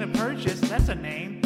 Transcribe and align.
Indiana 0.00 0.18
Purchase. 0.18 0.60
That's 0.60 0.88
a 0.88 0.94
name. 0.94 1.39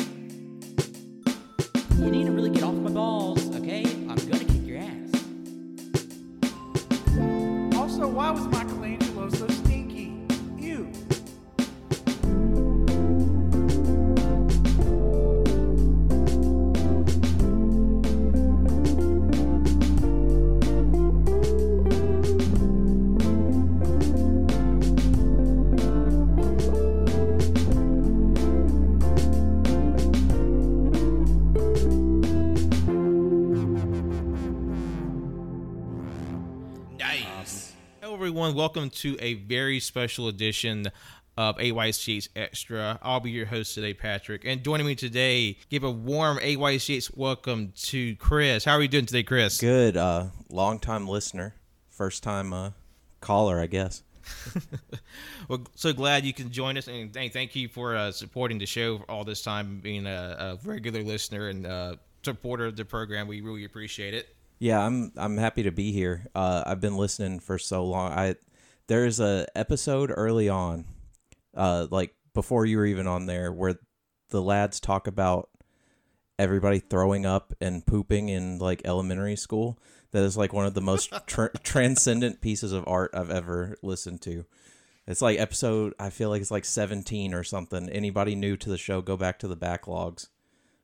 Welcome 38.75 38.91
to 38.91 39.17
a 39.21 39.35
very 39.35 39.79
special 39.79 40.27
edition 40.27 40.91
of 41.37 41.57
AYCH 41.59 42.29
Xtra. 42.35 42.99
I'll 43.03 43.21
be 43.21 43.31
your 43.31 43.47
host 43.47 43.73
today, 43.73 43.95
Patrick. 43.95 44.45
And 44.45 44.65
joining 44.65 44.85
me 44.85 44.97
today, 44.97 45.59
give 45.71 45.85
a 45.85 45.91
warm 45.93 46.39
AYCH 46.39 47.17
welcome 47.17 47.73
to 47.83 48.17
Chris. 48.17 48.65
How 48.65 48.73
are 48.73 48.83
you 48.83 48.89
doing 48.89 49.07
today, 49.07 49.23
Chris? 49.23 49.61
Good. 49.61 49.97
Uh, 49.97 50.27
long 50.51 50.81
time 50.81 51.07
listener, 51.07 51.55
first 51.89 52.25
time 52.25 52.53
uh, 52.53 52.71
caller, 53.21 53.61
I 53.61 53.67
guess. 53.67 54.03
Well, 55.49 55.61
so 55.77 55.93
glad 55.93 56.25
you 56.25 56.33
can 56.33 56.51
join 56.51 56.77
us, 56.77 56.89
and 56.89 57.13
thank, 57.15 57.33
thank 57.33 57.55
you 57.55 57.69
for 57.69 57.95
uh, 57.95 58.11
supporting 58.11 58.59
the 58.59 58.67
show 58.67 59.05
all 59.09 59.23
this 59.23 59.43
time, 59.43 59.79
being 59.79 60.07
a, 60.07 60.59
a 60.65 60.69
regular 60.69 61.05
listener 61.05 61.47
and 61.47 61.65
uh, 61.65 61.95
supporter 62.25 62.65
of 62.67 62.75
the 62.75 62.85
program. 62.85 63.29
We 63.29 63.41
really 63.41 63.67
appreciate 63.67 64.15
it. 64.15 64.35
Yeah, 64.59 64.85
I'm 64.85 65.13
I'm 65.17 65.37
happy 65.37 65.63
to 65.65 65.71
be 65.71 65.93
here. 65.93 66.27
Uh, 66.35 66.65
I've 66.67 66.81
been 66.81 66.97
listening 66.97 67.39
for 67.39 67.59
so 67.59 67.85
long. 67.85 68.11
I 68.13 68.37
there's 68.87 69.21
a 69.21 69.47
episode 69.55 70.13
early 70.15 70.49
on, 70.49 70.85
uh, 71.57 71.87
like 71.91 72.15
before 72.35 72.67
you 72.67 72.79
were 72.79 72.87
even 72.87 73.07
on 73.07 73.27
there, 73.27 73.53
where 73.53 73.79
the 74.31 74.43
lads 74.43 74.81
talk 74.81 75.07
about 75.07 75.49
everybody 76.39 76.81
throwing 76.81 77.25
up 77.25 77.55
and 77.61 77.87
pooping 77.87 78.29
in 78.29 78.59
like 78.59 78.83
elementary 78.85 79.37
school. 79.37 79.79
That 80.13 80.23
is 80.23 80.37
like 80.37 80.53
one 80.53 80.67
of 80.67 80.75
the 80.75 80.81
most 80.81 81.13
tr- 81.27 81.47
transcendent 81.63 82.41
pieces 82.41 82.73
of 82.73 82.85
art 82.87 83.11
I've 83.15 83.31
ever 83.31 83.77
listened 83.83 84.21
to. 84.23 84.45
It's 85.07 85.23
like 85.23 85.39
episode. 85.39 85.95
I 85.99 86.11
feel 86.11 86.31
like 86.31 86.41
it's 86.41 86.51
like 86.51 86.65
17 86.65 87.35
or 87.35 87.45
something. 87.45 87.89
Anybody 87.89 88.35
new 88.35 88.57
to 88.57 88.69
the 88.69 88.79
show, 88.79 89.03
go 89.03 89.17
back 89.17 89.39
to 89.41 89.49
the 89.49 89.57
backlogs. 89.57 90.29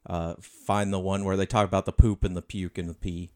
Uh, 0.07 0.35
find 0.41 0.93
the 0.93 0.99
one 0.99 1.25
where 1.25 1.37
they 1.37 1.47
talk 1.47 1.67
about 1.67 1.87
the 1.87 1.93
poop 1.93 2.25
and 2.25 2.37
the 2.37 2.43
puke 2.43 2.79
and 2.79 2.89
the 2.89 2.95
pee. 2.95 3.31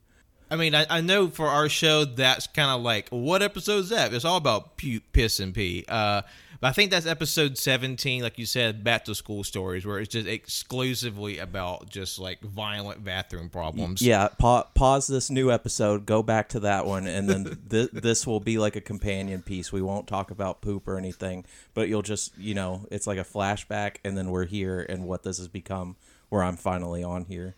I 0.50 0.56
mean, 0.56 0.74
I, 0.74 0.86
I 0.88 1.00
know 1.00 1.28
for 1.28 1.48
our 1.48 1.68
show 1.68 2.04
that's 2.04 2.46
kind 2.46 2.70
of 2.70 2.82
like 2.82 3.08
what 3.08 3.42
episode 3.42 3.78
is 3.78 3.88
that? 3.90 4.12
It's 4.12 4.24
all 4.24 4.36
about 4.36 4.76
pu- 4.76 5.00
piss 5.12 5.40
and 5.40 5.54
pee. 5.54 5.84
Uh, 5.88 6.22
but 6.60 6.68
I 6.68 6.72
think 6.72 6.90
that's 6.90 7.04
episode 7.06 7.58
seventeen, 7.58 8.22
like 8.22 8.38
you 8.38 8.46
said, 8.46 8.82
back 8.84 9.04
to 9.04 9.14
school 9.14 9.44
stories, 9.44 9.84
where 9.84 9.98
it's 9.98 10.12
just 10.12 10.26
exclusively 10.26 11.38
about 11.38 11.90
just 11.90 12.18
like 12.18 12.40
violent 12.40 13.04
bathroom 13.04 13.50
problems. 13.50 14.00
Yeah, 14.00 14.28
pa- 14.28 14.68
pause 14.74 15.06
this 15.06 15.28
new 15.30 15.50
episode, 15.50 16.06
go 16.06 16.22
back 16.22 16.48
to 16.50 16.60
that 16.60 16.86
one, 16.86 17.06
and 17.06 17.28
then 17.28 17.58
th- 17.70 17.90
this 17.90 18.26
will 18.26 18.40
be 18.40 18.56
like 18.56 18.76
a 18.76 18.80
companion 18.80 19.42
piece. 19.42 19.72
We 19.72 19.82
won't 19.82 20.06
talk 20.06 20.30
about 20.30 20.62
poop 20.62 20.88
or 20.88 20.96
anything, 20.96 21.44
but 21.74 21.88
you'll 21.88 22.02
just, 22.02 22.36
you 22.38 22.54
know, 22.54 22.86
it's 22.90 23.06
like 23.06 23.18
a 23.18 23.24
flashback, 23.24 23.96
and 24.04 24.16
then 24.16 24.30
we're 24.30 24.46
here, 24.46 24.80
and 24.88 25.04
what 25.04 25.22
this 25.22 25.36
has 25.38 25.48
become, 25.48 25.96
where 26.30 26.42
I'm 26.42 26.56
finally 26.56 27.02
on 27.04 27.26
here 27.26 27.56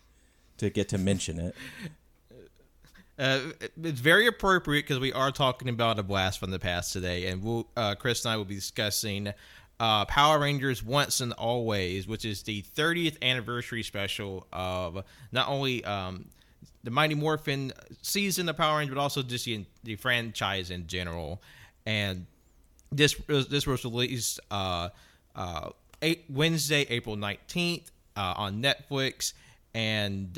to 0.57 0.69
get 0.69 0.89
to 0.89 0.97
mention 0.97 1.39
it. 1.39 1.55
Uh, 3.19 3.39
it's 3.83 3.99
very 3.99 4.27
appropriate 4.27 4.83
because 4.83 4.99
we 4.99 5.11
are 5.11 5.31
talking 5.31 5.69
about 5.69 5.97
a 5.97 6.03
blast 6.03 6.39
from 6.39 6.51
the 6.51 6.59
past 6.59 6.93
today, 6.93 7.27
and 7.27 7.43
we'll, 7.43 7.67
uh, 7.75 7.95
Chris 7.95 8.23
and 8.23 8.31
I 8.31 8.37
will 8.37 8.45
be 8.45 8.55
discussing 8.55 9.33
uh, 9.79 10.05
Power 10.05 10.39
Rangers 10.39 10.83
Once 10.83 11.19
and 11.19 11.33
Always, 11.33 12.07
which 12.07 12.25
is 12.25 12.43
the 12.43 12.61
30th 12.75 13.21
anniversary 13.23 13.83
special 13.83 14.45
of 14.53 15.03
not 15.31 15.47
only 15.47 15.83
um, 15.83 16.25
the 16.83 16.91
Mighty 16.91 17.15
Morphin 17.15 17.73
season 18.01 18.49
of 18.49 18.57
Power 18.57 18.77
Rangers, 18.77 18.95
but 18.95 19.01
also 19.01 19.23
just 19.23 19.45
the, 19.45 19.65
the 19.83 19.95
franchise 19.95 20.69
in 20.69 20.87
general. 20.87 21.41
And 21.85 22.27
this 22.91 23.15
this 23.27 23.67
was 23.67 23.83
released 23.83 24.39
uh, 24.51 24.89
uh, 25.35 25.69
eight, 26.01 26.25
Wednesday, 26.29 26.85
April 26.89 27.17
19th 27.17 27.89
uh, 28.15 28.33
on 28.37 28.61
Netflix, 28.61 29.33
and 29.73 30.37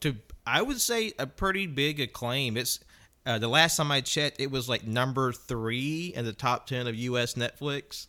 to 0.00 0.16
I 0.48 0.62
would 0.62 0.80
say 0.80 1.12
a 1.18 1.26
pretty 1.26 1.66
big 1.66 2.00
acclaim. 2.00 2.56
It's 2.56 2.80
uh, 3.26 3.38
the 3.38 3.48
last 3.48 3.76
time 3.76 3.92
I 3.92 4.00
checked, 4.00 4.40
it 4.40 4.50
was 4.50 4.68
like 4.68 4.86
number 4.86 5.32
three 5.32 6.12
in 6.14 6.24
the 6.24 6.32
top 6.32 6.66
ten 6.66 6.86
of 6.86 6.94
U.S. 6.94 7.34
Netflix. 7.34 8.06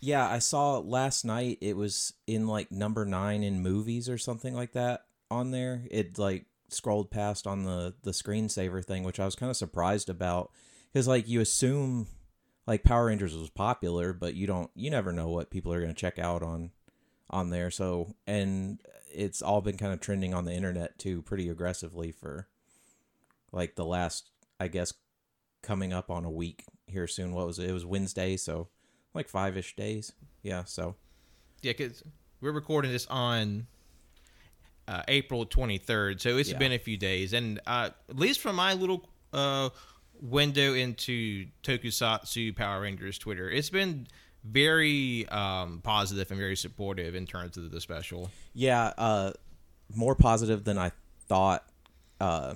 Yeah, 0.00 0.28
I 0.28 0.38
saw 0.38 0.78
last 0.78 1.24
night 1.24 1.58
it 1.60 1.76
was 1.76 2.14
in 2.26 2.46
like 2.46 2.72
number 2.72 3.04
nine 3.04 3.42
in 3.42 3.60
movies 3.60 4.08
or 4.08 4.18
something 4.18 4.54
like 4.54 4.72
that 4.72 5.04
on 5.30 5.50
there. 5.50 5.84
It 5.90 6.18
like 6.18 6.46
scrolled 6.68 7.10
past 7.10 7.46
on 7.46 7.64
the 7.64 7.94
the 8.02 8.12
screensaver 8.12 8.84
thing, 8.84 9.04
which 9.04 9.20
I 9.20 9.24
was 9.24 9.34
kind 9.34 9.50
of 9.50 9.56
surprised 9.56 10.08
about 10.08 10.50
because 10.92 11.06
like 11.06 11.28
you 11.28 11.40
assume 11.40 12.06
like 12.66 12.82
Power 12.84 13.06
Rangers 13.06 13.36
was 13.36 13.50
popular, 13.50 14.12
but 14.12 14.34
you 14.34 14.46
don't 14.46 14.70
you 14.74 14.90
never 14.90 15.12
know 15.12 15.28
what 15.28 15.50
people 15.50 15.72
are 15.72 15.80
going 15.80 15.94
to 15.94 16.00
check 16.00 16.18
out 16.18 16.42
on 16.42 16.70
on 17.30 17.50
there. 17.50 17.70
So 17.70 18.14
and 18.26 18.80
it's 19.14 19.40
all 19.42 19.60
been 19.60 19.76
kind 19.76 19.92
of 19.92 20.00
trending 20.00 20.34
on 20.34 20.44
the 20.44 20.52
internet 20.52 20.98
too, 20.98 21.22
pretty 21.22 21.48
aggressively 21.48 22.10
for 22.12 22.48
like 23.52 23.74
the 23.76 23.84
last 23.84 24.30
I 24.60 24.68
guess 24.68 24.92
coming 25.62 25.92
up 25.92 26.10
on 26.10 26.24
a 26.24 26.30
week 26.30 26.64
here 26.86 27.06
soon. 27.06 27.32
What 27.32 27.46
was 27.46 27.58
it? 27.58 27.68
It 27.68 27.72
was 27.72 27.86
Wednesday, 27.86 28.36
so 28.36 28.68
like 29.14 29.28
five 29.28 29.56
ish 29.56 29.74
days. 29.76 30.12
Yeah, 30.42 30.64
so 30.64 30.96
Yeah, 31.62 31.72
because 31.72 32.02
we're 32.40 32.52
recording 32.52 32.90
this 32.92 33.06
on 33.06 33.66
uh, 34.86 35.02
April 35.08 35.46
23rd, 35.46 36.20
so 36.20 36.36
it's 36.36 36.50
Yeah. 36.50 36.58
been 36.58 36.72
a 36.72 36.78
few 36.78 36.96
days, 36.98 37.32
and 37.32 37.58
uh, 37.66 37.90
at 38.10 38.16
least 38.18 38.40
from 38.40 38.56
my 38.56 38.74
little 38.74 39.08
uh, 39.32 39.70
window 40.20 40.74
into 40.74 41.46
Tokusatsu 41.62 42.54
Power 42.54 42.82
Rangers 42.82 43.16
Twitter, 43.18 43.48
it's 43.50 43.70
been 43.70 44.06
very 44.44 45.26
um, 45.28 45.80
positive 45.82 46.30
and 46.30 46.38
very 46.38 46.56
supportive 46.56 47.14
in 47.14 47.26
terms 47.26 47.56
of 47.56 47.70
the 47.70 47.80
special. 47.80 48.30
yeah, 48.52 48.92
uh, 48.98 49.32
more 49.94 50.14
positive 50.14 50.64
than 50.64 50.78
I 50.78 50.92
thought. 51.28 51.64
Uh, 52.20 52.54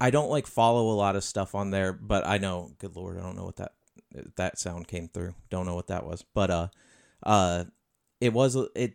I 0.00 0.10
don't 0.10 0.30
like 0.30 0.46
follow 0.46 0.90
a 0.90 0.96
lot 0.96 1.16
of 1.16 1.24
stuff 1.24 1.54
on 1.54 1.70
there, 1.70 1.92
but 1.92 2.26
I 2.26 2.38
know. 2.38 2.72
Good 2.78 2.96
lord, 2.96 3.18
I 3.18 3.22
don't 3.22 3.36
know 3.36 3.44
what 3.44 3.56
that 3.56 3.72
that 4.36 4.58
sound 4.58 4.88
came 4.88 5.08
through. 5.08 5.34
Don't 5.50 5.66
know 5.66 5.74
what 5.74 5.88
that 5.88 6.06
was, 6.06 6.24
but 6.34 6.50
uh, 6.50 6.68
uh, 7.22 7.64
it 8.20 8.32
was 8.32 8.56
it. 8.74 8.94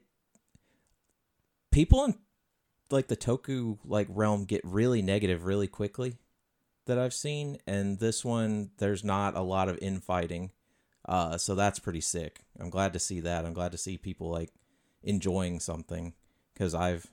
People 1.71 2.05
in 2.05 2.15
like 2.89 3.07
the 3.07 3.17
Toku 3.17 3.77
like 3.85 4.07
realm 4.09 4.45
get 4.45 4.61
really 4.63 5.01
negative 5.01 5.45
really 5.45 5.67
quickly 5.67 6.17
that 6.85 6.97
I've 6.97 7.13
seen, 7.13 7.57
and 7.67 7.99
this 7.99 8.25
one 8.25 8.71
there's 8.77 9.03
not 9.03 9.35
a 9.35 9.41
lot 9.41 9.69
of 9.69 9.77
infighting, 9.81 10.51
uh, 11.07 11.37
so 11.37 11.55
that's 11.55 11.79
pretty 11.79 12.01
sick. 12.01 12.41
I'm 12.59 12.69
glad 12.69 12.93
to 12.93 12.99
see 12.99 13.19
that. 13.21 13.45
I'm 13.45 13.53
glad 13.53 13.71
to 13.71 13.77
see 13.77 13.97
people 13.97 14.29
like 14.29 14.51
enjoying 15.03 15.59
something 15.59 16.13
because 16.53 16.73
I've 16.73 17.07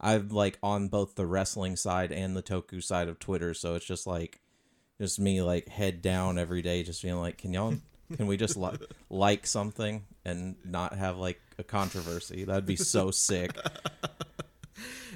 I've 0.00 0.32
like 0.32 0.58
on 0.62 0.88
both 0.88 1.14
the 1.14 1.26
wrestling 1.26 1.76
side 1.76 2.12
and 2.12 2.36
the 2.36 2.42
Toku 2.42 2.82
side 2.82 3.08
of 3.08 3.18
Twitter, 3.18 3.52
so 3.54 3.74
it's 3.74 3.86
just 3.86 4.06
like 4.06 4.40
just 5.00 5.20
me 5.20 5.42
like 5.42 5.68
head 5.68 6.02
down 6.02 6.38
every 6.38 6.62
day, 6.62 6.82
just 6.82 7.02
being 7.02 7.20
like, 7.20 7.38
can 7.38 7.52
y'all 7.52 7.74
can 8.16 8.26
we 8.26 8.36
just 8.36 8.56
li- 8.56 8.78
like 9.10 9.46
something 9.46 10.04
and 10.24 10.56
not 10.64 10.94
have 10.94 11.18
like 11.18 11.40
a 11.58 11.64
controversy? 11.64 12.44
That'd 12.44 12.66
be 12.66 12.76
so 12.76 13.10
sick. 13.10 13.56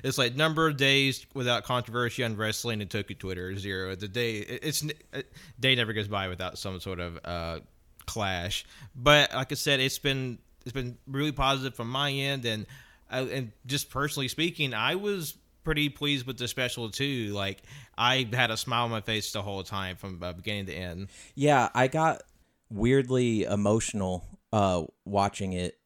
It's 0.03 0.19
like 0.19 0.35
number 0.35 0.67
of 0.67 0.76
days 0.76 1.25
without 1.32 1.62
controversy 1.62 2.25
on 2.25 2.37
wrestling 2.37 2.81
and 2.81 2.91
toku 2.91 3.17
Twitter 3.17 3.56
zero. 3.56 3.94
The 3.94 4.08
day 4.08 4.38
it's 4.38 4.85
a 5.12 5.23
day 5.61 5.76
never 5.76 5.93
goes 5.93 6.08
by 6.08 6.29
without 6.29 6.58
some 6.58 6.81
sort 6.81 6.99
of 6.99 7.19
uh, 7.25 7.61
clash. 8.07 8.65
But 8.95 9.35
like 9.35 9.53
I 9.53 9.55
said, 9.55 9.81
it's 9.81 9.99
been 9.99 10.39
it's 10.65 10.73
been 10.73 10.99
really 11.07 11.33
positive 11.33 11.75
from 11.75 11.91
my 11.91 12.11
end, 12.11 12.45
and 12.45 12.67
uh, 13.11 13.27
and 13.31 13.53
just 13.67 13.91
personally 13.91 14.29
speaking, 14.29 14.75
I 14.75 14.95
was 14.95 15.35
pretty 15.65 15.89
pleased 15.89 16.27
with 16.27 16.39
the 16.39 16.49
special 16.49 16.91
too. 16.91 17.33
Like 17.33 17.63
I 17.97 18.29
had 18.33 18.51
a 18.51 18.57
smile 18.57 18.85
on 18.85 18.91
my 18.91 19.01
face 19.01 19.33
the 19.33 19.43
whole 19.43 19.63
time 19.63 19.97
from 19.97 20.23
uh, 20.23 20.33
beginning 20.33 20.67
to 20.67 20.75
end. 20.75 21.09
Yeah, 21.35 21.69
I 21.75 21.89
got 21.89 22.23
weirdly 22.71 23.45
emotional 23.45 24.25
uh 24.53 24.85
watching 25.05 25.53
it. 25.53 25.79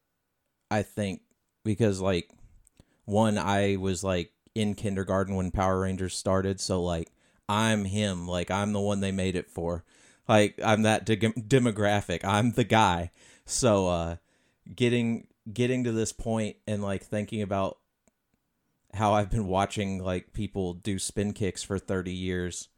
I 0.71 0.83
think 0.83 1.21
because 1.65 2.01
like 2.01 2.31
one 3.05 3.39
I 3.39 3.77
was 3.77 4.03
like 4.03 4.33
in 4.55 4.75
kindergarten 4.75 5.35
when 5.35 5.51
Power 5.51 5.81
Rangers 5.81 6.17
started, 6.17 6.61
so 6.61 6.83
like 6.83 7.09
I'm 7.49 7.85
him, 7.85 8.27
like 8.27 8.51
I'm 8.51 8.73
the 8.73 8.81
one 8.81 9.01
they 9.01 9.13
made 9.13 9.37
it 9.37 9.51
for. 9.51 9.85
Like 10.29 10.59
I'm 10.65 10.83
that 10.83 11.05
de- 11.05 11.17
demographic. 11.17 12.25
I'm 12.25 12.53
the 12.53 12.65
guy. 12.65 13.11
So 13.45 13.89
uh 13.89 14.17
getting 14.75 15.29
getting 15.53 15.85
to 15.85 15.93
this 15.93 16.13
point 16.13 16.57
and 16.67 16.83
like 16.83 17.05
thinking 17.05 17.43
about 17.43 17.79
how 18.95 19.15
I've 19.15 19.31
been 19.31 19.47
watching 19.47 20.03
like 20.03 20.33
people 20.33 20.75
do 20.75 20.99
spin 20.99 21.33
kicks 21.33 21.63
for 21.63 21.79
30 21.79 22.13
years 22.13 22.69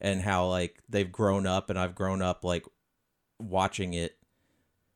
and 0.00 0.20
how 0.20 0.46
like 0.48 0.82
they've 0.88 1.10
grown 1.10 1.46
up 1.46 1.70
and 1.70 1.78
I've 1.78 1.94
grown 1.94 2.20
up 2.20 2.44
like 2.44 2.64
watching 3.38 3.94
it 3.94 4.16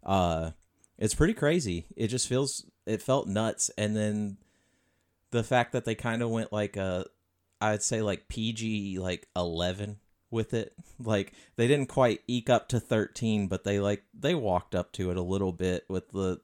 uh 0.04 0.50
it's 0.98 1.14
pretty 1.14 1.34
crazy. 1.34 1.86
It 1.96 2.08
just 2.08 2.28
feels 2.28 2.66
it 2.86 3.00
felt 3.00 3.28
nuts 3.28 3.70
and 3.78 3.96
then 3.96 4.36
the 5.30 5.42
fact 5.42 5.72
that 5.72 5.84
they 5.84 5.94
kind 5.94 6.22
of 6.22 6.30
went 6.30 6.52
like 6.52 6.76
a 6.76 7.06
I'd 7.60 7.82
say 7.82 8.02
like 8.02 8.28
PG 8.28 8.98
like 8.98 9.28
11 9.36 9.98
with 10.32 10.54
it. 10.54 10.74
Like 10.98 11.32
they 11.56 11.66
didn't 11.66 11.88
quite 11.88 12.20
eke 12.26 12.50
up 12.50 12.68
to 12.68 12.80
13, 12.80 13.48
but 13.48 13.64
they 13.64 13.80
like 13.80 14.04
they 14.14 14.34
walked 14.34 14.74
up 14.74 14.92
to 14.92 15.10
it 15.10 15.16
a 15.16 15.22
little 15.22 15.52
bit 15.52 15.84
with 15.88 16.10
the 16.10 16.40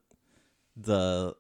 the 0.76 1.34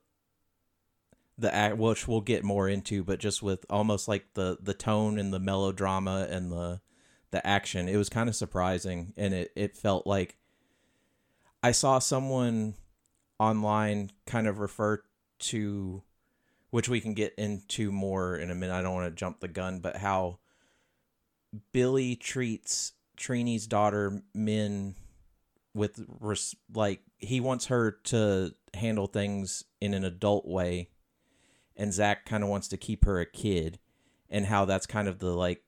the 1.36 1.54
act 1.54 1.76
which 1.76 2.08
we'll 2.08 2.20
get 2.20 2.42
more 2.42 2.68
into, 2.68 3.04
but 3.04 3.20
just 3.20 3.42
with 3.42 3.64
almost 3.70 4.08
like 4.08 4.34
the 4.34 4.58
the 4.60 4.74
tone 4.74 5.18
and 5.18 5.32
the 5.32 5.38
melodrama 5.38 6.26
and 6.30 6.50
the 6.50 6.80
the 7.30 7.46
action. 7.46 7.88
It 7.88 7.96
was 7.96 8.08
kind 8.08 8.28
of 8.28 8.36
surprising 8.36 9.12
and 9.16 9.34
it 9.34 9.52
it 9.54 9.76
felt 9.76 10.06
like 10.06 10.36
I 11.62 11.72
saw 11.72 11.98
someone 11.98 12.74
online 13.38 14.10
kind 14.26 14.46
of 14.46 14.58
refer 14.58 15.02
to 15.38 16.02
which 16.70 16.88
we 16.88 17.00
can 17.00 17.14
get 17.14 17.34
into 17.36 17.90
more 17.90 18.36
in 18.36 18.50
a 18.50 18.54
minute. 18.54 18.74
I 18.74 18.82
don't 18.82 18.94
want 18.94 19.10
to 19.10 19.18
jump 19.18 19.40
the 19.40 19.48
gun, 19.48 19.80
but 19.80 19.96
how 19.96 20.38
Billy 21.72 22.16
treats 22.16 22.92
Trini's 23.16 23.66
daughter 23.66 24.22
Min 24.34 24.94
with 25.74 26.04
res- 26.20 26.56
like 26.72 27.02
he 27.18 27.40
wants 27.40 27.66
her 27.66 27.92
to 28.04 28.54
handle 28.74 29.06
things 29.06 29.64
in 29.80 29.94
an 29.94 30.04
adult 30.04 30.46
way 30.46 30.90
and 31.76 31.92
Zach 31.92 32.26
kind 32.26 32.42
of 32.42 32.50
wants 32.50 32.68
to 32.68 32.76
keep 32.76 33.04
her 33.04 33.20
a 33.20 33.26
kid 33.26 33.78
and 34.28 34.46
how 34.46 34.64
that's 34.64 34.86
kind 34.86 35.08
of 35.08 35.18
the 35.20 35.34
like 35.34 35.62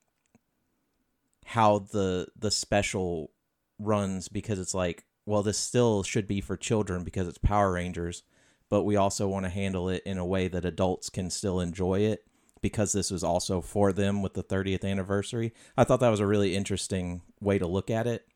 how 1.47 1.79
the 1.79 2.27
the 2.37 2.51
special 2.51 3.31
runs 3.79 4.29
because 4.29 4.59
it's 4.59 4.75
like 4.75 5.05
well 5.25 5.43
this 5.43 5.59
still 5.59 6.03
should 6.03 6.29
be 6.29 6.41
for 6.41 6.57
children 6.57 7.05
because 7.05 7.27
it's 7.27 7.39
Power 7.39 7.73
Rangers 7.73 8.23
but 8.69 8.85
we 8.85 8.97
also 8.97 9.27
want 9.27 9.45
to 9.45 9.51
handle 9.51 9.89
it 9.89 10.03
in 10.05 10.19
a 10.19 10.27
way 10.27 10.47
that 10.49 10.65
adults 10.65 11.11
can 11.11 11.31
still 11.31 11.61
enjoy 11.61 12.01
it 12.01 12.27
because 12.63 12.93
this 12.93 13.11
was 13.11 13.25
also 13.25 13.61
for 13.61 13.93
them 13.93 14.23
with 14.23 14.35
the 14.35 14.43
30th 14.43 14.85
anniversary. 14.85 15.53
I 15.77 15.85
thought 15.85 16.01
that 16.01 16.11
was 16.11 16.21
a 16.21 16.27
really 16.27 16.55
interesting 16.55 17.23
way 17.41 17.59
to 17.59 17.67
look 17.67 17.91
at 17.91 18.07
it. 18.07 18.27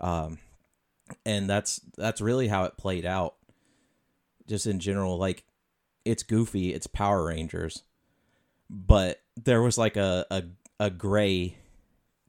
Um, 0.00 0.38
and 1.24 1.48
that's 1.48 1.80
that's 1.96 2.20
really 2.20 2.48
how 2.48 2.64
it 2.64 2.76
played 2.76 3.04
out. 3.04 3.34
Just 4.46 4.66
in 4.66 4.80
general, 4.80 5.18
like 5.18 5.44
it's 6.04 6.22
goofy, 6.22 6.72
it's 6.72 6.86
Power 6.86 7.26
Rangers, 7.26 7.82
but 8.70 9.20
there 9.36 9.62
was 9.62 9.76
like 9.76 9.96
a 9.96 10.26
a, 10.30 10.44
a 10.80 10.90
gray 10.90 11.56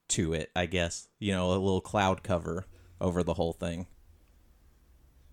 to 0.09 0.33
it, 0.33 0.51
I 0.56 0.65
guess. 0.65 1.07
You 1.19 1.33
know, 1.33 1.50
a 1.50 1.51
little 1.51 1.81
cloud 1.81 2.24
cover 2.24 2.65
over 3.00 3.24
the 3.24 3.35
whole 3.35 3.53
thing. 3.53 3.88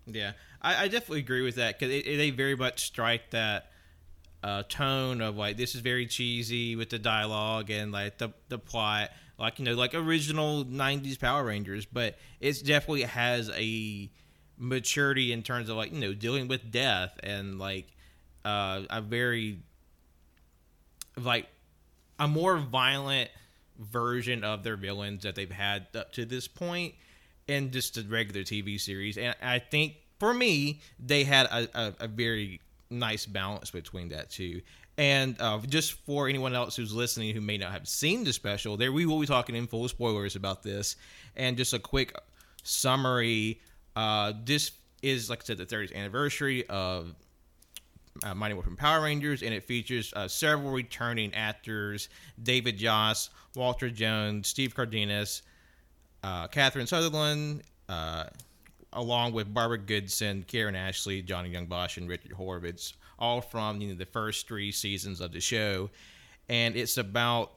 Yeah, 0.05 0.33
I, 0.61 0.83
I 0.83 0.87
definitely 0.87 1.19
agree 1.19 1.41
with 1.41 1.55
that 1.55 1.77
because 1.77 2.03
they 2.03 2.29
very 2.29 2.55
much 2.55 2.85
strike 2.85 3.31
that 3.31 3.71
uh, 4.47 4.63
tone 4.69 5.19
of 5.19 5.35
like 5.35 5.57
this 5.57 5.75
is 5.75 5.81
very 5.81 6.05
cheesy 6.05 6.77
with 6.77 6.89
the 6.89 6.97
dialogue 6.97 7.69
and 7.69 7.91
like 7.91 8.17
the 8.17 8.29
the 8.47 8.57
plot, 8.57 9.09
like 9.37 9.59
you 9.59 9.65
know, 9.65 9.73
like 9.73 9.93
original 9.93 10.63
'90s 10.63 11.19
Power 11.19 11.43
Rangers, 11.43 11.85
but 11.85 12.17
it 12.39 12.63
definitely 12.65 13.01
has 13.01 13.51
a 13.53 14.09
maturity 14.57 15.33
in 15.33 15.43
terms 15.43 15.67
of 15.67 15.75
like 15.75 15.91
you 15.91 15.99
know 15.99 16.13
dealing 16.13 16.47
with 16.47 16.71
death 16.71 17.19
and 17.23 17.59
like 17.59 17.87
uh, 18.45 18.83
a 18.89 19.01
very 19.01 19.59
like 21.21 21.47
a 22.17 22.27
more 22.29 22.57
violent 22.57 23.29
version 23.77 24.45
of 24.45 24.63
their 24.63 24.77
villains 24.77 25.23
that 25.23 25.35
they've 25.35 25.51
had 25.51 25.87
up 25.93 26.13
to 26.13 26.23
this 26.23 26.47
point 26.47 26.95
in 27.49 27.69
just 27.71 27.97
a 27.97 28.01
regular 28.03 28.43
TV 28.43 28.79
series. 28.79 29.17
And 29.17 29.35
I 29.41 29.59
think 29.59 29.95
for 30.19 30.33
me, 30.33 30.79
they 31.05 31.25
had 31.25 31.47
a, 31.47 31.67
a, 31.77 31.93
a 31.99 32.07
very 32.07 32.61
nice 32.89 33.25
balance 33.25 33.71
between 33.71 34.09
that 34.09 34.29
too. 34.29 34.61
And 34.97 35.39
uh, 35.39 35.59
just 35.67 35.93
for 36.05 36.27
anyone 36.27 36.55
else 36.55 36.75
who's 36.75 36.93
listening 36.93 37.33
who 37.35 37.41
may 37.41 37.57
not 37.57 37.71
have 37.71 37.87
seen 37.87 38.23
the 38.23 38.33
special, 38.33 38.77
there 38.77 38.91
we 38.91 39.05
will 39.05 39.19
be 39.19 39.27
talking 39.27 39.55
in 39.55 39.67
full 39.67 39.87
spoilers 39.87 40.35
about 40.35 40.63
this. 40.63 40.95
And 41.35 41.55
just 41.55 41.73
a 41.73 41.79
quick 41.79 42.15
summary: 42.63 43.61
uh, 43.95 44.33
this 44.43 44.71
is, 45.03 45.29
like 45.29 45.43
I 45.43 45.45
said, 45.45 45.57
the 45.57 45.65
30th 45.65 45.93
anniversary 45.93 46.67
of 46.67 47.13
uh, 48.23 48.33
Mighty 48.33 48.55
Morphin 48.55 48.75
Power 48.75 49.03
Rangers, 49.03 49.43
and 49.43 49.53
it 49.53 49.63
features 49.63 50.11
uh, 50.15 50.27
several 50.27 50.71
returning 50.71 51.31
actors: 51.35 52.09
David 52.41 52.81
Yost, 52.81 53.29
Walter 53.55 53.91
Jones, 53.91 54.47
Steve 54.47 54.73
Cardenas, 54.73 55.43
uh, 56.23 56.47
Catherine 56.47 56.87
Sutherland, 56.87 57.61
uh, 57.87 58.25
along 58.97 59.31
with 59.31 59.53
Barbara 59.53 59.77
Goodson, 59.77 60.43
Karen 60.47 60.75
Ashley, 60.75 61.21
Johnny 61.21 61.49
Young 61.49 61.67
Bosch, 61.67 61.97
and 61.97 62.09
Richard 62.09 62.31
Horvitz, 62.31 62.93
all 63.19 63.39
from 63.39 63.79
you 63.79 63.89
know 63.89 63.95
the 63.95 64.05
first 64.05 64.47
three 64.47 64.71
seasons 64.71 65.21
of 65.21 65.31
the 65.31 65.39
show, 65.39 65.89
and 66.49 66.75
it's 66.75 66.97
about 66.97 67.51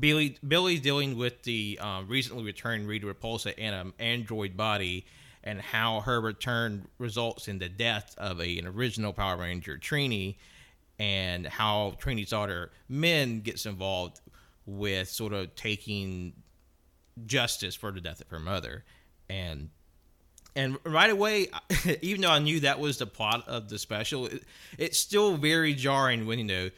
Billy 0.00 0.38
Billy 0.46 0.78
dealing 0.78 1.16
with 1.16 1.42
the 1.42 1.78
um, 1.80 2.08
recently 2.08 2.42
returned 2.42 2.88
Rita 2.88 3.06
Repulsa 3.06 3.54
in 3.56 3.72
an 3.72 3.92
android 3.98 4.56
body, 4.56 5.06
and 5.44 5.60
how 5.60 6.00
her 6.00 6.20
return 6.20 6.88
results 6.98 7.48
in 7.48 7.58
the 7.58 7.68
death 7.68 8.14
of 8.18 8.40
a, 8.40 8.58
an 8.58 8.66
original 8.66 9.12
Power 9.12 9.36
Ranger 9.36 9.78
Trini, 9.78 10.36
and 10.98 11.46
how 11.46 11.96
Trini's 12.00 12.30
daughter 12.30 12.72
Min 12.88 13.40
gets 13.42 13.66
involved 13.66 14.20
with 14.64 15.08
sort 15.08 15.34
of 15.34 15.54
taking 15.54 16.32
justice 17.26 17.74
for 17.74 17.92
the 17.92 18.00
death 18.00 18.22
of 18.22 18.28
her 18.30 18.40
mother, 18.40 18.84
and 19.28 19.68
and 20.56 20.78
right 20.84 21.10
away, 21.10 21.48
even 22.02 22.22
though 22.22 22.30
I 22.30 22.38
knew 22.40 22.60
that 22.60 22.80
was 22.80 22.98
the 22.98 23.06
plot 23.06 23.46
of 23.46 23.68
the 23.68 23.78
special, 23.78 24.26
it, 24.26 24.42
it's 24.78 24.98
still 24.98 25.36
very 25.36 25.74
jarring 25.74 26.26
when 26.26 26.38
you 26.38 26.44
know 26.44 26.70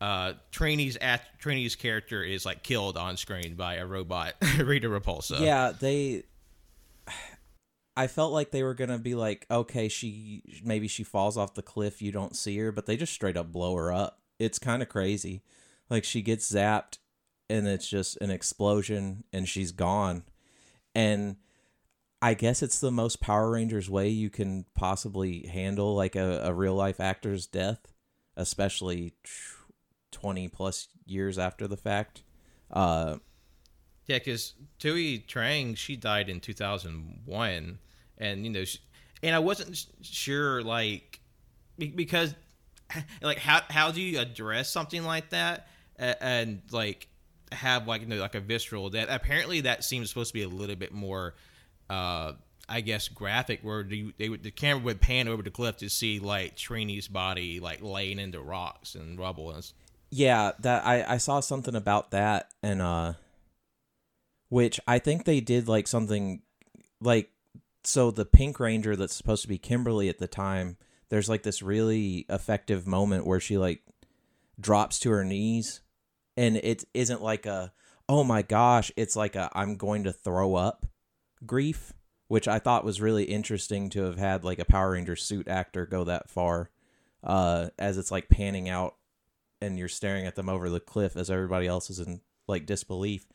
uh, 0.00 0.32
Trini's 0.50 0.96
at 1.00 1.22
Trini's 1.40 1.76
character 1.76 2.24
is 2.24 2.44
like 2.44 2.64
killed 2.64 2.96
on 2.96 3.16
screen 3.16 3.54
by 3.54 3.76
a 3.76 3.86
robot, 3.86 4.34
Rita 4.58 4.88
Repulsa. 4.88 5.40
Yeah, 5.40 5.72
they. 5.78 6.24
I 7.96 8.06
felt 8.08 8.32
like 8.32 8.50
they 8.50 8.64
were 8.64 8.74
gonna 8.74 8.98
be 8.98 9.14
like, 9.14 9.46
okay, 9.50 9.88
she 9.88 10.42
maybe 10.64 10.88
she 10.88 11.04
falls 11.04 11.36
off 11.36 11.54
the 11.54 11.62
cliff, 11.62 12.02
you 12.02 12.10
don't 12.10 12.34
see 12.34 12.58
her, 12.58 12.72
but 12.72 12.86
they 12.86 12.96
just 12.96 13.12
straight 13.12 13.36
up 13.36 13.52
blow 13.52 13.76
her 13.76 13.92
up. 13.92 14.18
It's 14.40 14.58
kind 14.58 14.82
of 14.82 14.88
crazy. 14.88 15.42
Like 15.88 16.02
she 16.02 16.20
gets 16.20 16.50
zapped, 16.50 16.98
and 17.48 17.68
it's 17.68 17.88
just 17.88 18.16
an 18.20 18.30
explosion, 18.30 19.22
and 19.32 19.48
she's 19.48 19.70
gone. 19.70 20.24
And 20.96 21.36
I 22.22 22.34
guess 22.34 22.62
it's 22.62 22.78
the 22.78 22.92
most 22.92 23.20
Power 23.20 23.50
Rangers 23.50 23.90
way 23.90 24.08
you 24.08 24.30
can 24.30 24.64
possibly 24.76 25.44
handle 25.48 25.96
like 25.96 26.14
a, 26.14 26.42
a 26.44 26.54
real 26.54 26.76
life 26.76 27.00
actor's 27.00 27.48
death, 27.48 27.80
especially 28.36 29.14
twenty 30.12 30.46
plus 30.46 30.86
years 31.04 31.36
after 31.36 31.66
the 31.66 31.76
fact. 31.76 32.22
Uh, 32.70 33.16
yeah, 34.06 34.18
because 34.18 34.54
Thuy 34.78 35.26
Trang 35.26 35.76
she 35.76 35.96
died 35.96 36.28
in 36.28 36.38
two 36.38 36.54
thousand 36.54 37.22
one, 37.24 37.80
and 38.18 38.44
you 38.44 38.52
know, 38.52 38.64
she, 38.64 38.78
and 39.24 39.34
I 39.34 39.40
wasn't 39.40 39.84
sure 40.00 40.62
like 40.62 41.18
because 41.76 42.36
like 43.22 43.38
how 43.38 43.62
how 43.68 43.90
do 43.90 44.00
you 44.00 44.20
address 44.20 44.70
something 44.70 45.02
like 45.02 45.30
that 45.30 45.66
and, 45.96 46.16
and 46.20 46.62
like 46.70 47.08
have 47.50 47.88
like 47.88 48.02
you 48.02 48.06
know 48.06 48.18
like 48.18 48.36
a 48.36 48.40
visceral 48.40 48.90
death? 48.90 49.08
Apparently, 49.10 49.62
that 49.62 49.82
seems 49.82 50.08
supposed 50.08 50.28
to 50.28 50.34
be 50.34 50.44
a 50.44 50.48
little 50.48 50.76
bit 50.76 50.92
more 50.92 51.34
uh, 51.92 52.32
I 52.68 52.80
guess 52.80 53.08
graphic 53.08 53.60
where 53.62 53.82
the, 53.82 54.14
they 54.16 54.30
would, 54.30 54.42
the 54.42 54.50
camera 54.50 54.82
would 54.84 55.00
pan 55.00 55.28
over 55.28 55.42
the 55.42 55.50
cliff 55.50 55.76
to 55.78 55.90
see 55.90 56.20
like 56.20 56.56
Trini's 56.56 57.06
body 57.06 57.60
like 57.60 57.82
laying 57.82 58.18
into 58.18 58.40
rocks 58.40 58.94
and 58.94 59.18
rubble. 59.18 59.50
And 59.50 59.70
yeah, 60.10 60.52
that 60.60 60.86
I 60.86 61.04
I 61.06 61.16
saw 61.18 61.40
something 61.40 61.74
about 61.74 62.12
that 62.12 62.48
and 62.62 62.80
uh, 62.80 63.12
which 64.48 64.80
I 64.86 64.98
think 65.00 65.24
they 65.24 65.40
did 65.40 65.68
like 65.68 65.86
something 65.86 66.40
like 67.00 67.28
so 67.84 68.10
the 68.10 68.24
Pink 68.24 68.58
Ranger 68.58 68.96
that's 68.96 69.14
supposed 69.14 69.42
to 69.42 69.48
be 69.48 69.58
Kimberly 69.58 70.08
at 70.08 70.18
the 70.18 70.28
time. 70.28 70.78
There's 71.10 71.28
like 71.28 71.42
this 71.42 71.60
really 71.60 72.24
effective 72.30 72.86
moment 72.86 73.26
where 73.26 73.40
she 73.40 73.58
like 73.58 73.82
drops 74.58 74.98
to 75.00 75.10
her 75.10 75.24
knees, 75.24 75.82
and 76.38 76.56
it 76.56 76.84
isn't 76.94 77.20
like 77.20 77.44
a 77.44 77.70
oh 78.08 78.24
my 78.24 78.40
gosh, 78.40 78.90
it's 78.96 79.14
like 79.14 79.36
a 79.36 79.50
I'm 79.52 79.76
going 79.76 80.04
to 80.04 80.12
throw 80.12 80.54
up 80.54 80.86
grief, 81.46 81.92
which 82.28 82.48
I 82.48 82.58
thought 82.58 82.84
was 82.84 83.00
really 83.00 83.24
interesting 83.24 83.90
to 83.90 84.02
have 84.04 84.18
had 84.18 84.44
like 84.44 84.58
a 84.58 84.64
Power 84.64 84.92
Ranger 84.92 85.16
suit 85.16 85.48
actor 85.48 85.86
go 85.86 86.04
that 86.04 86.30
far, 86.30 86.70
uh, 87.22 87.68
as 87.78 87.98
it's 87.98 88.10
like 88.10 88.28
panning 88.28 88.68
out 88.68 88.96
and 89.60 89.78
you're 89.78 89.88
staring 89.88 90.26
at 90.26 90.34
them 90.34 90.48
over 90.48 90.68
the 90.68 90.80
cliff 90.80 91.16
as 91.16 91.30
everybody 91.30 91.66
else 91.66 91.88
is 91.88 92.00
in 92.00 92.20
like 92.48 92.66
disbelief. 92.66 93.26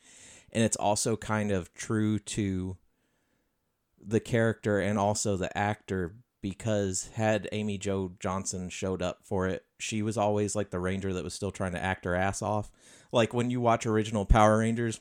And 0.52 0.62
it's 0.62 0.76
also 0.76 1.16
kind 1.16 1.50
of 1.50 1.72
true 1.74 2.18
to 2.18 2.76
the 4.00 4.20
character 4.20 4.78
and 4.78 4.98
also 4.98 5.36
the 5.36 5.56
actor 5.56 6.16
because 6.40 7.10
had 7.14 7.48
Amy 7.52 7.78
Jo 7.78 8.12
Johnson 8.20 8.68
showed 8.68 9.02
up 9.02 9.20
for 9.24 9.48
it, 9.48 9.64
she 9.78 10.02
was 10.02 10.16
always 10.16 10.54
like 10.54 10.70
the 10.70 10.78
ranger 10.78 11.12
that 11.12 11.24
was 11.24 11.34
still 11.34 11.50
trying 11.50 11.72
to 11.72 11.82
act 11.82 12.04
her 12.04 12.14
ass 12.14 12.42
off. 12.42 12.70
Like 13.12 13.34
when 13.34 13.50
you 13.50 13.60
watch 13.60 13.86
original 13.86 14.24
Power 14.24 14.58
Rangers, 14.58 15.00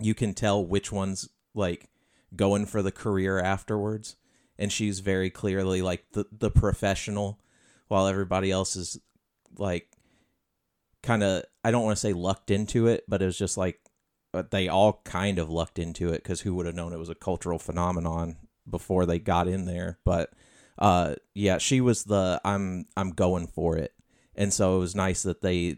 you 0.00 0.14
can 0.14 0.34
tell 0.34 0.64
which 0.64 0.90
one's 0.90 1.28
like 1.54 1.88
going 2.34 2.66
for 2.66 2.82
the 2.82 2.92
career 2.92 3.38
afterwards 3.38 4.16
and 4.58 4.72
she's 4.72 5.00
very 5.00 5.30
clearly 5.30 5.82
like 5.82 6.04
the 6.12 6.26
the 6.32 6.50
professional 6.50 7.38
while 7.88 8.06
everybody 8.06 8.50
else 8.50 8.76
is 8.76 8.98
like 9.58 9.88
kind 11.02 11.22
of 11.22 11.44
I 11.64 11.70
don't 11.70 11.84
want 11.84 11.96
to 11.96 12.00
say 12.00 12.12
lucked 12.12 12.50
into 12.50 12.86
it, 12.86 13.04
but 13.08 13.22
it 13.22 13.26
was 13.26 13.38
just 13.38 13.56
like 13.56 13.80
but 14.32 14.50
they 14.50 14.68
all 14.68 15.00
kind 15.04 15.38
of 15.38 15.48
lucked 15.48 15.78
into 15.78 16.08
it 16.12 16.22
because 16.22 16.42
who 16.42 16.54
would 16.54 16.66
have 16.66 16.74
known 16.74 16.92
it 16.92 16.98
was 16.98 17.08
a 17.08 17.14
cultural 17.14 17.58
phenomenon 17.58 18.36
before 18.68 19.06
they 19.06 19.18
got 19.18 19.48
in 19.48 19.64
there? 19.64 19.98
But 20.04 20.32
uh, 20.78 21.14
yeah, 21.34 21.58
she 21.58 21.80
was 21.80 22.04
the 22.04 22.40
I'm 22.44 22.86
I'm 22.96 23.10
going 23.10 23.46
for 23.46 23.76
it, 23.76 23.94
and 24.34 24.52
so 24.52 24.76
it 24.76 24.80
was 24.80 24.94
nice 24.94 25.22
that 25.22 25.40
they 25.40 25.76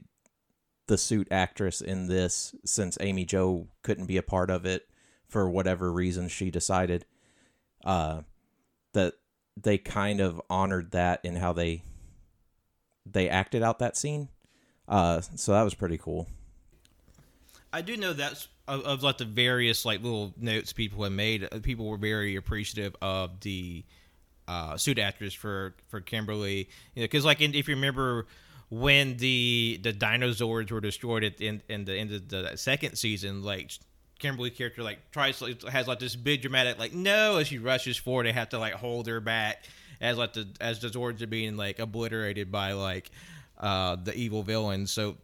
the 0.87 0.99
suit 0.99 1.29
actress 1.31 1.81
in 1.81 2.09
this 2.09 2.55
since 2.65 2.97
Amy 3.01 3.25
Jo 3.27 3.69
couldn't 3.83 4.07
be 4.07 4.17
a 4.17 4.23
part 4.23 4.51
of 4.51 4.65
it 4.65 4.89
for 5.29 5.49
whatever 5.49 5.93
reason 5.93 6.29
she 6.29 6.51
decided 6.51 7.05
uh 7.85 8.23
that 8.93 9.15
they 9.61 9.79
kind 9.79 10.21
of 10.21 10.41
honored 10.49 10.91
that 10.93 11.21
in 11.25 11.37
how 11.37 11.53
they 11.53 11.83
they 13.05 13.29
acted 13.29 13.63
out 13.63 13.79
that 13.79 13.97
scene 13.97 14.29
uh 14.89 15.21
so 15.21 15.53
that 15.53 15.63
was 15.63 15.75
pretty 15.75 15.99
cool 15.99 16.29
I 17.73 17.83
do 17.83 17.97
know 17.97 18.13
that's 18.13 18.49
of, 18.67 18.83
of 18.83 19.03
like 19.03 19.19
the 19.19 19.25
various 19.25 19.85
like 19.85 20.03
little 20.03 20.33
notes 20.37 20.73
people 20.73 21.05
have 21.05 21.13
made. 21.13 21.45
uh, 21.45 21.59
People 21.61 21.87
were 21.87 21.97
very 21.97 22.37
appreciative 22.37 22.97
of 23.03 23.41
the 23.41 23.85
uh, 24.47 24.77
suit 24.77 24.99
actress 24.99 25.35
for 25.35 25.75
for 25.89 26.01
Kimberly, 26.01 26.69
you 26.95 27.03
know, 27.03 27.05
because 27.05 27.25
like 27.25 27.41
in, 27.41 27.55
if 27.55 27.69
you 27.69 27.75
remember 27.75 28.27
when 28.71 29.17
the 29.19 29.79
the 29.83 29.93
dinosaurs 29.93 30.71
were 30.71 30.81
destroyed 30.81 31.25
at 31.25 31.37
the 31.37 31.49
end 31.49 31.63
in 31.69 31.85
the 31.85 31.95
end 31.95 32.13
of 32.13 32.29
the 32.29 32.57
second 32.57 32.97
season, 32.97 33.43
like 33.43 33.73
Kimberly 34.19 34.51
character 34.51 34.83
like 34.83 35.11
tries 35.11 35.41
like, 35.41 35.63
has 35.65 35.87
like 35.87 35.99
this 35.99 36.17
big 36.17 36.43
dramatic 36.43 36.79
like 36.79 36.93
no 36.93 37.37
as 37.37 37.49
she 37.49 37.59
rushes 37.59 37.97
forward, 37.97 38.27
they 38.27 38.33
have 38.33 38.49
to 38.51 38.59
like 38.59 38.75
hold 38.75 39.07
her 39.07 39.21
back 39.21 39.65
as 40.01 40.17
like 40.19 40.33
the 40.33 40.49
as 40.61 40.81
the 40.81 40.89
Zords 40.89 41.23
are 41.23 41.27
being 41.27 41.57
like 41.57 41.79
obliterated 41.79 42.51
by 42.51 42.73
like 42.73 43.11
uh 43.59 43.97
the 43.97 44.15
evil 44.15 44.43
villains. 44.43 44.91
So 44.91 45.17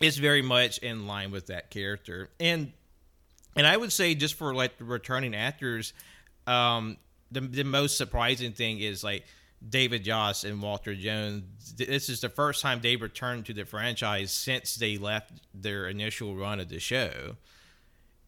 it's 0.00 0.16
very 0.16 0.42
much 0.42 0.78
in 0.78 1.06
line 1.06 1.30
with 1.30 1.46
that 1.48 1.70
character. 1.70 2.30
And 2.38 2.72
and 3.56 3.66
i 3.66 3.76
would 3.76 3.92
say 3.92 4.14
just 4.14 4.34
for 4.34 4.54
like 4.54 4.78
the 4.78 4.84
returning 4.84 5.34
actors 5.34 5.92
um 6.46 6.96
the, 7.30 7.40
the 7.40 7.64
most 7.64 7.96
surprising 7.96 8.52
thing 8.52 8.80
is 8.80 9.04
like 9.04 9.24
david 9.68 10.06
yost 10.06 10.44
and 10.44 10.62
walter 10.62 10.94
jones. 10.94 11.74
This 11.76 12.08
is 12.08 12.20
the 12.20 12.28
first 12.28 12.62
time 12.62 12.80
they 12.80 12.96
returned 12.96 13.46
to 13.46 13.52
the 13.52 13.64
franchise 13.64 14.32
since 14.32 14.76
they 14.76 14.96
left 14.96 15.32
their 15.54 15.88
initial 15.88 16.34
run 16.34 16.60
of 16.60 16.68
the 16.68 16.78
show 16.78 17.36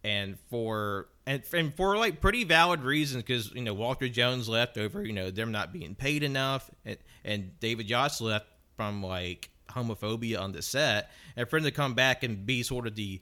and 0.05 0.39
for 0.51 1.09
and, 1.27 1.43
and 1.53 1.75
for 1.75 1.97
like 1.97 2.21
pretty 2.21 2.45
valid 2.45 2.83
reasons 2.83 3.23
because 3.23 3.53
you 3.53 3.63
know 3.63 3.75
Walter 3.75 4.09
Jones 4.09 4.49
left 4.49 4.77
over 4.77 5.05
you 5.05 5.13
know 5.13 5.31
them 5.31 5.53
not 5.53 5.73
being 5.73 5.95
paid 5.95 6.23
enough 6.23 6.71
and, 6.85 6.99
and 7.25 7.61
David 7.61 7.89
Yost 7.89 8.21
left 8.21 8.47
from 8.77 9.03
like 9.03 9.51
homophobia 9.73 10.41
on 10.41 10.53
the 10.53 10.63
set. 10.63 11.11
And 11.37 11.49
for 11.49 11.57
him 11.57 11.65
to 11.65 11.71
come 11.71 11.95
back 11.95 12.23
and 12.23 12.45
be 12.45 12.63
sort 12.63 12.87
of 12.87 12.95
the 12.95 13.21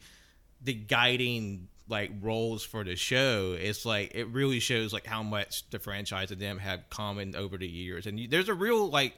the 0.62 0.74
guiding 0.74 1.68
like 1.88 2.12
roles 2.20 2.62
for 2.62 2.84
the 2.84 2.94
show 2.94 3.56
it's 3.58 3.84
like 3.84 4.14
it 4.14 4.28
really 4.28 4.60
shows 4.60 4.92
like 4.92 5.06
how 5.06 5.24
much 5.24 5.68
the 5.70 5.78
franchise 5.80 6.30
and 6.30 6.40
them 6.40 6.58
have 6.58 6.88
common 6.90 7.34
over 7.34 7.56
the 7.56 7.68
years. 7.68 8.06
And 8.06 8.30
there's 8.30 8.48
a 8.48 8.54
real 8.54 8.88
like 8.88 9.14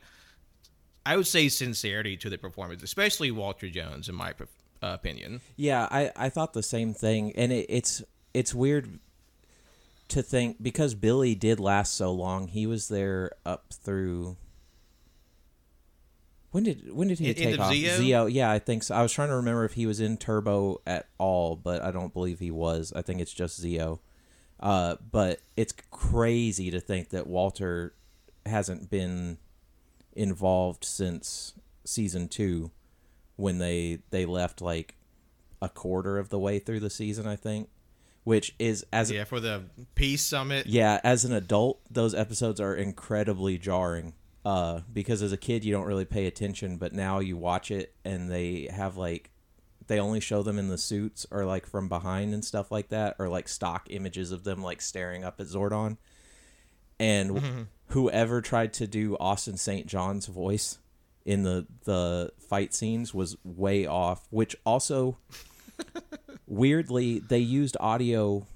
I 1.05 1.17
would 1.17 1.27
say 1.27 1.49
sincerity 1.49 2.17
to 2.19 2.31
the 2.31 2.39
performance 2.39 2.83
especially 2.83 3.31
Walter 3.31 3.69
Jones 3.69 4.09
in 4.09 4.15
my 4.15 4.33
opinion 4.83 5.41
Yeah, 5.57 5.89
I, 5.91 6.11
I 6.17 6.29
thought 6.29 6.53
the 6.53 6.63
same 6.63 6.95
thing, 6.95 7.33
and 7.37 7.53
it, 7.53 7.67
it's 7.69 8.03
it's 8.35 8.55
weird 8.55 8.99
to 10.09 10.23
think 10.23 10.63
because 10.63 10.95
Billy 10.95 11.35
did 11.35 11.61
last 11.61 11.95
so 11.95 12.13
long. 12.13 12.49
He 12.49 12.67
was 12.67 12.89
there 12.89 13.33
up 13.47 13.73
through. 13.73 14.37
When 16.51 16.65
did 16.65 16.93
when 16.93 17.09
did 17.09 17.19
he 17.19 17.29
end 17.29 17.37
take 17.37 17.55
of 17.55 17.61
off? 17.61 17.73
Zeo? 17.73 18.33
yeah, 18.33 18.51
I 18.51 18.59
think 18.59 18.83
so. 18.83 18.95
I 18.95 19.03
was 19.03 19.13
trying 19.13 19.29
to 19.29 19.37
remember 19.37 19.65
if 19.65 19.73
he 19.73 19.87
was 19.87 20.01
in 20.01 20.19
Turbo 20.19 20.81
at 20.87 21.09
all, 21.19 21.57
but 21.57 21.83
I 21.83 21.91
don't 21.91 22.13
believe 22.13 22.41
he 22.41 22.51
was. 22.51 22.93
I 22.95 23.03
think 23.03 23.21
it's 23.21 23.33
just 23.33 23.63
Zeo. 23.63 24.01
Uh, 24.61 24.97
but 25.11 25.41
it's 25.57 25.75
crazy 25.91 26.71
to 26.71 26.79
think 26.79 27.09
that 27.09 27.27
Walter 27.27 27.95
hasn't 28.47 28.91
been 28.91 29.39
involved 30.15 30.85
since 30.85 31.55
season 31.85 32.29
two 32.29 32.71
when 33.37 33.59
they 33.59 33.99
they 34.11 34.25
left 34.27 34.61
like 34.61 34.97
a 35.61 35.69
quarter 35.69 36.19
of 36.19 36.29
the 36.29 36.39
way 36.39 36.59
through 36.59 36.81
the 36.81 36.91
season 36.91 37.27
i 37.27 37.37
think 37.37 37.69
which 38.25 38.55
is 38.59 38.85
as 38.93 39.11
yeah 39.11 39.25
for 39.25 39.41
the 39.41 39.65
peace 39.95 40.23
summit. 40.23 40.67
Yeah 40.67 41.01
as 41.03 41.25
an 41.25 41.33
adult 41.33 41.81
those 41.91 42.15
episodes 42.15 42.61
are 42.61 42.75
incredibly 42.75 43.59
jarring. 43.59 44.15
Uh 44.45 44.81
because 44.93 45.23
as 45.23 45.33
a 45.33 45.37
kid 45.37 45.65
you 45.65 45.73
don't 45.73 45.87
really 45.87 46.05
pay 46.05 46.27
attention 46.27 46.77
but 46.77 46.93
now 46.93 47.19
you 47.19 47.37
watch 47.37 47.71
it 47.71 47.95
and 48.05 48.31
they 48.31 48.69
have 48.73 48.97
like 48.97 49.31
they 49.89 49.99
only 49.99 50.21
show 50.21 50.43
them 50.43 50.59
in 50.59 50.69
the 50.69 50.79
suits 50.79 51.27
or 51.31 51.45
like 51.45 51.67
from 51.67 51.89
behind 51.89 52.33
and 52.33 52.45
stuff 52.45 52.71
like 52.71 52.89
that 52.89 53.17
or 53.19 53.29
like 53.29 53.49
stock 53.49 53.89
images 53.91 54.31
of 54.31 54.45
them 54.45 54.63
like 54.63 54.81
staring 54.81 55.25
up 55.25 55.41
at 55.41 55.47
zordon. 55.47 55.97
And 57.01 57.67
whoever 57.89 58.41
tried 58.41 58.73
to 58.75 58.87
do 58.87 59.17
austin 59.17 59.57
st 59.57 59.87
john's 59.87 60.27
voice 60.27 60.79
in 61.25 61.43
the 61.45 61.67
the 61.85 62.33
fight 62.49 62.75
scenes 62.75 63.15
was 63.15 63.37
way 63.45 63.87
off 63.87 64.27
which 64.31 64.57
also 64.67 65.17
weirdly 66.47 67.19
they 67.19 67.39
used 67.39 67.77
audio 67.81 68.47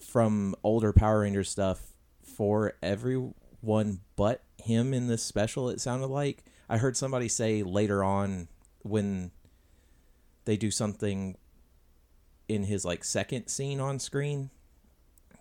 from 0.00 0.54
older 0.62 0.92
Power 0.92 1.20
Ranger 1.20 1.44
stuff 1.44 1.92
for 2.22 2.74
everyone 2.82 4.00
but 4.16 4.42
him 4.62 4.92
in 4.94 5.06
this 5.06 5.22
special 5.22 5.68
it 5.68 5.80
sounded 5.80 6.06
like 6.08 6.44
I 6.68 6.78
heard 6.78 6.96
somebody 6.96 7.28
say 7.28 7.62
later 7.62 8.02
on 8.04 8.48
when 8.82 9.30
they 10.44 10.56
do 10.56 10.70
something 10.70 11.36
in 12.48 12.64
his 12.64 12.84
like 12.84 13.04
second 13.04 13.48
scene 13.48 13.80
on 13.80 13.98
screen 13.98 14.50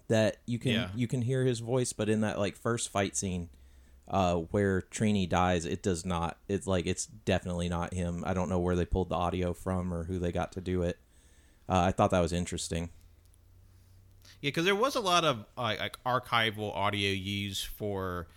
that 0.08 0.38
you 0.46 0.60
can 0.60 0.72
Yeah. 0.72 0.90
you 0.96 1.08
can 1.08 1.22
hear 1.22 1.44
his 1.46 1.60
voice 1.60 1.94
but 1.94 2.10
in 2.10 2.22
that 2.22 2.38
like 2.40 2.56
first 2.58 2.90
fight 2.90 3.16
scene 3.16 3.50
uh 4.10 4.36
where 4.36 4.82
Trini 4.82 5.28
dies 5.28 5.66
it 5.66 5.84
does 5.84 6.06
not 6.06 6.38
it's 6.48 6.66
like 6.66 6.86
it's 6.86 7.06
definitely 7.06 7.70
not 7.70 7.94
him. 7.94 8.24
I 8.26 8.34
don't 8.34 8.50
know 8.50 8.60
where 8.60 8.76
they 8.76 8.86
pulled 8.86 9.10
the 9.10 9.16
audio 9.16 9.54
from 9.54 9.94
or 9.94 10.04
who 10.04 10.20
they 10.20 10.32
got 10.32 10.54
to 10.54 10.62
do 10.62 10.84
it. 10.84 10.98
Uh, 11.70 11.82
I 11.82 11.92
thought 11.92 12.12
that 12.12 12.22
was 12.22 12.32
interesting. 12.32 12.90
Yeah, 14.42 14.50
because 14.50 14.66
there 14.66 14.76
was 14.76 14.96
a 14.96 15.02
lot 15.02 15.26
of 15.26 15.46
uh, 15.58 15.76
like 15.80 15.98
archival 16.06 16.74
audio 16.76 17.12
used 17.12 17.66
for 17.66 18.28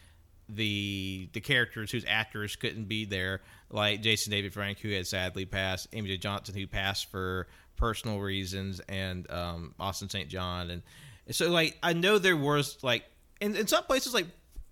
the 0.49 1.29
the 1.33 1.41
characters 1.41 1.91
whose 1.91 2.05
actors 2.09 2.57
couldn't 2.57 2.87
be 2.87 3.05
there, 3.05 3.43
like 3.71 4.03
Jason 4.03 4.31
David 4.31 4.53
Frank, 4.53 4.81
who 4.81 4.91
had 4.91 5.07
sadly 5.07 5.45
passed, 5.45 5.89
Amy 5.93 6.09
Jo 6.09 6.17
Johnson, 6.17 6.55
who 6.55 6.67
passed 6.67 7.11
for 7.11 7.47
personal 7.77 8.19
reasons, 8.19 8.81
and 8.89 9.31
um, 9.31 9.75
Austin 9.79 10.09
St. 10.09 10.29
John, 10.29 10.71
and 10.71 10.83
so 11.31 11.50
like 11.50 11.79
I 11.83 11.93
know 11.93 12.19
there 12.19 12.37
was 12.37 12.79
like 12.83 13.05
in, 13.41 13.55
in 13.57 13.67
some 13.67 13.85
places 13.85 14.15
like 14.15 14.27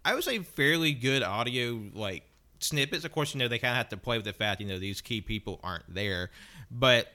I 0.05 0.15
would 0.15 0.25
say 0.25 0.39
fairly 0.41 0.93
good 0.93 1.23
audio 1.23 1.81
like 1.95 2.25
snippets. 2.61 3.05
Of 3.05 3.13
course, 3.13 3.35
you 3.35 3.39
know 3.39 3.49
they 3.49 3.59
kind 3.59 3.73
of 3.73 3.77
have 3.77 3.89
to 3.91 3.97
play 3.97 4.17
with 4.17 4.25
the 4.25 4.33
fact 4.33 4.61
you 4.61 4.67
know 4.67 4.79
these 4.79 5.01
key 5.01 5.21
people 5.21 5.61
aren't 5.63 5.93
there, 5.93 6.31
but 6.71 7.09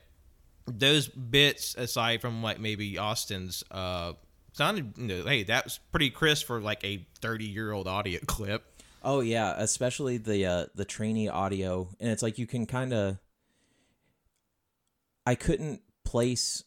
those 0.65 1.07
bits 1.07 1.75
aside 1.75 2.21
from 2.21 2.41
like 2.41 2.59
maybe 2.59 2.97
Austin's 2.97 3.63
uh 3.71 4.13
sounded 4.53 4.93
you 4.97 5.07
know 5.07 5.23
hey 5.25 5.43
that 5.43 5.65
was 5.65 5.79
pretty 5.91 6.09
crisp 6.09 6.45
for 6.47 6.61
like 6.61 6.81
a 6.85 7.05
30 7.21 7.45
year 7.45 7.71
old 7.71 7.87
audio 7.87 8.19
clip. 8.25 8.65
Oh 9.03 9.19
yeah, 9.19 9.53
especially 9.57 10.17
the 10.17 10.45
uh 10.45 10.65
the 10.75 10.85
Trini 10.85 11.31
audio. 11.31 11.89
And 11.99 12.09
it's 12.11 12.23
like 12.23 12.37
you 12.37 12.47
can 12.47 12.65
kind 12.65 12.93
of 12.93 13.17
I 15.25 15.35
couldn't 15.35 15.81
place 16.03 16.63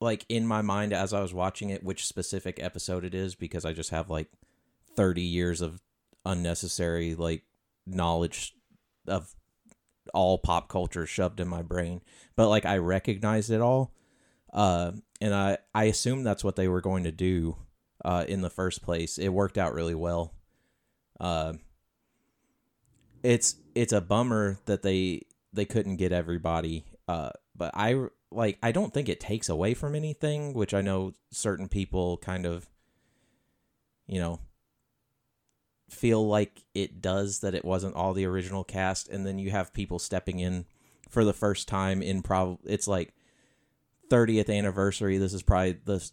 like 0.00 0.26
in 0.28 0.46
my 0.46 0.62
mind 0.62 0.92
as 0.92 1.12
I 1.12 1.20
was 1.20 1.32
watching 1.32 1.70
it 1.70 1.82
which 1.82 2.06
specific 2.06 2.62
episode 2.62 3.04
it 3.04 3.14
is 3.14 3.34
because 3.34 3.64
I 3.64 3.72
just 3.72 3.90
have 3.90 4.10
like 4.10 4.28
30 4.96 5.22
years 5.22 5.60
of 5.60 5.80
unnecessary 6.24 7.14
like 7.14 7.42
knowledge 7.86 8.54
of 9.06 9.34
all 10.12 10.38
pop 10.38 10.68
culture 10.68 11.06
shoved 11.06 11.40
in 11.40 11.48
my 11.48 11.62
brain 11.62 12.00
but 12.34 12.48
like 12.48 12.64
I 12.64 12.78
recognized 12.78 13.50
it 13.50 13.60
all 13.60 13.92
uh 14.52 14.92
and 15.20 15.34
I 15.34 15.58
I 15.74 15.84
assumed 15.84 16.26
that's 16.26 16.44
what 16.44 16.56
they 16.56 16.68
were 16.68 16.80
going 16.80 17.04
to 17.04 17.12
do 17.12 17.56
uh 18.04 18.24
in 18.26 18.40
the 18.40 18.50
first 18.50 18.82
place 18.82 19.18
it 19.18 19.28
worked 19.28 19.58
out 19.58 19.74
really 19.74 19.94
well 19.94 20.32
uh, 21.20 21.54
it's 23.22 23.56
it's 23.74 23.92
a 23.92 24.00
bummer 24.00 24.58
that 24.66 24.82
they 24.82 25.22
they 25.52 25.64
couldn't 25.64 25.96
get 25.96 26.12
everybody. 26.12 26.84
Uh, 27.08 27.30
but 27.54 27.70
I 27.74 28.06
like 28.30 28.58
I 28.62 28.72
don't 28.72 28.92
think 28.92 29.08
it 29.08 29.20
takes 29.20 29.48
away 29.48 29.74
from 29.74 29.94
anything, 29.94 30.54
which 30.54 30.74
I 30.74 30.82
know 30.82 31.12
certain 31.30 31.68
people 31.68 32.18
kind 32.18 32.46
of, 32.46 32.68
you 34.06 34.20
know, 34.20 34.40
feel 35.88 36.26
like 36.26 36.64
it 36.74 37.00
does 37.00 37.40
that 37.40 37.54
it 37.54 37.64
wasn't 37.64 37.94
all 37.94 38.12
the 38.12 38.24
original 38.24 38.64
cast 38.64 39.08
and 39.08 39.24
then 39.24 39.38
you 39.38 39.50
have 39.50 39.72
people 39.72 39.98
stepping 39.98 40.40
in 40.40 40.64
for 41.08 41.24
the 41.24 41.32
first 41.32 41.68
time 41.68 42.02
in 42.02 42.22
probably 42.22 42.58
it's 42.64 42.88
like 42.88 43.14
30th 44.10 44.54
anniversary. 44.54 45.18
This 45.18 45.32
is 45.32 45.42
probably 45.42 45.78
the 45.84 46.10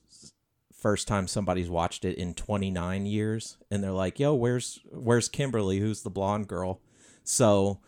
first 0.73 1.07
time 1.07 1.27
somebody's 1.27 1.69
watched 1.69 2.05
it 2.05 2.17
in 2.17 2.33
29 2.33 3.05
years 3.05 3.57
and 3.71 3.83
they're 3.83 3.91
like 3.91 4.19
yo 4.19 4.33
where's 4.33 4.79
where's 4.91 5.29
kimberly? 5.29 5.79
Who's 5.79 6.01
the 6.01 6.09
blonde 6.09 6.47
girl? 6.47 6.81
So 7.23 7.79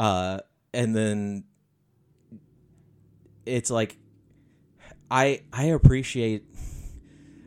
uh 0.00 0.40
and 0.72 0.96
then 0.96 1.44
it's 3.46 3.70
like 3.70 3.96
i 5.10 5.42
i 5.52 5.64
appreciate 5.64 6.44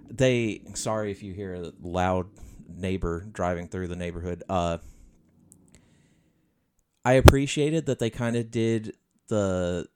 they 0.09 0.61
sorry 0.75 1.11
if 1.11 1.23
you 1.23 1.33
hear 1.33 1.55
a 1.55 1.73
loud 1.81 2.27
neighbor 2.67 3.25
driving 3.31 3.67
through 3.67 3.87
the 3.87 3.95
neighborhood 3.95 4.43
uh 4.49 4.77
i 7.05 7.13
appreciated 7.13 7.85
that 7.85 7.99
they 7.99 8.09
kind 8.09 8.35
of 8.35 8.51
did 8.51 8.95
the 9.27 9.87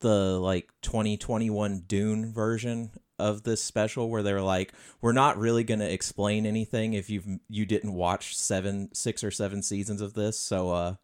the 0.00 0.38
like 0.38 0.70
2021 0.82 1.84
dune 1.86 2.32
version 2.32 2.90
of 3.18 3.44
this 3.44 3.62
special 3.62 4.10
where 4.10 4.22
they're 4.22 4.42
like 4.42 4.72
we're 5.00 5.12
not 5.12 5.38
really 5.38 5.64
going 5.64 5.80
to 5.80 5.92
explain 5.92 6.46
anything 6.46 6.94
if 6.94 7.08
you've 7.08 7.26
you 7.48 7.64
didn't 7.64 7.94
watch 7.94 8.36
seven 8.36 8.88
six 8.92 9.22
or 9.22 9.30
seven 9.30 9.62
seasons 9.62 10.00
of 10.00 10.14
this. 10.14 10.38
So 10.38 10.70
uh 10.70 10.94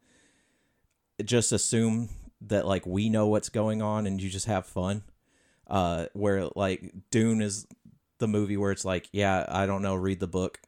just 1.25 1.53
assume 1.53 2.09
that 2.41 2.67
like 2.67 2.87
we 2.87 3.09
know 3.09 3.27
what's 3.27 3.49
going 3.49 3.81
on 3.81 4.07
and 4.07 4.21
you 4.21 4.29
just 4.29 4.47
have 4.47 4.67
fun. 4.67 5.03
Uh 5.67 6.07
where 6.13 6.49
like 6.57 6.93
dune 7.11 7.41
is 7.41 7.67
the 8.21 8.29
movie 8.29 8.57
where 8.57 8.71
it's 8.71 8.85
like 8.85 9.09
yeah 9.13 9.45
i 9.49 9.67
don't 9.67 9.83
know 9.83 9.95
read 9.95 10.21
the 10.21 10.27
book 10.27 10.61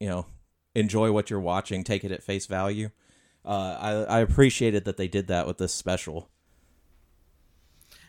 you 0.00 0.08
know 0.08 0.26
enjoy 0.74 1.12
what 1.12 1.30
you're 1.30 1.40
watching 1.40 1.84
take 1.84 2.04
it 2.04 2.10
at 2.10 2.22
face 2.22 2.46
value. 2.46 2.90
Uh 3.44 3.76
i 4.08 4.16
i 4.16 4.20
appreciated 4.20 4.84
that 4.86 4.96
they 4.96 5.08
did 5.08 5.28
that 5.28 5.46
with 5.46 5.58
this 5.58 5.74
special. 5.74 6.28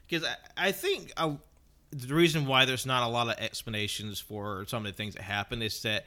Because 0.08 0.28
I, 0.28 0.68
I 0.68 0.72
think 0.72 1.12
uh 1.18 1.36
the 1.92 2.14
reason 2.14 2.46
why 2.46 2.66
there's 2.66 2.86
not 2.86 3.04
a 3.04 3.10
lot 3.10 3.28
of 3.28 3.36
explanations 3.38 4.20
for 4.20 4.66
some 4.68 4.86
of 4.86 4.92
the 4.92 4.98
things 4.98 5.16
that 5.16 5.24
happen 5.24 5.62
is 5.62 5.82
that 5.84 6.06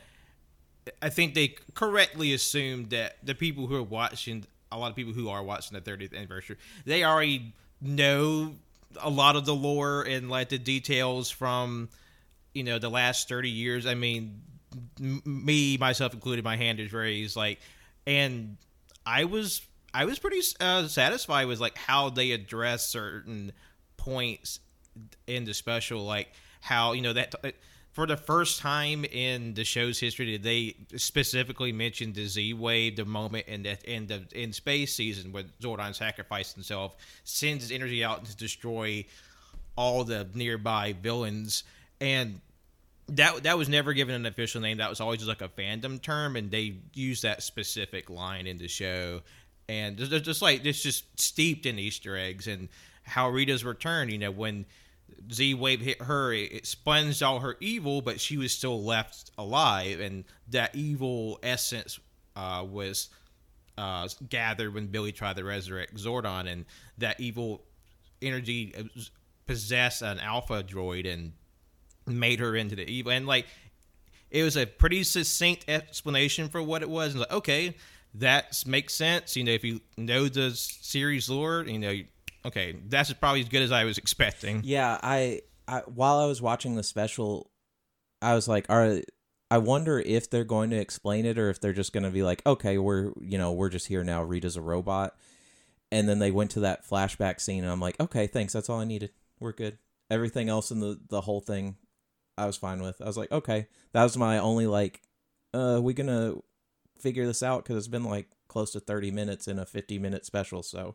I 1.03 1.09
think 1.09 1.35
they 1.35 1.55
correctly 1.75 2.33
assumed 2.33 2.91
that 2.91 3.17
the 3.23 3.35
people 3.35 3.67
who 3.67 3.77
are 3.77 3.83
watching, 3.83 4.45
a 4.73 4.79
lot 4.79 4.91
of 4.91 4.97
people 4.97 5.13
who 5.13 5.29
are 5.29 5.43
watching 5.43 5.79
the 5.79 5.91
30th 5.91 6.15
anniversary, 6.17 6.57
they 6.85 7.05
already 7.05 7.55
know 7.81 8.55
a 9.01 9.11
lot 9.11 9.37
of 9.37 9.45
the 9.45 9.55
lore 9.55 10.03
and 10.03 10.31
like 10.31 10.49
the 10.49 10.59
details 10.59 11.31
from, 11.31 11.89
you 12.59 12.65
know, 12.65 12.79
the 12.79 12.91
last 12.91 13.29
30 13.29 13.49
years. 13.49 13.87
I 13.87 13.95
mean, 13.95 14.43
me 15.01 15.77
myself 15.79 16.13
included, 16.13 16.45
my 16.45 16.57
hand 16.57 16.81
is 16.81 16.93
raised, 16.93 17.37
like, 17.37 17.61
and 18.07 18.57
I 19.07 19.25
was 19.25 19.63
I 19.95 20.05
was 20.05 20.19
pretty 20.19 20.41
uh, 20.61 20.87
satisfied 20.89 21.47
with 21.47 21.61
like 21.61 21.79
how 21.79 22.11
they 22.11 22.33
address 22.33 22.89
certain 22.89 23.53
points 23.97 24.61
in 25.27 25.45
the 25.45 25.55
special, 25.55 26.05
like 26.05 26.29
how 26.61 26.93
you 26.93 27.03
know 27.03 27.15
that 27.15 27.35
for 27.93 28.07
the 28.07 28.17
first 28.17 28.61
time 28.61 29.05
in 29.05 29.55
the 29.55 29.65
show's 29.65 29.99
history 29.99 30.27
did 30.27 30.43
they 30.43 30.77
specifically 30.97 31.73
mention 31.73 32.13
the 32.13 32.27
Z 32.27 32.53
wave, 32.55 32.97
the 32.97 33.05
moment 33.05 33.47
in 33.47 33.63
the 33.63 33.93
in 33.93 34.07
the 34.07 34.23
in 34.33 34.53
space 34.53 34.95
season 34.95 35.33
where 35.33 35.45
Zordon 35.61 35.95
sacrificed 35.95 36.55
himself, 36.55 36.97
sends 37.25 37.65
his 37.65 37.73
energy 37.73 38.05
out 38.05 38.25
to 38.27 38.37
destroy 38.37 39.05
all 39.77 40.05
the 40.05 40.29
nearby 40.35 40.95
villains, 41.01 41.65
and 42.01 42.41
that 43.11 43.45
that 43.45 43.57
was 43.59 43.69
never 43.69 43.93
given 43.93 44.15
an 44.15 44.27
official 44.27 44.61
name. 44.61 44.79
That 44.79 44.91
was 44.91 45.01
always 45.01 45.21
just 45.21 45.29
like 45.29 45.43
a 45.43 45.49
fandom 45.49 46.01
term, 46.01 46.37
and 46.37 46.51
they 46.51 46.77
used 46.95 47.23
that 47.23 47.43
specific 47.43 48.11
line 48.11 48.47
in 48.47 48.59
the 48.59 48.69
show, 48.69 49.23
and 49.69 49.97
just- 49.97 50.25
just 50.25 50.43
like 50.43 50.65
it's 50.65 50.83
just 50.83 51.19
steeped 51.21 51.67
in 51.67 51.79
Easter 51.79 52.17
eggs 52.17 52.47
and 52.47 52.69
how 53.05 53.29
Rita's 53.31 53.65
return. 53.65 54.11
You 54.11 54.19
know, 54.19 54.31
when 54.31 54.67
Z 55.33 55.55
Wave 55.55 55.81
hit 55.81 56.03
her, 56.03 56.33
it, 56.33 56.53
it 56.53 56.67
sponged 56.67 57.23
all 57.23 57.41
her 57.41 57.57
evil, 57.61 58.03
but 58.03 58.21
she 58.21 58.37
was 58.37 58.53
still 58.53 58.83
left 58.83 59.31
alive, 59.39 60.01
and 60.01 60.25
that 60.49 60.75
evil 60.75 61.39
essence 61.43 61.99
uh, 62.37 62.65
was 62.69 63.09
uh, 63.79 64.09
gathered 64.29 64.75
when 64.75 64.87
Billy 64.89 65.13
tried 65.13 65.37
to 65.37 65.45
resurrect 65.45 65.95
Zordon, 65.97 66.47
and 66.47 66.67
that 66.99 67.19
evil 67.21 67.65
energy 68.21 68.75
uh, 68.77 68.83
possessed 69.47 70.03
an 70.03 70.19
Alpha 70.19 70.63
droid 70.63 71.11
and 71.11 71.33
made 72.09 72.41
her 72.41 72.57
into 72.57 72.77
the 72.77 72.91
evil. 72.91 73.13
And 73.13 73.27
like, 73.27 73.47
it 74.31 74.43
was 74.43 74.57
a 74.57 74.67
pretty 74.67 75.05
succinct 75.05 75.65
explanation 75.69 76.49
for 76.49 76.63
what 76.63 76.83
it 76.83 76.91
was. 76.91 77.13
And 77.13 77.21
like, 77.21 77.33
okay, 77.33 77.75
that 78.15 78.63
makes 78.67 78.95
sense. 78.95 79.37
You 79.37 79.45
know, 79.45 79.53
if 79.53 79.65
you 79.65 79.81
know 79.97 80.29
the 80.29 80.51
series 80.53 81.29
lore, 81.29 81.65
you 81.67 81.79
know, 81.79 81.95
okay, 82.45 82.77
that's 82.89 83.13
probably 83.15 83.41
as 83.41 83.49
good 83.49 83.63
as 83.63 83.73
I 83.73 83.85
was 83.85 83.99
expecting. 83.99 84.63
Yeah, 84.65 84.99
I, 85.03 85.43
I 85.67 85.81
while 85.87 86.19
I 86.19 86.27
was 86.27 86.43
watching 86.43 86.75
the 86.75 86.83
special, 86.83 87.51
I 88.21 88.35
was 88.35 88.49
like, 88.49 88.67
"Are 88.69 89.01
I 89.51 89.59
wonder 89.59 89.99
if 89.99 90.29
they're 90.29 90.45
going 90.45 90.71
to 90.71 90.77
explain 90.77 91.25
it 91.25 91.39
or 91.39 91.49
if 91.51 91.61
they're 91.61 91.73
just 91.73 91.93
going 91.93 92.05
to 92.05 92.11
be 92.11 92.23
like, 92.23 92.45
okay, 92.47 92.79
we're 92.79 93.13
you 93.21 93.39
know 93.39 93.53
we're 93.53 93.69
just 93.71 93.87
here 93.87 94.05
now. 94.05 94.23
Rita's 94.23 94.57
a 94.57 94.63
robot." 94.63 95.17
And 95.91 96.07
then 96.07 96.19
they 96.19 96.31
went 96.31 96.51
to 96.51 96.61
that 96.61 96.87
flashback 96.87 97.41
scene, 97.41 97.65
and 97.65 97.73
I'm 97.73 97.81
like, 97.81 97.99
"Okay, 98.01 98.27
thanks. 98.27 98.53
That's 98.53 98.69
all 98.69 98.81
I 98.81 98.85
needed. 98.85 99.11
We're 99.41 99.53
good. 99.53 99.79
Everything 100.11 100.49
else 100.49 100.71
in 100.71 100.81
the 100.81 100.99
the 101.09 101.21
whole 101.21 101.41
thing, 101.41 101.77
I 102.39 102.47
was 102.47 102.57
fine 102.57 102.81
with. 102.81 103.01
I 103.03 103.07
was 103.07 103.17
like, 103.17 103.33
okay, 103.33 103.67
that 103.93 104.03
was 104.03 104.17
my 104.17 104.39
only 104.39 104.67
like, 104.67 105.03
uh, 105.53 105.81
we 105.83 105.93
gonna 105.93 106.37
figure 106.99 107.27
this 107.27 107.43
out 107.43 107.65
because 107.65 107.77
it's 107.77 107.89
been 107.89 108.05
like 108.05 108.29
close 108.49 108.73
to 108.73 108.81
thirty 108.81 109.11
minutes 109.11 109.49
in 109.49 109.59
a 109.59 109.67
fifty 109.67 109.99
minute 109.99 110.25
special. 110.25 110.63
So 110.63 110.95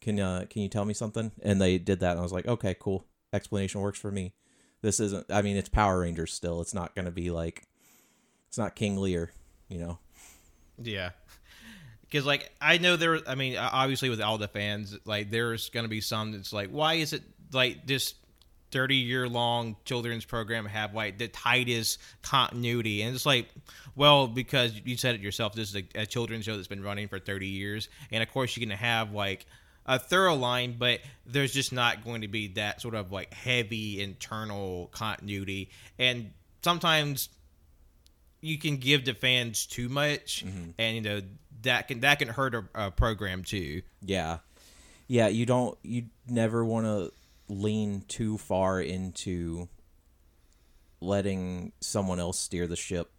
can 0.00 0.18
uh 0.18 0.46
can 0.50 0.62
you 0.62 0.68
tell 0.68 0.84
me 0.84 0.94
something? 0.94 1.32
And 1.42 1.60
they 1.60 1.78
did 1.78 2.00
that, 2.00 2.12
and 2.12 2.20
I 2.20 2.22
was 2.22 2.32
like, 2.32 2.46
okay, 2.46 2.74
cool, 2.78 3.04
explanation 3.32 3.80
works 3.80 3.98
for 3.98 4.10
me. 4.10 4.34
This 4.80 4.98
isn't. 4.98 5.26
I 5.30 5.42
mean, 5.42 5.56
it's 5.56 5.68
Power 5.68 6.00
Rangers 6.00 6.32
still. 6.32 6.60
It's 6.60 6.74
not 6.74 6.94
gonna 6.94 7.12
be 7.12 7.30
like, 7.30 7.68
it's 8.48 8.58
not 8.58 8.74
King 8.74 8.96
Lear, 8.96 9.30
you 9.68 9.78
know. 9.78 9.98
Yeah. 10.82 11.10
Because 12.02 12.26
like 12.26 12.50
I 12.60 12.78
know 12.78 12.96
there, 12.96 13.20
I 13.26 13.36
mean, 13.36 13.56
obviously 13.56 14.10
with 14.10 14.20
all 14.20 14.38
the 14.38 14.48
fans, 14.48 14.98
like 15.04 15.30
there's 15.30 15.70
gonna 15.70 15.88
be 15.88 16.00
some 16.00 16.32
that's 16.32 16.52
like, 16.52 16.70
why 16.70 16.94
is 16.94 17.12
it 17.12 17.22
like 17.52 17.86
just 17.86 18.16
30 18.72 18.96
year 18.96 19.28
long 19.28 19.76
children's 19.84 20.24
program 20.24 20.66
have 20.66 20.94
like 20.94 21.18
the 21.18 21.28
tightest 21.28 22.00
continuity 22.22 23.02
and 23.02 23.14
it's 23.14 23.26
like 23.26 23.48
well 23.94 24.26
because 24.26 24.72
you 24.84 24.96
said 24.96 25.14
it 25.14 25.20
yourself 25.20 25.54
this 25.54 25.68
is 25.68 25.76
a, 25.76 26.00
a 26.00 26.06
children's 26.06 26.44
show 26.44 26.56
that's 26.56 26.68
been 26.68 26.82
running 26.82 27.06
for 27.06 27.18
30 27.18 27.46
years 27.46 27.88
and 28.10 28.22
of 28.22 28.30
course 28.32 28.56
you're 28.56 28.66
going 28.66 28.76
to 28.76 28.82
have 28.82 29.12
like 29.12 29.46
a 29.86 29.98
thorough 29.98 30.34
line, 30.34 30.76
but 30.78 31.00
there's 31.26 31.52
just 31.52 31.72
not 31.72 32.04
going 32.04 32.22
to 32.22 32.28
be 32.28 32.48
that 32.48 32.80
sort 32.80 32.94
of 32.94 33.10
like 33.10 33.32
heavy 33.32 34.00
internal 34.00 34.88
continuity. 34.92 35.70
And 35.98 36.30
sometimes 36.62 37.28
you 38.40 38.58
can 38.58 38.76
give 38.76 39.04
the 39.04 39.14
fans 39.14 39.66
too 39.66 39.88
much, 39.88 40.44
mm-hmm. 40.44 40.70
and 40.78 40.96
you 40.96 41.02
know 41.02 41.20
that 41.62 41.88
can 41.88 42.00
that 42.00 42.18
can 42.18 42.28
hurt 42.28 42.54
a, 42.54 42.64
a 42.74 42.90
program 42.90 43.44
too. 43.44 43.82
Yeah, 44.02 44.38
yeah. 45.06 45.28
You 45.28 45.46
don't 45.46 45.76
you 45.82 46.04
never 46.28 46.64
want 46.64 46.86
to 46.86 47.12
lean 47.48 48.04
too 48.08 48.38
far 48.38 48.80
into 48.80 49.68
letting 51.00 51.72
someone 51.80 52.20
else 52.20 52.38
steer 52.38 52.66
the 52.66 52.76
ship. 52.76 53.10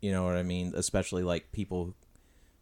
You 0.00 0.12
know 0.12 0.24
what 0.24 0.36
I 0.36 0.42
mean? 0.42 0.72
Especially 0.74 1.22
like 1.22 1.52
people 1.52 1.94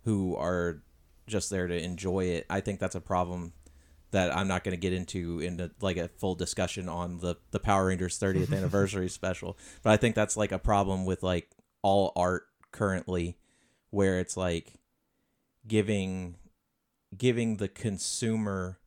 who 0.05 0.37
are 0.37 0.83
just 1.27 1.51
there 1.51 1.67
to 1.67 1.83
enjoy 1.83 2.25
it. 2.25 2.47
I 2.51 2.61
think 2.61 2.81
that's 2.81 2.95
a 2.95 3.01
problem 3.01 3.53
that 4.11 4.35
I'm 4.35 4.49
not 4.49 4.65
going 4.65 4.73
to 4.73 4.81
get 4.81 4.93
into 4.93 5.41
in 5.41 5.61
a, 5.61 5.71
like 5.81 5.97
a 5.97 6.09
full 6.09 6.35
discussion 6.35 6.89
on 6.89 7.19
the 7.19 7.37
the 7.51 7.61
Power 7.61 7.87
Rangers 7.87 8.19
30th 8.19 8.53
anniversary 8.57 9.09
special. 9.09 9.59
But 9.83 9.91
I 9.91 9.97
think 9.97 10.15
that's 10.15 10.37
like 10.37 10.53
a 10.53 10.59
problem 10.59 11.05
with 11.05 11.23
like 11.23 11.51
all 11.83 12.13
art 12.17 12.45
currently 12.73 13.39
where 13.91 14.19
it's 14.19 14.37
like 14.37 14.75
giving 15.67 16.37
giving 17.17 17.57
the 17.57 17.69
consumer 17.69 18.79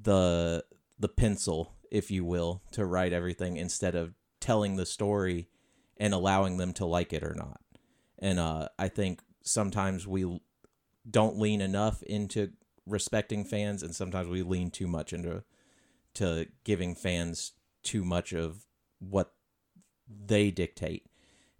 the 0.00 0.64
the 0.98 1.08
pencil 1.08 1.74
if 1.90 2.10
you 2.10 2.24
will 2.24 2.62
to 2.72 2.84
write 2.84 3.12
everything 3.12 3.56
instead 3.56 3.94
of 3.94 4.14
telling 4.40 4.76
the 4.76 4.86
story 4.86 5.48
and 5.96 6.12
allowing 6.12 6.56
them 6.56 6.72
to 6.72 6.84
like 6.84 7.12
it 7.12 7.22
or 7.22 7.34
not. 7.34 7.60
And 8.18 8.38
uh 8.38 8.68
i 8.78 8.88
think 8.88 9.20
sometimes 9.42 10.06
we 10.06 10.40
don't 11.08 11.38
lean 11.38 11.60
enough 11.60 12.02
into 12.02 12.52
respecting 12.86 13.44
fans 13.44 13.82
and 13.82 13.94
sometimes 13.94 14.28
we 14.28 14.42
lean 14.42 14.70
too 14.70 14.86
much 14.86 15.12
into 15.12 15.42
to 16.14 16.46
giving 16.64 16.94
fans 16.94 17.52
too 17.82 18.04
much 18.04 18.32
of 18.32 18.66
what 18.98 19.32
they 20.08 20.50
dictate. 20.50 21.06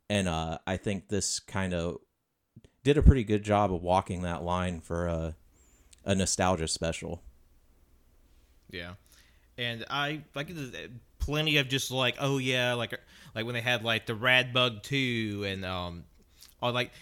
And 0.08 0.28
uh 0.28 0.58
i 0.66 0.76
think 0.76 1.08
this 1.08 1.40
kind 1.40 1.74
of 1.74 1.98
did 2.82 2.98
a 2.98 3.02
pretty 3.02 3.24
good 3.24 3.42
job 3.42 3.72
of 3.72 3.82
walking 3.82 4.22
that 4.22 4.42
line 4.42 4.80
for 4.80 5.06
a 5.06 5.34
a 6.04 6.14
nostalgia 6.14 6.68
special. 6.68 7.22
Yeah, 8.70 8.94
and 9.58 9.84
I 9.90 10.22
like 10.34 10.50
plenty 11.18 11.56
of 11.58 11.68
just 11.68 11.90
like 11.90 12.16
oh 12.20 12.38
yeah 12.38 12.74
like 12.74 12.98
like 13.34 13.44
when 13.44 13.54
they 13.54 13.60
had 13.60 13.82
like 13.82 14.06
the 14.06 14.14
Rad 14.14 14.52
Bug 14.52 14.82
two 14.82 15.44
and 15.46 15.64
um 15.64 16.04
or 16.60 16.72
like 16.72 16.92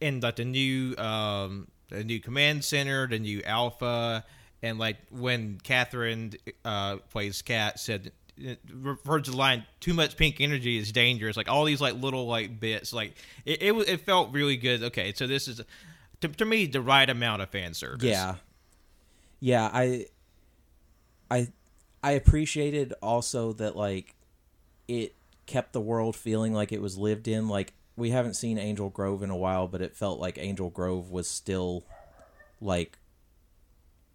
and 0.00 0.22
like 0.22 0.36
the 0.36 0.44
new 0.44 0.96
um 0.96 1.68
the 1.88 2.04
new 2.04 2.20
command 2.20 2.64
center 2.64 3.06
the 3.06 3.18
new 3.18 3.42
Alpha 3.44 4.24
and 4.62 4.78
like 4.78 4.96
when 5.10 5.58
Catherine 5.62 6.32
uh 6.64 6.96
plays 7.10 7.42
Kat 7.42 7.78
said 7.78 8.12
it 8.36 8.58
referred 8.72 9.24
to 9.24 9.32
the 9.32 9.36
line 9.36 9.66
too 9.80 9.92
much 9.92 10.16
pink 10.16 10.40
energy 10.40 10.78
is 10.78 10.92
dangerous. 10.92 11.36
Like 11.36 11.48
all 11.48 11.64
these 11.64 11.80
like 11.80 11.94
little 11.94 12.26
like 12.26 12.58
bits 12.58 12.92
like 12.92 13.14
it 13.44 13.62
it, 13.62 13.72
it 13.88 14.00
felt 14.00 14.32
really 14.32 14.56
good. 14.56 14.82
Okay 14.82 15.12
so 15.14 15.26
this 15.26 15.48
is 15.48 15.60
to, 16.20 16.28
to 16.28 16.44
me 16.44 16.66
the 16.66 16.80
right 16.80 17.08
amount 17.08 17.42
of 17.42 17.50
fan 17.50 17.74
service. 17.74 18.04
Yeah. 18.04 18.36
Yeah, 19.42 19.70
I 19.72 20.04
I 21.30 21.48
I 22.02 22.12
appreciated 22.12 22.94
also 23.02 23.52
that 23.54 23.76
like 23.76 24.14
it 24.88 25.14
kept 25.46 25.72
the 25.72 25.80
world 25.80 26.16
feeling 26.16 26.54
like 26.54 26.72
it 26.72 26.80
was 26.80 26.96
lived 26.96 27.28
in 27.28 27.48
like 27.48 27.72
we 27.96 28.10
haven't 28.10 28.34
seen 28.34 28.56
Angel 28.58 28.88
Grove 28.88 29.22
in 29.22 29.30
a 29.30 29.36
while, 29.36 29.68
but 29.68 29.82
it 29.82 29.94
felt 29.94 30.18
like 30.18 30.38
Angel 30.38 30.70
Grove 30.70 31.10
was 31.10 31.28
still 31.28 31.84
like 32.60 32.98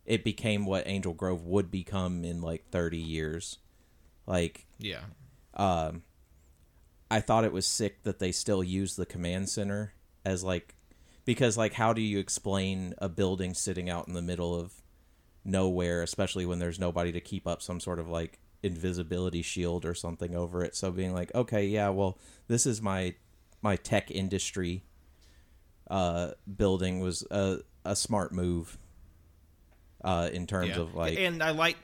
it 0.06 0.24
became 0.24 0.66
what 0.66 0.88
Angel 0.88 1.14
Grove 1.14 1.46
would 1.46 1.70
become 1.70 2.24
in 2.24 2.42
like 2.42 2.70
30 2.72 2.98
years. 2.98 3.58
Like 4.26 4.66
yeah 4.80 5.02
um 5.54 6.04
I 7.12 7.22
thought 7.22 7.46
it 7.46 7.54
was 7.54 7.68
sick 7.68 8.04
that 8.04 8.20
they 8.20 8.32
still 8.32 8.64
use 8.64 8.96
the 8.96 9.06
command 9.06 9.50
center 9.50 9.94
as 10.26 10.44
like 10.44 10.76
because 11.24 11.58
like 11.58 11.74
how 11.74 11.94
do 11.94 12.02
you 12.02 12.18
explain 12.18 12.96
a 12.98 13.08
building 13.08 13.54
sitting 13.54 13.90
out 13.90 14.08
in 14.08 14.14
the 14.14 14.22
middle 14.22 14.56
of 14.60 14.82
nowhere 15.46 16.02
especially 16.02 16.46
when 16.46 16.60
there's 16.60 16.80
nobody 16.80 17.12
to 17.12 17.22
keep 17.22 17.48
up 17.48 17.62
some 17.62 17.80
sort 17.80 18.00
of 18.00 18.10
like 18.10 18.40
invisibility 18.64 19.44
shield 19.44 19.86
or 19.86 19.94
something 19.94 20.36
over 20.36 20.64
it. 20.64 20.76
So 20.76 20.92
being 20.92 21.14
like 21.14 21.34
okay 21.36 21.66
yeah 21.68 21.90
well 21.90 22.18
this 22.48 22.66
is 22.66 22.82
my 22.82 23.14
my 23.62 23.76
tech 23.76 24.10
industry 24.10 24.84
uh 25.90 26.32
building 26.58 27.00
was 27.00 27.24
a 27.30 27.60
a 27.84 27.96
smart 27.96 28.34
move 28.34 28.78
uh 30.04 30.30
in 30.34 30.48
terms 30.48 30.70
yeah. 30.70 30.82
of 30.82 30.96
like 30.96 31.20
and 31.20 31.44
I 31.44 31.52
like 31.52 31.78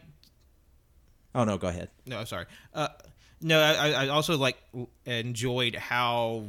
oh 1.35 1.43
no 1.43 1.57
go 1.59 1.67
ahead. 1.67 1.89
No, 2.07 2.17
I'm 2.17 2.25
sorry. 2.25 2.45
Uh, 2.73 2.87
no, 3.43 3.59
I, 3.59 4.05
I 4.05 4.07
also 4.09 4.37
like 4.37 4.57
enjoyed 5.05 5.75
how 5.75 6.45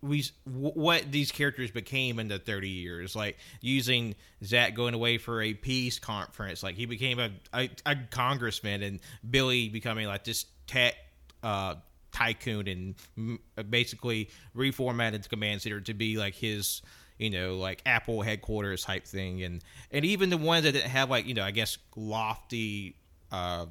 we 0.00 0.24
what 0.44 1.10
these 1.10 1.32
characters 1.32 1.70
became 1.70 2.18
in 2.18 2.28
the 2.28 2.38
30 2.38 2.68
years 2.68 3.16
like 3.16 3.36
using 3.60 4.14
zach 4.44 4.74
going 4.74 4.94
away 4.94 5.18
for 5.18 5.42
a 5.42 5.54
peace 5.54 5.98
conference 5.98 6.62
like 6.62 6.76
he 6.76 6.86
became 6.86 7.18
a, 7.18 7.30
a, 7.52 7.68
a 7.84 7.96
congressman 8.10 8.82
and 8.82 9.00
billy 9.28 9.68
becoming 9.68 10.06
like 10.06 10.24
this 10.24 10.46
tech 10.66 10.94
uh, 11.42 11.74
tycoon 12.12 12.68
and 12.68 12.94
mm, 13.18 13.38
basically 13.70 14.28
reformatted 14.56 15.22
the 15.22 15.28
command 15.28 15.60
center 15.62 15.80
to 15.80 15.94
be 15.94 16.16
like 16.16 16.34
his 16.34 16.80
you 17.18 17.30
know 17.30 17.56
like 17.56 17.82
apple 17.84 18.22
headquarters 18.22 18.84
type 18.84 19.04
thing 19.04 19.42
and 19.42 19.62
and 19.90 20.04
even 20.04 20.30
the 20.30 20.36
ones 20.36 20.64
that 20.64 20.72
didn't 20.72 20.90
have 20.90 21.10
like 21.10 21.26
you 21.26 21.34
know 21.34 21.44
i 21.44 21.50
guess 21.50 21.76
lofty 21.96 22.94
uh 23.32 23.66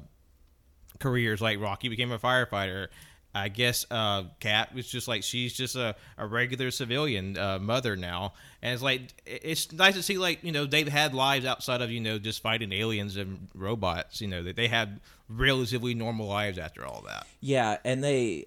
careers 0.98 1.40
like 1.40 1.60
Rocky 1.60 1.88
became 1.88 2.12
a 2.12 2.18
firefighter. 2.18 2.88
I 3.34 3.48
guess 3.48 3.84
uh, 3.90 4.24
Kat 4.40 4.74
was 4.74 4.88
just 4.88 5.06
like 5.06 5.22
she's 5.22 5.52
just 5.52 5.76
a, 5.76 5.94
a 6.16 6.26
regular 6.26 6.70
civilian 6.70 7.36
uh, 7.36 7.58
mother 7.58 7.94
now, 7.94 8.32
and 8.62 8.72
it's 8.72 8.82
like 8.82 9.02
it's 9.26 9.70
nice 9.72 9.94
to 9.94 10.02
see 10.02 10.18
like 10.18 10.42
you 10.42 10.50
know 10.50 10.64
they've 10.64 10.88
had 10.88 11.14
lives 11.14 11.44
outside 11.44 11.82
of 11.82 11.90
you 11.90 12.00
know 12.00 12.18
just 12.18 12.42
fighting 12.42 12.72
aliens 12.72 13.16
and 13.16 13.48
robots. 13.54 14.20
You 14.20 14.28
know 14.28 14.42
that 14.42 14.56
they 14.56 14.68
had 14.68 15.00
relatively 15.28 15.94
normal 15.94 16.26
lives 16.26 16.58
after 16.58 16.84
all 16.86 17.02
that. 17.06 17.26
Yeah, 17.40 17.78
and 17.84 18.02
they 18.02 18.46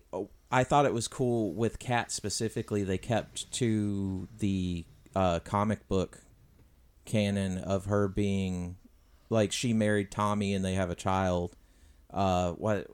I 0.52 0.64
thought 0.64 0.86
it 0.86 0.94
was 0.94 1.08
cool 1.08 1.54
with 1.54 1.80
Kat 1.80 2.12
specifically 2.12 2.84
they 2.84 2.98
kept 2.98 3.52
to 3.54 4.28
the 4.40 4.86
uh, 5.16 5.40
comic 5.40 5.88
book 5.88 6.20
canon 7.06 7.58
of 7.58 7.86
her 7.86 8.08
being 8.08 8.78
like 9.30 9.52
she 9.52 9.74
married 9.74 10.12
Tommy 10.12 10.54
and 10.54 10.66
they 10.66 10.74
have 10.74 10.90
a 10.90 10.96
child. 10.96 11.56
Uh 12.12 12.52
what 12.54 12.88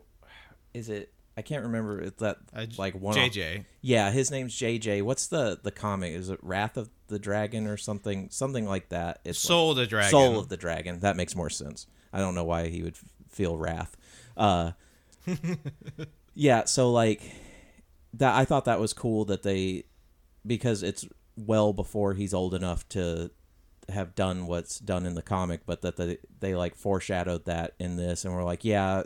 is 0.74 0.90
it? 0.90 1.12
I 1.38 1.44
can't 1.44 1.64
remember 1.64 2.02
if 2.02 2.18
that 2.18 2.38
Uh, 2.54 2.66
like 2.78 2.96
one 2.96 3.16
JJ. 3.16 3.64
Yeah, 3.82 4.10
his 4.12 4.32
name's 4.32 4.56
JJ. 4.58 5.04
What's 5.04 5.28
the 5.28 5.60
the 5.62 5.72
comic? 5.72 6.14
Is 6.14 6.30
it 6.30 6.40
Wrath 6.44 6.76
of 6.78 6.90
the 7.08 7.20
Dragon 7.20 7.68
or 7.68 7.78
something 7.78 8.30
something 8.32 8.66
like 8.66 8.90
that? 8.90 9.20
It's 9.24 9.44
like- 9.46 9.48
Soul 9.50 9.72
of 9.72 9.78
the 9.78 9.86
Dragon. 9.88 10.10
Soul 10.12 10.40
of 10.40 10.50
the 10.50 10.58
Dragon. 10.58 11.00
That 11.02 11.16
makes 11.16 11.36
more 11.36 11.50
sense. 11.52 11.86
I 12.12 12.20
don't 12.20 12.34
know 12.36 12.44
why 12.44 12.70
he 12.70 12.82
would 12.82 12.96
f- 12.96 13.04
feel 13.30 13.56
wrath. 13.58 13.96
Uh, 14.36 14.72
yeah, 16.34 16.66
so 16.66 16.92
like 16.92 17.22
that. 18.14 18.36
I 18.36 18.46
thought 18.46 18.66
that 18.66 18.80
was 18.80 18.94
cool 18.94 19.26
that 19.26 19.44
they 19.44 19.84
because 20.46 20.84
it's 20.84 21.06
well 21.36 21.74
before 21.74 22.14
he's 22.14 22.34
old 22.34 22.54
enough 22.54 22.88
to 22.90 23.30
have 23.90 24.16
done 24.16 24.48
what's 24.48 24.80
done 24.80 25.06
in 25.06 25.14
the 25.16 25.22
comic, 25.22 25.62
but 25.66 25.82
that 25.82 25.98
they 25.98 26.18
they 26.40 26.56
like 26.56 26.76
foreshadowed 26.76 27.46
that 27.46 27.74
in 27.80 27.96
this, 27.96 28.26
and 28.26 28.34
we're 28.34 28.44
like, 28.44 28.64
yeah, 28.66 29.04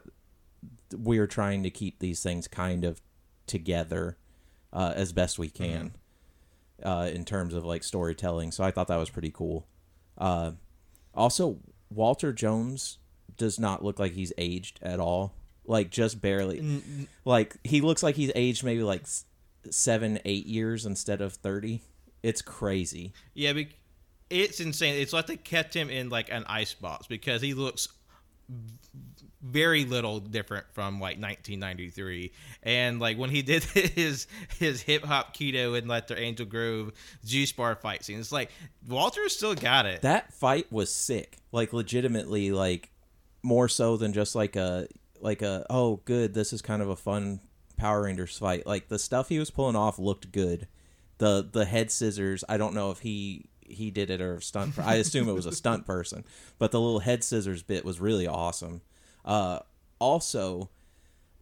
we're 0.93 1.27
trying 1.27 1.63
to 1.63 1.69
keep 1.69 1.99
these 1.99 2.21
things 2.21 2.47
kind 2.47 2.83
of 2.83 3.01
together 3.47 4.17
uh, 4.73 4.93
as 4.95 5.11
best 5.11 5.37
we 5.39 5.49
can 5.49 5.93
uh, 6.83 7.09
in 7.13 7.25
terms 7.25 7.53
of 7.53 7.65
like 7.65 7.83
storytelling. 7.83 8.51
So 8.51 8.63
I 8.63 8.71
thought 8.71 8.87
that 8.87 8.97
was 8.97 9.09
pretty 9.09 9.31
cool. 9.31 9.67
Uh, 10.17 10.51
also, 11.13 11.57
Walter 11.89 12.31
Jones 12.33 12.97
does 13.37 13.59
not 13.59 13.83
look 13.83 13.99
like 13.99 14.13
he's 14.13 14.33
aged 14.37 14.79
at 14.81 14.99
all. 14.99 15.33
Like 15.65 15.89
just 15.89 16.21
barely. 16.21 16.81
Like 17.23 17.55
he 17.63 17.81
looks 17.81 18.01
like 18.01 18.15
he's 18.15 18.31
aged 18.35 18.63
maybe 18.63 18.83
like 18.83 19.03
seven, 19.69 20.19
eight 20.25 20.45
years 20.45 20.85
instead 20.85 21.21
of 21.21 21.33
thirty. 21.33 21.81
It's 22.23 22.41
crazy. 22.41 23.13
Yeah, 23.33 23.53
it's 24.29 24.59
insane. 24.59 24.95
It's 24.95 25.13
like 25.13 25.27
they 25.27 25.37
kept 25.37 25.73
him 25.73 25.89
in 25.89 26.09
like 26.09 26.31
an 26.31 26.45
ice 26.47 26.73
box 26.73 27.07
because 27.07 27.41
he 27.41 27.53
looks 27.53 27.87
very 29.41 29.85
little 29.85 30.19
different 30.19 30.65
from 30.73 30.95
like 30.95 31.19
1993 31.19 32.31
and 32.63 32.99
like 32.99 33.17
when 33.17 33.29
he 33.29 33.41
did 33.51 33.63
his 33.63 34.27
his 34.59 34.81
hip 34.81 35.03
hop 35.03 35.35
kido 35.35 35.77
and 35.77 35.87
like 35.87 36.07
the 36.07 36.19
angel 36.19 36.45
grove 36.45 36.91
juice 37.25 37.51
bar 37.51 37.75
fight 37.75 38.03
scene 38.03 38.19
it's 38.19 38.31
like 38.31 38.51
walter 38.87 39.27
still 39.29 39.55
got 39.55 39.85
it 39.85 40.01
That 40.01 40.33
fight 40.33 40.71
was 40.71 40.93
sick. 40.93 41.37
Like 41.51 41.73
legitimately, 41.73 42.51
like 42.51 42.91
more 43.43 43.67
so 43.67 43.97
than 43.97 44.13
just 44.13 44.35
like 44.35 44.55
a 44.55 44.87
like 45.19 45.41
a 45.41 45.65
oh 45.69 45.97
good 46.05 46.33
this 46.33 46.53
is 46.53 46.61
kind 46.61 46.81
of 46.81 46.89
a 46.89 46.95
fun 46.95 47.39
Power 47.77 48.03
Rangers 48.03 48.37
fight. 48.37 48.65
Like 48.65 48.89
the 48.89 48.99
stuff 48.99 49.29
he 49.29 49.39
was 49.39 49.51
pulling 49.51 49.75
off 49.75 49.99
looked 49.99 50.31
good. 50.31 50.67
The 51.17 51.47
the 51.49 51.65
head 51.65 51.91
scissors. 51.91 52.43
I 52.49 52.57
don't 52.57 52.73
know 52.73 52.91
if 52.91 52.99
he 52.99 53.45
he 53.61 53.91
did 53.91 54.09
it 54.09 54.21
or 54.21 54.41
stunt. 54.41 54.77
I 54.79 54.95
assume 54.95 55.29
it 55.29 55.33
was 55.33 55.45
a 55.45 55.51
stunt 55.51 55.85
person, 55.85 56.25
but 56.57 56.71
the 56.71 56.81
little 56.81 56.99
head 56.99 57.23
scissors 57.23 57.63
bit 57.63 57.85
was 57.85 57.99
really 57.99 58.27
awesome. 58.27 58.81
Uh, 59.25 59.59
also, 59.99 60.69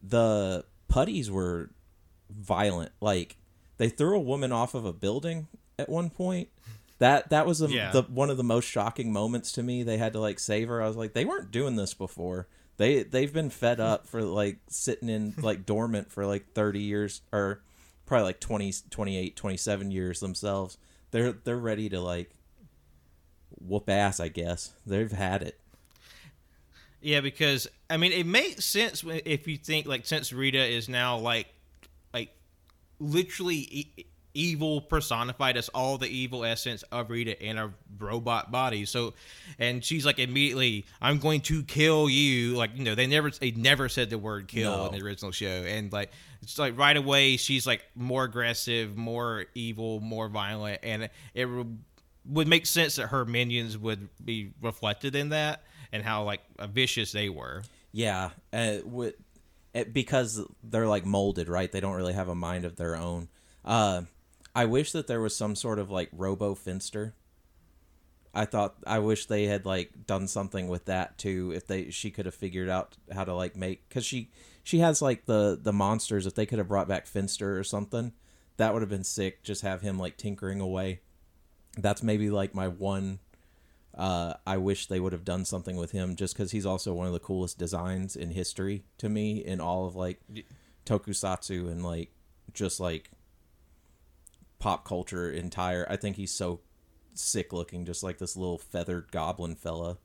the 0.04 0.66
putties 0.88 1.30
were 1.32 1.70
violent. 2.30 2.92
Like 3.02 3.38
they 3.78 3.90
threw 3.90 4.16
a 4.18 4.22
woman 4.22 4.52
off 4.52 4.74
of 4.74 4.86
a 4.86 4.94
building 4.94 5.48
at 5.78 5.90
one 5.90 6.10
point. 6.10 6.50
That 7.00 7.30
that 7.30 7.46
was 7.46 7.60
the, 7.60 7.68
Yeah. 7.70 7.92
the 7.92 8.02
one 8.04 8.30
of 8.30 8.38
the 8.38 8.44
most 8.44 8.66
shocking 8.66 9.14
moments 9.14 9.52
to 9.54 9.64
me. 9.64 9.84
They 9.84 9.98
had 9.98 10.14
to 10.14 10.20
like 10.20 10.40
save 10.40 10.68
her. 10.68 10.82
I 10.82 10.88
was 10.88 10.98
like, 10.98 11.14
they 11.14 11.26
weren't 11.26 11.52
doing 11.52 11.76
this 11.78 11.94
before. 11.94 12.48
They 12.78 13.04
they've 13.04 13.32
been 13.32 13.50
fed 13.50 13.80
up 13.80 14.06
for 14.08 14.22
like 14.22 14.58
sitting 14.68 15.08
in 15.10 15.34
like 15.42 15.66
dormant 15.66 16.12
for 16.12 16.26
like 16.26 16.52
30 16.54 16.80
years 16.82 17.22
or 17.32 17.62
probably 18.06 18.26
like 18.26 18.40
20 18.42 18.74
28 18.90 19.36
27 19.36 19.92
years 19.92 20.20
themselves. 20.20 20.78
They're 21.12 21.32
they're 21.32 21.58
ready 21.58 21.88
to 21.90 22.02
like 22.02 22.32
whoop 23.62 23.90
ass, 23.90 24.20
I 24.20 24.28
guess. 24.28 24.74
They've 24.86 25.12
had 25.12 25.42
it. 25.42 25.60
Yeah, 27.02 27.22
because 27.22 27.68
I 27.90 27.98
mean, 27.98 28.12
it 28.12 28.26
makes 28.26 28.66
sense 28.66 29.04
if 29.26 29.48
you 29.48 29.58
think 29.58 29.86
like 29.88 30.06
since 30.06 30.34
Rita 30.34 30.64
is 30.64 30.90
now 30.90 31.18
like 31.18 31.48
like 32.14 32.30
literally 33.00 33.68
e- 33.72 34.06
evil 34.34 34.82
personified 34.82 35.58
as 35.58 35.70
all 35.70 35.98
the 35.98 36.08
evil 36.08 36.46
essence 36.46 36.84
of 36.92 37.10
Rita 37.10 37.42
in 37.44 37.58
a 37.58 37.74
robot 37.98 38.52
body. 38.52 38.86
So, 38.86 39.14
and 39.58 39.84
she's 39.84 40.06
like 40.06 40.20
immediately, 40.20 40.86
"I'm 41.02 41.20
going 41.20 41.42
to 41.42 41.64
kill 41.64 42.10
you." 42.10 42.56
Like 42.56 42.72
you 42.76 42.84
know, 42.84 42.96
they 42.96 43.08
never 43.08 43.32
they 43.32 43.52
never 43.52 43.88
said 43.90 44.10
the 44.10 44.18
word 44.18 44.48
kill 44.48 44.72
No. 44.76 44.86
in 44.88 45.00
the 45.00 45.06
original 45.06 45.32
show, 45.32 45.48
and 45.48 45.92
like 45.94 46.12
it's 46.42 46.60
like 46.60 46.78
right 46.78 46.98
away 46.98 47.38
she's 47.38 47.66
like 47.66 47.84
more 47.96 48.26
aggressive, 48.26 48.98
more 48.98 49.46
evil, 49.56 50.00
more 50.02 50.28
violent, 50.28 50.80
and 50.84 51.10
it 51.34 51.48
would 52.26 52.48
make 52.48 52.66
sense 52.66 52.98
that 52.98 53.08
her 53.08 53.26
minions 53.26 53.78
would 53.78 54.10
be 54.24 54.52
reflected 54.62 55.16
in 55.16 55.30
that 55.30 55.64
and 55.92 56.04
how 56.04 56.24
like 56.24 56.42
vicious 56.70 57.12
they 57.12 57.30
were. 57.30 57.64
Yeah, 57.92 58.32
uh, 58.54 58.78
wi- 58.78 59.14
uh, 59.74 59.84
because 59.92 60.42
they're 60.64 60.88
like 60.88 61.06
molded, 61.06 61.50
right? 61.50 61.72
They 61.72 61.80
don't 61.80 61.96
really 61.96 62.14
have 62.14 62.30
a 62.30 62.36
mind 62.36 62.66
of 62.66 62.76
their 62.76 62.96
own. 62.96 63.30
Uh, 63.66 64.04
I 64.56 64.66
wish 64.66 64.92
that 64.92 65.08
there 65.08 65.22
was 65.22 65.36
some 65.36 65.56
sort 65.56 65.80
of 65.80 65.90
like 65.90 66.10
Robo 66.12 66.56
Finster 66.56 67.16
I 68.34 68.46
thought 68.46 68.76
I 68.86 69.00
wish 69.00 69.26
they 69.26 69.46
had 69.46 69.66
like 69.66 70.06
done 70.06 70.28
something 70.28 70.68
with 70.68 70.86
that 70.86 71.18
too. 71.18 71.52
If 71.56 71.68
they 71.68 71.90
she 71.90 72.12
could 72.12 72.26
have 72.26 72.36
figured 72.36 72.70
out 72.70 72.96
how 73.12 73.24
to 73.24 73.34
like 73.34 73.56
make 73.56 73.88
because 73.90 74.06
she 74.06 74.30
she 74.64 74.80
has 74.80 75.02
like 75.02 75.26
the 75.26 75.60
the 75.62 75.74
monsters. 75.74 76.26
If 76.26 76.36
they 76.36 76.46
could 76.46 76.60
have 76.60 76.68
brought 76.68 76.88
back 76.88 77.08
Finster 77.08 77.58
or 77.58 77.64
something, 77.64 78.14
that 78.58 78.74
would 78.74 78.82
have 78.82 78.90
been 78.90 79.04
sick. 79.04 79.44
Just 79.44 79.64
have 79.64 79.82
him 79.82 79.98
like 79.98 80.18
tinkering 80.18 80.62
away. 80.62 81.02
That's 81.78 82.04
maybe 82.04 82.30
like 82.30 82.54
my 82.54 82.68
one. 82.68 83.20
Uh, 84.00 84.36
I 84.48 84.56
wish 84.56 84.88
they 84.88 85.02
would 85.02 85.12
have 85.12 85.26
done 85.26 85.44
something 85.44 85.76
with 85.76 85.92
him 85.92 86.16
just 86.16 86.34
because 86.34 86.52
he's 86.52 86.66
also 86.66 86.94
one 86.94 87.06
of 87.06 87.12
the 87.12 87.20
coolest 87.20 87.58
designs 87.58 88.16
in 88.16 88.32
history 88.32 88.86
to 88.98 89.10
me 89.10 89.40
in 89.44 89.60
all 89.60 89.86
of 89.88 89.98
like 89.98 90.22
tokusatsu 90.86 91.70
and 91.70 91.84
like 91.84 92.10
just 92.54 92.80
like 92.80 93.12
pop 94.58 94.86
culture 94.86 95.30
entire. 95.30 95.86
I 95.90 95.98
think 95.98 96.16
he's 96.16 96.32
so 96.32 96.62
sick 97.14 97.52
looking, 97.52 97.84
just 97.86 98.02
like 98.02 98.20
this 98.20 98.38
little 98.38 98.58
feathered 98.58 99.12
goblin 99.12 99.56
fella. 99.56 99.98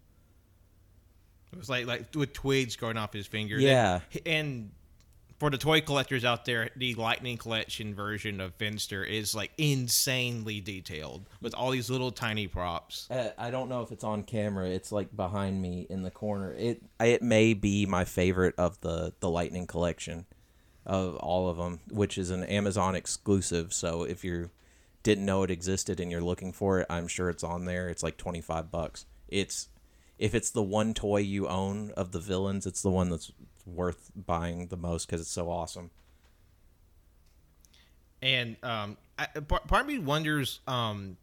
It 1.52 1.58
was 1.58 1.68
like 1.68 1.86
like 1.86 2.12
with 2.16 2.32
twigs 2.32 2.74
growing 2.74 2.96
off 2.96 3.12
his 3.12 3.28
fingers. 3.28 3.62
Yeah. 3.62 4.00
And, 4.26 4.26
and 4.26 4.70
for 5.38 5.50
the 5.50 5.58
toy 5.58 5.80
collectors 5.80 6.24
out 6.24 6.44
there, 6.44 6.70
the 6.76 6.94
Lightning 6.94 7.36
Collection 7.36 7.94
version 7.94 8.40
of 8.40 8.54
Finster 8.54 9.04
is 9.04 9.34
like 9.34 9.52
insanely 9.58 10.60
detailed 10.60 11.28
with 11.40 11.54
all 11.54 11.70
these 11.70 11.90
little 11.90 12.10
tiny 12.10 12.46
props. 12.46 13.10
Uh, 13.10 13.30
I 13.36 13.50
don't 13.50 13.68
know 13.68 13.82
if 13.82 13.92
it's 13.92 14.04
on 14.04 14.22
camera. 14.22 14.68
It's 14.68 14.92
like 14.92 15.14
behind 15.14 15.60
me 15.60 15.86
in 15.90 16.02
the 16.02 16.10
corner. 16.10 16.52
It 16.52 16.82
it 17.00 17.22
may 17.22 17.54
be 17.54 17.86
my 17.86 18.04
favorite 18.04 18.54
of 18.58 18.80
the 18.80 19.12
the 19.20 19.30
Lightning 19.30 19.66
collection 19.66 20.26
of 20.86 21.16
all 21.16 21.48
of 21.48 21.56
them, 21.56 21.80
which 21.90 22.18
is 22.18 22.30
an 22.30 22.44
Amazon 22.44 22.94
exclusive. 22.94 23.72
So 23.72 24.04
if 24.04 24.24
you 24.24 24.50
didn't 25.02 25.26
know 25.26 25.42
it 25.42 25.50
existed 25.50 26.00
and 26.00 26.10
you're 26.10 26.20
looking 26.20 26.52
for 26.52 26.80
it, 26.80 26.86
I'm 26.90 27.08
sure 27.08 27.28
it's 27.28 27.44
on 27.44 27.64
there. 27.64 27.88
It's 27.88 28.02
like 28.02 28.16
25 28.16 28.70
bucks. 28.70 29.06
It's 29.28 29.68
if 30.18 30.34
it's 30.34 30.50
the 30.50 30.62
one 30.62 30.94
toy 30.94 31.18
you 31.18 31.48
own 31.48 31.90
of 31.92 32.12
the 32.12 32.20
villains, 32.20 32.66
it's 32.66 32.82
the 32.82 32.90
one 32.90 33.10
that's 33.10 33.32
worth 33.66 34.10
buying 34.14 34.66
the 34.68 34.76
most 34.76 35.06
because 35.06 35.20
it's 35.20 35.30
so 35.30 35.50
awesome. 35.50 35.90
And 38.22 38.56
um, 38.62 38.96
I, 39.18 39.26
part, 39.26 39.66
part 39.66 39.82
of 39.82 39.86
me 39.86 39.98
wonders 39.98 40.60
um, 40.66 41.16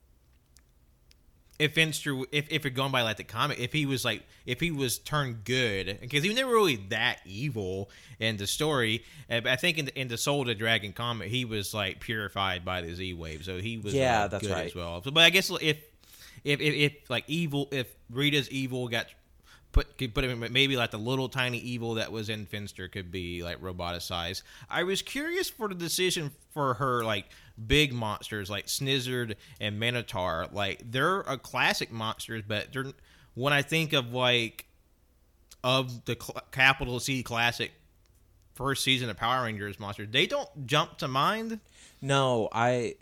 if 1.61 1.73
Finster, 1.73 2.15
if 2.31 2.51
if 2.51 2.65
it 2.65 2.71
going 2.71 2.91
by 2.91 3.03
like 3.03 3.17
the 3.17 3.23
comic, 3.23 3.59
if 3.59 3.71
he 3.71 3.85
was 3.85 4.03
like, 4.03 4.23
if 4.45 4.59
he 4.59 4.71
was 4.71 4.97
turned 4.97 5.43
good, 5.43 5.97
because 6.01 6.23
he 6.23 6.29
was 6.29 6.37
never 6.37 6.51
really 6.51 6.77
that 6.89 7.19
evil 7.25 7.89
in 8.19 8.37
the 8.37 8.47
story. 8.47 9.03
Uh, 9.29 9.41
but 9.41 9.51
I 9.51 9.55
think 9.57 9.77
in 9.77 9.85
the, 9.85 9.99
in 9.99 10.07
the 10.07 10.17
Soul 10.17 10.41
of 10.41 10.47
the 10.47 10.55
Dragon 10.55 10.91
comic, 10.91 11.29
he 11.29 11.45
was 11.45 11.73
like 11.73 11.99
purified 11.99 12.65
by 12.65 12.81
the 12.81 12.93
Z 12.95 13.13
wave, 13.13 13.45
so 13.45 13.59
he 13.59 13.77
was 13.77 13.93
Yeah, 13.93 14.23
uh, 14.23 14.27
that's 14.27 14.41
good 14.47 14.53
right. 14.53 14.65
as 14.65 14.75
well. 14.75 15.03
So, 15.03 15.11
but 15.11 15.23
I 15.23 15.29
guess 15.29 15.51
if 15.61 15.77
if 16.43 16.61
if, 16.61 16.73
if 16.73 17.09
like 17.09 17.25
evil, 17.27 17.67
if 17.71 17.87
Rita's 18.09 18.49
evil 18.49 18.87
got 18.87 19.05
put 19.71 19.97
put 20.13 20.23
him 20.23 20.45
maybe 20.51 20.75
like 20.75 20.91
the 20.91 20.99
little 20.99 21.29
tiny 21.29 21.57
evil 21.57 21.95
that 21.95 22.11
was 22.11 22.29
in 22.29 22.45
Finster 22.45 22.87
could 22.87 23.11
be 23.11 23.43
like 23.43 23.61
roboticized. 23.61 24.43
I 24.69 24.83
was 24.83 25.01
curious 25.01 25.49
for 25.49 25.67
the 25.67 25.75
decision 25.75 26.31
for 26.51 26.75
her 26.75 27.03
like 27.03 27.25
big 27.67 27.93
monsters 27.93 28.49
like 28.49 28.67
Snizzard 28.67 29.35
and 29.59 29.79
Minotaur. 29.79 30.47
Like 30.51 30.91
they're 30.91 31.21
a 31.21 31.37
classic 31.37 31.91
monsters, 31.91 32.43
but 32.47 32.73
they're 32.73 32.85
when 33.33 33.53
I 33.53 33.61
think 33.61 33.93
of 33.93 34.13
like 34.13 34.65
of 35.63 36.05
the 36.05 36.17
cl- 36.19 36.43
capital 36.51 36.99
C 36.99 37.23
classic 37.23 37.71
first 38.53 38.83
season 38.83 39.09
of 39.09 39.17
Power 39.17 39.43
Rangers 39.43 39.79
monsters, 39.79 40.09
they 40.11 40.27
don't 40.27 40.67
jump 40.67 40.97
to 40.99 41.07
mind. 41.07 41.59
No, 42.01 42.49
I. 42.51 42.95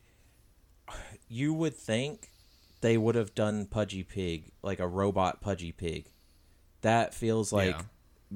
You 1.32 1.53
would 1.53 1.75
think 1.75 2.29
they 2.82 2.97
would 2.97 3.13
have 3.13 3.36
done 3.36 3.67
Pudgy 3.67 4.03
Pig, 4.03 4.51
like 4.63 4.79
a 4.79 4.88
robot 4.88 5.41
Pudgy 5.41 5.71
Pig. 5.71 6.08
That 6.81 7.13
feels 7.13 7.51
like. 7.53 7.75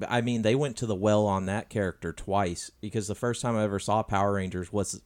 I 0.09 0.21
mean, 0.21 0.41
they 0.41 0.55
went 0.55 0.75
to 0.77 0.87
the 0.87 0.95
well 0.95 1.25
on 1.27 1.45
that 1.45 1.69
character 1.69 2.11
twice 2.11 2.71
because 2.81 3.07
the 3.07 3.13
first 3.15 3.41
time 3.43 3.55
I 3.55 3.63
ever 3.63 3.77
saw 3.77 4.01
Power 4.01 4.33
Rangers 4.33 4.73
was 4.73 5.01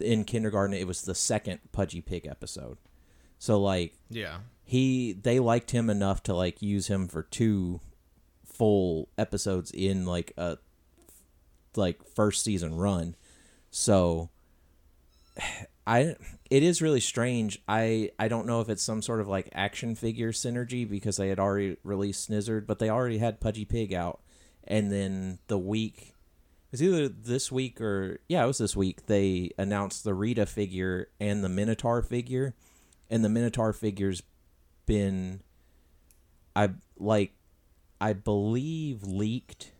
in 0.00 0.24
kindergarten. 0.24 0.74
It 0.74 0.86
was 0.88 1.02
the 1.02 1.14
second 1.14 1.60
Pudgy 1.70 2.00
Pig 2.00 2.26
episode. 2.26 2.78
So, 3.38 3.60
like, 3.60 3.94
Yeah. 4.08 4.38
he 4.64 5.12
they 5.12 5.38
liked 5.38 5.70
him 5.70 5.88
enough 5.88 6.22
to 6.24 6.34
like 6.34 6.60
use 6.60 6.88
him 6.88 7.06
for 7.08 7.22
two 7.22 7.80
full 8.44 9.08
episodes 9.16 9.70
in 9.70 10.04
like 10.06 10.32
a 10.36 10.58
like 11.76 12.04
first 12.14 12.42
season 12.44 12.74
run 12.74 13.14
so 13.70 14.28
i 15.90 16.14
it 16.50 16.62
is 16.62 16.80
really 16.80 17.00
strange. 17.00 17.60
I 17.68 18.12
i 18.18 18.28
don't 18.28 18.46
know 18.46 18.60
if 18.60 18.68
it's 18.68 18.82
some 18.82 19.02
sort 19.02 19.20
of 19.20 19.28
like 19.28 19.50
action 19.52 19.94
figure 19.94 20.32
synergy 20.32 20.88
because 20.88 21.16
they 21.16 21.28
had 21.28 21.40
already 21.40 21.76
released 21.82 22.30
snizzard 22.30 22.66
but 22.66 22.78
they 22.78 22.88
already 22.88 23.18
had 23.18 23.40
pudgy 23.40 23.64
pig 23.64 23.92
out. 23.92 24.20
And 24.64 24.90
then 24.92 25.40
the 25.48 25.58
week 25.58 26.14
it 26.68 26.72
was 26.72 26.82
either 26.82 27.08
this 27.08 27.50
week 27.50 27.80
or 27.80 28.20
yeah 28.28 28.44
it 28.44 28.46
was 28.46 28.58
this 28.58 28.76
week 28.76 29.06
they 29.06 29.50
announced 29.58 30.04
the 30.04 30.14
rita 30.14 30.46
figure 30.46 31.08
and 31.18 31.42
the 31.44 31.48
minotaur 31.48 32.02
figure. 32.02 32.54
And 33.10 33.24
the 33.24 33.28
minotaur 33.28 33.72
figure's 33.72 34.22
been 34.86 35.42
i 36.54 36.70
like 36.98 37.32
i 38.00 38.12
believe 38.12 39.02
leaked 39.02 39.72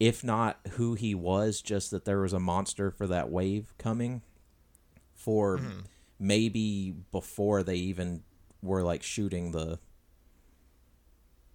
if 0.00 0.24
not 0.24 0.58
who 0.72 0.94
he 0.94 1.14
was 1.14 1.60
just 1.60 1.90
that 1.90 2.04
there 2.04 2.20
was 2.20 2.32
a 2.32 2.40
monster 2.40 2.90
for 2.90 3.06
that 3.06 3.30
wave 3.30 3.74
coming 3.78 4.22
for 5.24 5.58
maybe 6.18 6.94
before 7.10 7.62
they 7.62 7.76
even 7.76 8.22
were 8.60 8.82
like 8.82 9.02
shooting 9.02 9.52
the 9.52 9.78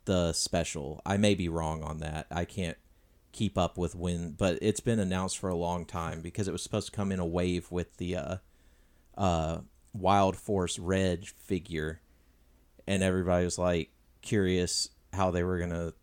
the 0.06 0.34
special. 0.34 1.02
I 1.06 1.18
may 1.18 1.36
be 1.36 1.50
wrong 1.50 1.84
on 1.84 2.00
that. 2.00 2.26
I 2.32 2.46
can't 2.46 2.78
keep 3.32 3.60
up 3.60 3.78
with 3.78 3.94
when 3.94 4.32
but 4.32 4.58
it's 4.60 4.80
been 4.80 5.00
announced 5.00 5.38
for 5.38 5.50
a 5.50 5.56
long 5.56 5.86
time 5.86 6.22
because 6.22 6.48
it 6.48 6.52
was 6.52 6.64
supposed 6.64 6.88
to 6.88 6.96
come 6.96 7.12
in 7.12 7.20
a 7.20 7.26
wave 7.26 7.72
with 7.72 7.98
the 7.98 8.16
uh 8.16 8.38
uh 9.16 9.60
wild 9.94 10.36
force 10.36 10.80
red 10.80 11.28
figure. 11.28 12.02
And 12.88 13.04
everybody 13.04 13.46
was 13.46 13.60
like 13.60 13.92
curious 14.24 14.90
how 15.14 15.30
they 15.30 15.44
were 15.44 15.60
gonna 15.60 15.94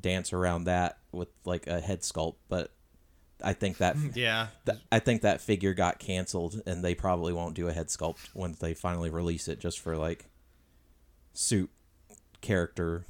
dance 0.00 0.32
around 0.32 0.64
that 0.64 0.98
with 1.10 1.28
like 1.44 1.66
a 1.66 1.80
head 1.80 2.02
sculpt. 2.02 2.36
But 2.48 2.70
i 3.42 3.52
think 3.52 3.78
that 3.78 3.96
Yeah. 4.14 4.48
th- 4.64 4.78
i 4.90 4.98
think 4.98 5.22
that 5.22 5.40
figure 5.40 5.74
got 5.74 5.98
canceled 5.98 6.62
and 6.66 6.84
they 6.84 6.94
probably 6.94 7.32
won't 7.32 7.54
do 7.54 7.68
a 7.68 7.72
head 7.72 7.88
sculpt 7.88 8.28
when 8.34 8.56
they 8.60 8.74
finally 8.74 9.10
release 9.10 9.48
it 9.48 9.58
just 9.60 9.78
for 9.80 9.96
like 9.96 10.26
suit 11.32 11.70
character 12.40 13.04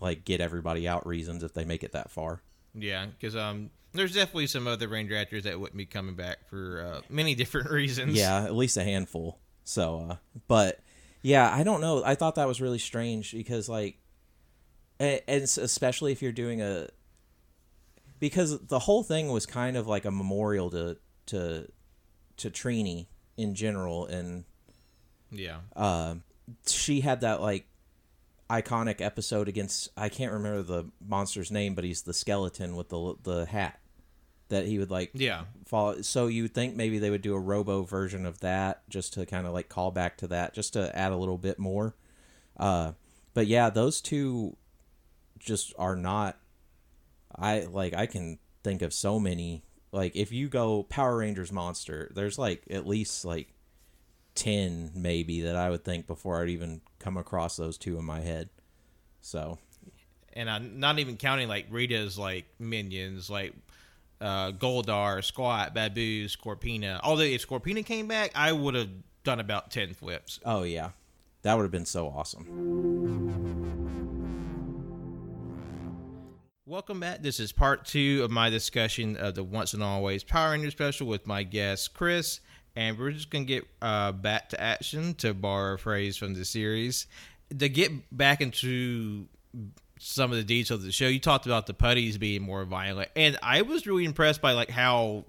like 0.00 0.24
get 0.24 0.40
everybody 0.40 0.86
out 0.88 1.06
reasons 1.06 1.42
if 1.42 1.54
they 1.54 1.64
make 1.64 1.82
it 1.84 1.92
that 1.92 2.10
far 2.10 2.42
Yeah, 2.74 3.06
because 3.06 3.36
um, 3.36 3.70
there's 3.92 4.14
definitely 4.14 4.46
some 4.48 4.66
other 4.66 4.88
Ranger 4.88 5.16
actors 5.16 5.44
that 5.44 5.60
wouldn't 5.60 5.76
be 5.76 5.86
coming 5.86 6.14
back 6.16 6.48
for 6.48 6.82
uh, 6.96 7.00
many 7.08 7.34
different 7.42 7.70
reasons. 7.70 8.14
Yeah, 8.14 8.42
at 8.44 8.54
least 8.54 8.76
a 8.78 8.82
handful. 8.82 9.38
So, 9.64 10.06
uh, 10.10 10.16
but 10.48 10.80
yeah, 11.22 11.54
I 11.54 11.62
don't 11.62 11.80
know. 11.82 12.02
I 12.02 12.14
thought 12.14 12.34
that 12.36 12.48
was 12.48 12.60
really 12.60 12.78
strange 12.78 13.32
because, 13.32 13.68
like, 13.68 13.98
and, 14.98 15.20
and 15.28 15.42
especially 15.42 16.10
if 16.12 16.22
you're 16.22 16.32
doing 16.32 16.62
a, 16.62 16.88
because 18.22 18.60
the 18.60 18.78
whole 18.78 19.02
thing 19.02 19.32
was 19.32 19.46
kind 19.46 19.76
of 19.76 19.88
like 19.88 20.04
a 20.04 20.10
memorial 20.12 20.70
to 20.70 20.96
to 21.26 21.66
to 22.36 22.50
Trini 22.50 23.08
in 23.36 23.56
general, 23.56 24.06
and 24.06 24.44
yeah, 25.32 25.58
uh, 25.74 26.14
she 26.64 27.00
had 27.00 27.22
that 27.22 27.40
like 27.40 27.66
iconic 28.48 29.00
episode 29.00 29.48
against 29.48 29.88
I 29.96 30.08
can't 30.08 30.32
remember 30.32 30.62
the 30.62 30.84
monster's 31.04 31.50
name, 31.50 31.74
but 31.74 31.82
he's 31.82 32.02
the 32.02 32.14
skeleton 32.14 32.76
with 32.76 32.90
the 32.90 33.16
the 33.24 33.46
hat 33.46 33.80
that 34.50 34.66
he 34.66 34.78
would 34.78 34.92
like 34.92 35.10
yeah. 35.14 35.42
follow. 35.66 36.02
So 36.02 36.28
you 36.28 36.46
think 36.46 36.76
maybe 36.76 37.00
they 37.00 37.10
would 37.10 37.22
do 37.22 37.34
a 37.34 37.40
robo 37.40 37.82
version 37.82 38.24
of 38.24 38.38
that 38.38 38.88
just 38.88 39.14
to 39.14 39.26
kind 39.26 39.48
of 39.48 39.52
like 39.52 39.68
call 39.68 39.90
back 39.90 40.16
to 40.18 40.28
that, 40.28 40.54
just 40.54 40.74
to 40.74 40.96
add 40.96 41.10
a 41.10 41.16
little 41.16 41.38
bit 41.38 41.58
more. 41.58 41.96
Uh, 42.56 42.92
but 43.34 43.48
yeah, 43.48 43.68
those 43.68 44.00
two 44.00 44.56
just 45.40 45.74
are 45.76 45.96
not. 45.96 46.38
I 47.36 47.60
like 47.60 47.94
I 47.94 48.06
can 48.06 48.38
think 48.62 48.82
of 48.82 48.92
so 48.92 49.18
many. 49.18 49.64
Like 49.92 50.16
if 50.16 50.32
you 50.32 50.48
go 50.48 50.84
Power 50.84 51.18
Rangers 51.18 51.52
monster, 51.52 52.10
there's 52.14 52.38
like 52.38 52.62
at 52.70 52.86
least 52.86 53.24
like 53.24 53.48
ten 54.34 54.90
maybe 54.94 55.42
that 55.42 55.56
I 55.56 55.68
would 55.70 55.84
think 55.84 56.06
before 56.06 56.42
I'd 56.42 56.48
even 56.48 56.80
come 56.98 57.16
across 57.16 57.56
those 57.56 57.76
two 57.76 57.98
in 57.98 58.04
my 58.04 58.20
head. 58.20 58.48
So 59.20 59.58
And 60.32 60.48
I'm 60.48 60.80
not 60.80 60.98
even 60.98 61.16
counting 61.16 61.48
like 61.48 61.66
Rita's 61.70 62.18
like 62.18 62.46
minions, 62.58 63.28
like 63.28 63.52
uh, 64.20 64.52
Goldar, 64.52 65.22
Squat, 65.22 65.74
Babu, 65.74 66.26
Scorpina. 66.28 67.00
Although 67.02 67.24
if 67.24 67.46
Scorpina 67.46 67.84
came 67.84 68.06
back, 68.06 68.30
I 68.34 68.52
would 68.52 68.74
have 68.74 68.88
done 69.24 69.40
about 69.40 69.70
ten 69.70 69.94
flips. 69.94 70.40
oh 70.44 70.62
yeah, 70.62 70.90
that 71.42 71.54
would 71.56 71.64
have 71.64 71.72
been 71.72 71.84
so 71.86 72.08
awesome. 72.08 72.46
Welcome 76.64 77.00
back. 77.00 77.22
This 77.22 77.40
is 77.40 77.50
part 77.50 77.86
two 77.86 78.20
of 78.22 78.30
my 78.30 78.48
discussion 78.48 79.16
of 79.16 79.34
the 79.34 79.42
Once 79.42 79.74
and 79.74 79.82
Always 79.82 80.22
Power 80.22 80.52
Ranger 80.52 80.70
special 80.70 81.08
with 81.08 81.26
my 81.26 81.42
guest 81.42 81.92
Chris, 81.92 82.38
and 82.76 82.96
we're 82.96 83.10
just 83.10 83.30
gonna 83.30 83.44
get 83.44 83.66
uh, 83.82 84.12
back 84.12 84.50
to 84.50 84.60
action 84.60 85.14
to 85.14 85.34
borrow 85.34 85.74
a 85.74 85.78
phrase 85.78 86.16
from 86.16 86.34
the 86.34 86.44
series. 86.44 87.08
to 87.58 87.68
get 87.68 87.90
back 88.16 88.40
into 88.40 89.26
some 89.98 90.30
of 90.30 90.36
the 90.36 90.44
details 90.44 90.78
of 90.78 90.86
the 90.86 90.92
show, 90.92 91.08
you 91.08 91.18
talked 91.18 91.46
about 91.46 91.66
the 91.66 91.74
putties 91.74 92.16
being 92.16 92.42
more 92.42 92.64
violent, 92.64 93.10
and 93.16 93.36
I 93.42 93.62
was 93.62 93.84
really 93.84 94.04
impressed 94.04 94.40
by 94.40 94.52
like 94.52 94.70
how 94.70 95.24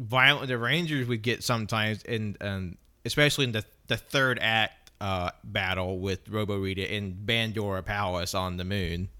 violent 0.00 0.48
the 0.48 0.58
Rangers 0.58 1.06
would 1.06 1.22
get 1.22 1.44
sometimes, 1.44 2.02
and 2.02 2.36
um, 2.40 2.76
especially 3.04 3.44
in 3.44 3.52
the 3.52 3.64
the 3.86 3.96
third 3.96 4.40
act 4.42 4.90
uh, 5.00 5.30
battle 5.44 6.00
with 6.00 6.28
Robo 6.28 6.58
Rita 6.58 6.92
in 6.92 7.14
Bandora 7.24 7.84
Palace 7.84 8.34
on 8.34 8.56
the 8.56 8.64
moon. 8.64 9.10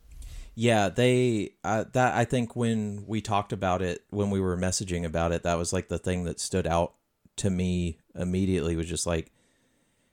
Yeah, 0.54 0.88
they 0.88 1.50
uh, 1.64 1.84
that 1.92 2.14
I 2.14 2.24
think 2.24 2.54
when 2.54 3.04
we 3.06 3.20
talked 3.20 3.52
about 3.52 3.82
it 3.82 4.04
when 4.10 4.30
we 4.30 4.40
were 4.40 4.56
messaging 4.56 5.04
about 5.04 5.32
it, 5.32 5.42
that 5.42 5.58
was 5.58 5.72
like 5.72 5.88
the 5.88 5.98
thing 5.98 6.24
that 6.24 6.38
stood 6.38 6.66
out 6.66 6.94
to 7.36 7.50
me 7.50 7.98
immediately 8.14 8.76
was 8.76 8.88
just 8.88 9.06
like 9.06 9.32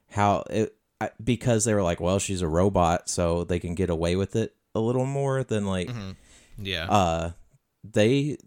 how 0.10 0.44
it 0.50 0.76
I, 1.00 1.12
because 1.24 1.66
they 1.66 1.74
were 1.74 1.84
like, 1.84 2.00
well, 2.00 2.20
she's 2.20 2.42
a 2.42 2.48
robot, 2.48 3.10
so 3.10 3.44
they 3.44 3.60
can 3.60 3.76
get 3.76 3.90
away 3.90 4.16
with 4.16 4.36
it 4.36 4.56
a 4.74 4.80
little 4.80 5.06
more 5.06 5.44
than 5.44 5.66
like 5.66 5.90
Yeah, 6.58 6.86
uh 6.90 7.32
they 7.84 8.38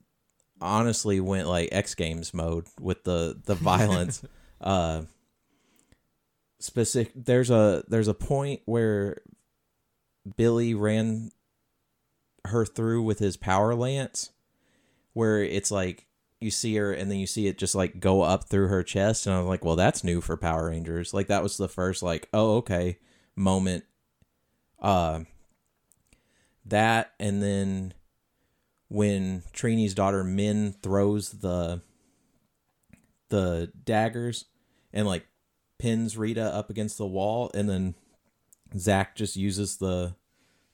honestly 0.61 1.21
went 1.21 1.47
like 1.49 1.69
X 1.71 1.95
Games 1.95 2.35
mode 2.35 2.67
with 2.81 3.05
the 3.05 3.41
the 3.45 3.55
violence. 3.55 4.23
uh 4.61 5.03
specific 6.59 7.13
there's 7.15 7.51
a 7.51 7.85
there's 7.89 8.09
a 8.09 8.15
point 8.15 8.63
where 8.65 9.19
Billy 10.37 10.75
ran 10.75 11.31
her 12.47 12.65
through 12.65 13.03
with 13.03 13.19
his 13.19 13.37
power 13.37 13.75
lance 13.75 14.31
where 15.13 15.43
it's 15.43 15.71
like 15.71 16.07
you 16.41 16.51
see 16.51 16.77
her 16.77 16.93
and 16.93 17.11
then 17.11 17.19
you 17.19 17.27
see 17.27 17.47
it 17.47 17.57
just 17.57 17.75
like 17.75 18.01
go 18.01 18.23
up 18.23 18.45
through 18.45 18.69
her 18.69 18.83
chest 18.83 19.27
and 19.27 19.35
I 19.35 19.39
was 19.39 19.49
like, 19.49 19.65
well 19.65 19.77
that's 19.77 20.05
new 20.05 20.21
for 20.21 20.37
Power 20.37 20.69
Rangers. 20.69 21.15
Like 21.15 21.29
that 21.29 21.43
was 21.43 21.57
the 21.57 21.69
first 21.69 22.03
like, 22.03 22.29
oh 22.33 22.57
okay 22.57 22.99
moment 23.37 23.85
uh 24.81 25.21
that 26.65 27.13
and 27.19 27.43
then 27.43 27.93
when 28.89 29.43
Trini's 29.53 29.95
daughter 29.95 30.23
Minh 30.23 30.81
throws 30.83 31.31
the 31.31 31.81
the 33.31 33.73
daggers 33.85 34.45
and 34.93 35.07
like 35.07 35.27
pins 35.79 36.17
Rita 36.17 36.43
up 36.43 36.71
against 36.71 36.99
the 36.99 37.07
wall 37.07 37.51
and 37.55 37.69
then 37.69 37.95
Zach 38.77 39.17
just 39.17 39.37
uses 39.37 39.79
the 39.79 40.15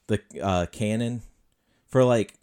the 0.08 0.20
uh, 0.42 0.66
cannon 0.66 1.22
for 1.90 2.04
like 2.04 2.34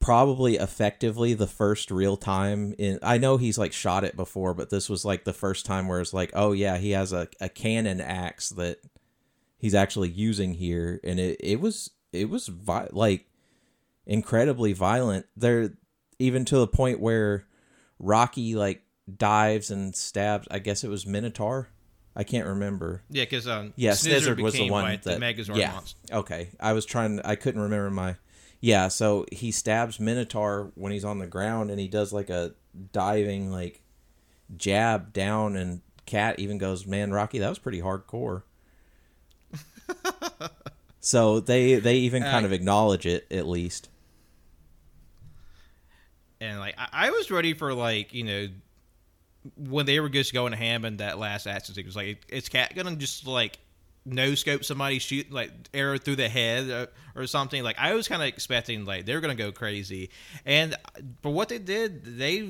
probably 0.00 0.56
effectively 0.56 1.34
the 1.34 1.46
first 1.46 1.90
real 1.90 2.16
time 2.16 2.74
in 2.78 2.98
I 3.02 3.18
know 3.18 3.36
he's 3.36 3.58
like 3.58 3.72
shot 3.72 4.04
it 4.04 4.16
before 4.16 4.54
but 4.54 4.70
this 4.70 4.88
was 4.88 5.04
like 5.04 5.24
the 5.24 5.32
first 5.32 5.66
time 5.66 5.88
where 5.88 6.00
it's 6.00 6.14
like 6.14 6.30
oh 6.34 6.52
yeah 6.52 6.78
he 6.78 6.92
has 6.92 7.12
a, 7.12 7.28
a 7.40 7.48
cannon 7.48 8.00
axe 8.00 8.50
that 8.50 8.78
he's 9.58 9.74
actually 9.74 10.08
using 10.08 10.54
here. 10.54 11.00
And 11.04 11.20
it, 11.20 11.36
it 11.40 11.60
was 11.60 11.90
it 12.12 12.30
was 12.30 12.46
vi- 12.46 12.88
like 12.92 13.26
incredibly 14.06 14.72
violent. 14.72 15.26
There 15.36 15.72
even 16.18 16.44
to 16.46 16.58
the 16.58 16.66
point 16.66 17.00
where 17.00 17.44
rocky 17.98 18.54
like 18.54 18.82
dives 19.16 19.70
and 19.70 19.94
stabs 19.94 20.46
i 20.50 20.58
guess 20.58 20.84
it 20.84 20.88
was 20.88 21.06
minotaur 21.06 21.68
i 22.18 22.24
can't 22.24 22.46
remember. 22.46 23.02
Yeah, 23.08 23.24
because 23.24 23.46
um, 23.48 23.72
yeah 23.76 23.92
Snizzard 23.92 24.34
snizzard 24.36 24.42
was 24.42 24.54
the 24.54 24.70
one 24.70 24.90
that 24.90 25.02
the 25.04 25.12
Megazord 25.12 25.56
yeah. 25.56 25.72
monster. 25.72 25.98
okay. 26.12 26.50
I 26.60 26.74
was 26.74 26.84
trying 26.84 27.20
i 27.24 27.34
couldn't 27.36 27.62
remember 27.62 27.90
my 27.90 28.16
yeah 28.60 28.88
so 28.88 29.24
he 29.32 29.50
stabs 29.52 29.98
minotaur 29.98 30.72
when 30.74 30.92
he's 30.92 31.04
on 31.04 31.18
the 31.20 31.26
ground 31.26 31.70
and 31.70 31.78
he 31.80 31.88
does 31.88 32.12
like 32.12 32.28
a 32.28 32.52
diving 32.92 33.50
like 33.50 33.80
jab 34.56 35.12
down 35.12 35.56
and 35.56 35.80
Kat 36.04 36.38
even 36.38 36.58
goes 36.58 36.86
man 36.86 37.12
rocky 37.12 37.38
that 37.38 37.48
was 37.48 37.58
pretty 37.58 37.80
hardcore. 37.80 38.42
So 41.00 41.40
they 41.40 41.76
they 41.76 41.96
even 41.98 42.22
kind 42.22 42.44
Uh, 42.44 42.48
of 42.48 42.52
acknowledge 42.52 43.06
it 43.06 43.26
at 43.30 43.46
least. 43.46 43.88
And 46.40 46.58
like 46.58 46.74
I, 46.76 46.88
I 46.92 47.10
was 47.10 47.30
ready 47.30 47.54
for 47.54 47.72
like 47.74 48.12
you 48.12 48.24
know 48.24 48.48
when 49.56 49.86
they 49.86 50.00
were 50.00 50.08
just 50.08 50.32
going 50.32 50.52
ham 50.52 50.84
in 50.84 50.98
that 50.98 51.18
last 51.18 51.46
action 51.46 51.74
sequence 51.74 51.96
like 51.96 52.24
is 52.28 52.48
Kat 52.48 52.74
gonna 52.74 52.96
just 52.96 53.26
like 53.26 53.58
no 54.04 54.34
scope 54.34 54.64
somebody 54.64 54.98
shoot 54.98 55.30
like 55.30 55.50
arrow 55.74 55.98
through 55.98 56.16
the 56.16 56.28
head 56.28 56.68
or, 56.68 56.88
or 57.14 57.26
something. 57.26 57.62
Like 57.62 57.76
i 57.78 57.94
was 57.94 58.08
kind 58.08 58.22
of 58.22 58.28
expecting 58.28 58.84
like 58.84 59.06
they 59.06 59.14
were 59.14 59.20
gonna 59.20 59.34
go 59.34 59.52
crazy. 59.52 60.10
And 60.44 60.74
uh, 60.74 61.00
for 61.22 61.32
what 61.32 61.48
they 61.48 61.58
did 61.58 62.04
they 62.04 62.48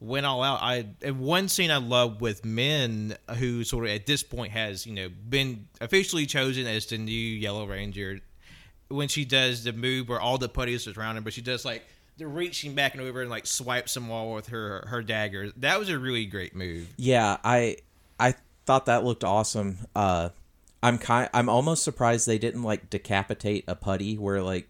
went 0.00 0.26
all 0.26 0.42
out. 0.42 0.60
I 0.62 0.86
and 1.02 1.20
one 1.20 1.48
scene 1.48 1.70
i 1.70 1.78
love 1.78 2.20
with 2.20 2.42
Minh 2.42 3.16
who 3.36 3.64
sort 3.64 3.84
of 3.84 3.90
at 3.90 4.06
this 4.06 4.22
point 4.22 4.52
has 4.52 4.86
you 4.86 4.94
know 4.94 5.08
been 5.08 5.66
officially 5.80 6.26
chosen 6.26 6.66
as 6.66 6.86
the 6.86 6.98
new 6.98 7.12
yellow 7.12 7.66
ranger 7.66 8.20
when 8.88 9.08
she 9.08 9.24
does 9.24 9.64
the 9.64 9.72
move 9.72 10.08
where 10.08 10.20
all 10.20 10.38
the 10.38 10.48
putties 10.48 10.88
are 10.88 10.98
around 10.98 11.16
her, 11.16 11.20
but 11.20 11.32
she 11.32 11.42
does 11.42 11.64
like 11.64 11.86
reaching 12.20 12.74
back 12.74 12.94
and 12.94 13.02
over 13.02 13.22
and 13.22 13.30
like 13.30 13.46
swipes 13.46 13.94
them 13.94 14.10
all 14.10 14.34
with 14.34 14.48
her 14.48 14.84
her 14.88 15.02
dagger. 15.02 15.50
That 15.56 15.78
was 15.78 15.88
a 15.88 15.98
really 15.98 16.26
great 16.26 16.54
move. 16.54 16.88
Yeah, 16.96 17.38
I 17.44 17.76
I 18.18 18.34
thought 18.66 18.86
that 18.86 19.04
looked 19.04 19.24
awesome. 19.24 19.78
Uh 19.94 20.30
I'm 20.82 20.98
kind 20.98 21.28
I'm 21.34 21.48
almost 21.48 21.82
surprised 21.82 22.26
they 22.26 22.38
didn't 22.38 22.62
like 22.62 22.90
decapitate 22.90 23.64
a 23.66 23.74
putty 23.74 24.16
where 24.16 24.42
like 24.42 24.68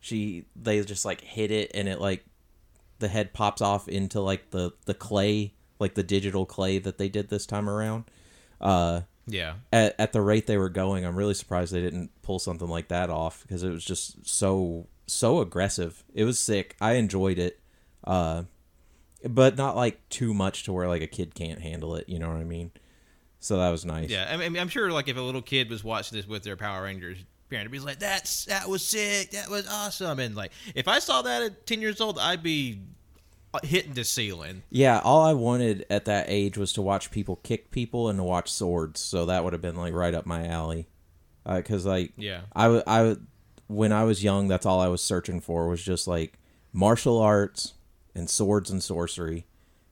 she 0.00 0.44
they 0.54 0.80
just 0.82 1.04
like 1.04 1.20
hit 1.20 1.50
it 1.50 1.70
and 1.74 1.88
it 1.88 2.00
like 2.00 2.24
the 2.98 3.08
head 3.08 3.32
pops 3.32 3.60
off 3.60 3.88
into 3.88 4.20
like 4.20 4.50
the 4.50 4.72
the 4.86 4.94
clay, 4.94 5.52
like 5.78 5.94
the 5.94 6.02
digital 6.02 6.46
clay 6.46 6.78
that 6.78 6.98
they 6.98 7.08
did 7.08 7.28
this 7.28 7.46
time 7.46 7.68
around. 7.68 8.04
Uh 8.60 9.02
Yeah, 9.26 9.54
at, 9.72 9.94
at 9.98 10.12
the 10.12 10.20
rate 10.22 10.46
they 10.46 10.56
were 10.56 10.68
going, 10.70 11.04
I'm 11.04 11.16
really 11.16 11.34
surprised 11.34 11.72
they 11.72 11.82
didn't 11.82 12.10
pull 12.22 12.38
something 12.38 12.68
like 12.68 12.88
that 12.88 13.10
off 13.10 13.42
because 13.42 13.62
it 13.62 13.70
was 13.70 13.84
just 13.84 14.26
so 14.26 14.86
so 15.06 15.40
aggressive. 15.40 16.04
It 16.14 16.24
was 16.24 16.38
sick. 16.38 16.76
I 16.80 16.94
enjoyed 16.94 17.38
it, 17.38 17.60
uh, 18.04 18.44
but 19.28 19.56
not 19.56 19.76
like 19.76 20.08
too 20.08 20.34
much 20.34 20.64
to 20.64 20.72
where 20.72 20.88
like 20.88 21.02
a 21.02 21.06
kid 21.06 21.34
can't 21.34 21.60
handle 21.60 21.94
it. 21.96 22.08
You 22.08 22.18
know 22.18 22.28
what 22.28 22.36
I 22.38 22.44
mean? 22.44 22.70
So 23.40 23.58
that 23.58 23.70
was 23.70 23.84
nice. 23.84 24.10
yeah. 24.10 24.28
I 24.30 24.36
mean, 24.36 24.58
I'm 24.58 24.68
sure 24.68 24.90
like 24.90 25.08
if 25.08 25.16
a 25.16 25.20
little 25.20 25.42
kid 25.42 25.70
was 25.70 25.84
watching 25.84 26.16
this 26.16 26.26
with 26.26 26.42
their 26.42 26.56
Power 26.56 26.82
Rangers 26.84 27.18
parent, 27.48 27.62
it'd 27.66 27.72
be 27.72 27.78
like, 27.78 27.98
"That's 28.00 28.46
that 28.46 28.68
was 28.68 28.82
sick. 28.84 29.30
That 29.32 29.48
was 29.48 29.68
awesome." 29.68 30.18
And 30.18 30.34
like 30.34 30.52
if 30.74 30.88
I 30.88 30.98
saw 30.98 31.22
that 31.22 31.42
at 31.42 31.66
10 31.66 31.80
years 31.80 32.00
old, 32.00 32.18
I'd 32.18 32.42
be 32.42 32.80
uh, 33.54 33.60
hitting 33.62 33.92
the 33.94 34.02
ceiling. 34.04 34.62
Yeah, 34.70 35.00
all 35.04 35.22
I 35.22 35.34
wanted 35.34 35.86
at 35.90 36.06
that 36.06 36.26
age 36.28 36.58
was 36.58 36.72
to 36.72 36.82
watch 36.82 37.10
people 37.12 37.36
kick 37.36 37.70
people 37.70 38.08
and 38.08 38.18
to 38.18 38.24
watch 38.24 38.50
swords. 38.50 39.00
So 39.00 39.26
that 39.26 39.44
would 39.44 39.52
have 39.52 39.62
been 39.62 39.76
like 39.76 39.94
right 39.94 40.14
up 40.14 40.26
my 40.26 40.46
alley. 40.48 40.88
Because 41.46 41.86
like 41.86 42.12
Yeah. 42.16 42.40
I 42.54 42.62
w- 42.64 42.82
I 42.86 42.98
w- 42.98 43.20
when 43.66 43.92
I 43.92 44.04
was 44.04 44.24
young, 44.24 44.48
that's 44.48 44.66
all 44.66 44.80
I 44.80 44.88
was 44.88 45.02
searching 45.02 45.40
for 45.40 45.68
was 45.68 45.82
just 45.82 46.06
like 46.06 46.38
martial 46.72 47.18
arts 47.18 47.74
and 48.14 48.28
swords 48.30 48.70
and 48.70 48.82
sorcery, 48.82 49.46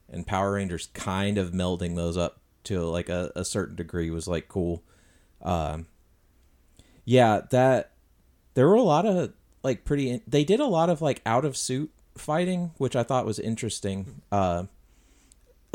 and 0.09 0.25
Power 0.25 0.53
Rangers 0.53 0.89
kind 0.93 1.37
of 1.37 1.51
melding 1.51 1.95
those 1.95 2.17
up 2.17 2.39
to 2.65 2.81
like 2.81 3.09
a, 3.09 3.31
a 3.35 3.45
certain 3.45 3.75
degree 3.75 4.09
was 4.09 4.27
like 4.27 4.47
cool. 4.47 4.83
Um, 5.41 5.87
yeah, 7.03 7.41
that 7.51 7.91
there 8.53 8.67
were 8.67 8.75
a 8.75 8.81
lot 8.81 9.05
of 9.05 9.33
like 9.63 9.85
pretty. 9.85 10.21
They 10.27 10.43
did 10.43 10.59
a 10.59 10.65
lot 10.65 10.89
of 10.89 11.01
like 11.01 11.21
out 11.25 11.45
of 11.45 11.57
suit 11.57 11.91
fighting, 12.17 12.71
which 12.77 12.95
I 12.95 13.03
thought 13.03 13.25
was 13.25 13.39
interesting. 13.39 14.21
Uh, 14.31 14.65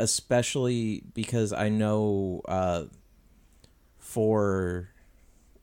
especially 0.01 1.03
because 1.13 1.53
I 1.53 1.69
know 1.69 2.41
uh, 2.47 2.85
for 3.99 4.89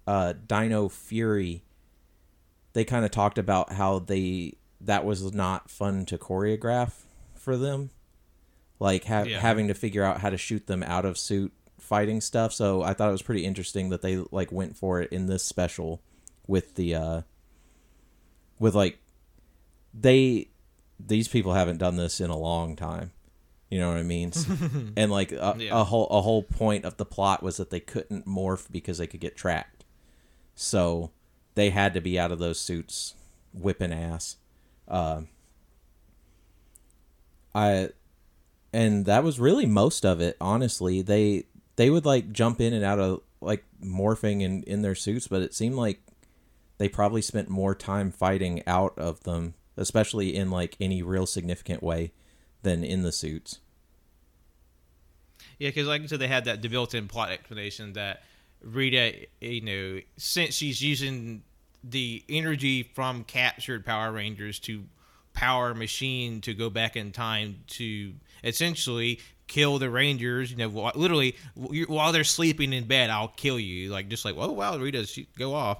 uh, 0.06 0.34
Dino 0.46 0.88
Fury, 0.88 1.64
they 2.78 2.84
kind 2.84 3.04
of 3.04 3.10
talked 3.10 3.38
about 3.38 3.72
how 3.72 3.98
they 3.98 4.54
that 4.80 5.04
was 5.04 5.34
not 5.34 5.68
fun 5.68 6.06
to 6.06 6.16
choreograph 6.16 6.92
for 7.34 7.56
them, 7.56 7.90
like 8.78 9.04
ha- 9.06 9.24
Yeah. 9.24 9.40
having 9.40 9.66
to 9.66 9.74
figure 9.74 10.04
out 10.04 10.20
how 10.20 10.30
to 10.30 10.36
shoot 10.36 10.68
them 10.68 10.84
out 10.84 11.04
of 11.04 11.18
suit 11.18 11.52
fighting 11.80 12.20
stuff. 12.20 12.52
So 12.52 12.82
I 12.82 12.94
thought 12.94 13.08
it 13.08 13.12
was 13.12 13.22
pretty 13.22 13.44
interesting 13.44 13.88
that 13.88 14.02
they 14.02 14.18
like 14.30 14.52
went 14.52 14.76
for 14.76 15.00
it 15.00 15.10
in 15.12 15.26
this 15.26 15.42
special 15.44 16.00
with 16.46 16.76
the 16.76 16.94
uh 16.94 17.22
with 18.60 18.76
like 18.76 18.98
they 19.92 20.48
these 21.04 21.26
people 21.26 21.54
haven't 21.54 21.78
done 21.78 21.96
this 21.96 22.20
in 22.20 22.30
a 22.30 22.36
long 22.38 22.76
time. 22.76 23.10
You 23.70 23.80
know 23.80 23.88
what 23.88 23.98
I 23.98 24.02
mean? 24.04 24.32
and 24.96 25.10
like 25.10 25.32
a, 25.32 25.56
Yeah. 25.58 25.80
a 25.80 25.84
whole 25.84 26.06
a 26.08 26.20
whole 26.22 26.44
point 26.44 26.84
of 26.84 26.96
the 26.96 27.04
plot 27.04 27.42
was 27.42 27.56
that 27.56 27.70
they 27.70 27.80
couldn't 27.80 28.26
morph 28.26 28.70
because 28.70 28.98
they 28.98 29.08
could 29.08 29.20
get 29.20 29.36
tracked. 29.36 29.84
So 30.54 31.10
they 31.58 31.70
had 31.70 31.94
to 31.94 32.00
be 32.00 32.18
out 32.18 32.32
of 32.32 32.38
those 32.38 32.60
suits 32.60 33.14
whipping 33.52 33.92
ass. 33.92 34.36
Uh, 34.86 35.22
I 37.54 37.90
and 38.72 39.06
that 39.06 39.24
was 39.24 39.40
really 39.40 39.66
most 39.66 40.04
of 40.04 40.20
it, 40.20 40.36
honestly. 40.40 41.02
They 41.02 41.44
they 41.76 41.90
would 41.90 42.06
like 42.06 42.32
jump 42.32 42.60
in 42.60 42.72
and 42.72 42.84
out 42.84 42.98
of 42.98 43.22
like 43.40 43.64
morphing 43.82 44.42
in 44.42 44.62
in 44.64 44.82
their 44.82 44.94
suits, 44.94 45.26
but 45.26 45.42
it 45.42 45.54
seemed 45.54 45.74
like 45.74 46.00
they 46.78 46.88
probably 46.88 47.22
spent 47.22 47.48
more 47.48 47.74
time 47.74 48.12
fighting 48.12 48.62
out 48.66 48.96
of 48.96 49.24
them, 49.24 49.54
especially 49.76 50.36
in 50.36 50.50
like 50.50 50.76
any 50.80 51.02
real 51.02 51.26
significant 51.26 51.82
way 51.82 52.12
than 52.62 52.84
in 52.84 53.02
the 53.02 53.12
suits. 53.12 53.58
Yeah, 55.58 55.70
because 55.70 55.88
like 55.88 56.02
I 56.02 56.06
said, 56.06 56.20
they 56.20 56.28
had 56.28 56.44
that 56.44 56.62
built-in 56.62 57.08
plot 57.08 57.30
explanation 57.32 57.94
that 57.94 58.22
Rita, 58.62 59.26
you 59.40 59.60
know, 59.60 60.00
since 60.16 60.54
she's 60.54 60.80
using 60.80 61.42
the 61.84 62.24
energy 62.28 62.82
from 62.82 63.24
captured 63.24 63.84
Power 63.84 64.12
Rangers 64.12 64.58
to 64.60 64.84
power 65.32 65.72
machine 65.74 66.40
to 66.40 66.52
go 66.52 66.68
back 66.68 66.96
in 66.96 67.12
time 67.12 67.60
to 67.68 68.12
essentially 68.42 69.20
kill 69.46 69.78
the 69.78 69.88
Rangers. 69.88 70.50
You 70.50 70.56
know, 70.56 70.90
literally 70.94 71.36
while 71.54 72.12
they're 72.12 72.24
sleeping 72.24 72.72
in 72.72 72.86
bed, 72.86 73.10
I'll 73.10 73.28
kill 73.28 73.58
you. 73.58 73.90
Like 73.90 74.08
just 74.08 74.24
like, 74.24 74.34
oh 74.36 74.52
wow, 74.52 74.76
Rita, 74.76 75.06
she 75.06 75.28
go 75.38 75.54
off, 75.54 75.78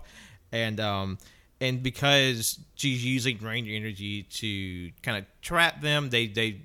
and 0.53 0.79
um, 0.81 1.19
and 1.61 1.83
because 1.83 2.59
she's 2.75 3.05
using 3.05 3.39
Ranger 3.39 3.73
energy 3.73 4.23
to 4.23 4.91
kind 5.03 5.19
of 5.19 5.25
trap 5.43 5.81
them, 5.81 6.11
they 6.11 6.27
they 6.29 6.63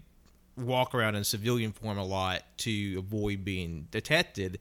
walk 0.56 0.94
around 0.94 1.16
in 1.16 1.24
civilian 1.24 1.72
form 1.72 1.98
a 1.98 2.06
lot 2.06 2.44
to 2.58 2.98
avoid 3.00 3.44
being 3.44 3.88
detected, 3.90 4.60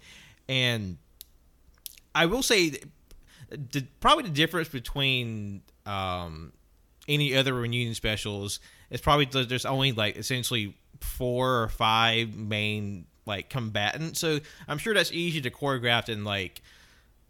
and 0.48 0.96
I 2.14 2.26
will 2.26 2.42
say, 2.42 2.74
the, 3.72 3.86
probably 4.00 4.24
the 4.24 4.30
difference 4.30 4.68
between 4.68 5.62
um, 5.86 6.52
any 7.08 7.36
other 7.36 7.54
reunion 7.54 7.94
specials 7.94 8.60
is 8.90 9.00
probably 9.00 9.26
there's 9.44 9.66
only 9.66 9.92
like 9.92 10.16
essentially 10.16 10.76
four 11.00 11.62
or 11.62 11.68
five 11.68 12.36
main 12.36 13.06
like 13.26 13.48
combatants. 13.48 14.20
So 14.20 14.40
I'm 14.68 14.78
sure 14.78 14.94
that's 14.94 15.12
easy 15.12 15.40
to 15.42 15.50
choreograph 15.50 16.08
and 16.08 16.24
like 16.24 16.60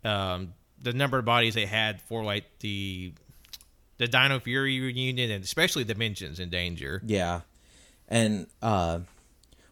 um, 0.04 0.54
the 0.80 0.92
number 0.92 1.18
of 1.18 1.24
bodies 1.24 1.54
they 1.54 1.66
had 1.66 2.00
for 2.02 2.24
like 2.24 2.44
the 2.60 3.12
the 3.98 4.08
Dino 4.08 4.40
Fury 4.40 4.80
reunion 4.80 5.30
and 5.30 5.44
especially 5.44 5.84
Dimensions 5.84 6.40
in 6.40 6.50
Danger. 6.50 7.02
Yeah. 7.04 7.42
And 8.08 8.46
uh 8.60 9.00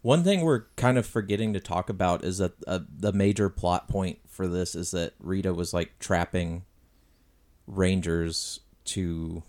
one 0.02 0.24
thing 0.24 0.40
we're 0.40 0.64
kind 0.76 0.96
of 0.96 1.06
forgetting 1.06 1.52
to 1.52 1.60
talk 1.60 1.90
about 1.90 2.24
is 2.24 2.38
that 2.38 2.52
uh, 2.66 2.80
the 2.88 3.12
major 3.12 3.50
plot 3.50 3.88
point 3.88 4.18
for 4.28 4.46
this 4.46 4.74
is 4.74 4.92
that 4.92 5.12
Rita 5.18 5.52
was 5.52 5.74
like 5.74 5.98
trapping 5.98 6.64
Rangers 7.66 8.60
to 8.86 9.42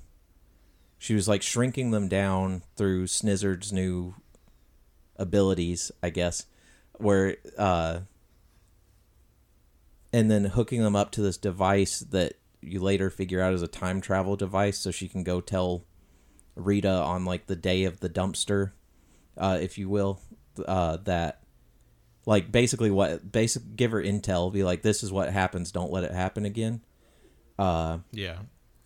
she 0.98 1.16
was 1.16 1.28
like 1.28 1.42
shrinking 1.42 1.92
them 1.92 2.08
down 2.08 2.64
through 2.76 3.08
Snizzard's 3.08 3.74
new 3.74 4.14
abilities, 5.16 5.92
I 6.04 6.10
guess, 6.10 6.46
where 6.98 7.38
uh 7.58 8.02
and 10.14 10.30
then 10.30 10.44
hooking 10.46 10.84
them 10.84 10.96
up 10.96 11.12
to 11.12 11.22
this 11.22 11.38
device 11.38 12.00
that 12.00 12.34
you 12.62 12.82
later 12.82 13.10
figure 13.10 13.42
out 13.42 13.54
is 13.54 13.62
a 13.62 13.68
time 13.68 14.02
travel 14.02 14.36
device 14.36 14.78
so 14.78 14.92
she 14.92 15.08
can 15.08 15.24
go 15.24 15.40
tell 15.40 15.86
Rita 16.56 16.92
on 16.92 17.24
like 17.24 17.48
the 17.48 17.56
day 17.56 17.86
of 17.86 18.02
the 18.02 18.10
dumpster 18.10 18.72
uh 19.38 19.58
if 19.60 19.78
you 19.78 19.90
will 19.90 20.20
uh 20.68 20.98
that 20.98 21.42
like 22.26 22.52
basically 22.52 22.92
what 22.92 23.32
basic 23.32 23.76
give 23.76 23.92
her 23.92 24.02
intel 24.02 24.52
be 24.52 24.64
like 24.64 24.82
this 24.82 25.04
is 25.04 25.12
what 25.12 25.32
happens 25.32 25.72
don't 25.72 25.92
let 25.92 26.04
it 26.04 26.12
happen 26.12 26.46
again. 26.46 26.82
Uh 27.58 28.00
Yeah. 28.12 28.40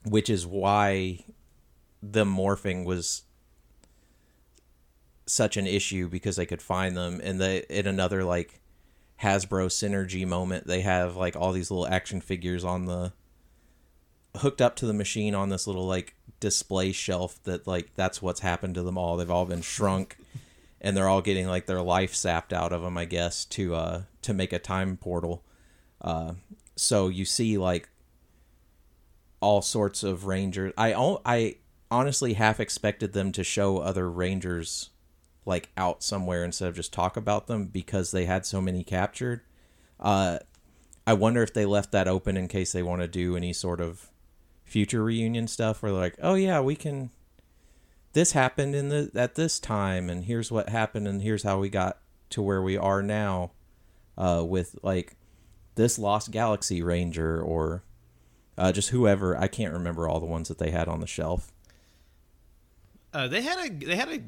which 0.03 0.29
is 0.29 0.45
why 0.45 1.25
the 2.01 2.23
morphing 2.25 2.85
was 2.85 3.23
such 5.27 5.57
an 5.57 5.65
issue 5.65 6.07
because 6.07 6.35
they 6.35 6.45
could 6.45 6.61
find 6.61 6.95
them 6.95 7.19
and 7.23 7.41
they 7.41 7.65
in 7.69 7.87
another 7.87 8.23
like 8.23 8.61
Hasbro 9.23 9.67
synergy 9.67 10.25
moment 10.27 10.67
they 10.67 10.81
have 10.81 11.15
like 11.15 11.35
all 11.35 11.51
these 11.51 11.71
little 11.71 11.87
action 11.87 12.21
figures 12.21 12.63
on 12.63 12.85
the 12.85 13.11
hooked 14.37 14.61
up 14.61 14.75
to 14.75 14.85
the 14.85 14.93
machine 14.93 15.33
on 15.33 15.49
this 15.49 15.65
little 15.65 15.87
like 15.87 16.15
display 16.39 16.91
shelf 16.91 17.41
that 17.43 17.65
like 17.65 17.95
that's 17.95 18.21
what's 18.21 18.41
happened 18.41 18.75
to 18.75 18.83
them 18.83 18.97
all. 18.97 19.17
They've 19.17 19.31
all 19.31 19.45
been 19.45 19.61
shrunk 19.61 20.17
and 20.85 20.95
they're 20.95 21.09
all 21.09 21.21
getting 21.21 21.47
like 21.47 21.65
their 21.65 21.81
life 21.81 22.15
sapped 22.15 22.53
out 22.53 22.71
of 22.71 22.81
them 22.81 22.97
I 22.97 23.03
guess 23.03 23.43
to 23.45 23.75
uh 23.75 24.01
to 24.21 24.33
make 24.33 24.53
a 24.53 24.59
time 24.59 24.95
portal 24.95 25.43
uh 25.99 26.35
so 26.77 27.09
you 27.09 27.25
see 27.25 27.57
like 27.57 27.89
all 29.45 29.61
sorts 29.61 30.03
of 30.03 30.25
rangers. 30.25 30.73
I 30.75 30.93
I 31.25 31.57
honestly 31.91 32.33
half 32.33 32.59
expected 32.59 33.13
them 33.13 33.31
to 33.33 33.43
show 33.43 33.77
other 33.77 34.09
rangers 34.09 34.89
like 35.45 35.69
out 35.77 36.01
somewhere 36.01 36.43
instead 36.43 36.69
of 36.69 36.75
just 36.75 36.91
talk 36.91 37.15
about 37.15 37.45
them 37.45 37.65
because 37.65 38.09
they 38.09 38.25
had 38.25 38.45
so 38.45 38.59
many 38.59 38.83
captured. 38.83 39.41
Uh, 39.99 40.39
I 41.05 41.13
wonder 41.13 41.43
if 41.43 41.53
they 41.53 41.65
left 41.65 41.91
that 41.91 42.07
open 42.07 42.35
in 42.35 42.47
case 42.47 42.71
they 42.71 42.81
want 42.81 43.01
to 43.01 43.07
do 43.07 43.37
any 43.37 43.53
sort 43.53 43.79
of 43.79 44.09
future 44.63 45.03
reunion 45.03 45.47
stuff 45.47 45.83
where 45.83 45.91
they're 45.91 46.01
like, 46.01 46.17
oh 46.21 46.33
yeah, 46.33 46.59
we 46.59 46.75
can. 46.75 47.11
This 48.15 48.31
happened 48.31 48.75
in 48.75 48.87
the 48.87 49.11
at 49.13 49.35
this 49.35 49.59
time, 49.59 50.09
and 50.09 50.23
here's 50.23 50.49
what 50.49 50.69
happened, 50.69 51.05
and 51.05 51.21
here's 51.21 51.43
how 51.43 51.59
we 51.59 51.67
got 51.67 51.97
to 52.29 52.41
where 52.41 52.61
we 52.61 52.77
are 52.77 53.03
now, 53.03 53.51
uh, 54.17 54.41
with 54.47 54.77
like 54.81 55.17
this 55.75 55.99
Lost 55.99 56.31
Galaxy 56.31 56.81
Ranger 56.81 57.41
or 57.41 57.83
uh, 58.57 58.71
just 58.71 58.91
whoever. 58.91 59.37
I 59.37 59.49
can't 59.49 59.73
remember 59.73 60.07
all 60.07 60.21
the 60.21 60.25
ones 60.25 60.47
that 60.47 60.59
they 60.59 60.71
had 60.71 60.87
on 60.87 61.01
the 61.01 61.07
shelf. 61.07 61.51
Uh, 63.13 63.27
they 63.27 63.41
had 63.41 63.69
a 63.69 63.85
they 63.85 63.97
had 63.97 64.07
a, 64.07 64.21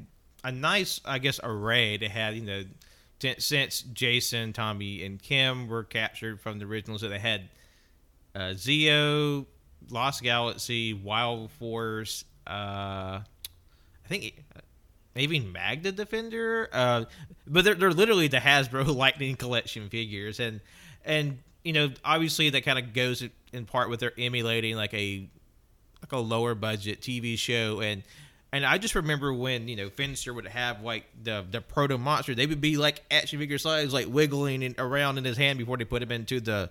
a 0.44 0.52
nice 0.52 1.00
I 1.06 1.20
guess 1.20 1.40
array. 1.42 1.96
They 1.96 2.10
had 2.10 2.36
you 2.36 2.42
know 2.42 2.64
since 3.38 3.84
Jason, 3.84 4.52
Tommy, 4.52 5.06
and 5.06 5.22
Kim 5.22 5.70
were 5.70 5.86
captured 5.86 6.42
from 6.42 6.60
the 6.60 6.66
originals, 6.66 7.00
so 7.00 7.08
they 7.08 7.20
had 7.20 7.48
uh, 8.36 8.52
Zeo, 8.52 9.46
Lost 9.90 10.24
Galaxy, 10.24 10.92
Wild 10.92 11.52
Force. 11.52 12.26
I 14.08 14.10
think 14.10 14.44
maybe 15.16 15.40
Magna 15.40 15.92
Defender. 15.92 16.70
Uh, 16.72 17.06
but 17.46 17.66
they're 17.66 17.76
they're 17.76 17.92
literally 17.92 18.28
the 18.28 18.38
Hasbro 18.38 18.88
Lightning 18.96 19.36
Collection 19.36 19.90
figures, 19.90 20.40
and 20.40 20.62
and 21.04 21.40
you 21.64 21.74
know 21.74 21.92
obviously 22.06 22.50
that 22.52 22.62
kind 22.64 22.80
of 22.80 22.94
goes 22.94 23.28
in 23.52 23.66
part 23.66 23.90
with 23.90 24.00
their 24.00 24.14
emulating 24.18 24.76
like 24.76 24.94
a 24.94 25.28
like 26.02 26.12
a 26.12 26.18
lower 26.18 26.56
budget 26.56 27.02
TV 27.02 27.38
show 27.38 27.82
and 27.82 28.04
and 28.54 28.66
I 28.66 28.78
just 28.78 28.96
remember 28.96 29.34
when 29.34 29.68
you 29.68 29.76
know 29.76 29.90
Finster 29.90 30.34
would 30.34 30.48
have 30.48 30.82
like 30.82 31.06
the 31.22 31.46
the 31.50 31.60
proto 31.60 31.98
monster, 31.98 32.34
they 32.34 32.46
would 32.46 32.62
be 32.62 32.78
like 32.78 33.04
action 33.12 33.40
figure 33.40 33.58
size, 33.58 33.94
like 33.94 34.08
wiggling 34.08 34.64
in, 34.64 34.76
around 34.78 35.18
in 35.18 35.26
his 35.26 35.38
hand 35.38 35.60
before 35.60 35.78
they 35.78 35.84
put 35.84 36.02
him 36.02 36.12
into 36.12 36.40
the 36.40 36.70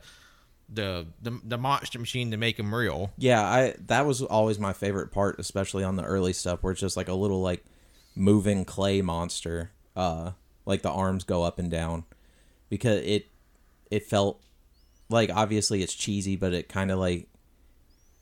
the 0.69 1.07
the, 1.23 1.41
the 1.45 1.59
monster 1.59 1.99
machine 1.99 2.31
to 2.31 2.37
make 2.37 2.59
him 2.59 2.75
real. 2.75 3.13
Yeah, 3.17 3.43
I 3.43 3.75
that 3.87 4.07
was 4.07 4.23
always 4.23 4.59
my 4.59 4.73
favorite 4.73 5.13
part, 5.13 5.39
especially 5.39 5.85
on 5.85 5.97
the 5.97 6.05
early 6.05 6.33
stuff 6.33 6.63
where 6.63 6.73
it's 6.73 6.81
just 6.81 6.97
like 6.97 7.09
a 7.09 7.15
little 7.15 7.41
like 7.41 7.65
moving 8.15 8.65
clay 8.65 9.03
monster. 9.03 9.71
Uh, 9.95 10.33
like 10.67 10.83
the 10.83 10.91
arms 10.91 11.25
go 11.25 11.43
up 11.43 11.59
and 11.59 11.71
down 11.71 12.05
because 12.69 13.03
it 13.05 13.29
it 13.91 14.05
felt 14.05 14.43
like 15.09 15.31
obviously 15.33 15.83
it's 15.83 15.95
cheesy, 15.95 16.37
but 16.37 16.53
it 16.53 16.69
kind 16.69 16.91
of 16.91 16.99
like 16.99 17.29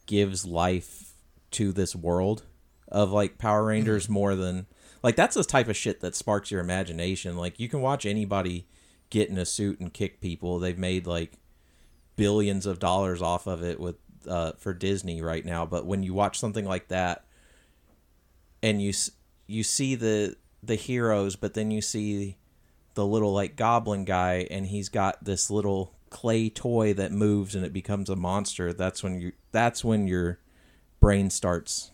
gives 0.06 0.46
life 0.46 1.12
to 1.52 1.72
this 1.72 1.96
world 1.96 2.44
of 2.88 3.10
like 3.10 3.38
Power 3.38 3.64
Rangers 3.64 4.08
more 4.08 4.34
than 4.34 4.66
like 5.02 5.16
that's 5.16 5.34
the 5.34 5.44
type 5.44 5.68
of 5.68 5.76
shit 5.76 6.00
that 6.00 6.14
sparks 6.14 6.50
your 6.50 6.60
imagination. 6.60 7.36
Like 7.36 7.58
you 7.58 7.68
can 7.68 7.80
watch 7.80 8.04
anybody 8.06 8.66
get 9.10 9.30
in 9.30 9.38
a 9.38 9.46
suit 9.46 9.80
and 9.80 9.92
kick 9.92 10.20
people. 10.20 10.58
They've 10.58 10.78
made 10.78 11.06
like 11.06 11.32
billions 12.16 12.66
of 12.66 12.78
dollars 12.78 13.22
off 13.22 13.46
of 13.46 13.62
it 13.62 13.80
with 13.80 13.96
uh, 14.28 14.52
for 14.58 14.72
Disney 14.72 15.22
right 15.22 15.44
now. 15.44 15.66
But 15.66 15.86
when 15.86 16.02
you 16.02 16.14
watch 16.14 16.38
something 16.38 16.64
like 16.64 16.88
that, 16.88 17.24
and 18.62 18.80
you 18.82 18.92
you 19.46 19.62
see 19.62 19.94
the 19.94 20.36
the 20.62 20.76
heroes, 20.76 21.36
but 21.36 21.54
then 21.54 21.70
you 21.70 21.80
see 21.80 22.36
the 22.94 23.06
little 23.06 23.32
like 23.32 23.56
goblin 23.56 24.04
guy, 24.04 24.46
and 24.50 24.66
he's 24.66 24.88
got 24.88 25.24
this 25.24 25.50
little 25.50 25.94
clay 26.10 26.48
toy 26.48 26.94
that 26.94 27.10
moves 27.10 27.56
and 27.56 27.64
it 27.64 27.72
becomes 27.72 28.08
a 28.08 28.16
monster. 28.16 28.72
That's 28.72 29.02
when 29.02 29.20
you 29.20 29.32
that's 29.52 29.84
when 29.84 30.06
your 30.06 30.38
brain 31.00 31.30
starts 31.30 31.90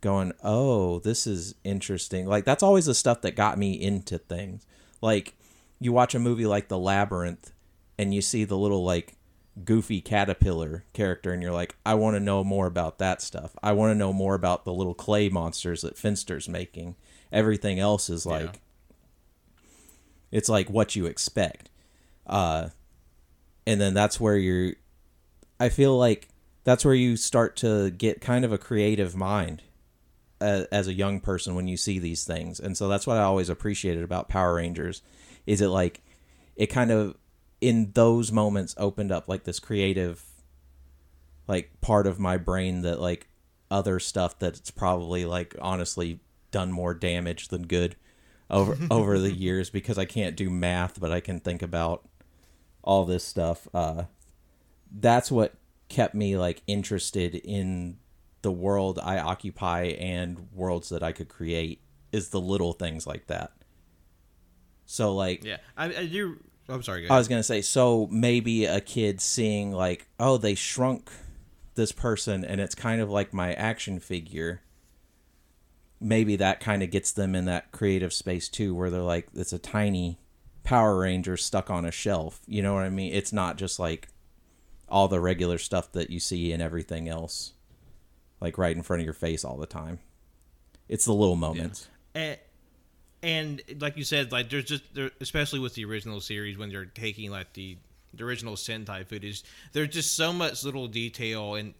going, 0.00 0.32
"Oh, 0.42 1.00
this 1.00 1.26
is 1.26 1.54
interesting." 1.64 2.26
Like 2.26 2.44
that's 2.44 2.62
always 2.62 2.86
the 2.86 2.94
stuff 2.94 3.20
that 3.22 3.36
got 3.36 3.58
me 3.58 3.72
into 3.72 4.18
things. 4.18 4.66
Like 5.00 5.34
you 5.80 5.92
watch 5.92 6.14
a 6.14 6.20
movie 6.20 6.46
like 6.46 6.68
The 6.68 6.78
Labyrinth 6.78 7.52
and 7.98 8.14
you 8.14 8.22
see 8.22 8.44
the 8.44 8.56
little 8.56 8.84
like 8.84 9.16
goofy 9.64 10.00
caterpillar 10.00 10.84
character 10.92 11.32
and 11.32 11.42
you're 11.42 11.52
like, 11.52 11.76
"I 11.84 11.94
want 11.94 12.16
to 12.16 12.20
know 12.20 12.42
more 12.42 12.66
about 12.66 12.98
that 12.98 13.20
stuff. 13.22 13.54
I 13.62 13.72
want 13.72 13.90
to 13.92 13.98
know 13.98 14.12
more 14.12 14.34
about 14.34 14.64
the 14.64 14.72
little 14.72 14.94
clay 14.94 15.28
monsters 15.28 15.82
that 15.82 15.98
Finster's 15.98 16.48
making." 16.48 16.96
Everything 17.30 17.78
else 17.78 18.10
is 18.10 18.26
like 18.26 18.42
Yeah. 18.54 18.60
it's 20.30 20.48
like 20.48 20.68
what 20.70 20.96
you 20.96 21.06
expect. 21.06 21.68
Uh 22.26 22.68
and 23.66 23.80
then 23.80 23.94
that's 23.94 24.20
where 24.20 24.36
you're 24.36 24.74
I 25.60 25.68
feel 25.68 25.96
like 25.96 26.28
that's 26.64 26.84
where 26.84 26.94
you 26.94 27.16
start 27.16 27.56
to 27.56 27.90
get 27.90 28.20
kind 28.20 28.44
of 28.44 28.52
a 28.52 28.58
creative 28.58 29.16
mind 29.16 29.62
as, 30.40 30.64
as 30.66 30.88
a 30.88 30.92
young 30.92 31.20
person 31.20 31.54
when 31.54 31.68
you 31.68 31.76
see 31.76 31.98
these 31.98 32.24
things. 32.24 32.60
And 32.60 32.76
so 32.76 32.88
that's 32.88 33.06
what 33.06 33.16
I 33.16 33.22
always 33.22 33.48
appreciated 33.48 34.02
about 34.04 34.28
Power 34.28 34.54
Rangers 34.54 35.02
is 35.46 35.60
it 35.60 35.68
like 35.68 36.02
it 36.56 36.66
kind 36.66 36.90
of 36.90 37.16
in 37.62 37.92
those 37.94 38.32
moments 38.32 38.74
opened 38.76 39.12
up 39.12 39.28
like 39.28 39.44
this 39.44 39.60
creative 39.60 40.24
like 41.46 41.70
part 41.80 42.06
of 42.08 42.18
my 42.18 42.36
brain 42.36 42.82
that 42.82 43.00
like 43.00 43.28
other 43.70 44.00
stuff 44.00 44.38
that's 44.38 44.70
probably 44.70 45.24
like 45.24 45.54
honestly 45.60 46.18
done 46.50 46.72
more 46.72 46.92
damage 46.92 47.48
than 47.48 47.62
good 47.62 47.94
over 48.50 48.76
over 48.90 49.18
the 49.18 49.32
years 49.32 49.70
because 49.70 49.96
I 49.96 50.04
can't 50.04 50.36
do 50.36 50.50
math 50.50 51.00
but 51.00 51.12
I 51.12 51.20
can 51.20 51.38
think 51.38 51.62
about 51.62 52.04
all 52.82 53.04
this 53.04 53.24
stuff. 53.24 53.68
Uh, 53.72 54.04
that's 54.90 55.30
what 55.30 55.54
kept 55.88 56.14
me 56.16 56.36
like 56.36 56.62
interested 56.66 57.36
in 57.36 57.96
the 58.42 58.50
world 58.50 58.98
I 59.00 59.18
occupy 59.18 59.82
and 60.00 60.48
worlds 60.52 60.88
that 60.88 61.04
I 61.04 61.12
could 61.12 61.28
create 61.28 61.80
is 62.10 62.30
the 62.30 62.40
little 62.40 62.72
things 62.72 63.06
like 63.06 63.28
that. 63.28 63.52
So 64.84 65.14
like 65.14 65.44
Yeah, 65.44 65.58
I, 65.76 65.84
I 65.94 66.06
do. 66.06 66.38
Oh, 66.68 66.74
I'm 66.74 66.82
sorry. 66.82 67.08
I 67.08 67.18
was 67.18 67.28
gonna 67.28 67.42
say, 67.42 67.60
so 67.62 68.08
maybe 68.10 68.64
a 68.64 68.80
kid 68.80 69.20
seeing 69.20 69.72
like, 69.72 70.08
oh, 70.18 70.36
they 70.36 70.54
shrunk 70.54 71.10
this 71.74 71.92
person, 71.92 72.44
and 72.44 72.60
it's 72.60 72.74
kind 72.74 73.00
of 73.00 73.10
like 73.10 73.32
my 73.32 73.52
action 73.54 73.98
figure. 73.98 74.62
Maybe 76.00 76.36
that 76.36 76.60
kind 76.60 76.82
of 76.82 76.90
gets 76.90 77.12
them 77.12 77.34
in 77.34 77.44
that 77.44 77.72
creative 77.72 78.12
space 78.12 78.48
too, 78.48 78.74
where 78.74 78.90
they're 78.90 79.00
like, 79.00 79.28
it's 79.34 79.52
a 79.52 79.58
tiny 79.58 80.18
Power 80.64 80.98
Ranger 81.00 81.36
stuck 81.36 81.70
on 81.70 81.84
a 81.84 81.90
shelf. 81.90 82.40
You 82.46 82.62
know 82.62 82.74
what 82.74 82.84
I 82.84 82.90
mean? 82.90 83.12
It's 83.12 83.32
not 83.32 83.56
just 83.56 83.78
like 83.78 84.08
all 84.88 85.08
the 85.08 85.20
regular 85.20 85.58
stuff 85.58 85.90
that 85.92 86.10
you 86.10 86.20
see 86.20 86.52
in 86.52 86.60
everything 86.60 87.08
else, 87.08 87.54
like 88.40 88.58
right 88.58 88.76
in 88.76 88.82
front 88.82 89.00
of 89.00 89.04
your 89.04 89.14
face 89.14 89.44
all 89.44 89.56
the 89.56 89.66
time. 89.66 90.00
It's 90.88 91.04
the 91.04 91.14
little 91.14 91.36
moments. 91.36 91.88
and, 92.14 92.38
and 93.22 93.62
like 93.80 93.96
you 93.96 94.04
said, 94.04 94.32
like 94.32 94.50
there's 94.50 94.64
just 94.64 94.82
there, 94.94 95.10
especially 95.20 95.60
with 95.60 95.74
the 95.74 95.84
original 95.84 96.20
series 96.20 96.58
when 96.58 96.68
they're 96.70 96.84
taking 96.84 97.30
like 97.30 97.52
the 97.52 97.76
the 98.14 98.24
original 98.24 98.54
Sentai 98.54 99.06
footage, 99.06 99.42
there's 99.72 99.88
just 99.88 100.16
so 100.16 100.32
much 100.32 100.64
little 100.64 100.86
detail 100.86 101.54
and 101.54 101.74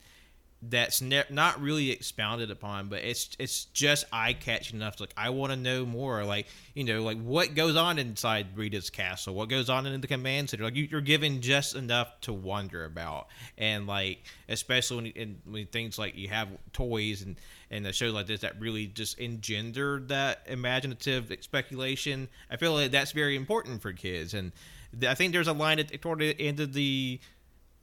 that's 0.63 1.03
ne- 1.03 1.25
not 1.29 1.61
really 1.61 1.91
expounded 1.91 2.51
upon, 2.51 2.89
but 2.89 3.01
it's 3.01 3.31
it's 3.41 3.65
just 3.67 4.05
eye 4.13 4.33
catching 4.33 4.77
enough. 4.77 4.97
To, 4.97 5.03
Like 5.03 5.15
I 5.17 5.31
want 5.31 5.53
to 5.53 5.57
know 5.59 5.85
more. 5.85 6.25
Like 6.25 6.47
you 6.75 6.85
know, 6.85 7.03
like 7.03 7.21
what 7.21 7.55
goes 7.55 7.75
on 7.75 7.99
inside 7.99 8.57
Rita's 8.57 8.89
castle, 8.89 9.35
what 9.35 9.49
goes 9.49 9.69
on 9.69 9.87
in 9.87 10.01
the 10.01 10.07
command 10.07 10.51
center. 10.51 10.63
Like 10.63 10.77
you, 10.77 10.87
you're 10.89 11.01
given 11.01 11.41
just 11.41 11.75
enough 11.75 12.21
to 12.23 12.33
wonder 12.33 12.85
about, 12.85 13.27
and 13.59 13.89
like 13.89 14.23
especially 14.49 14.97
when, 14.97 15.07
in, 15.07 15.43
when 15.45 15.67
things 15.67 15.99
like 15.99 16.17
you 16.17 16.29
have 16.29 16.49
toys 16.73 17.23
and 17.23 17.37
and 17.71 17.85
a 17.87 17.93
show 17.93 18.07
like 18.11 18.27
this 18.29 18.43
that 18.43 18.61
really 18.61 18.87
just 18.87 19.19
engender 19.19 20.01
that 20.07 20.47
imaginative 20.47 21.33
speculation. 21.41 22.29
I 22.51 22.57
feel 22.57 22.73
like 22.75 22.93
that's 22.93 23.11
very 23.13 23.35
important 23.35 23.83
for 23.83 23.93
kids, 23.93 24.33
and 24.33 24.53
th- 24.93 25.11
I 25.11 25.17
think 25.17 25.33
there's 25.33 25.49
a 25.49 25.53
line 25.53 25.81
at 25.81 26.01
toward 26.01 26.21
the 26.21 26.41
end 26.41 26.61
of 26.61 26.73
the 26.73 27.19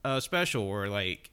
uh, 0.06 0.22
special 0.22 0.70
where 0.70 0.88
like 0.88 1.30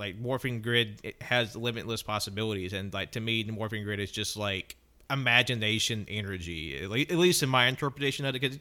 like 0.00 0.20
morphing 0.20 0.62
grid 0.62 0.98
it 1.04 1.22
has 1.22 1.54
limitless 1.54 2.02
possibilities 2.02 2.72
and 2.72 2.92
like 2.92 3.12
to 3.12 3.20
me 3.20 3.44
the 3.44 3.52
morphing 3.52 3.84
grid 3.84 4.00
is 4.00 4.10
just 4.10 4.36
like 4.36 4.74
imagination 5.08 6.06
energy 6.08 6.76
at 6.76 6.90
at 6.90 7.18
least 7.18 7.42
in 7.42 7.48
my 7.48 7.66
interpretation 7.66 8.24
of 8.24 8.34
it 8.34 8.40
because 8.40 8.58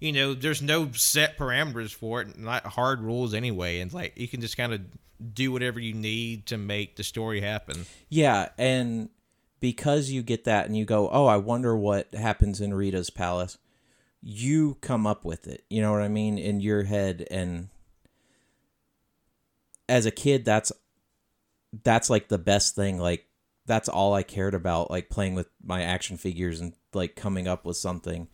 you 0.00 0.12
know 0.12 0.34
there's 0.34 0.60
no 0.60 0.90
set 0.92 1.38
parameters 1.38 1.94
for 1.94 2.20
it 2.20 2.38
not 2.38 2.66
hard 2.66 3.00
rules 3.00 3.32
anyway 3.32 3.80
and 3.80 3.92
like 3.94 4.12
you 4.16 4.28
can 4.28 4.42
just 4.42 4.56
kind 4.56 4.74
of 4.74 4.80
do 5.34 5.52
whatever 5.52 5.78
you 5.78 5.94
need 5.94 6.46
to 6.46 6.56
make 6.56 6.96
the 6.96 7.04
story 7.04 7.40
happen 7.40 7.86
Yeah, 8.08 8.48
and 8.58 9.10
because 9.60 10.10
you 10.10 10.22
get 10.22 10.44
that 10.44 10.66
and 10.66 10.76
you 10.76 10.86
go, 10.86 11.10
"Oh, 11.10 11.26
I 11.26 11.36
wonder 11.36 11.76
what 11.76 12.14
happens 12.14 12.60
in 12.60 12.72
Rita's 12.72 13.10
palace." 13.10 13.58
You 14.22 14.78
come 14.80 15.06
up 15.06 15.24
with 15.24 15.46
it. 15.46 15.64
You 15.68 15.82
know 15.82 15.92
what 15.92 16.00
I 16.02 16.08
mean 16.08 16.38
in 16.38 16.60
your 16.60 16.84
head 16.84 17.26
and 17.30 17.68
as 19.90 20.06
a 20.06 20.10
kid 20.10 20.44
that's 20.44 20.72
that's 21.82 22.08
like 22.08 22.28
the 22.28 22.38
best 22.38 22.74
thing 22.74 22.98
like 22.98 23.26
that's 23.66 23.88
all 23.88 24.14
I 24.14 24.22
cared 24.22 24.54
about 24.54 24.90
like 24.90 25.10
playing 25.10 25.34
with 25.34 25.48
my 25.62 25.82
action 25.82 26.16
figures 26.16 26.60
and 26.60 26.74
like 26.92 27.14
coming 27.14 27.46
up 27.46 27.64
with 27.64 27.76
something. 27.76 28.28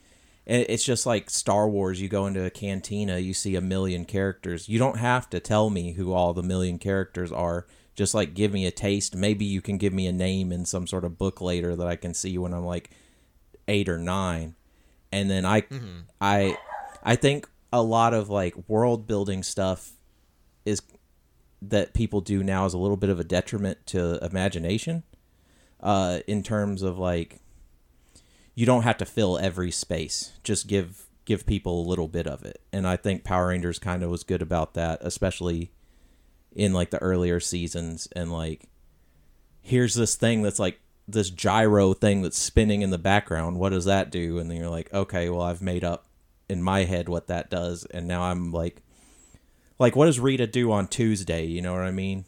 And 0.46 0.64
it's 0.68 0.84
just 0.84 1.04
like 1.04 1.28
Star 1.28 1.68
Wars. 1.68 2.00
You 2.00 2.08
go 2.08 2.26
into 2.26 2.44
a 2.44 2.50
cantina, 2.50 3.18
you 3.18 3.34
see 3.34 3.56
a 3.56 3.60
million 3.60 4.04
characters. 4.04 4.68
You 4.68 4.78
don't 4.78 4.98
have 4.98 5.28
to 5.30 5.40
tell 5.40 5.68
me 5.68 5.92
who 5.92 6.12
all 6.12 6.32
the 6.32 6.42
million 6.42 6.78
characters 6.78 7.32
are. 7.32 7.66
Just 7.94 8.14
like 8.14 8.34
give 8.34 8.52
me 8.52 8.66
a 8.66 8.70
taste. 8.70 9.14
Maybe 9.14 9.44
you 9.44 9.60
can 9.60 9.78
give 9.78 9.92
me 9.92 10.06
a 10.06 10.12
name 10.12 10.52
in 10.52 10.64
some 10.64 10.86
sort 10.86 11.04
of 11.04 11.18
book 11.18 11.40
later 11.40 11.76
that 11.76 11.86
I 11.86 11.96
can 11.96 12.14
see 12.14 12.38
when 12.38 12.54
I'm 12.54 12.64
like 12.64 12.90
eight 13.68 13.88
or 13.88 13.98
nine. 13.98 14.54
And 15.12 15.30
then 15.30 15.44
I, 15.44 15.62
mm-hmm. 15.62 16.00
I, 16.20 16.56
I 17.02 17.16
think 17.16 17.48
a 17.72 17.82
lot 17.82 18.14
of 18.14 18.30
like 18.30 18.54
world 18.68 19.06
building 19.06 19.42
stuff 19.42 19.92
is 20.64 20.80
that 21.62 21.94
people 21.94 22.20
do 22.20 22.42
now 22.42 22.66
is 22.66 22.74
a 22.74 22.78
little 22.78 22.96
bit 22.96 23.10
of 23.10 23.18
a 23.18 23.24
detriment 23.24 23.86
to 23.86 24.24
imagination. 24.24 25.02
Uh, 25.80 26.20
in 26.26 26.42
terms 26.42 26.82
of 26.82 26.98
like 26.98 27.40
you 28.56 28.64
don't 28.64 28.82
have 28.82 28.96
to 28.96 29.04
fill 29.04 29.38
every 29.38 29.70
space. 29.70 30.32
Just 30.42 30.66
give 30.66 31.06
give 31.24 31.46
people 31.46 31.80
a 31.80 31.88
little 31.88 32.08
bit 32.08 32.26
of 32.26 32.44
it. 32.44 32.60
And 32.72 32.88
I 32.88 32.96
think 32.96 33.22
Power 33.22 33.48
Rangers 33.48 33.78
kind 33.78 34.02
of 34.02 34.10
was 34.10 34.24
good 34.24 34.42
about 34.42 34.74
that, 34.74 34.98
especially 35.02 35.70
in 36.54 36.72
like 36.72 36.90
the 36.90 36.98
earlier 36.98 37.38
seasons 37.38 38.08
and 38.16 38.32
like 38.32 38.70
here's 39.60 39.94
this 39.94 40.14
thing 40.14 40.40
that's 40.42 40.58
like 40.58 40.80
this 41.06 41.28
gyro 41.28 41.92
thing 41.92 42.22
that's 42.22 42.38
spinning 42.38 42.80
in 42.80 42.90
the 42.90 42.98
background. 42.98 43.58
What 43.58 43.70
does 43.70 43.84
that 43.84 44.10
do? 44.10 44.38
And 44.38 44.50
then 44.50 44.56
you're 44.56 44.70
like, 44.70 44.92
"Okay, 44.94 45.28
well 45.28 45.42
I've 45.42 45.62
made 45.62 45.84
up 45.84 46.06
in 46.48 46.62
my 46.62 46.84
head 46.84 47.08
what 47.08 47.26
that 47.26 47.50
does." 47.50 47.84
And 47.84 48.08
now 48.08 48.22
I'm 48.22 48.50
like 48.52 48.82
like 49.78 49.96
what 49.96 50.06
does 50.06 50.20
Rita 50.20 50.46
do 50.46 50.72
on 50.72 50.88
Tuesday, 50.88 51.44
you 51.44 51.62
know 51.62 51.72
what 51.72 51.82
I 51.82 51.90
mean? 51.90 52.24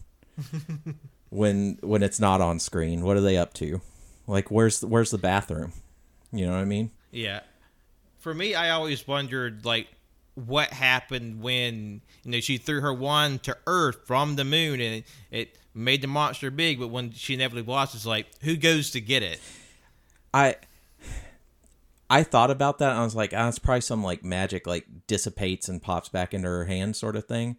when 1.30 1.78
when 1.82 2.02
it's 2.02 2.20
not 2.20 2.40
on 2.40 2.58
screen, 2.58 3.02
what 3.02 3.16
are 3.16 3.20
they 3.20 3.36
up 3.36 3.54
to? 3.54 3.80
Like 4.26 4.50
where's 4.50 4.84
where's 4.84 5.10
the 5.10 5.18
bathroom? 5.18 5.72
You 6.32 6.46
know 6.46 6.52
what 6.52 6.60
I 6.60 6.66
mean? 6.66 6.90
Yeah. 7.10 7.40
For 8.18 8.34
me, 8.34 8.54
I 8.54 8.70
always 8.70 9.06
wondered 9.06 9.64
like 9.64 9.88
what 10.34 10.68
happened 10.72 11.40
when 11.40 12.00
you 12.24 12.30
know 12.30 12.40
she 12.40 12.58
threw 12.58 12.80
her 12.80 12.92
wand 12.94 13.42
to 13.44 13.56
Earth 13.66 14.06
from 14.06 14.36
the 14.36 14.44
moon 14.44 14.80
and 14.80 14.96
it, 14.96 15.04
it 15.30 15.58
made 15.74 16.02
the 16.02 16.08
monster 16.08 16.50
big, 16.50 16.78
but 16.78 16.88
when 16.88 17.12
she 17.12 17.34
inevitably 17.34 17.72
lost, 17.72 17.94
it's 17.94 18.06
like 18.06 18.26
who 18.42 18.56
goes 18.56 18.90
to 18.92 19.00
get 19.00 19.22
it? 19.22 19.40
I 20.34 20.56
I 22.10 22.22
thought 22.22 22.50
about 22.50 22.78
that 22.78 22.92
I 22.92 23.04
was 23.04 23.14
like, 23.14 23.34
ah, 23.36 23.48
it's 23.48 23.58
probably 23.58 23.82
some 23.82 24.02
like 24.02 24.24
magic 24.24 24.66
like 24.66 24.86
dissipates 25.06 25.68
and 25.68 25.82
pops 25.82 26.08
back 26.08 26.32
into 26.32 26.48
her 26.48 26.64
hand 26.64 26.96
sort 26.96 27.16
of 27.16 27.26
thing. 27.26 27.56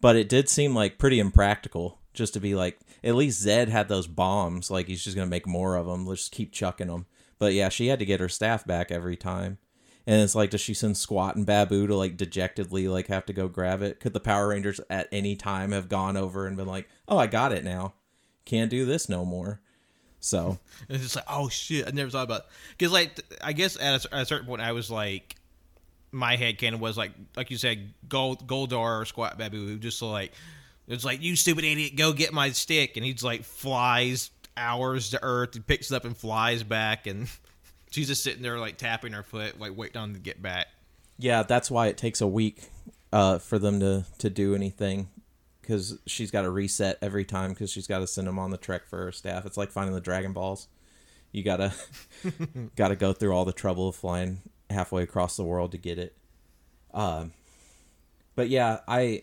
But 0.00 0.16
it 0.16 0.28
did 0.28 0.48
seem 0.48 0.74
like 0.74 0.98
pretty 0.98 1.20
impractical 1.20 2.00
just 2.12 2.34
to 2.34 2.40
be 2.40 2.54
like 2.54 2.80
at 3.04 3.14
least 3.14 3.40
Zed 3.40 3.68
had 3.68 3.88
those 3.88 4.06
bombs 4.06 4.70
like 4.70 4.88
he's 4.88 5.04
just 5.04 5.16
to 5.16 5.26
make 5.26 5.46
more 5.46 5.76
of 5.76 5.86
them. 5.86 6.06
Let's 6.06 6.22
just 6.22 6.32
keep 6.32 6.52
chucking 6.52 6.88
them. 6.88 7.06
But 7.38 7.54
yeah, 7.54 7.68
she 7.68 7.88
had 7.88 8.00
to 8.00 8.04
get 8.04 8.20
her 8.20 8.28
staff 8.28 8.66
back 8.66 8.90
every 8.90 9.16
time. 9.16 9.58
And 10.04 10.20
it's 10.20 10.34
like 10.34 10.50
does 10.50 10.60
she 10.60 10.74
send 10.74 10.96
Squatt 10.96 11.36
and 11.36 11.46
Baboo 11.46 11.86
to 11.86 11.94
like 11.94 12.16
dejectedly 12.16 12.88
like 12.88 13.06
have 13.06 13.26
to 13.26 13.32
go 13.32 13.46
grab 13.46 13.82
it? 13.82 14.00
Could 14.00 14.14
the 14.14 14.20
Power 14.20 14.48
Rangers 14.48 14.80
at 14.90 15.08
any 15.12 15.36
time 15.36 15.70
have 15.70 15.88
gone 15.88 16.16
over 16.16 16.48
and 16.48 16.56
been 16.56 16.66
like, 16.66 16.88
"Oh, 17.06 17.18
I 17.18 17.28
got 17.28 17.52
it 17.52 17.62
now. 17.62 17.94
Can't 18.44 18.70
do 18.70 18.84
this 18.84 19.08
no 19.08 19.24
more." 19.24 19.60
So, 20.22 20.56
it's 20.88 21.02
just 21.02 21.16
like, 21.16 21.24
oh 21.28 21.48
shit, 21.48 21.86
I 21.86 21.90
never 21.90 22.08
thought 22.08 22.22
about 22.22 22.46
because 22.78 22.92
like 22.92 23.20
I 23.42 23.52
guess 23.52 23.76
at 23.76 24.06
a, 24.06 24.14
at 24.14 24.22
a 24.22 24.26
certain 24.26 24.46
point 24.46 24.62
I 24.62 24.70
was 24.70 24.88
like, 24.88 25.34
my 26.12 26.36
head 26.36 26.58
canon 26.58 26.78
was 26.78 26.96
like 26.96 27.10
like 27.36 27.50
you 27.50 27.56
said, 27.56 27.92
Gold 28.08 28.46
Goldar 28.46 28.78
or 28.78 29.04
Squatt 29.04 29.36
Baboo 29.36 29.66
who 29.66 29.78
just 29.78 30.00
like 30.00 30.32
it's 30.86 31.04
like 31.04 31.22
you 31.22 31.34
stupid 31.34 31.64
idiot, 31.64 31.96
go 31.96 32.12
get 32.12 32.32
my 32.32 32.50
stick, 32.50 32.96
and 32.96 33.04
he's 33.04 33.24
like 33.24 33.42
flies 33.42 34.30
hours 34.56 35.10
to 35.10 35.18
Earth, 35.22 35.54
he 35.54 35.60
picks 35.60 35.90
it 35.90 35.96
up 35.96 36.04
and 36.04 36.16
flies 36.16 36.62
back, 36.62 37.08
and 37.08 37.28
she's 37.90 38.06
just 38.06 38.22
sitting 38.22 38.42
there 38.42 38.60
like 38.60 38.76
tapping 38.76 39.12
her 39.12 39.24
foot, 39.24 39.58
like 39.58 39.76
waiting 39.76 40.00
on 40.00 40.12
to 40.12 40.20
get 40.20 40.40
back. 40.40 40.68
Yeah, 41.18 41.42
that's 41.42 41.68
why 41.68 41.88
it 41.88 41.96
takes 41.96 42.20
a 42.20 42.28
week 42.28 42.62
uh, 43.12 43.38
for 43.38 43.58
them 43.58 43.80
to 43.80 44.04
to 44.18 44.30
do 44.30 44.54
anything 44.54 45.08
because 45.62 45.98
she's 46.06 46.30
got 46.30 46.42
to 46.42 46.50
reset 46.50 46.98
every 47.00 47.24
time 47.24 47.50
because 47.50 47.70
she's 47.70 47.86
got 47.86 48.00
to 48.00 48.06
send 48.06 48.26
them 48.26 48.38
on 48.38 48.50
the 48.50 48.58
trek 48.58 48.86
for 48.86 48.98
her 48.98 49.12
staff. 49.12 49.46
It's 49.46 49.56
like 49.56 49.70
finding 49.70 49.94
the 49.94 50.00
Dragon 50.00 50.32
Balls. 50.32 50.68
You 51.30 51.42
gotta 51.42 51.72
gotta 52.76 52.96
go 52.96 53.14
through 53.14 53.32
all 53.32 53.46
the 53.46 53.54
trouble 53.54 53.88
of 53.88 53.96
flying 53.96 54.42
halfway 54.68 55.02
across 55.02 55.36
the 55.36 55.44
world 55.44 55.72
to 55.72 55.78
get 55.78 55.98
it. 55.98 56.14
Um, 56.92 57.32
but 58.34 58.50
yeah, 58.50 58.80
I 58.86 59.22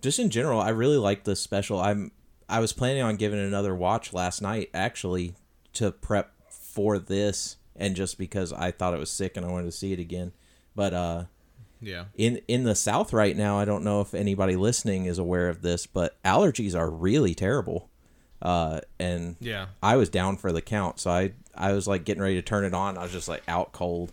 just 0.00 0.20
in 0.20 0.30
general, 0.30 0.60
I 0.60 0.68
really 0.68 0.96
like 0.96 1.24
this 1.24 1.40
special. 1.40 1.80
I'm 1.80 2.12
I 2.48 2.60
was 2.60 2.72
planning 2.72 3.02
on 3.02 3.16
giving 3.16 3.40
it 3.40 3.46
another 3.46 3.74
watch 3.74 4.12
last 4.12 4.40
night 4.40 4.70
actually 4.72 5.34
to 5.74 5.90
prep 5.90 6.32
for 6.50 6.98
this 6.98 7.56
and 7.74 7.96
just 7.96 8.16
because 8.16 8.52
I 8.52 8.70
thought 8.70 8.94
it 8.94 9.00
was 9.00 9.10
sick 9.10 9.36
and 9.36 9.44
I 9.44 9.50
wanted 9.50 9.66
to 9.66 9.72
see 9.72 9.92
it 9.92 9.98
again. 9.98 10.32
But 10.76 10.94
uh 10.94 11.24
Yeah, 11.80 12.06
in 12.16 12.40
in 12.48 12.64
the 12.64 12.74
south 12.74 13.12
right 13.12 13.36
now, 13.36 13.58
I 13.58 13.64
don't 13.64 13.84
know 13.84 14.00
if 14.00 14.14
anybody 14.14 14.56
listening 14.56 15.06
is 15.06 15.18
aware 15.18 15.48
of 15.48 15.62
this, 15.62 15.86
but 15.86 16.20
allergies 16.24 16.76
are 16.76 16.90
really 16.90 17.34
terrible. 17.34 17.90
Uh 18.40 18.80
and 19.00 19.36
yeah. 19.40 19.66
I 19.82 19.96
was 19.96 20.08
down 20.08 20.36
for 20.36 20.52
the 20.52 20.60
count, 20.62 21.00
so 21.00 21.10
I 21.10 21.32
I 21.58 21.72
was 21.72 21.86
like 21.86 22.04
getting 22.04 22.22
ready 22.22 22.36
to 22.36 22.42
turn 22.42 22.64
it 22.64 22.72
on. 22.72 22.96
I 22.96 23.02
was 23.02 23.12
just 23.12 23.28
like 23.28 23.42
out 23.48 23.72
cold. 23.72 24.12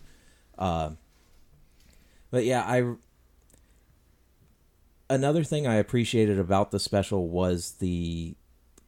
Uh, 0.58 0.90
but 2.30 2.44
yeah, 2.44 2.62
I 2.62 2.94
another 5.08 5.44
thing 5.44 5.66
I 5.66 5.76
appreciated 5.76 6.38
about 6.38 6.72
the 6.72 6.80
special 6.80 7.28
was 7.28 7.72
the 7.74 8.34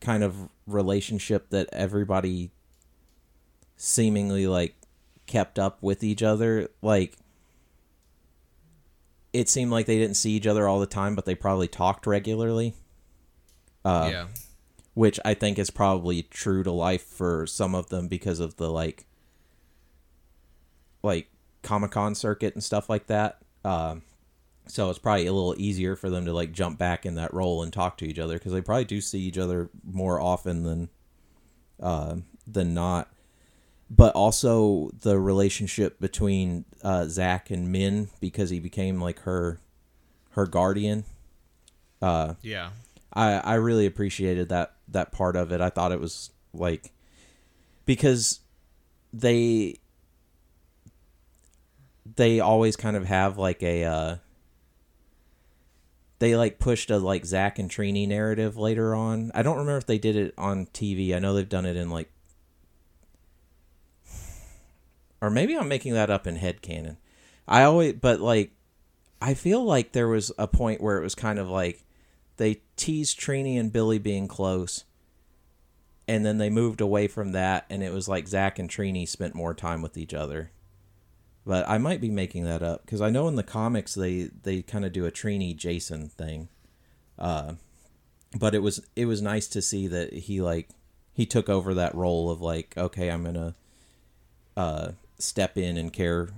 kind 0.00 0.22
of 0.22 0.48
relationship 0.66 1.50
that 1.50 1.68
everybody 1.72 2.50
seemingly 3.76 4.46
like 4.46 4.74
kept 5.26 5.58
up 5.58 5.82
with 5.82 6.02
each 6.02 6.22
other. 6.22 6.68
Like 6.82 7.16
it 9.32 9.48
seemed 9.48 9.70
like 9.70 9.86
they 9.86 9.98
didn't 9.98 10.16
see 10.16 10.32
each 10.32 10.46
other 10.46 10.68
all 10.68 10.80
the 10.80 10.86
time, 10.86 11.14
but 11.14 11.24
they 11.24 11.34
probably 11.34 11.68
talked 11.68 12.06
regularly. 12.06 12.74
Uh, 13.84 14.08
yeah. 14.10 14.26
which 14.94 15.20
I 15.24 15.34
think 15.34 15.58
is 15.58 15.70
probably 15.70 16.22
true 16.22 16.62
to 16.62 16.72
life 16.72 17.04
for 17.04 17.46
some 17.46 17.74
of 17.74 17.88
them 17.88 18.08
because 18.08 18.40
of 18.40 18.56
the 18.56 18.70
like 18.70 19.06
like 21.02 21.30
Comic 21.62 21.92
Con 21.92 22.14
circuit 22.14 22.54
and 22.54 22.62
stuff 22.62 22.90
like 22.90 23.06
that. 23.06 23.38
Um, 23.64 24.02
so 24.66 24.90
it's 24.90 24.98
probably 24.98 25.26
a 25.26 25.32
little 25.32 25.54
easier 25.56 25.96
for 25.96 26.10
them 26.10 26.26
to 26.26 26.32
like 26.32 26.52
jump 26.52 26.78
back 26.78 27.06
in 27.06 27.14
that 27.14 27.32
role 27.32 27.62
and 27.62 27.72
talk 27.72 27.96
to 27.98 28.06
each 28.06 28.18
other 28.18 28.34
because 28.34 28.52
they 28.52 28.60
probably 28.60 28.84
do 28.84 29.00
see 29.00 29.20
each 29.20 29.38
other 29.38 29.70
more 29.84 30.20
often 30.20 30.62
than 30.64 30.88
uh, 31.80 32.16
than 32.46 32.74
not. 32.74 33.10
But 33.90 34.14
also 34.14 34.90
the 35.00 35.18
relationship 35.18 35.98
between 35.98 36.66
uh, 36.82 37.06
Zach 37.06 37.50
and 37.50 37.72
Min 37.72 38.10
because 38.20 38.50
he 38.50 38.60
became 38.60 39.00
like 39.00 39.20
her 39.20 39.60
her 40.32 40.46
guardian. 40.46 41.04
Uh, 42.02 42.34
Yeah. 42.42 42.70
I 43.12 43.32
I 43.34 43.54
really 43.54 43.86
appreciated 43.86 44.50
that 44.50 44.74
that 44.88 45.12
part 45.12 45.36
of 45.36 45.52
it. 45.52 45.60
I 45.60 45.70
thought 45.70 45.92
it 45.92 46.00
was 46.00 46.30
like 46.52 46.92
because 47.86 48.40
they 49.12 49.78
they 52.16 52.40
always 52.40 52.76
kind 52.76 52.96
of 52.96 53.06
have 53.06 53.38
like 53.38 53.62
a 53.62 53.84
uh 53.84 54.16
they 56.18 56.36
like 56.36 56.58
pushed 56.58 56.90
a 56.90 56.98
like 56.98 57.24
Zach 57.24 57.58
and 57.58 57.70
Trini 57.70 58.06
narrative 58.06 58.56
later 58.56 58.94
on. 58.94 59.30
I 59.34 59.42
don't 59.42 59.56
remember 59.56 59.78
if 59.78 59.86
they 59.86 59.98
did 59.98 60.16
it 60.16 60.34
on 60.36 60.66
TV. 60.66 61.14
I 61.14 61.18
know 61.20 61.32
they've 61.32 61.48
done 61.48 61.66
it 61.66 61.76
in 61.76 61.90
like 61.90 62.10
or 65.20 65.30
maybe 65.30 65.56
I'm 65.56 65.68
making 65.68 65.94
that 65.94 66.10
up 66.10 66.26
in 66.26 66.36
head 66.36 66.62
canon. 66.62 66.98
I 67.46 67.62
always 67.62 67.94
but 67.94 68.20
like 68.20 68.52
I 69.20 69.34
feel 69.34 69.64
like 69.64 69.92
there 69.92 70.08
was 70.08 70.30
a 70.38 70.46
point 70.46 70.80
where 70.80 70.98
it 70.98 71.02
was 71.02 71.14
kind 71.14 71.38
of 71.38 71.48
like 71.48 71.84
they 72.36 72.62
teased 72.76 73.18
Trini 73.18 73.58
and 73.58 73.72
Billy 73.72 73.98
being 73.98 74.28
close, 74.28 74.84
and 76.06 76.24
then 76.24 76.38
they 76.38 76.50
moved 76.50 76.80
away 76.80 77.08
from 77.08 77.32
that, 77.32 77.66
and 77.68 77.82
it 77.82 77.92
was 77.92 78.08
like 78.08 78.28
Zach 78.28 78.58
and 78.58 78.70
Trini 78.70 79.08
spent 79.08 79.34
more 79.34 79.54
time 79.54 79.82
with 79.82 79.96
each 79.96 80.14
other. 80.14 80.52
But 81.44 81.68
I 81.68 81.78
might 81.78 82.00
be 82.00 82.10
making 82.10 82.44
that 82.44 82.62
up 82.62 82.84
because 82.84 83.00
I 83.00 83.10
know 83.10 83.26
in 83.26 83.34
the 83.34 83.42
comics 83.42 83.94
they 83.94 84.30
they 84.42 84.62
kind 84.62 84.84
of 84.84 84.92
do 84.92 85.06
a 85.06 85.10
Trini 85.10 85.56
Jason 85.56 86.08
thing. 86.08 86.48
Uh, 87.18 87.54
but 88.38 88.54
it 88.54 88.60
was 88.60 88.86
it 88.94 89.06
was 89.06 89.22
nice 89.22 89.48
to 89.48 89.62
see 89.62 89.86
that 89.86 90.12
he 90.12 90.40
like 90.40 90.68
he 91.12 91.26
took 91.26 91.48
over 91.48 91.74
that 91.74 91.94
role 91.94 92.30
of 92.30 92.40
like 92.40 92.74
okay 92.76 93.10
I'm 93.10 93.24
gonna 93.24 93.54
uh, 94.56 94.92
step 95.18 95.58
in 95.58 95.76
and 95.76 95.92
care 95.92 96.28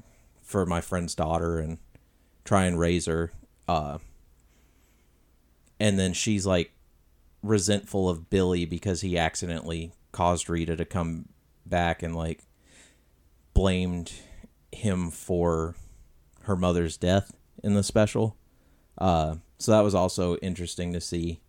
for 0.42 0.66
my 0.66 0.80
friend's 0.80 1.14
daughter 1.14 1.58
and 1.58 1.78
try 2.44 2.64
and 2.64 2.78
raise 2.78 3.06
her. 3.06 3.32
Uh, 3.68 3.98
and 5.78 5.98
then 5.98 6.12
she's 6.12 6.46
like 6.46 6.72
resentful 7.42 8.08
of 8.08 8.30
Billy 8.30 8.64
because 8.64 9.00
he 9.00 9.16
accidentally 9.16 9.92
caused 10.12 10.50
Rita 10.50 10.76
to 10.76 10.84
come 10.84 11.28
back 11.64 12.02
and 12.02 12.16
like 12.16 12.40
blamed 13.54 14.12
him 14.72 15.10
for 15.10 15.74
her 16.42 16.56
mother's 16.56 16.96
death 16.96 17.32
in 17.62 17.74
the 17.74 17.82
special. 17.82 18.36
Uh, 18.98 19.36
so 19.58 19.72
that 19.72 19.80
was 19.82 19.94
also 19.94 20.36
interesting 20.36 20.92
to 20.92 21.00
see, 21.00 21.40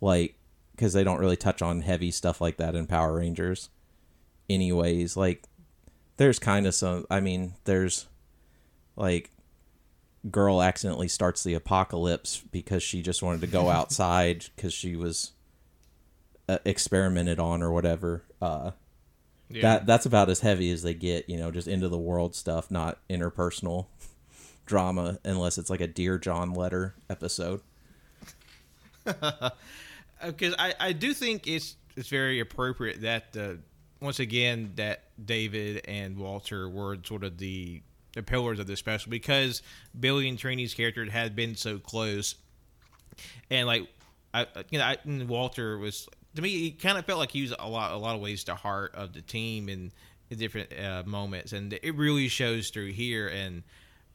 like, 0.00 0.36
because 0.72 0.92
they 0.92 1.04
don't 1.04 1.20
really 1.20 1.36
touch 1.36 1.62
on 1.62 1.82
heavy 1.82 2.10
stuff 2.10 2.40
like 2.40 2.56
that 2.56 2.74
in 2.74 2.86
Power 2.86 3.16
Rangers. 3.16 3.70
Anyways, 4.48 5.16
like, 5.16 5.44
there's 6.20 6.38
kind 6.38 6.66
of 6.66 6.74
some. 6.74 7.06
I 7.10 7.20
mean, 7.20 7.54
there's 7.64 8.06
like 8.94 9.30
girl 10.30 10.60
accidentally 10.60 11.08
starts 11.08 11.42
the 11.42 11.54
apocalypse 11.54 12.42
because 12.52 12.82
she 12.82 13.00
just 13.00 13.22
wanted 13.22 13.40
to 13.40 13.46
go 13.46 13.70
outside 13.78 14.44
because 14.54 14.74
she 14.74 14.96
was 14.96 15.32
uh, 16.46 16.58
experimented 16.66 17.40
on 17.40 17.62
or 17.62 17.72
whatever. 17.72 18.22
Uh, 18.40 18.72
Yeah. 19.48 19.62
That 19.62 19.86
that's 19.86 20.04
about 20.04 20.28
as 20.28 20.40
heavy 20.40 20.70
as 20.70 20.82
they 20.82 20.92
get, 20.92 21.26
you 21.30 21.38
know, 21.38 21.50
just 21.50 21.66
into 21.66 21.88
the 21.88 21.96
world 21.98 22.34
stuff, 22.34 22.70
not 22.70 22.98
interpersonal 23.08 23.86
drama, 24.66 25.18
unless 25.24 25.56
it's 25.56 25.70
like 25.70 25.80
a 25.80 25.86
Dear 25.88 26.18
John 26.18 26.52
letter 26.52 26.96
episode. 27.08 27.62
because 29.04 30.54
I, 30.58 30.74
I 30.78 30.92
do 30.92 31.14
think 31.14 31.46
it's 31.46 31.76
it's 31.96 32.10
very 32.10 32.40
appropriate 32.40 33.00
that 33.00 33.34
uh, 33.38 33.54
once 34.00 34.18
again 34.18 34.72
that 34.76 35.02
David 35.22 35.82
and 35.86 36.16
Walter 36.16 36.68
were 36.68 36.98
sort 37.04 37.24
of 37.24 37.38
the 37.38 37.82
the 38.14 38.22
pillars 38.22 38.58
of 38.58 38.66
this 38.66 38.80
special 38.80 39.10
because 39.10 39.62
Billy 39.98 40.28
and 40.28 40.36
Trini's 40.36 40.74
character 40.74 41.08
had 41.08 41.36
been 41.36 41.54
so 41.54 41.78
close, 41.78 42.34
and 43.50 43.66
like 43.66 43.86
I 44.34 44.46
you 44.70 44.78
know 44.78 44.84
I, 44.84 44.96
and 45.04 45.28
Walter 45.28 45.78
was 45.78 46.08
to 46.34 46.42
me 46.42 46.50
he 46.50 46.70
kind 46.70 46.98
of 46.98 47.04
felt 47.04 47.18
like 47.18 47.30
he 47.30 47.42
was 47.42 47.54
a 47.58 47.68
lot 47.68 47.92
a 47.92 47.96
lot 47.96 48.14
of 48.14 48.20
ways 48.20 48.42
the 48.44 48.54
heart 48.54 48.94
of 48.94 49.12
the 49.12 49.22
team 49.22 49.68
in, 49.68 49.92
in 50.30 50.38
different 50.38 50.72
uh, 50.78 51.02
moments, 51.06 51.52
and 51.52 51.72
it 51.72 51.94
really 51.94 52.28
shows 52.28 52.70
through 52.70 52.92
here. 52.92 53.28
And 53.28 53.62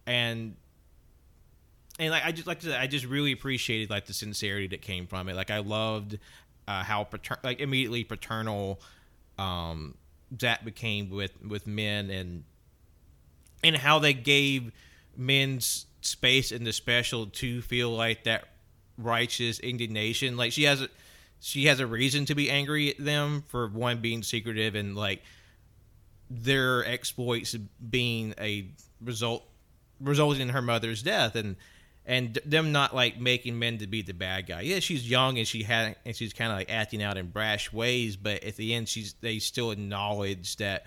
and 0.06 0.56
and 2.00 2.12
like 2.12 2.26
I 2.26 2.32
just 2.32 2.48
like 2.48 2.60
to 2.62 2.68
say, 2.68 2.76
I 2.76 2.88
just 2.88 3.06
really 3.06 3.32
appreciated 3.32 3.90
like 3.90 4.06
the 4.06 4.14
sincerity 4.14 4.68
that 4.68 4.82
came 4.82 5.08
from 5.08 5.30
it. 5.30 5.36
Like 5.36 5.52
I 5.52 5.60
loved 5.60 6.20
uh, 6.68 6.84
how 6.84 7.04
pater- 7.04 7.40
like 7.44 7.60
immediately 7.60 8.04
paternal 8.04 8.82
um, 9.38 9.96
Zach 10.40 10.64
became 10.64 11.10
with 11.10 11.32
with 11.44 11.68
Minh 11.68 12.12
and 12.12 12.44
and 13.64 13.76
how 13.76 14.00
they 14.00 14.14
gave 14.14 14.72
Minh's 15.20 15.86
space 16.02 16.52
in 16.52 16.64
the 16.64 16.74
special 16.74 17.28
to 17.28 17.62
feel 17.62 17.90
like 17.90 18.24
that 18.26 18.48
righteous 18.98 19.60
indignation. 19.60 20.38
Like 20.38 20.52
she 20.52 20.64
has 20.64 20.82
a 20.82 20.90
she 21.40 21.66
has 21.66 21.80
a 21.80 21.88
reason 21.88 22.26
to 22.26 22.36
be 22.36 22.50
angry 22.50 22.90
at 22.90 23.04
them 23.04 23.44
for 23.48 23.68
one 23.68 24.00
being 24.02 24.24
secretive 24.24 24.76
and 24.76 24.96
like 24.96 25.22
their 26.30 26.86
exploits 26.86 27.56
being 27.56 28.34
a 28.40 28.68
result 29.02 29.44
resulting 30.00 30.42
in 30.42 30.50
her 30.50 30.62
mother's 30.62 31.04
death 31.04 31.36
and 31.36 31.56
and 32.06 32.38
them 32.46 32.72
not 32.72 32.94
like 32.94 33.20
making 33.20 33.56
Minh 33.56 33.80
to 33.80 33.88
be 33.88 34.02
the 34.02 34.14
bad 34.14 34.48
guy. 34.48 34.62
Yeah, 34.62 34.80
she's 34.80 35.10
young 35.10 35.38
and 35.38 35.48
she 35.48 35.64
had 35.64 35.96
and 36.06 36.16
she's 36.16 36.34
kind 36.34 36.52
of 36.52 36.58
like 36.58 36.72
acting 36.72 37.02
out 37.02 37.18
in 37.18 37.28
brash 37.28 37.74
ways, 37.74 38.16
but 38.16 38.44
at 38.44 38.56
the 38.56 38.74
end, 38.74 38.88
she's 38.88 39.14
they 39.22 39.40
still 39.40 39.72
acknowledge 39.72 40.58
that 40.58 40.86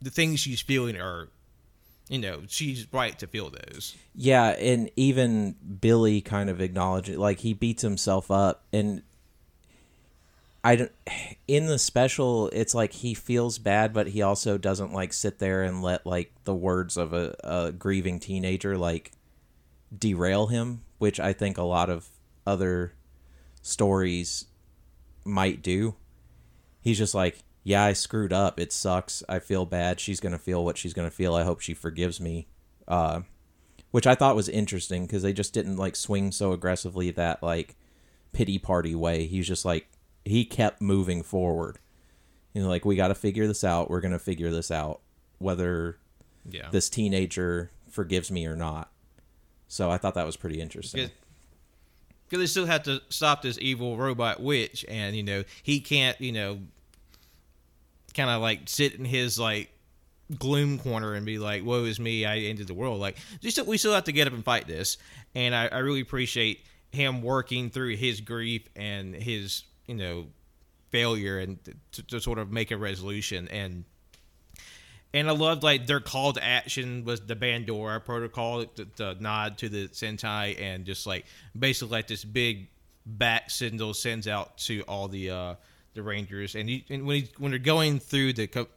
the 0.00 0.10
things 0.10 0.40
she's 0.40 0.60
feeling 0.60 0.96
are, 0.96 1.28
you 2.08 2.18
know, 2.18 2.42
she's 2.48 2.86
right 2.92 3.16
to 3.18 3.26
feel 3.26 3.50
those. 3.50 3.96
Yeah, 4.14 4.48
and 4.50 4.90
even 4.96 5.54
Billy 5.80 6.20
kind 6.20 6.50
of 6.50 6.60
acknowledges. 6.60 7.16
Like 7.16 7.38
he 7.40 7.54
beats 7.54 7.82
himself 7.82 8.30
up, 8.30 8.64
and 8.72 9.02
I 10.64 10.76
don't. 10.76 10.92
In 11.46 11.66
the 11.66 11.78
special, 11.78 12.48
it's 12.52 12.74
like 12.74 12.92
he 12.92 13.14
feels 13.14 13.58
bad, 13.58 13.92
but 13.92 14.08
he 14.08 14.22
also 14.22 14.58
doesn't 14.58 14.92
like 14.92 15.12
sit 15.12 15.38
there 15.38 15.62
and 15.62 15.80
let 15.80 16.04
like 16.04 16.32
the 16.42 16.54
words 16.54 16.96
of 16.96 17.12
a, 17.12 17.36
a 17.44 17.72
grieving 17.72 18.18
teenager 18.18 18.76
like 18.76 19.12
derail 19.96 20.46
him, 20.48 20.82
which 20.98 21.18
I 21.20 21.32
think 21.32 21.56
a 21.58 21.62
lot 21.62 21.88
of 21.90 22.08
other 22.46 22.94
stories 23.62 24.46
might 25.24 25.62
do. 25.62 25.94
He's 26.80 26.98
just 26.98 27.14
like, 27.14 27.38
yeah, 27.64 27.84
I 27.84 27.92
screwed 27.92 28.32
up. 28.32 28.58
It 28.58 28.72
sucks. 28.72 29.22
I 29.28 29.38
feel 29.40 29.66
bad. 29.66 30.00
She's 30.00 30.20
gonna 30.20 30.38
feel 30.38 30.64
what 30.64 30.78
she's 30.78 30.94
gonna 30.94 31.10
feel. 31.10 31.34
I 31.34 31.44
hope 31.44 31.60
she 31.60 31.74
forgives 31.74 32.20
me. 32.20 32.48
Uh, 32.86 33.22
which 33.90 34.06
I 34.06 34.14
thought 34.14 34.36
was 34.36 34.48
interesting 34.48 35.06
because 35.06 35.22
they 35.22 35.32
just 35.32 35.52
didn't 35.52 35.76
like 35.76 35.96
swing 35.96 36.30
so 36.32 36.52
aggressively 36.52 37.10
that 37.12 37.42
like 37.42 37.76
pity 38.32 38.58
party 38.58 38.94
way. 38.94 39.26
He's 39.26 39.46
just 39.46 39.64
like 39.64 39.88
he 40.24 40.44
kept 40.44 40.80
moving 40.80 41.22
forward. 41.22 41.78
You 42.54 42.62
know, 42.62 42.68
like 42.68 42.84
we 42.84 42.96
got 42.96 43.08
to 43.08 43.14
figure 43.14 43.46
this 43.46 43.64
out. 43.64 43.90
We're 43.90 44.00
gonna 44.00 44.18
figure 44.18 44.50
this 44.50 44.70
out, 44.70 45.00
whether 45.38 45.98
Yeah. 46.48 46.68
this 46.70 46.88
teenager 46.88 47.70
forgives 47.90 48.30
me 48.30 48.46
or 48.46 48.56
not. 48.56 48.90
So 49.68 49.90
I 49.90 49.98
thought 49.98 50.14
that 50.14 50.26
was 50.26 50.36
pretty 50.36 50.60
interesting. 50.60 51.10
because 52.28 52.42
they 52.42 52.46
still 52.46 52.66
have 52.66 52.82
to 52.84 53.00
stop 53.08 53.42
this 53.42 53.58
evil 53.60 53.96
robot 53.96 54.42
witch, 54.42 54.84
and 54.88 55.14
you 55.16 55.22
know 55.22 55.44
he 55.62 55.80
can't, 55.80 56.20
you 56.20 56.32
know, 56.32 56.58
kind 58.14 58.30
of 58.30 58.42
like 58.42 58.62
sit 58.66 58.94
in 58.94 59.04
his 59.04 59.38
like 59.38 59.70
gloom 60.38 60.78
corner 60.78 61.14
and 61.14 61.24
be 61.24 61.38
like, 61.38 61.64
"Woe 61.64 61.84
is 61.84 61.98
me, 62.00 62.24
I 62.24 62.38
ended 62.38 62.66
the 62.66 62.74
world." 62.74 63.00
Like, 63.00 63.16
we 63.42 63.50
still, 63.50 63.64
we 63.64 63.78
still 63.78 63.94
have 63.94 64.04
to 64.04 64.12
get 64.12 64.26
up 64.26 64.32
and 64.32 64.44
fight 64.44 64.66
this, 64.66 64.98
and 65.34 65.54
I, 65.54 65.68
I 65.68 65.78
really 65.78 66.00
appreciate 66.00 66.64
him 66.90 67.22
working 67.22 67.70
through 67.70 67.96
his 67.96 68.20
grief 68.20 68.62
and 68.74 69.14
his, 69.14 69.64
you 69.86 69.94
know, 69.94 70.26
failure 70.90 71.38
and 71.38 71.58
to, 71.92 72.02
to 72.04 72.20
sort 72.20 72.38
of 72.38 72.50
make 72.50 72.70
a 72.70 72.76
resolution 72.76 73.48
and. 73.48 73.84
And 75.14 75.28
I 75.28 75.32
loved 75.32 75.62
like 75.62 75.86
their 75.86 76.00
call 76.00 76.34
to 76.34 76.44
action 76.44 77.04
was 77.04 77.20
the 77.20 77.34
Bandora 77.34 78.04
protocol 78.04 78.64
the, 78.74 78.84
to 78.96 79.16
nod 79.20 79.58
to 79.58 79.68
the 79.68 79.88
Sentai 79.88 80.60
and 80.60 80.84
just 80.84 81.06
like 81.06 81.24
basically 81.58 81.92
like 81.92 82.08
this 82.08 82.24
big 82.24 82.68
bat 83.06 83.50
signal 83.50 83.94
sends 83.94 84.28
out 84.28 84.58
to 84.58 84.82
all 84.82 85.08
the 85.08 85.30
uh 85.30 85.54
the 85.94 86.02
Rangers. 86.02 86.54
And, 86.54 86.70
you, 86.70 86.82
and 86.90 87.06
when 87.06 87.16
he, 87.16 87.28
when 87.38 87.50
they're 87.50 87.58
going 87.58 87.98
through 87.98 88.34
the 88.34 88.46
co- 88.46 88.68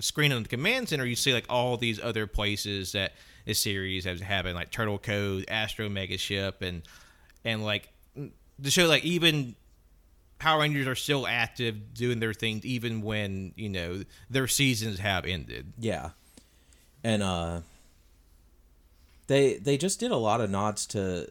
screen 0.00 0.32
on 0.32 0.42
the 0.42 0.48
command 0.48 0.88
center, 0.88 1.06
you 1.06 1.16
see 1.16 1.32
like 1.32 1.46
all 1.48 1.76
these 1.76 2.00
other 2.02 2.26
places 2.26 2.92
that 2.92 3.12
the 3.46 3.54
series 3.54 4.04
has 4.04 4.20
happened, 4.20 4.54
like 4.54 4.70
Turtle 4.70 4.98
Cove, 4.98 5.44
Astro 5.48 5.88
Mega 5.88 6.18
Ship, 6.18 6.60
and 6.62 6.82
and 7.44 7.64
like 7.64 7.88
the 8.58 8.70
show 8.70 8.86
like 8.86 9.04
even 9.04 9.54
Power 10.38 10.60
Rangers 10.60 10.86
are 10.86 10.94
still 10.94 11.26
active, 11.26 11.94
doing 11.94 12.20
their 12.20 12.34
thing, 12.34 12.60
even 12.64 13.02
when 13.02 13.52
you 13.56 13.68
know 13.68 14.02
their 14.28 14.46
seasons 14.46 14.98
have 14.98 15.24
ended. 15.24 15.72
Yeah. 15.78 16.10
And 17.02 17.22
uh 17.22 17.60
they 19.26 19.56
they 19.56 19.76
just 19.76 20.00
did 20.00 20.10
a 20.10 20.16
lot 20.16 20.40
of 20.40 20.50
nods 20.50 20.86
to 20.88 21.30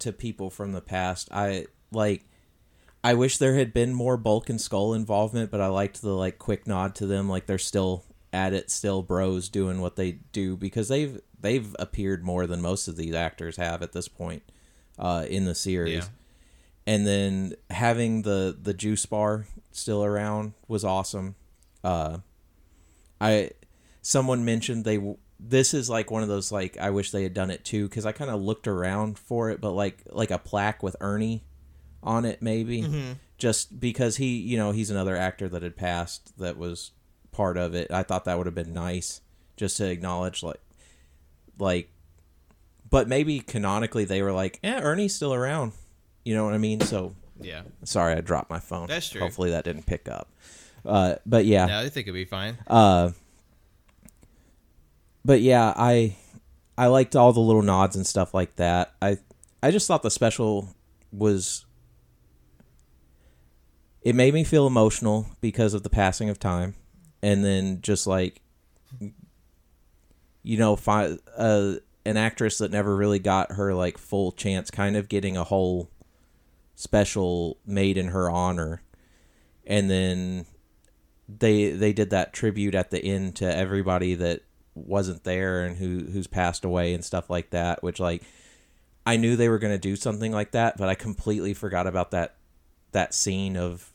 to 0.00 0.12
people 0.12 0.50
from 0.50 0.72
the 0.72 0.80
past. 0.80 1.28
I 1.32 1.66
like 1.90 2.24
I 3.02 3.14
wish 3.14 3.36
there 3.38 3.54
had 3.56 3.74
been 3.74 3.92
more 3.92 4.16
Bulk 4.16 4.48
and 4.48 4.60
Skull 4.60 4.94
involvement, 4.94 5.50
but 5.50 5.60
I 5.60 5.66
liked 5.66 6.00
the 6.00 6.12
like 6.12 6.38
quick 6.38 6.66
nod 6.66 6.94
to 6.96 7.06
them 7.06 7.28
like 7.28 7.46
they're 7.46 7.58
still 7.58 8.04
at 8.32 8.52
it, 8.52 8.70
still 8.70 9.02
bros 9.02 9.48
doing 9.48 9.80
what 9.80 9.96
they 9.96 10.12
do 10.32 10.56
because 10.56 10.88
they've 10.88 11.20
they've 11.38 11.74
appeared 11.78 12.24
more 12.24 12.46
than 12.46 12.62
most 12.62 12.88
of 12.88 12.96
these 12.96 13.14
actors 13.14 13.56
have 13.56 13.82
at 13.82 13.92
this 13.92 14.08
point 14.08 14.42
uh 14.98 15.26
in 15.28 15.44
the 15.44 15.54
series. 15.54 16.04
Yeah. 16.04 16.08
And 16.86 17.06
then 17.06 17.54
having 17.70 18.22
the 18.22 18.56
the 18.60 18.74
juice 18.74 19.06
bar 19.06 19.46
still 19.72 20.04
around 20.04 20.52
was 20.68 20.84
awesome. 20.84 21.34
Uh 21.82 22.18
I 23.20 23.50
someone 24.02 24.44
mentioned 24.44 24.84
they 24.84 25.00
this 25.40 25.74
is 25.74 25.88
like 25.90 26.10
one 26.10 26.22
of 26.22 26.28
those 26.28 26.52
like 26.52 26.76
I 26.78 26.90
wish 26.90 27.10
they 27.10 27.22
had 27.22 27.34
done 27.34 27.50
it 27.50 27.64
too 27.64 27.88
because 27.88 28.04
I 28.06 28.12
kind 28.12 28.30
of 28.30 28.40
looked 28.42 28.68
around 28.68 29.18
for 29.18 29.50
it, 29.50 29.60
but 29.60 29.72
like 29.72 30.02
like 30.10 30.30
a 30.30 30.38
plaque 30.38 30.82
with 30.82 30.96
Ernie 31.00 31.44
on 32.02 32.24
it 32.26 32.42
maybe 32.42 32.82
just 33.38 33.80
because 33.80 34.16
he 34.18 34.36
you 34.36 34.58
know 34.58 34.70
he's 34.72 34.90
another 34.90 35.16
actor 35.16 35.48
that 35.48 35.62
had 35.62 35.76
passed 35.76 36.36
that 36.38 36.58
was 36.58 36.92
part 37.32 37.56
of 37.56 37.74
it. 37.74 37.90
I 37.90 38.02
thought 38.02 38.26
that 38.26 38.36
would 38.36 38.46
have 38.46 38.54
been 38.54 38.74
nice 38.74 39.22
just 39.56 39.78
to 39.78 39.90
acknowledge 39.90 40.42
like 40.42 40.60
like 41.58 41.90
but 42.90 43.08
maybe 43.08 43.40
canonically 43.40 44.04
they 44.04 44.22
were 44.22 44.32
like, 44.32 44.60
"Eh, 44.62 44.80
Ernie's 44.80 45.14
still 45.14 45.34
around." 45.34 45.72
You 46.24 46.34
know 46.34 46.44
what 46.44 46.54
I 46.54 46.58
mean? 46.58 46.80
So 46.80 47.14
Yeah, 47.40 47.62
sorry 47.84 48.14
I 48.14 48.20
dropped 48.20 48.50
my 48.50 48.60
phone. 48.60 48.86
That's 48.86 49.08
true. 49.08 49.20
Hopefully 49.20 49.50
that 49.50 49.64
didn't 49.64 49.86
pick 49.86 50.08
up. 50.08 50.28
Uh 50.84 51.16
but 51.26 51.44
yeah. 51.44 51.66
no, 51.66 51.80
I 51.80 51.88
think 51.88 52.06
it'd 52.06 52.14
be 52.14 52.24
fine. 52.24 52.58
Uh, 52.66 53.10
but 55.24 55.40
yeah, 55.40 55.72
I 55.76 56.16
I 56.76 56.86
liked 56.88 57.16
all 57.16 57.32
the 57.32 57.40
little 57.40 57.62
nods 57.62 57.96
and 57.96 58.06
stuff 58.06 58.34
like 58.34 58.56
that. 58.56 58.92
I 59.00 59.18
I 59.62 59.70
just 59.70 59.86
thought 59.86 60.02
the 60.02 60.10
special 60.10 60.74
was 61.12 61.64
it 64.02 64.14
made 64.14 64.34
me 64.34 64.44
feel 64.44 64.66
emotional 64.66 65.26
because 65.40 65.72
of 65.72 65.82
the 65.82 65.88
passing 65.90 66.28
of 66.28 66.38
time, 66.38 66.74
and 67.22 67.42
then 67.44 67.80
just 67.80 68.06
like 68.06 68.42
you 70.44 70.58
know, 70.58 70.76
fi- 70.76 71.16
uh, 71.36 71.74
an 72.04 72.16
actress 72.18 72.58
that 72.58 72.70
never 72.70 72.94
really 72.94 73.18
got 73.18 73.52
her 73.52 73.74
like 73.74 73.98
full 73.98 74.30
chance, 74.30 74.70
kind 74.70 74.94
of 74.94 75.08
getting 75.08 75.36
a 75.36 75.44
whole 75.44 75.90
special 76.74 77.58
made 77.66 77.96
in 77.96 78.08
her 78.08 78.30
honor, 78.30 78.82
and 79.66 79.90
then 79.90 80.46
they 81.28 81.70
they 81.70 81.92
did 81.92 82.10
that 82.10 82.32
tribute 82.32 82.74
at 82.74 82.90
the 82.90 83.02
end 83.02 83.36
to 83.36 83.56
everybody 83.56 84.14
that 84.14 84.42
wasn't 84.74 85.24
there 85.24 85.64
and 85.64 85.76
who 85.76 86.04
who's 86.12 86.26
passed 86.26 86.64
away 86.64 86.94
and 86.94 87.04
stuff 87.04 87.30
like 87.30 87.50
that 87.50 87.82
which 87.82 88.00
like 88.00 88.22
I 89.06 89.16
knew 89.16 89.36
they 89.36 89.48
were 89.48 89.58
going 89.58 89.72
to 89.72 89.78
do 89.78 89.96
something 89.96 90.32
like 90.32 90.50
that 90.52 90.76
but 90.76 90.88
I 90.88 90.94
completely 90.94 91.54
forgot 91.54 91.86
about 91.86 92.10
that 92.10 92.36
that 92.92 93.14
scene 93.14 93.56
of 93.56 93.90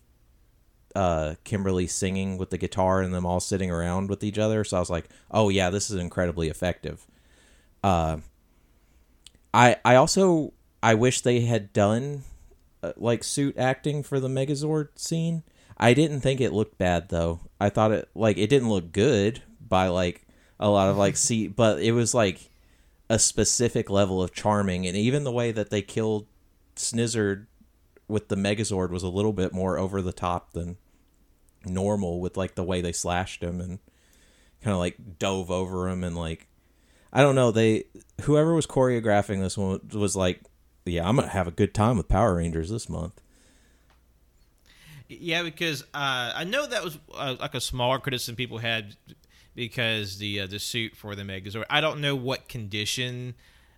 uh 0.95 1.35
Kimberly 1.43 1.85
singing 1.85 2.37
with 2.37 2.49
the 2.49 2.57
guitar 2.57 3.01
and 3.01 3.13
them 3.13 3.25
all 3.25 3.39
sitting 3.39 3.69
around 3.69 4.09
with 4.09 4.23
each 4.23 4.39
other. 4.39 4.63
So 4.63 4.77
I 4.77 4.79
was 4.79 4.89
like 4.89 5.09
oh 5.29 5.49
yeah 5.49 5.69
this 5.69 5.89
is 5.89 5.97
incredibly 5.97 6.47
effective. 6.47 7.05
Uh 7.83 8.17
I 9.53 9.75
I 9.85 9.95
also 9.95 10.53
I 10.81 10.95
wish 10.95 11.21
they 11.21 11.41
had 11.41 11.73
done 11.73 12.23
uh, 12.83 12.93
like 12.97 13.23
suit 13.23 13.57
acting 13.57 14.03
for 14.03 14.19
the 14.19 14.27
Megazord 14.27 14.89
scene 14.95 15.43
I 15.79 15.93
didn't 15.93 16.19
think 16.19 16.41
it 16.41 16.51
looked 16.51 16.77
bad 16.77 17.09
though. 17.09 17.39
I 17.59 17.69
thought 17.69 17.91
it 17.91 18.09
like 18.13 18.37
it 18.37 18.49
didn't 18.49 18.69
look 18.69 18.91
good 18.91 19.41
by 19.65 19.87
like 19.87 20.27
a 20.59 20.69
lot 20.69 20.89
of 20.89 20.97
like 20.97 21.15
see, 21.15 21.47
but 21.47 21.81
it 21.81 21.93
was 21.93 22.13
like 22.13 22.49
a 23.09 23.17
specific 23.17 23.89
level 23.89 24.21
of 24.21 24.33
charming, 24.33 24.85
and 24.85 24.97
even 24.97 25.23
the 25.23 25.31
way 25.31 25.51
that 25.51 25.69
they 25.69 25.81
killed 25.81 26.27
Snizzard 26.75 27.47
with 28.07 28.27
the 28.27 28.35
Megazord 28.35 28.89
was 28.89 29.03
a 29.03 29.09
little 29.09 29.33
bit 29.33 29.53
more 29.53 29.77
over 29.77 30.01
the 30.01 30.11
top 30.11 30.51
than 30.51 30.77
normal 31.65 32.19
with 32.19 32.35
like 32.35 32.55
the 32.55 32.63
way 32.63 32.81
they 32.81 32.91
slashed 32.91 33.43
him 33.43 33.61
and 33.61 33.79
kind 34.61 34.73
of 34.73 34.79
like 34.79 35.19
dove 35.19 35.51
over 35.51 35.87
him 35.87 36.03
and 36.03 36.15
like 36.17 36.47
I 37.11 37.21
don't 37.21 37.35
know 37.35 37.51
they 37.51 37.83
whoever 38.21 38.53
was 38.53 38.65
choreographing 38.65 39.41
this 39.41 39.57
one 39.57 39.81
was 39.93 40.15
like 40.15 40.41
yeah 40.89 41.07
I'm 41.07 41.15
gonna 41.15 41.29
have 41.29 41.47
a 41.47 41.51
good 41.51 41.73
time 41.73 41.97
with 41.97 42.07
Power 42.07 42.35
Rangers 42.35 42.69
this 42.69 42.89
month. 42.89 43.19
Yeah, 45.07 45.41
because 45.41 45.81
uh, 45.93 46.33
I 46.35 46.43
know 46.43 46.67
that 46.67 46.83
was 46.83 46.99
uh, 47.15 47.35
like 47.39 47.55
a 47.55 47.61
smaller 47.61 47.97
criticism 47.97 48.35
people 48.35 48.59
had 48.59 48.95
because 49.55 50.19
the 50.19 50.41
uh, 50.41 50.47
the 50.47 50.59
suit 50.59 50.95
for 50.95 51.15
the 51.15 51.23
Megazord. 51.23 51.65
I 51.69 51.81
don't 51.81 51.99
know 51.99 52.15
what 52.15 52.47
condition 52.47 53.33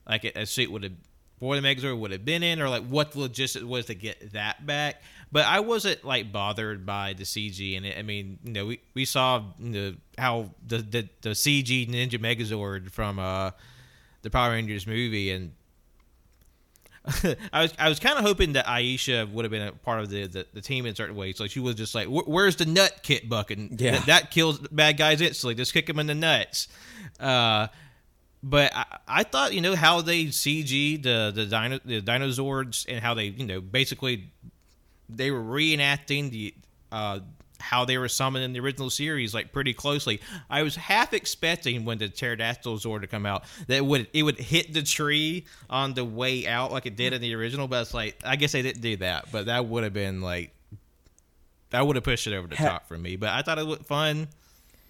like 0.08 0.26
a, 0.26 0.46
suit 0.46 0.72
would 0.72 0.84
have 0.84 0.94
for 1.40 1.56
the 1.56 1.62
Megazord 1.62 1.98
would 1.98 2.12
have 2.12 2.26
been 2.26 2.44
in, 2.44 2.62
or 2.62 2.68
like 2.70 2.86
what 2.86 3.14
the 3.14 3.20
logistics 3.20 3.66
was 3.66 3.86
to 3.86 3.96
get 3.96 4.34
that 4.34 4.66
back. 4.66 5.02
But 5.32 5.46
I 5.46 5.62
wasn't 5.62 6.04
like 6.04 6.32
bothered 6.32 6.86
by 6.86 7.14
the 7.14 7.24
CG 7.24 7.78
and 7.78 7.86
it. 7.86 7.98
I 7.98 8.02
mean, 8.02 8.38
you 8.44 8.52
know, 8.52 8.66
we, 8.66 8.82
we 8.94 9.06
saw 9.06 9.42
you 9.58 9.70
know, 9.70 9.96
how 10.18 10.52
the, 10.68 10.80
the 10.80 11.10
the 11.22 11.30
CG 11.30 11.90
Ninja 11.90 12.20
Megazord 12.20 12.92
from 12.92 13.20
uh 13.20 13.52
the 14.22 14.30
Power 14.30 14.52
Rangers 14.52 14.86
movie 14.86 15.32
and 15.32 15.54
I 17.54 17.64
was 17.64 17.74
I 17.80 17.90
was 17.90 18.00
kind 18.00 18.18
of 18.20 18.24
hoping 18.24 18.54
that 18.54 18.68
Aisha 18.68 19.30
would 19.32 19.44
have 19.44 19.52
been 19.52 19.68
a 19.68 19.72
part 19.72 20.02
of 20.02 20.10
the, 20.10 20.28
the, 20.28 20.46
the 20.54 20.62
team 20.62 20.86
in 20.86 20.94
certain 20.94 21.16
ways. 21.16 21.40
Like 21.40 21.50
she 21.50 21.60
was 21.60 21.76
just 21.76 21.96
like, 21.96 22.08
"Wh- 22.08 22.28
"Where's 22.28 22.58
the 22.58 22.66
nut 22.66 23.00
kit 23.02 23.28
bucket? 23.28 23.58
Yeah. 23.80 23.92
That, 23.92 24.06
that 24.06 24.32
kills 24.32 24.60
bad 24.60 24.98
guys 24.98 25.20
instantly. 25.20 25.56
Just 25.56 25.74
kick 25.74 25.88
them 25.88 25.98
in 25.98 26.08
the 26.08 26.14
nuts." 26.16 26.68
Uh, 27.20 27.68
but 28.44 28.72
I, 28.76 28.98
I 29.08 29.24
thought 29.24 29.54
you 29.54 29.62
know 29.62 29.76
how 29.76 30.02
they 30.02 30.26
CG 30.26 31.02
the 31.02 31.32
the, 31.34 31.46
dino, 31.46 31.80
the 31.84 32.02
dinosaurs 32.02 32.86
and 32.88 33.00
how 33.00 33.16
they 33.16 33.26
you 33.26 33.46
know 33.46 33.62
basically 33.62 34.32
they 35.10 35.32
were 35.32 35.42
reenacting 35.42 36.30
the 36.30 36.54
uh, 36.92 37.20
how 37.62 37.86
they 37.86 37.98
were 37.98 38.10
summoned 38.10 38.44
in 38.44 38.54
the 38.54 38.60
original 38.60 38.90
series 38.90 39.34
like 39.34 39.52
pretty 39.54 39.74
closely. 39.74 40.20
I 40.50 40.64
was 40.64 40.76
half 40.76 41.14
expecting 41.14 41.86
when 41.86 41.98
the 41.98 42.10
pterodactyl 42.10 42.78
Zord 42.78 43.02
to 43.02 43.08
come 43.08 43.26
out 43.26 43.44
that 43.68 43.78
it 43.78 43.86
would 43.86 44.08
it 44.14 44.24
would 44.24 44.40
hit 44.40 44.74
the 44.74 44.82
tree 44.82 45.46
on 45.70 45.94
the 45.94 46.04
way 46.04 46.48
out 46.48 46.72
like 46.72 46.86
it 46.86 46.96
did 46.96 47.14
in 47.14 47.22
the 47.22 47.34
original, 47.36 47.68
but 47.68 47.82
it's 47.82 47.94
like 47.94 48.18
I 48.26 48.36
guess 48.36 48.52
they 48.52 48.62
didn't 48.62 48.82
do 48.82 48.98
that, 48.98 49.32
but 49.32 49.46
that 49.46 49.66
would 49.66 49.84
have 49.84 49.94
been 49.94 50.22
like 50.22 50.52
that 51.70 51.88
would 51.88 51.96
have 51.96 52.04
pushed 52.04 52.28
it 52.28 52.36
over 52.36 52.48
the 52.48 52.58
Ha- 52.58 52.68
top 52.68 52.88
for 52.88 52.98
me. 52.98 53.16
But 53.16 53.30
I 53.30 53.42
thought 53.42 53.58
it 53.60 53.64
looked 53.64 53.86
fun. 53.86 54.28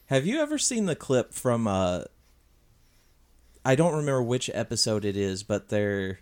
Have 0.07 0.25
you 0.25 0.41
ever 0.41 0.57
seen 0.57 0.85
the 0.85 0.95
clip 0.95 1.33
from 1.33 1.67
uh 1.67 2.05
I 3.63 3.75
don't 3.75 3.93
remember 3.93 4.23
which 4.23 4.49
episode 4.53 5.05
it 5.05 5.15
is, 5.15 5.43
but 5.43 5.69
there 5.69 6.19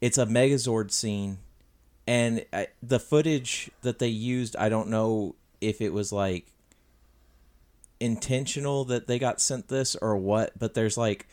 it's 0.00 0.18
a 0.18 0.26
Megazord 0.26 0.90
scene 0.90 1.38
and 2.06 2.44
I, 2.52 2.68
the 2.82 3.00
footage 3.00 3.70
that 3.82 3.98
they 3.98 4.08
used, 4.08 4.56
I 4.56 4.68
don't 4.68 4.88
know 4.88 5.34
if 5.60 5.80
it 5.80 5.92
was 5.92 6.12
like 6.12 6.52
intentional 8.00 8.84
that 8.84 9.06
they 9.06 9.18
got 9.18 9.40
sent 9.40 9.68
this 9.68 9.96
or 9.96 10.16
what, 10.16 10.58
but 10.58 10.74
there's 10.74 10.96
like 10.96 11.26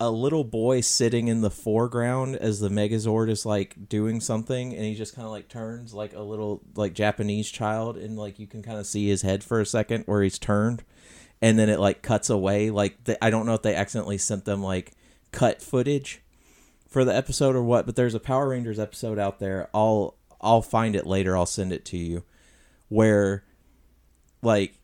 a 0.00 0.10
little 0.10 0.44
boy 0.44 0.80
sitting 0.80 1.26
in 1.26 1.40
the 1.40 1.50
foreground 1.50 2.36
as 2.36 2.60
the 2.60 2.68
Megazord 2.68 3.28
is 3.28 3.44
like 3.44 3.88
doing 3.88 4.20
something, 4.20 4.72
and 4.72 4.84
he 4.84 4.94
just 4.94 5.14
kind 5.14 5.26
of 5.26 5.32
like 5.32 5.48
turns 5.48 5.92
like 5.92 6.14
a 6.14 6.20
little 6.20 6.62
like 6.76 6.94
Japanese 6.94 7.50
child, 7.50 7.96
and 7.96 8.16
like 8.16 8.38
you 8.38 8.46
can 8.46 8.62
kind 8.62 8.78
of 8.78 8.86
see 8.86 9.08
his 9.08 9.22
head 9.22 9.42
for 9.42 9.60
a 9.60 9.66
second 9.66 10.04
where 10.04 10.22
he's 10.22 10.38
turned, 10.38 10.84
and 11.42 11.58
then 11.58 11.68
it 11.68 11.80
like 11.80 12.02
cuts 12.02 12.30
away. 12.30 12.70
Like 12.70 13.04
the, 13.04 13.22
I 13.24 13.30
don't 13.30 13.46
know 13.46 13.54
if 13.54 13.62
they 13.62 13.74
accidentally 13.74 14.18
sent 14.18 14.44
them 14.44 14.62
like 14.62 14.92
cut 15.32 15.60
footage 15.60 16.22
for 16.88 17.04
the 17.04 17.14
episode 17.14 17.54
or 17.56 17.62
what, 17.62 17.84
but 17.84 17.96
there's 17.96 18.14
a 18.14 18.20
Power 18.20 18.48
Rangers 18.48 18.78
episode 18.78 19.18
out 19.18 19.40
there. 19.40 19.68
I'll 19.74 20.14
I'll 20.40 20.62
find 20.62 20.94
it 20.94 21.06
later. 21.06 21.36
I'll 21.36 21.46
send 21.46 21.72
it 21.72 21.84
to 21.86 21.96
you, 21.96 22.22
where 22.88 23.44
like 24.42 24.78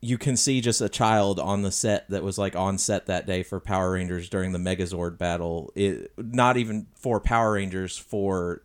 you 0.00 0.18
can 0.18 0.36
see 0.36 0.60
just 0.60 0.80
a 0.80 0.88
child 0.88 1.38
on 1.38 1.62
the 1.62 1.70
set 1.70 2.10
that 2.10 2.24
was 2.24 2.36
like 2.36 2.56
on 2.56 2.76
set 2.76 3.06
that 3.06 3.26
day 3.26 3.42
for 3.42 3.60
Power 3.60 3.92
Rangers 3.92 4.28
during 4.28 4.52
the 4.52 4.58
Megazord 4.58 5.16
battle. 5.16 5.72
It 5.76 6.12
not 6.16 6.56
even 6.56 6.88
for 6.94 7.20
Power 7.20 7.52
Rangers 7.52 7.96
for 7.96 8.62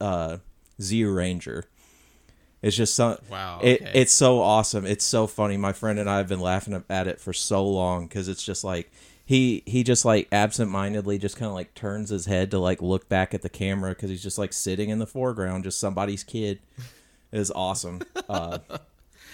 uh 0.00 0.38
Zeo 0.80 1.14
Ranger. 1.14 1.64
It's 2.62 2.76
just 2.76 2.94
so 2.94 3.18
Wow, 3.30 3.60
It 3.62 3.82
it's 3.94 4.12
so 4.12 4.40
awesome. 4.40 4.84
It's 4.84 5.04
so 5.04 5.26
funny. 5.26 5.56
My 5.56 5.72
friend 5.72 5.98
and 5.98 6.10
I 6.10 6.18
have 6.18 6.28
been 6.28 6.40
laughing 6.40 6.82
at 6.90 7.06
it 7.06 7.20
for 7.20 7.32
so 7.32 7.66
long 7.66 8.06
because 8.06 8.28
it's 8.28 8.42
just 8.42 8.64
like 8.64 8.90
he 9.24 9.62
he 9.66 9.84
just 9.84 10.04
like 10.04 10.28
absentmindedly 10.32 11.18
just 11.18 11.36
kind 11.36 11.48
of 11.48 11.54
like 11.54 11.72
turns 11.74 12.10
his 12.10 12.26
head 12.26 12.50
to 12.50 12.58
like 12.58 12.82
look 12.82 13.08
back 13.08 13.32
at 13.32 13.42
the 13.42 13.48
camera 13.48 13.90
because 13.90 14.10
he's 14.10 14.22
just 14.22 14.38
like 14.38 14.52
sitting 14.52 14.90
in 14.90 14.98
the 14.98 15.06
foreground, 15.06 15.62
just 15.62 15.78
somebody's 15.78 16.24
kid. 16.24 16.58
Is 17.32 17.50
awesome. 17.50 18.00
Uh, 18.28 18.58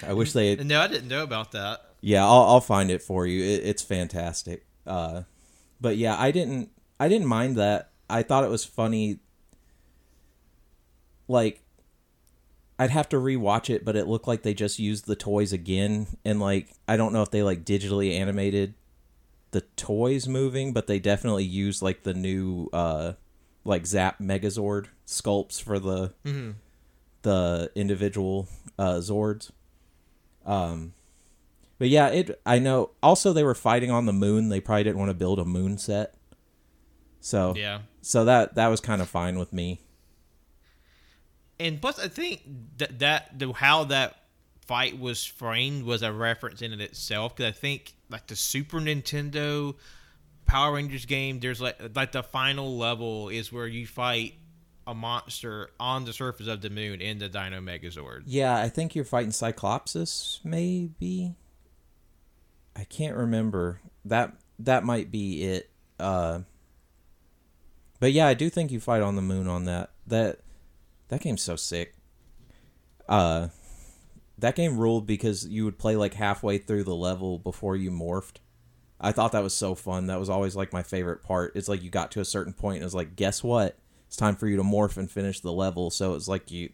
I 0.07 0.13
wish 0.13 0.33
they. 0.33 0.51
Had, 0.51 0.67
No, 0.67 0.81
I 0.81 0.87
didn't 0.87 1.09
know 1.09 1.23
about 1.23 1.53
that. 1.53 1.81
yeah, 2.03 2.25
I'll 2.25 2.43
I'll 2.45 2.61
find 2.61 2.91
it 2.91 3.01
for 3.03 3.27
you. 3.27 3.43
It, 3.43 3.65
it's 3.65 3.83
fantastic. 3.83 4.67
Uh, 4.87 5.23
but 5.81 5.97
yeah, 5.97 6.15
I 6.19 6.31
didn't 6.31 6.71
I 7.01 7.09
didn't 7.09 7.27
mind 7.27 7.57
that. 7.57 7.91
I 8.11 8.23
thought 8.23 8.45
it 8.45 8.51
was 8.51 8.65
funny. 8.65 9.19
Like, 11.29 11.63
I'd 12.79 12.91
have 12.91 13.09
to 13.11 13.17
rewatch 13.17 13.69
it, 13.71 13.85
but 13.85 13.97
it 13.97 14.07
looked 14.07 14.29
like 14.29 14.43
they 14.43 14.55
just 14.55 14.79
used 14.79 15.07
the 15.07 15.17
toys 15.17 15.53
again, 15.53 16.07
and 16.25 16.39
like 16.41 16.69
I 16.87 16.97
don't 16.97 17.13
know 17.13 17.23
if 17.23 17.31
they 17.31 17.43
like 17.43 17.65
digitally 17.65 18.13
animated 18.13 18.75
the 19.53 19.63
toys 19.77 20.29
moving, 20.29 20.73
but 20.73 20.87
they 20.87 20.99
definitely 20.99 21.45
used 21.45 21.81
like 21.83 22.03
the 22.03 22.13
new 22.15 22.69
uh 22.73 23.15
like 23.65 23.87
Zap 23.87 24.19
Megazord 24.21 24.87
sculpts 25.07 25.61
for 25.63 25.79
the 25.79 26.13
the 27.27 27.71
individual 27.75 28.47
uh 28.79 28.95
Zords. 28.95 29.51
Um 30.45 30.93
but 31.79 31.89
yeah, 31.89 32.09
it 32.09 32.41
I 32.47 32.59
know 32.61 32.91
also 33.03 33.33
they 33.33 33.43
were 33.45 33.55
fighting 33.55 33.91
on 33.91 34.07
the 34.07 34.13
moon. 34.13 34.49
They 34.49 34.61
probably 34.61 34.85
didn't 34.85 34.99
want 34.99 35.11
to 35.11 35.15
build 35.15 35.39
a 35.41 35.45
moon 35.45 35.77
set. 35.77 36.15
So 37.21 37.55
Yeah. 37.57 37.81
so 38.01 38.25
that 38.25 38.55
that 38.55 38.69
was 38.69 38.81
kind 38.81 39.03
of 39.03 39.09
fine 39.09 39.39
with 39.39 39.53
me. 39.53 39.81
And 41.59 41.81
plus, 41.81 41.99
I 41.99 42.09
think 42.09 42.43
that 42.79 42.99
that 43.01 43.39
the 43.39 43.53
how 43.53 43.85
that 43.85 44.17
fight 44.67 44.99
was 44.99 45.25
framed 45.25 45.85
was 45.85 46.03
a 46.03 46.13
reference 46.13 46.61
in 46.63 46.73
it 46.73 46.81
itself. 46.81 47.35
Because 47.35 47.51
I 47.51 47.57
think 47.59 47.95
like 48.11 48.27
the 48.27 48.37
Super 48.37 48.79
Nintendo 48.79 49.75
Power 50.45 50.75
Rangers 50.75 51.07
game, 51.07 51.41
there's 51.41 51.61
like 51.61 51.77
like 51.97 52.13
the 52.13 52.23
final 52.23 52.77
level 52.77 53.29
is 53.31 53.51
where 53.51 53.67
you 53.67 53.87
fight 53.87 54.35
a 54.87 54.95
monster 54.95 55.71
on 55.81 56.05
the 56.05 56.13
surface 56.13 56.47
of 56.47 56.61
the 56.61 56.71
moon 56.71 57.01
in 57.01 57.19
the 57.19 57.29
Dino 57.29 57.61
Megazord. 57.61 58.23
Yeah, 58.27 58.57
I 58.57 58.69
think 58.69 58.95
you're 58.95 59.05
fighting 59.05 59.31
Cyclopsis 59.33 60.45
maybe. 60.45 61.35
I 62.75 62.85
can't 62.85 63.17
remember. 63.17 63.81
That 64.05 64.35
that 64.59 64.85
might 64.85 65.11
be 65.11 65.43
it. 65.45 65.71
Uh 65.99 66.41
But 68.01 68.13
yeah, 68.13 68.27
I 68.27 68.35
do 68.35 68.49
think 68.51 68.71
you 68.71 68.81
fight 68.81 69.03
on 69.03 69.17
the 69.17 69.23
moon 69.23 69.49
on 69.49 69.65
that. 69.65 69.91
That 70.07 70.41
that 71.09 71.21
game's 71.21 71.43
so 71.43 71.57
sick. 71.57 71.95
Uh 73.09 73.49
that 74.39 74.55
game 74.55 74.77
ruled 74.79 75.07
because 75.07 75.47
you 75.47 75.65
would 75.65 75.79
play 75.79 75.97
like 75.97 76.15
halfway 76.15 76.59
through 76.59 76.85
the 76.85 76.95
level 76.95 77.39
before 77.39 77.75
you 77.75 77.91
morphed. 77.91 78.37
I 79.01 79.13
thought 79.13 79.33
that 79.33 79.43
was 79.43 79.55
so 79.55 79.75
fun. 79.75 80.07
That 80.07 80.21
was 80.21 80.31
always 80.31 80.57
like 80.57 80.73
my 80.73 80.83
favorite 80.83 81.23
part. 81.23 81.53
It's 81.55 81.69
like 81.69 81.83
you 81.83 81.91
got 81.91 82.11
to 82.13 82.21
a 82.21 82.25
certain 82.25 82.53
point 82.53 82.77
and 82.77 82.83
it 82.83 82.87
was 82.87 82.95
like, 82.95 83.17
guess 83.17 83.43
what? 83.43 83.79
It's 84.17 84.21
time 84.23 84.37
for 84.37 84.49
you 84.49 84.57
to 84.57 84.63
morph 84.63 84.97
and 84.97 85.11
finish 85.11 85.41
the 85.41 85.53
level. 85.53 85.91
So 85.91 86.15
it's 86.15 86.27
like 86.27 86.51
you 86.51 86.71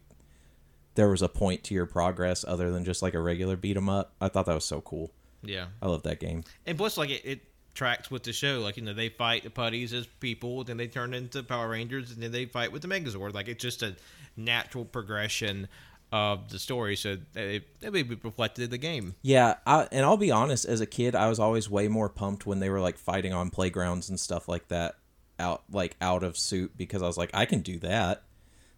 there 0.94 1.08
was 1.08 1.22
a 1.22 1.28
point 1.28 1.64
to 1.64 1.74
your 1.74 1.86
progress 1.86 2.44
other 2.46 2.70
than 2.70 2.84
just 2.84 3.02
like 3.02 3.14
a 3.14 3.20
regular 3.20 3.56
beat 3.56 3.76
'em 3.76 3.88
up. 3.88 4.14
I 4.20 4.28
thought 4.28 4.46
that 4.46 4.54
was 4.54 4.64
so 4.64 4.80
cool. 4.80 5.10
Yeah. 5.42 5.66
I 5.80 5.88
love 5.88 6.04
that 6.04 6.20
game. 6.20 6.44
And 6.66 6.78
plus, 6.78 6.96
like 6.96 7.10
it, 7.10 7.24
it 7.24 7.40
tracks 7.74 8.12
with 8.12 8.22
the 8.22 8.32
show. 8.32 8.60
Like 8.60 8.76
you 8.76 8.84
know, 8.84 8.94
they 8.94 9.08
fight 9.08 9.42
the 9.42 9.50
putties 9.50 9.92
as 9.92 10.06
people, 10.06 10.62
then 10.62 10.76
they 10.76 10.86
turn 10.86 11.14
into 11.14 11.42
Power 11.42 11.68
Rangers, 11.68 12.12
and 12.12 12.22
then 12.22 12.30
they 12.30 12.44
fight 12.44 12.70
with 12.70 12.82
the 12.82 12.86
Megazord. 12.88 13.34
Like 13.34 13.48
it's 13.48 13.60
just 13.60 13.82
a 13.82 13.96
natural 14.36 14.84
progression 14.84 15.66
of 16.12 16.48
the 16.48 16.60
story. 16.60 16.94
So 16.94 17.16
it, 17.34 17.66
it 17.80 17.92
may 17.92 18.04
be 18.04 18.14
reflected 18.22 18.62
in 18.62 18.70
the 18.70 18.78
game. 18.78 19.16
Yeah, 19.22 19.56
I, 19.66 19.88
and 19.90 20.04
I'll 20.04 20.16
be 20.16 20.30
honest. 20.30 20.64
As 20.64 20.80
a 20.80 20.86
kid, 20.86 21.16
I 21.16 21.28
was 21.28 21.40
always 21.40 21.68
way 21.68 21.88
more 21.88 22.08
pumped 22.08 22.46
when 22.46 22.60
they 22.60 22.70
were 22.70 22.78
like 22.78 22.98
fighting 22.98 23.32
on 23.32 23.50
playgrounds 23.50 24.10
and 24.10 24.20
stuff 24.20 24.46
like 24.46 24.68
that, 24.68 24.94
out 25.42 25.64
like 25.70 25.96
out 26.00 26.22
of 26.22 26.38
suit 26.38 26.72
because 26.76 27.02
I 27.02 27.06
was 27.06 27.18
like, 27.18 27.30
I 27.34 27.44
can 27.44 27.60
do 27.60 27.78
that. 27.80 28.22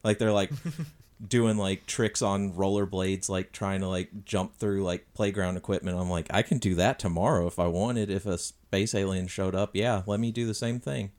Like 0.02 0.18
they're 0.18 0.32
like 0.32 0.50
doing 1.26 1.56
like 1.56 1.86
tricks 1.86 2.22
on 2.22 2.52
rollerblades, 2.52 3.28
like 3.28 3.52
trying 3.52 3.80
to 3.80 3.88
like 3.88 4.24
jump 4.24 4.56
through 4.56 4.82
like 4.82 5.12
playground 5.14 5.56
equipment. 5.56 5.98
I'm 5.98 6.10
like, 6.10 6.26
I 6.30 6.42
can 6.42 6.58
do 6.58 6.74
that 6.76 6.98
tomorrow 6.98 7.46
if 7.46 7.58
I 7.58 7.68
wanted. 7.68 8.10
If 8.10 8.26
a 8.26 8.38
space 8.38 8.94
alien 8.94 9.28
showed 9.28 9.54
up, 9.54 9.70
yeah, 9.74 10.02
let 10.06 10.18
me 10.18 10.32
do 10.32 10.46
the 10.46 10.54
same 10.54 10.80
thing. 10.80 11.12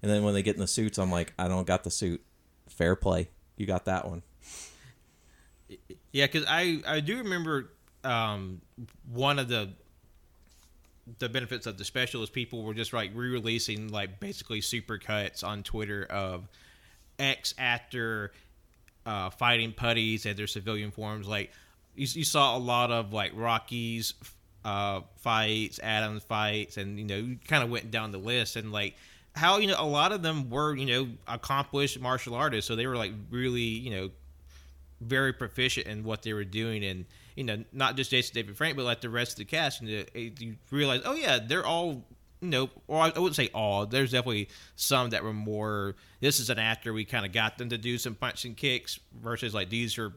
And 0.00 0.10
then 0.10 0.24
when 0.24 0.34
they 0.34 0.42
get 0.42 0.56
in 0.56 0.60
the 0.60 0.66
suits, 0.66 0.98
I'm 0.98 1.12
like, 1.12 1.32
I 1.38 1.48
don't 1.48 1.66
got 1.66 1.84
the 1.84 1.90
suit. 1.90 2.24
Fair 2.68 2.96
play. 2.96 3.28
You 3.56 3.66
got 3.66 3.84
that 3.84 4.08
one. 4.08 4.22
Yeah, 6.12 6.26
because 6.26 6.44
I 6.48 6.82
I 6.86 7.00
do 7.00 7.18
remember 7.18 7.70
um, 8.04 8.60
one 9.10 9.38
of 9.38 9.48
the 9.48 9.70
the 11.18 11.28
benefits 11.28 11.66
of 11.66 11.78
the 11.78 11.84
special 11.84 12.22
is 12.22 12.30
people 12.30 12.62
were 12.62 12.74
just 12.74 12.92
like 12.92 13.10
re-releasing 13.14 13.88
like 13.88 14.20
basically 14.20 14.60
super 14.60 14.98
cuts 14.98 15.42
on 15.42 15.62
Twitter 15.62 16.04
of 16.08 16.48
ex 17.18 17.54
actor 17.58 18.32
uh, 19.04 19.30
fighting 19.30 19.72
putties 19.72 20.26
and 20.26 20.36
their 20.36 20.46
civilian 20.46 20.90
forms. 20.90 21.26
Like 21.26 21.50
you, 21.94 22.06
you 22.12 22.24
saw 22.24 22.56
a 22.56 22.58
lot 22.58 22.90
of 22.90 23.12
like 23.12 23.32
Rocky's 23.34 24.14
uh, 24.64 25.00
fights, 25.16 25.80
Adams 25.82 26.22
fights, 26.22 26.76
and 26.76 26.98
you 26.98 27.04
know 27.04 27.36
kind 27.48 27.62
of 27.62 27.70
went 27.70 27.90
down 27.90 28.12
the 28.12 28.18
list. 28.18 28.56
And 28.56 28.72
like 28.72 28.96
how 29.34 29.58
you 29.58 29.66
know 29.66 29.76
a 29.78 29.86
lot 29.86 30.12
of 30.12 30.22
them 30.22 30.50
were 30.50 30.76
you 30.76 30.86
know 30.86 31.08
accomplished 31.26 32.00
martial 32.00 32.34
artists, 32.34 32.68
so 32.68 32.76
they 32.76 32.86
were 32.86 32.96
like 32.96 33.12
really 33.30 33.60
you 33.60 33.90
know 33.90 34.10
very 35.00 35.32
proficient 35.32 35.86
in 35.86 36.04
what 36.04 36.22
they 36.22 36.32
were 36.32 36.44
doing. 36.44 36.84
And 36.84 37.04
you 37.36 37.44
know 37.44 37.62
not 37.72 37.96
just 37.96 38.10
jason 38.10 38.34
david 38.34 38.56
frank 38.56 38.76
but 38.76 38.84
like 38.84 39.00
the 39.00 39.08
rest 39.08 39.32
of 39.32 39.38
the 39.38 39.44
cast 39.44 39.80
and 39.80 39.88
you, 39.88 40.04
you 40.14 40.56
realize 40.70 41.02
oh 41.04 41.14
yeah 41.14 41.38
they're 41.38 41.66
all 41.66 42.04
you 42.40 42.48
know 42.48 42.70
or 42.88 43.00
i 43.00 43.06
wouldn't 43.08 43.36
say 43.36 43.48
all 43.54 43.86
there's 43.86 44.12
definitely 44.12 44.48
some 44.76 45.10
that 45.10 45.22
were 45.22 45.32
more 45.32 45.94
this 46.20 46.40
is 46.40 46.50
an 46.50 46.58
actor 46.58 46.92
we 46.92 47.04
kind 47.04 47.24
of 47.24 47.32
got 47.32 47.58
them 47.58 47.68
to 47.68 47.78
do 47.78 47.98
some 47.98 48.14
punch 48.14 48.44
and 48.44 48.56
kicks 48.56 48.98
versus 49.20 49.54
like 49.54 49.68
these 49.70 49.98
are 49.98 50.12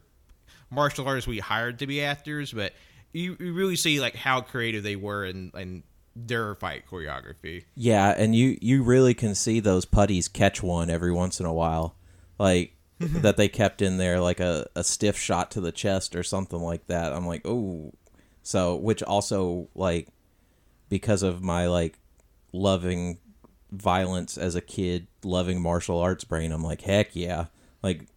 martial 0.70 1.08
artists 1.08 1.28
we 1.28 1.40
hired 1.40 1.80
to 1.80 1.88
be 1.88 2.04
actors 2.04 2.52
but 2.52 2.74
you, 3.16 3.38
you 3.40 3.54
really 3.54 3.78
see 3.78 4.02
like 4.02 4.16
how 4.16 4.42
creative 4.42 4.84
they 4.84 4.98
were 4.98 5.26
in, 5.26 5.52
in 5.56 5.84
their 6.16 6.56
fight 6.56 6.84
choreography. 6.90 7.64
Yeah, 7.76 8.10
and 8.10 8.36
you 8.36 8.58
you 8.62 8.84
really 8.84 9.14
can 9.14 9.36
see 9.36 9.60
those 9.60 9.86
putties 9.86 10.28
catch 10.28 10.62
one 10.62 10.90
every 10.90 11.12
once 11.12 11.40
in 11.40 11.46
a 11.46 11.54
while, 11.54 11.96
like 12.38 12.75
Mm-hmm. 13.00 13.22
that 13.22 13.36
they 13.36 13.50
kept 13.50 13.82
in 13.82 13.98
there 13.98 14.22
like 14.22 14.40
a, 14.40 14.68
a 14.74 14.82
stiff 14.82 15.18
shot 15.18 15.52
to 15.52 15.60
the 15.60 15.74
chest 15.74 16.16
or 16.16 16.24
something 16.24 16.62
like 16.62 16.88
that. 16.88 17.12
I'm 17.12 17.28
like, 17.28 17.46
oh, 17.46 17.94
so 18.42 18.78
which 18.78 19.04
also 19.04 19.68
like 19.76 20.08
because 20.88 21.22
of 21.22 21.44
my 21.44 21.68
like 21.68 22.00
loving 22.54 23.18
violence 23.70 24.38
as 24.38 24.56
a 24.56 24.62
kid, 24.62 25.08
loving 25.26 25.62
martial 25.62 26.00
arts 26.00 26.24
brain, 26.24 26.54
I'm 26.54 26.64
like, 26.64 26.82
heck 26.82 27.16
yeah, 27.16 27.48
like. 27.84 28.08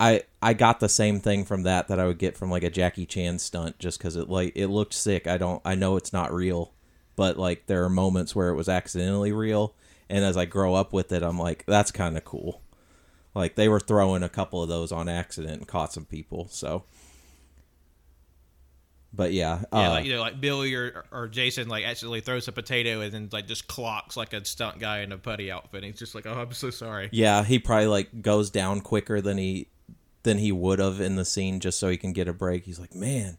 I, 0.00 0.22
I 0.42 0.54
got 0.54 0.80
the 0.80 0.88
same 0.88 1.20
thing 1.20 1.44
from 1.44 1.62
that 1.62 1.86
that 1.86 2.00
I 2.00 2.06
would 2.06 2.18
get 2.18 2.36
from 2.36 2.50
like 2.50 2.64
a 2.64 2.68
Jackie 2.68 3.06
Chan 3.06 3.38
stunt 3.38 3.78
just 3.78 3.96
because 3.96 4.16
it 4.16 4.28
like 4.28 4.52
it 4.56 4.66
looked 4.66 4.92
sick. 4.92 5.28
I 5.28 5.38
don't 5.38 5.62
I 5.64 5.76
know 5.76 5.96
it's 5.96 6.12
not 6.12 6.34
real, 6.34 6.74
but 7.16 7.38
like 7.38 7.66
there 7.66 7.84
are 7.84 7.88
moments 7.88 8.34
where 8.34 8.48
it 8.48 8.56
was 8.56 8.68
accidentally 8.68 9.32
real 9.32 9.74
and 10.08 10.24
as 10.24 10.36
i 10.36 10.44
grow 10.44 10.74
up 10.74 10.92
with 10.92 11.12
it 11.12 11.22
i'm 11.22 11.38
like 11.38 11.64
that's 11.66 11.90
kind 11.90 12.16
of 12.16 12.24
cool 12.24 12.60
like 13.34 13.54
they 13.54 13.68
were 13.68 13.80
throwing 13.80 14.22
a 14.22 14.28
couple 14.28 14.62
of 14.62 14.68
those 14.68 14.92
on 14.92 15.08
accident 15.08 15.58
and 15.58 15.68
caught 15.68 15.92
some 15.92 16.04
people 16.04 16.48
so. 16.50 16.84
But 19.16 19.32
yeah, 19.32 19.62
yeah 19.72 19.88
uh, 19.88 19.90
like 19.90 20.06
you 20.06 20.12
know 20.12 20.20
like 20.20 20.40
billy 20.40 20.74
or, 20.74 21.04
or 21.12 21.28
jason 21.28 21.68
like 21.68 21.84
actually 21.84 22.20
throws 22.20 22.48
a 22.48 22.52
potato 22.52 23.00
and 23.00 23.12
then 23.12 23.28
like 23.30 23.46
just 23.46 23.68
clocks 23.68 24.16
like 24.16 24.32
a 24.32 24.44
stunt 24.44 24.80
guy 24.80 25.00
in 25.00 25.12
a 25.12 25.18
putty 25.18 25.52
outfit. 25.52 25.84
And 25.84 25.84
he's 25.84 25.98
just 26.00 26.16
like 26.16 26.26
oh 26.26 26.32
i'm 26.32 26.52
so 26.52 26.70
sorry. 26.70 27.10
Yeah 27.12 27.44
he 27.44 27.60
probably 27.60 27.86
like 27.86 28.22
goes 28.22 28.50
down 28.50 28.80
quicker 28.80 29.20
than 29.20 29.38
he 29.38 29.68
than 30.24 30.38
he 30.38 30.50
would 30.50 30.80
have 30.80 31.00
in 31.00 31.14
the 31.14 31.24
scene 31.24 31.60
just 31.60 31.78
so 31.78 31.88
he 31.88 31.96
can 31.96 32.12
get 32.12 32.26
a 32.26 32.32
break. 32.32 32.64
He's 32.64 32.80
like 32.80 32.94
man 32.94 33.38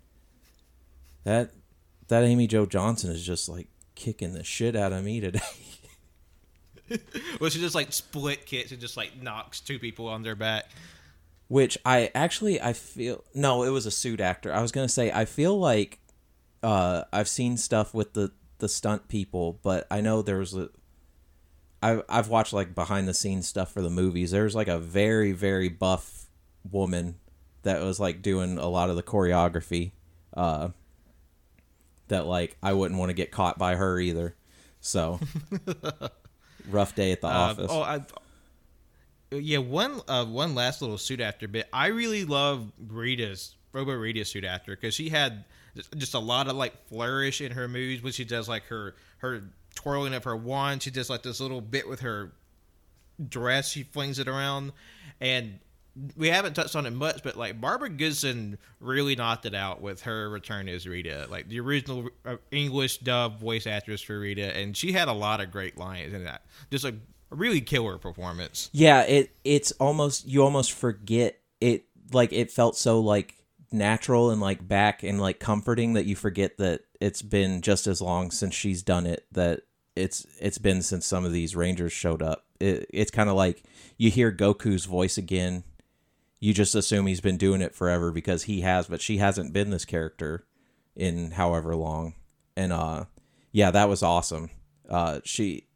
that 1.25 1.51
that 2.07 2.23
amy 2.23 2.47
jo 2.47 2.65
johnson 2.65 3.11
is 3.11 3.25
just 3.25 3.49
like 3.49 3.67
kicking 3.95 4.33
the 4.33 4.43
shit 4.43 4.75
out 4.75 4.93
of 4.93 5.03
me 5.03 5.19
today 5.19 5.39
Well, 7.39 7.49
she 7.49 7.59
just 7.59 7.75
like 7.75 7.91
split 7.91 8.45
kicks 8.45 8.71
and 8.71 8.79
just 8.79 8.95
like 8.97 9.21
knocks 9.21 9.59
two 9.59 9.79
people 9.79 10.07
on 10.07 10.23
their 10.23 10.35
back. 10.35 10.65
which 11.47 11.77
I 11.85 12.11
actually 12.15 12.61
I 12.61 12.73
feel 12.73 13.23
no, 13.33 13.63
it 13.63 13.69
was 13.69 13.85
a 13.85 13.91
suit 13.91 14.19
actor. 14.21 14.53
I 14.53 14.61
was 14.61 14.71
gonna 14.71 14.89
say 14.89 15.11
I 15.11 15.25
feel 15.25 15.57
like 15.59 15.99
uh, 16.63 17.03
I've 17.13 17.27
seen 17.27 17.57
stuff 17.57 17.93
with 17.93 18.13
the 18.13 18.31
the 18.59 18.69
stunt 18.69 19.07
people, 19.07 19.59
but 19.63 19.85
I 19.91 20.01
know 20.01 20.21
there 20.21 20.37
was 20.39 20.55
a. 20.55 20.69
I 21.83 22.01
I've 22.09 22.29
watched 22.29 22.53
like 22.53 22.73
behind 22.73 23.07
the 23.07 23.13
scenes 23.13 23.47
stuff 23.47 23.71
for 23.71 23.81
the 23.81 23.89
movies. 23.89 24.31
There's 24.31 24.55
like 24.55 24.67
a 24.67 24.79
very 24.79 25.31
very 25.31 25.69
buff 25.69 26.25
woman 26.71 27.15
that 27.63 27.81
was 27.81 27.99
like 27.99 28.21
doing 28.21 28.57
a 28.57 28.67
lot 28.67 28.89
of 28.89 28.95
the 28.95 29.03
choreography. 29.03 29.91
Uh, 30.33 30.69
that 32.07 32.25
like 32.25 32.57
I 32.63 32.73
wouldn't 32.73 32.99
want 32.99 33.09
to 33.09 33.13
get 33.13 33.31
caught 33.31 33.57
by 33.59 33.75
her 33.75 33.99
either. 33.99 34.35
So 34.79 35.19
rough 36.69 36.95
day 36.95 37.11
at 37.11 37.21
the 37.21 37.27
Uh, 37.27 37.31
office. 37.31 37.67
oh, 37.71 37.81
I, 37.81 38.01
yeah. 39.31 39.57
One 39.59 40.01
uh, 40.07 40.25
one 40.25 40.55
last 40.55 40.81
little 40.81 40.97
suit 40.97 41.19
actor 41.21 41.47
bit. 41.47 41.67
I 41.73 41.87
really 41.87 42.25
love 42.25 42.71
Rita's 42.87 43.55
Robo 43.73 43.93
Rita's 43.93 44.29
suit 44.29 44.45
actor 44.45 44.75
because 44.75 44.93
she 44.93 45.09
had 45.09 45.43
just 45.97 46.13
a 46.13 46.19
lot 46.19 46.47
of 46.47 46.55
like 46.55 46.87
flourish 46.87 47.41
in 47.41 47.51
her 47.51 47.67
moves 47.67 48.01
when 48.01 48.13
she 48.13 48.23
does 48.25 48.47
like 48.47 48.63
her 48.67 48.95
her 49.17 49.43
twirling 49.75 50.13
of 50.13 50.23
her 50.23 50.35
wand. 50.35 50.83
She 50.83 50.91
does 50.91 51.09
like 51.09 51.23
this 51.23 51.39
little 51.39 51.61
bit 51.61 51.87
with 51.87 52.01
her 52.01 52.31
dress. 53.27 53.69
She 53.71 53.83
flings 53.83 54.19
it 54.19 54.27
around, 54.27 54.71
and 55.19 55.59
we 56.17 56.29
haven't 56.29 56.53
touched 56.53 56.75
on 56.75 56.85
it 56.85 56.91
much, 56.91 57.23
but 57.23 57.35
like 57.35 57.59
Barbara 57.59 57.89
Goodson 57.89 58.57
really 58.79 59.15
knocked 59.15 59.45
it 59.45 59.55
out 59.55 59.81
with 59.81 60.01
her 60.01 60.29
return 60.29 60.67
as 60.67 60.87
Rita, 60.87 61.27
like 61.29 61.47
the 61.47 61.59
original 61.59 62.09
uh, 62.25 62.35
English 62.51 62.99
dub 62.99 63.39
voice 63.39 63.65
actress 63.65 64.01
for 64.01 64.19
Rita, 64.19 64.55
and 64.55 64.75
she 64.75 64.91
had 64.91 65.07
a 65.07 65.13
lot 65.13 65.41
of 65.41 65.51
great 65.51 65.77
lines 65.77 66.13
in 66.13 66.25
that. 66.25 66.43
Just 66.69 66.83
a, 66.83 66.95
a 67.31 67.35
really 67.35 67.61
killer 67.61 67.97
performance. 67.97 68.69
Yeah, 68.73 69.03
it 69.03 69.35
it's 69.43 69.71
almost 69.73 70.27
you 70.27 70.43
almost 70.43 70.73
forget 70.73 71.39
it 71.61 71.85
like 72.11 72.33
it 72.33 72.51
felt 72.51 72.77
so 72.77 72.99
like 72.99 73.35
natural 73.71 74.31
and 74.31 74.41
like 74.41 74.67
back 74.67 75.03
and 75.03 75.19
like 75.19 75.39
comforting 75.39 75.93
that 75.93 76.05
you 76.05 76.15
forget 76.15 76.57
that 76.57 76.81
it's 76.99 77.21
been 77.21 77.61
just 77.61 77.87
as 77.87 78.01
long 78.01 78.31
since 78.31 78.53
she's 78.53 78.83
done 78.83 79.05
it 79.05 79.25
that 79.31 79.61
it's 79.95 80.25
it's 80.39 80.57
been 80.57 80.81
since 80.81 81.05
some 81.05 81.23
of 81.23 81.31
these 81.31 81.55
rangers 81.55 81.93
showed 81.93 82.21
up. 82.21 82.43
It, 82.59 82.85
it's 82.89 83.11
kind 83.11 83.29
of 83.29 83.35
like 83.35 83.63
you 83.97 84.11
hear 84.11 84.29
Goku's 84.29 84.83
voice 84.83 85.17
again 85.17 85.63
you 86.39 86.53
just 86.53 86.75
assume 86.75 87.07
he's 87.07 87.21
been 87.21 87.37
doing 87.37 87.61
it 87.61 87.75
forever 87.75 88.11
because 88.11 88.43
he 88.43 88.61
has, 88.61 88.87
but 88.87 89.01
she 89.01 89.17
hasn't 89.17 89.53
been 89.53 89.69
this 89.69 89.85
character 89.85 90.45
in 90.95 91.31
however 91.31 91.75
long. 91.75 92.13
And 92.55 92.71
uh 92.71 93.05
yeah, 93.51 93.71
that 93.71 93.89
was 93.89 94.03
awesome. 94.03 94.49
Uh 94.89 95.19
she 95.23 95.67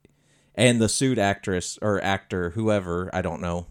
and 0.55 0.82
the 0.82 0.89
suit 0.89 1.18
actress 1.18 1.80
or 1.82 2.03
actor, 2.03 2.51
whoever, 2.51 3.10
I 3.14 3.22
don't 3.22 3.41
know. 3.41 3.68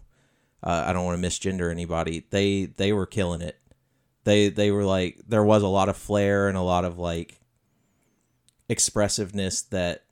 Uh, 0.61 0.85
I 0.87 0.91
don't 0.91 1.05
want 1.05 1.21
to 1.21 1.27
misgender 1.27 1.71
anybody. 1.71 2.25
They 2.31 2.65
they 2.65 2.91
were 2.91 3.05
killing 3.05 3.41
it. 3.41 3.57
They 4.23 4.49
they 4.49 4.71
were 4.71 4.83
like 4.83 5.21
there 5.27 5.43
was 5.43 5.63
a 5.63 5.67
lot 5.67 5.87
of 5.87 5.95
flair 5.95 6.49
and 6.49 6.57
a 6.57 6.61
lot 6.61 6.85
of 6.85 6.97
like 6.97 7.39
expressiveness 8.67 9.61
that 9.61 10.03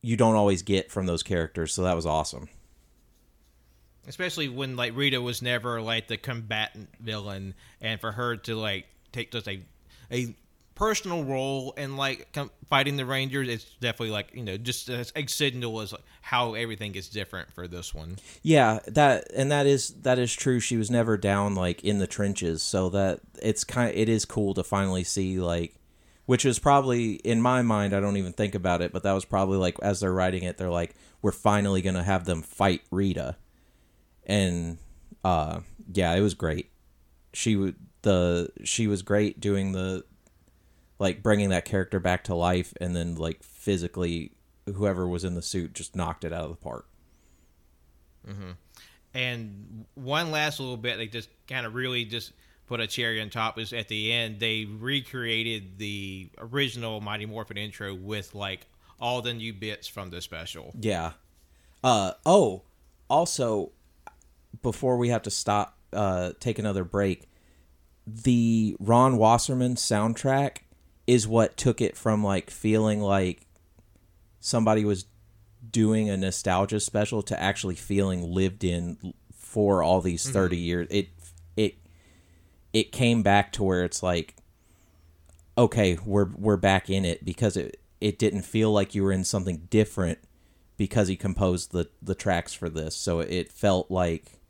you 0.00 0.16
don't 0.16 0.34
always 0.34 0.62
get 0.62 0.90
from 0.90 1.06
those 1.06 1.22
characters. 1.22 1.74
So 1.74 1.82
that 1.82 1.96
was 1.96 2.06
awesome 2.06 2.48
especially 4.06 4.48
when 4.48 4.76
like 4.76 4.96
Rita 4.96 5.20
was 5.20 5.42
never 5.42 5.80
like 5.80 6.08
the 6.08 6.16
combatant 6.16 6.90
villain, 7.00 7.54
and 7.80 8.00
for 8.00 8.12
her 8.12 8.36
to 8.38 8.54
like 8.56 8.86
take 9.12 9.32
just 9.32 9.48
a 9.48 9.62
a 10.10 10.34
personal 10.74 11.22
role 11.24 11.72
in 11.76 11.96
like 11.96 12.32
com- 12.32 12.50
fighting 12.68 12.96
the 12.96 13.06
Rangers, 13.06 13.48
it's 13.48 13.64
definitely 13.80 14.10
like 14.10 14.34
you 14.34 14.42
know 14.42 14.56
just 14.56 14.88
a, 14.88 15.06
a 15.14 15.26
signal 15.26 15.72
like, 15.72 15.92
how 16.22 16.54
everything 16.54 16.94
is 16.94 17.08
different 17.08 17.52
for 17.52 17.68
this 17.68 17.94
one. 17.94 18.16
Yeah, 18.42 18.80
that 18.86 19.28
and 19.34 19.50
that 19.52 19.66
is 19.66 19.90
that 20.02 20.18
is 20.18 20.34
true. 20.34 20.60
She 20.60 20.76
was 20.76 20.90
never 20.90 21.16
down 21.16 21.54
like 21.54 21.84
in 21.84 21.98
the 21.98 22.06
trenches, 22.06 22.62
so 22.62 22.88
that 22.90 23.20
it's 23.40 23.64
kind 23.64 23.90
of, 23.90 23.96
it 23.96 24.08
is 24.08 24.24
cool 24.24 24.54
to 24.54 24.64
finally 24.64 25.04
see 25.04 25.38
like. 25.38 25.74
Which 26.24 26.46
is 26.46 26.60
probably 26.60 27.14
in 27.14 27.42
my 27.42 27.62
mind, 27.62 27.92
I 27.92 28.00
don't 28.00 28.16
even 28.16 28.32
think 28.32 28.54
about 28.54 28.80
it, 28.80 28.92
but 28.92 29.02
that 29.02 29.12
was 29.12 29.24
probably 29.24 29.58
like 29.58 29.76
as 29.82 29.98
they're 29.98 30.12
writing 30.12 30.44
it, 30.44 30.56
they're 30.56 30.70
like, 30.70 30.94
"We're 31.20 31.32
finally 31.32 31.82
gonna 31.82 32.04
have 32.04 32.26
them 32.26 32.42
fight 32.42 32.82
Rita," 32.92 33.36
and 34.26 34.78
uh 35.24 35.60
yeah 35.92 36.12
it 36.14 36.20
was 36.20 36.34
great. 36.34 36.70
She 37.32 37.56
would 37.56 37.76
the 38.02 38.50
she 38.64 38.86
was 38.86 39.02
great 39.02 39.40
doing 39.40 39.72
the 39.72 40.04
like 40.98 41.22
bringing 41.22 41.48
that 41.50 41.64
character 41.64 41.98
back 42.00 42.24
to 42.24 42.34
life 42.34 42.72
and 42.80 42.94
then 42.94 43.14
like 43.16 43.42
physically 43.42 44.32
whoever 44.74 45.08
was 45.08 45.24
in 45.24 45.34
the 45.34 45.42
suit 45.42 45.72
just 45.72 45.96
knocked 45.96 46.24
it 46.24 46.32
out 46.32 46.44
of 46.44 46.50
the 46.50 46.56
park. 46.56 46.86
Mm-hmm. 48.28 48.50
and 49.14 49.84
one 49.94 50.30
last 50.30 50.60
little 50.60 50.76
bit 50.76 50.96
they 50.96 51.08
just 51.08 51.28
kind 51.48 51.66
of 51.66 51.74
really 51.74 52.04
just 52.04 52.32
put 52.68 52.78
a 52.78 52.86
cherry 52.86 53.20
on 53.20 53.30
top 53.30 53.58
is 53.58 53.72
at 53.72 53.88
the 53.88 54.12
end 54.12 54.38
they 54.38 54.64
recreated 54.64 55.78
the 55.78 56.30
original 56.38 57.00
mighty 57.00 57.26
morphin 57.26 57.56
intro 57.56 57.94
with 57.94 58.32
like 58.34 58.66
all 59.00 59.20
the 59.20 59.34
new 59.34 59.52
bits 59.52 59.88
from 59.88 60.10
the 60.10 60.20
special. 60.20 60.72
Yeah. 60.78 61.12
Uh 61.82 62.12
oh 62.24 62.62
also 63.10 63.72
before 64.60 64.96
we 64.96 65.08
have 65.08 65.22
to 65.22 65.30
stop, 65.30 65.78
uh, 65.92 66.32
take 66.40 66.58
another 66.58 66.84
break, 66.84 67.28
the 68.06 68.76
Ron 68.78 69.16
Wasserman 69.16 69.76
soundtrack 69.76 70.58
is 71.06 71.26
what 71.26 71.56
took 71.56 71.80
it 71.80 71.96
from 71.96 72.22
like 72.22 72.50
feeling 72.50 73.00
like 73.00 73.46
somebody 74.40 74.84
was 74.84 75.06
doing 75.70 76.10
a 76.10 76.16
nostalgia 76.16 76.80
special 76.80 77.22
to 77.22 77.40
actually 77.40 77.76
feeling 77.76 78.22
lived 78.22 78.64
in 78.64 79.14
for 79.32 79.82
all 79.82 80.00
these 80.00 80.24
mm-hmm. 80.24 80.32
30 80.32 80.56
mm-hmm. 80.56 80.64
years. 80.64 80.88
It 80.90 81.08
it 81.56 81.74
it 82.72 82.92
came 82.92 83.22
back 83.22 83.52
to 83.52 83.62
where 83.62 83.84
it's 83.84 84.02
like 84.02 84.36
okay, 85.56 85.98
we're 86.04 86.30
we're 86.36 86.56
back 86.56 86.90
in 86.90 87.04
it 87.04 87.24
because 87.24 87.56
it 87.56 87.80
it 88.00 88.18
didn't 88.18 88.42
feel 88.42 88.72
like 88.72 88.94
you 88.94 89.02
were 89.04 89.12
in 89.12 89.24
something 89.24 89.68
different 89.70 90.18
because 90.76 91.08
he 91.08 91.16
composed 91.16 91.72
the 91.72 91.88
the 92.00 92.14
tracks 92.14 92.52
for 92.52 92.68
this. 92.68 92.96
So 92.96 93.20
it 93.20 93.52
felt 93.52 93.90
like 93.90 94.40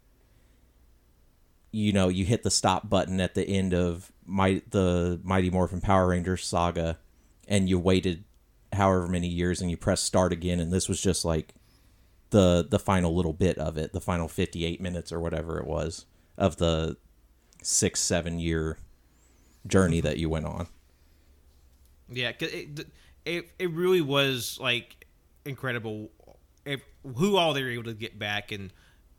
you 1.73 1.93
know 1.93 2.09
you 2.09 2.25
hit 2.25 2.43
the 2.43 2.51
stop 2.51 2.89
button 2.89 3.21
at 3.21 3.35
the 3.35 3.43
end 3.43 3.75
of 3.75 4.13
my 4.25 4.63
the 4.71 5.19
Mighty 5.25 5.51
Morphin 5.51 5.81
Power 5.81 6.09
Rangers 6.09 6.47
saga, 6.47 6.99
and 7.49 7.69
you 7.69 7.79
waited 7.79 8.25
however 8.73 9.09
many 9.09 9.29
years 9.29 9.61
and 9.61 9.71
you 9.71 9.77
press 9.77 10.01
start 10.01 10.33
again, 10.33 10.61
and 10.61 10.73
this 10.73 10.89
was 10.89 11.01
just 11.01 11.25
like 11.25 11.55
the 12.31 12.67
the 12.69 12.79
final 12.79 13.15
little 13.15 13.33
bit 13.33 13.59
of 13.59 13.77
it, 13.77 13.93
the 13.93 14.01
final 14.01 14.29
fifty 14.29 14.65
eight 14.65 14.81
minutes 14.81 15.11
or 15.11 15.21
whatever 15.21 15.59
it 15.59 15.67
was 15.67 16.07
of 16.39 16.57
the 16.57 16.97
six 17.63 18.01
seven 18.01 18.39
year 18.39 18.79
journey 19.67 20.01
that 20.01 20.19
you 20.19 20.29
went 20.29 20.47
on. 20.47 20.69
Yeah, 22.11 22.33
it 22.39 22.87
it 23.25 23.51
it 23.59 23.71
really 23.71 24.01
was 24.03 24.59
like 24.61 25.07
incredible. 25.45 26.11
If, 26.65 26.81
who 27.17 27.37
all 27.37 27.55
they 27.55 27.63
were 27.65 27.71
able 27.71 27.85
to 27.85 27.95
get 27.95 28.19
back, 28.19 28.53
and 28.53 28.73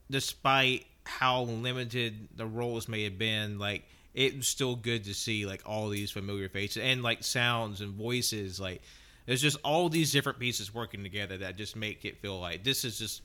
despite 0.10 0.86
how 1.06 1.44
limited 1.44 2.30
the 2.36 2.46
roles 2.46 2.88
may 2.88 3.04
have 3.04 3.18
been, 3.18 3.60
like 3.60 3.84
it's 4.14 4.48
still 4.48 4.76
good 4.76 5.06
to 5.06 5.14
see 5.14 5.46
like 5.46 5.62
all 5.66 5.90
these 5.90 6.12
familiar 6.12 6.50
faces 6.50 6.84
and 6.84 7.02
like 7.04 7.24
sounds 7.24 7.82
and 7.82 7.94
voices. 7.94 8.60
Like 8.60 8.82
there's 9.26 9.42
just 9.42 9.58
all 9.64 9.90
these 9.90 10.12
different 10.12 10.40
pieces 10.40 10.74
working 10.74 11.04
together 11.04 11.38
that 11.40 11.58
just 11.58 11.76
make 11.76 12.06
it 12.06 12.22
feel 12.22 12.40
like 12.40 12.64
this 12.64 12.84
is 12.84 13.00
just 13.00 13.22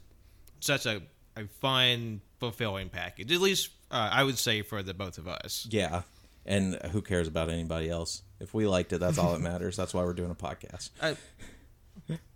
such 0.61 0.87
a, 0.87 1.03
a 1.37 1.45
fun, 1.61 2.21
fulfilling 2.41 2.89
package. 2.89 3.31
At 3.33 3.41
least 3.41 3.71
uh, 3.91 4.09
I 4.13 4.25
would 4.25 4.39
say 4.39 4.63
for 4.63 4.83
the 4.83 4.95
both 4.95 5.19
of 5.19 5.29
us. 5.29 5.67
Yeah, 5.71 6.03
and 6.47 6.75
who 6.93 7.03
cares 7.03 7.29
about 7.29 7.51
anybody 7.51 7.91
else? 7.91 8.23
If 8.41 8.55
we 8.55 8.67
liked 8.67 8.93
it, 8.93 8.99
that's 8.99 9.19
all 9.19 9.33
that 9.33 9.41
matters. 9.43 9.77
That's 9.77 9.93
why 9.93 10.05
we're 10.05 10.15
doing 10.15 10.31
a 10.31 10.35
podcast. 10.35 10.91
I, 11.03 11.17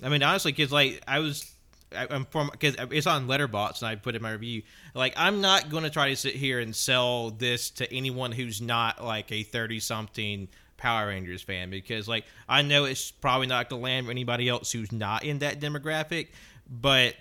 I 0.03 0.09
mean, 0.09 0.23
honestly, 0.23 0.53
because 0.53 0.73
like 0.73 1.03
I 1.09 1.21
was 1.21 1.51
I'm 1.95 2.25
from 2.27 2.51
because 2.51 2.77
it's 2.91 3.07
on 3.07 3.27
Letterboxd 3.27 3.83
and 3.83 3.89
I 3.89 3.95
put 3.97 4.15
in 4.15 4.23
my 4.23 4.33
review. 4.33 4.63
Like 4.95 5.15
I'm 5.17 5.41
not 5.41 5.71
going 5.71 5.85
to 5.85 5.91
try 5.91 6.11
to 6.11 6.17
sit 6.17 6.35
here 6.35 6.61
and 6.61 6.75
sell 6.75 7.31
this 7.31 7.71
to 7.71 7.93
anyone 7.95 8.33
who's 8.33 8.61
not 8.61 9.03
like 9.03 9.31
a 9.33 9.43
30 9.43 9.81
something 9.81 10.49
Power 10.77 11.07
Rangers 11.07 11.43
fan 11.43 11.71
because 11.71 12.09
like 12.09 12.25
I 12.49 12.63
know 12.63 12.85
it's 12.85 13.13
probably 13.13 13.47
not 13.47 13.71
going 13.71 13.81
to 13.81 13.85
land 13.85 14.07
for 14.07 14.11
anybody 14.11 14.49
else 14.49 14.73
who's 14.73 14.91
not 14.91 15.25
in 15.25 15.39
that 15.39 15.61
demographic, 15.61 16.29
but 16.69 17.15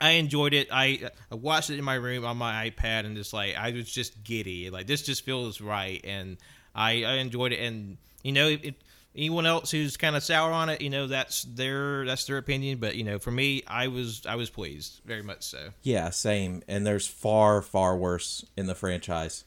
I 0.00 0.12
enjoyed 0.12 0.52
it. 0.52 0.66
I, 0.72 1.08
I 1.30 1.36
watched 1.36 1.70
it 1.70 1.78
in 1.78 1.84
my 1.84 1.94
room 1.94 2.24
on 2.24 2.36
my 2.36 2.68
iPad 2.68 3.06
and 3.06 3.16
just 3.16 3.32
like 3.32 3.56
I 3.56 3.70
was 3.70 3.90
just 3.90 4.24
giddy. 4.24 4.68
Like 4.68 4.88
this 4.88 5.02
just 5.02 5.24
feels 5.24 5.60
right 5.60 6.00
and 6.02 6.38
I, 6.74 7.04
I 7.04 7.12
enjoyed 7.14 7.52
it 7.52 7.60
and 7.60 7.98
you 8.24 8.32
know 8.32 8.48
it, 8.48 8.64
it 8.64 8.74
anyone 9.14 9.46
else 9.46 9.70
who's 9.70 9.96
kind 9.96 10.16
of 10.16 10.22
sour 10.22 10.52
on 10.52 10.68
it, 10.68 10.80
you 10.80 10.90
know, 10.90 11.06
that's 11.06 11.42
their 11.42 12.04
that's 12.04 12.24
their 12.26 12.38
opinion. 12.38 12.78
But 12.78 12.96
you 12.96 13.04
know, 13.04 13.18
for 13.18 13.30
me, 13.30 13.62
I 13.66 13.88
was 13.88 14.22
I 14.26 14.36
was 14.36 14.50
pleased, 14.50 15.00
very 15.04 15.22
much 15.22 15.42
so. 15.42 15.70
Yeah, 15.82 16.10
same. 16.10 16.62
And 16.68 16.86
there's 16.86 17.06
far 17.06 17.62
far 17.62 17.96
worse 17.96 18.44
in 18.56 18.66
the 18.66 18.74
franchise 18.74 19.44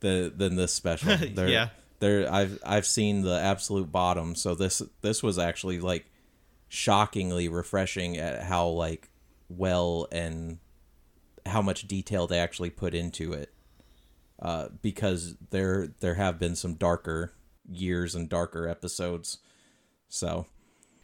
than 0.00 0.36
than 0.36 0.56
this 0.56 0.72
special. 0.72 1.16
There, 1.34 1.48
yeah, 1.48 1.68
there 2.00 2.32
I've 2.32 2.58
I've 2.64 2.86
seen 2.86 3.22
the 3.22 3.38
absolute 3.38 3.90
bottom. 3.90 4.34
So 4.34 4.54
this 4.54 4.82
this 5.02 5.22
was 5.22 5.38
actually 5.38 5.80
like 5.80 6.06
shockingly 6.68 7.48
refreshing 7.48 8.16
at 8.16 8.42
how 8.44 8.68
like 8.68 9.10
well 9.48 10.08
and 10.10 10.58
how 11.46 11.60
much 11.60 11.86
detail 11.86 12.26
they 12.26 12.38
actually 12.38 12.70
put 12.70 12.94
into 12.94 13.32
it. 13.32 13.50
Uh, 14.40 14.68
because 14.82 15.36
there 15.50 15.88
there 16.00 16.14
have 16.14 16.38
been 16.38 16.56
some 16.56 16.74
darker 16.74 17.32
years 17.70 18.14
and 18.14 18.28
darker 18.28 18.68
episodes. 18.68 19.38
So 20.08 20.46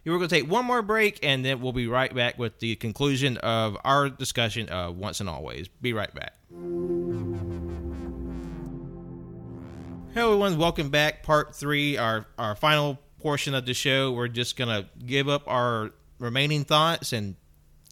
we're 0.04 0.18
going 0.18 0.28
to 0.28 0.34
take 0.34 0.50
one 0.50 0.64
more 0.64 0.82
break 0.82 1.18
and 1.22 1.44
then 1.44 1.60
we'll 1.60 1.72
be 1.72 1.86
right 1.86 2.14
back 2.14 2.38
with 2.38 2.58
the 2.58 2.76
conclusion 2.76 3.36
of 3.38 3.76
our 3.84 4.08
discussion 4.08 4.68
of 4.68 4.96
Once 4.96 5.20
and 5.20 5.28
Always. 5.28 5.68
Be 5.68 5.92
right 5.92 6.12
back. 6.14 6.34
Hello, 10.14 10.32
everyone. 10.32 10.58
Welcome 10.58 10.90
back. 10.90 11.22
Part 11.22 11.54
three, 11.54 11.96
our, 11.96 12.26
our 12.38 12.56
final 12.56 12.98
portion 13.20 13.54
of 13.54 13.66
the 13.66 13.74
show. 13.74 14.10
We're 14.12 14.28
just 14.28 14.56
going 14.56 14.68
to 14.68 14.88
give 15.04 15.28
up 15.28 15.44
our 15.46 15.90
remaining 16.18 16.64
thoughts 16.64 17.12
and 17.12 17.36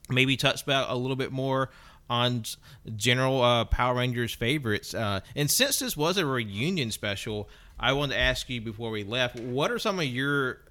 maybe 0.08 0.36
touch 0.36 0.62
about 0.62 0.90
a 0.90 0.96
little 0.96 1.16
bit 1.16 1.30
more 1.30 1.70
on 2.10 2.42
general 2.96 3.42
uh, 3.42 3.64
Power 3.66 3.96
Rangers 3.96 4.34
favorites. 4.34 4.94
Uh, 4.94 5.20
and 5.36 5.50
since 5.50 5.78
this 5.78 5.96
was 5.96 6.16
a 6.16 6.26
reunion 6.26 6.90
special, 6.90 7.48
I 7.80 7.92
wanted 7.92 8.14
to 8.14 8.20
ask 8.20 8.48
you 8.48 8.60
before 8.60 8.90
we 8.90 9.04
left, 9.04 9.38
what 9.38 9.70
are 9.70 9.78
some 9.78 9.98
of 9.98 10.06
your 10.06 10.62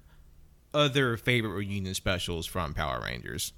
other 0.74 1.16
favorite 1.16 1.52
reunion 1.54 1.94
specials 1.94 2.46
from 2.46 2.74
Power 2.74 3.00
Rangers? 3.02 3.52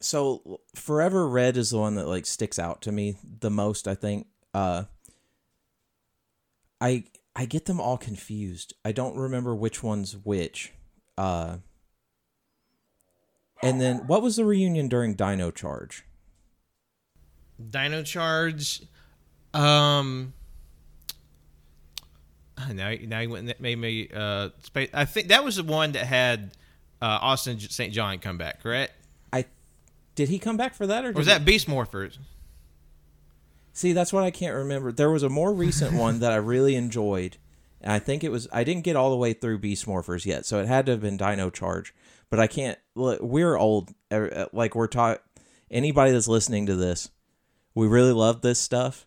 so 0.00 0.60
Forever 0.74 1.28
Red 1.28 1.56
is 1.56 1.70
the 1.70 1.78
one 1.78 1.94
that 1.96 2.06
like 2.06 2.26
sticks 2.26 2.58
out 2.58 2.82
to 2.82 2.92
me 2.92 3.16
the 3.40 3.50
most. 3.50 3.88
I 3.88 3.94
think. 3.94 4.26
Uh, 4.54 4.84
I 6.80 7.04
I 7.34 7.46
get 7.46 7.66
them 7.66 7.80
all 7.80 7.98
confused. 7.98 8.74
I 8.84 8.92
don't 8.92 9.16
remember 9.16 9.54
which 9.54 9.82
one's 9.82 10.16
which. 10.16 10.72
Uh, 11.18 11.58
and 13.62 13.80
then 13.80 14.06
what 14.06 14.22
was 14.22 14.36
the 14.36 14.44
reunion 14.44 14.88
during 14.88 15.14
Dino 15.14 15.50
Charge? 15.50 16.04
Dino 17.70 18.02
Charge. 18.02 18.82
Um. 19.54 20.34
Now, 22.72 22.94
now 23.02 23.20
you 23.20 23.30
went 23.30 23.48
and 23.50 23.60
made 23.60 23.78
me. 23.78 24.08
Uh, 24.12 24.48
space. 24.62 24.88
I 24.94 25.04
think 25.04 25.28
that 25.28 25.44
was 25.44 25.56
the 25.56 25.62
one 25.64 25.92
that 25.92 26.06
had 26.06 26.52
uh, 27.02 27.18
Austin 27.20 27.58
St. 27.60 27.92
John 27.92 28.18
come 28.18 28.38
back, 28.38 28.62
correct? 28.62 28.92
I 29.32 29.44
did 30.14 30.28
he 30.30 30.38
come 30.38 30.56
back 30.56 30.74
for 30.74 30.86
that 30.86 31.04
or, 31.04 31.10
Or 31.10 31.12
was 31.12 31.26
he- 31.26 31.32
that 31.32 31.44
Beast 31.44 31.68
Morphers? 31.68 32.18
See, 33.72 33.92
that's 33.92 34.12
what 34.12 34.24
I 34.24 34.30
can't 34.30 34.54
remember. 34.54 34.90
There 34.90 35.10
was 35.10 35.22
a 35.22 35.28
more 35.28 35.52
recent 35.52 35.92
one 35.98 36.20
that 36.20 36.32
I 36.32 36.36
really 36.36 36.76
enjoyed, 36.76 37.36
and 37.82 37.92
I 37.92 37.98
think 37.98 38.24
it 38.24 38.30
was. 38.30 38.48
I 38.52 38.64
didn't 38.64 38.84
get 38.84 38.96
all 38.96 39.10
the 39.10 39.16
way 39.16 39.32
through 39.34 39.58
Beast 39.58 39.86
Morphers 39.86 40.24
yet, 40.24 40.46
so 40.46 40.58
it 40.58 40.66
had 40.66 40.86
to 40.86 40.92
have 40.92 41.00
been 41.02 41.16
Dino 41.18 41.50
Charge. 41.50 41.94
But 42.30 42.40
I 42.40 42.46
can't. 42.46 42.78
Look, 42.94 43.20
we're 43.20 43.56
old. 43.56 43.90
uh, 44.10 44.46
Like 44.52 44.74
we're 44.74 44.86
taught. 44.86 45.22
Anybody 45.70 46.12
that's 46.12 46.28
listening 46.28 46.66
to 46.66 46.76
this, 46.76 47.10
we 47.74 47.86
really 47.86 48.12
love 48.12 48.40
this 48.40 48.58
stuff. 48.60 49.06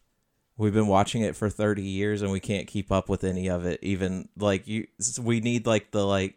We've 0.60 0.74
been 0.74 0.88
watching 0.88 1.22
it 1.22 1.36
for 1.36 1.49
thirty 1.49 1.82
years, 1.82 2.22
and 2.22 2.32
we 2.32 2.39
can't 2.39 2.68
keep 2.68 2.91
up 2.91 3.07
with 3.07 3.24
any 3.24 3.49
of 3.49 3.66
it. 3.66 3.80
Even 3.82 4.28
like 4.38 4.68
you, 4.68 4.88
we 5.20 5.39
need 5.39 5.66
like 5.66 5.91
the 5.91 6.05
like, 6.05 6.36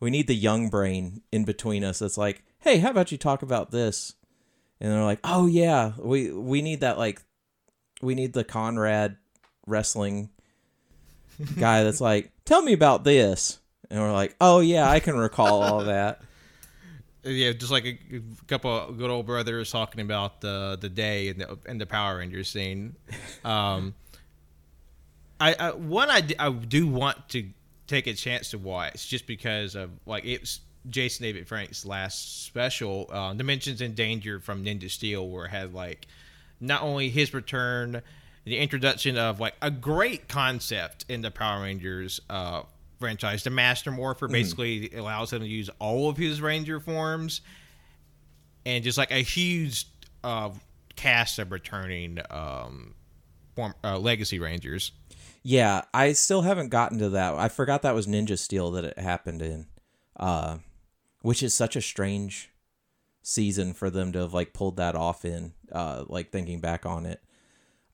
we 0.00 0.10
need 0.10 0.26
the 0.26 0.34
young 0.34 0.68
brain 0.68 1.22
in 1.32 1.44
between 1.44 1.82
us. 1.82 2.00
That's 2.00 2.18
like, 2.18 2.44
hey, 2.60 2.78
how 2.78 2.90
about 2.90 3.10
you 3.10 3.18
talk 3.18 3.42
about 3.42 3.70
this? 3.70 4.14
And 4.80 4.92
they're 4.92 5.02
like, 5.02 5.20
oh 5.24 5.46
yeah, 5.46 5.92
we 5.98 6.30
we 6.30 6.60
need 6.60 6.80
that 6.80 6.98
like 6.98 7.22
we 8.02 8.14
need 8.14 8.34
the 8.34 8.44
Conrad 8.44 9.16
wrestling 9.66 10.28
guy 11.58 11.82
that's 11.84 12.00
like, 12.00 12.32
tell 12.44 12.60
me 12.60 12.74
about 12.74 13.02
this. 13.04 13.58
And 13.90 14.00
we're 14.00 14.12
like, 14.12 14.34
oh, 14.40 14.60
yeah, 14.60 14.88
I 14.88 15.00
can 15.00 15.16
recall 15.16 15.62
all 15.62 15.84
that. 15.84 16.20
Yeah, 17.24 17.52
just 17.52 17.72
like 17.72 17.84
a, 17.84 18.16
a 18.16 18.22
couple 18.46 18.92
good 18.92 19.10
old 19.10 19.26
brothers 19.26 19.70
talking 19.70 20.00
about 20.00 20.40
the 20.40 20.76
the 20.80 20.88
day 20.88 21.28
and 21.28 21.40
the 21.40 21.58
and 21.66 21.80
the 21.80 21.86
Power 21.86 22.18
Rangers 22.18 22.48
scene. 22.50 22.96
Um, 23.44 23.94
I, 25.40 25.54
I 25.54 25.70
one 25.72 26.10
I, 26.10 26.22
I 26.38 26.50
do 26.50 26.86
want 26.86 27.28
to 27.30 27.46
take 27.86 28.06
a 28.06 28.14
chance 28.14 28.50
to 28.50 28.58
watch 28.58 29.08
just 29.08 29.26
because 29.26 29.74
of 29.74 29.90
like 30.06 30.24
it's 30.24 30.60
Jason 30.88 31.24
David 31.24 31.48
Frank's 31.48 31.84
last 31.84 32.44
special, 32.44 33.08
uh, 33.10 33.32
Dimensions 33.32 33.80
in 33.80 33.94
Danger 33.94 34.40
from 34.40 34.64
Ninja 34.64 34.90
Steel, 34.90 35.28
where 35.28 35.46
it 35.46 35.50
had 35.50 35.74
like 35.74 36.06
not 36.60 36.82
only 36.82 37.08
his 37.08 37.32
return, 37.32 38.02
the 38.44 38.58
introduction 38.58 39.16
of 39.16 39.40
like 39.40 39.54
a 39.62 39.70
great 39.70 40.28
concept 40.28 41.04
in 41.08 41.22
the 41.22 41.30
Power 41.30 41.62
Rangers 41.62 42.20
uh, 42.28 42.62
franchise. 43.04 43.42
The 43.42 43.50
Master 43.50 43.90
Morpher 43.90 44.28
basically 44.28 44.90
allows 44.94 45.30
him 45.30 45.40
to 45.40 45.46
use 45.46 45.68
all 45.78 46.08
of 46.08 46.16
his 46.16 46.40
Ranger 46.40 46.80
forms, 46.80 47.42
and 48.64 48.82
just 48.82 48.96
like 48.96 49.10
a 49.10 49.18
huge 49.18 49.86
uh, 50.22 50.48
cast 50.96 51.38
of 51.38 51.52
returning 51.52 52.18
um, 52.30 52.94
form, 53.54 53.74
uh, 53.84 53.98
Legacy 53.98 54.38
Rangers. 54.38 54.92
Yeah, 55.42 55.82
I 55.92 56.14
still 56.14 56.40
haven't 56.40 56.70
gotten 56.70 56.98
to 57.00 57.10
that. 57.10 57.34
I 57.34 57.48
forgot 57.48 57.82
that 57.82 57.94
was 57.94 58.06
Ninja 58.06 58.38
Steel 58.38 58.70
that 58.70 58.86
it 58.86 58.98
happened 58.98 59.42
in, 59.42 59.66
uh, 60.18 60.56
which 61.20 61.42
is 61.42 61.52
such 61.52 61.76
a 61.76 61.82
strange 61.82 62.50
season 63.20 63.74
for 63.74 63.90
them 63.90 64.12
to 64.12 64.20
have 64.20 64.32
like 64.32 64.54
pulled 64.54 64.78
that 64.78 64.94
off 64.94 65.26
in. 65.26 65.52
Uh, 65.70 66.04
like 66.08 66.30
thinking 66.30 66.60
back 66.60 66.86
on 66.86 67.04
it, 67.04 67.20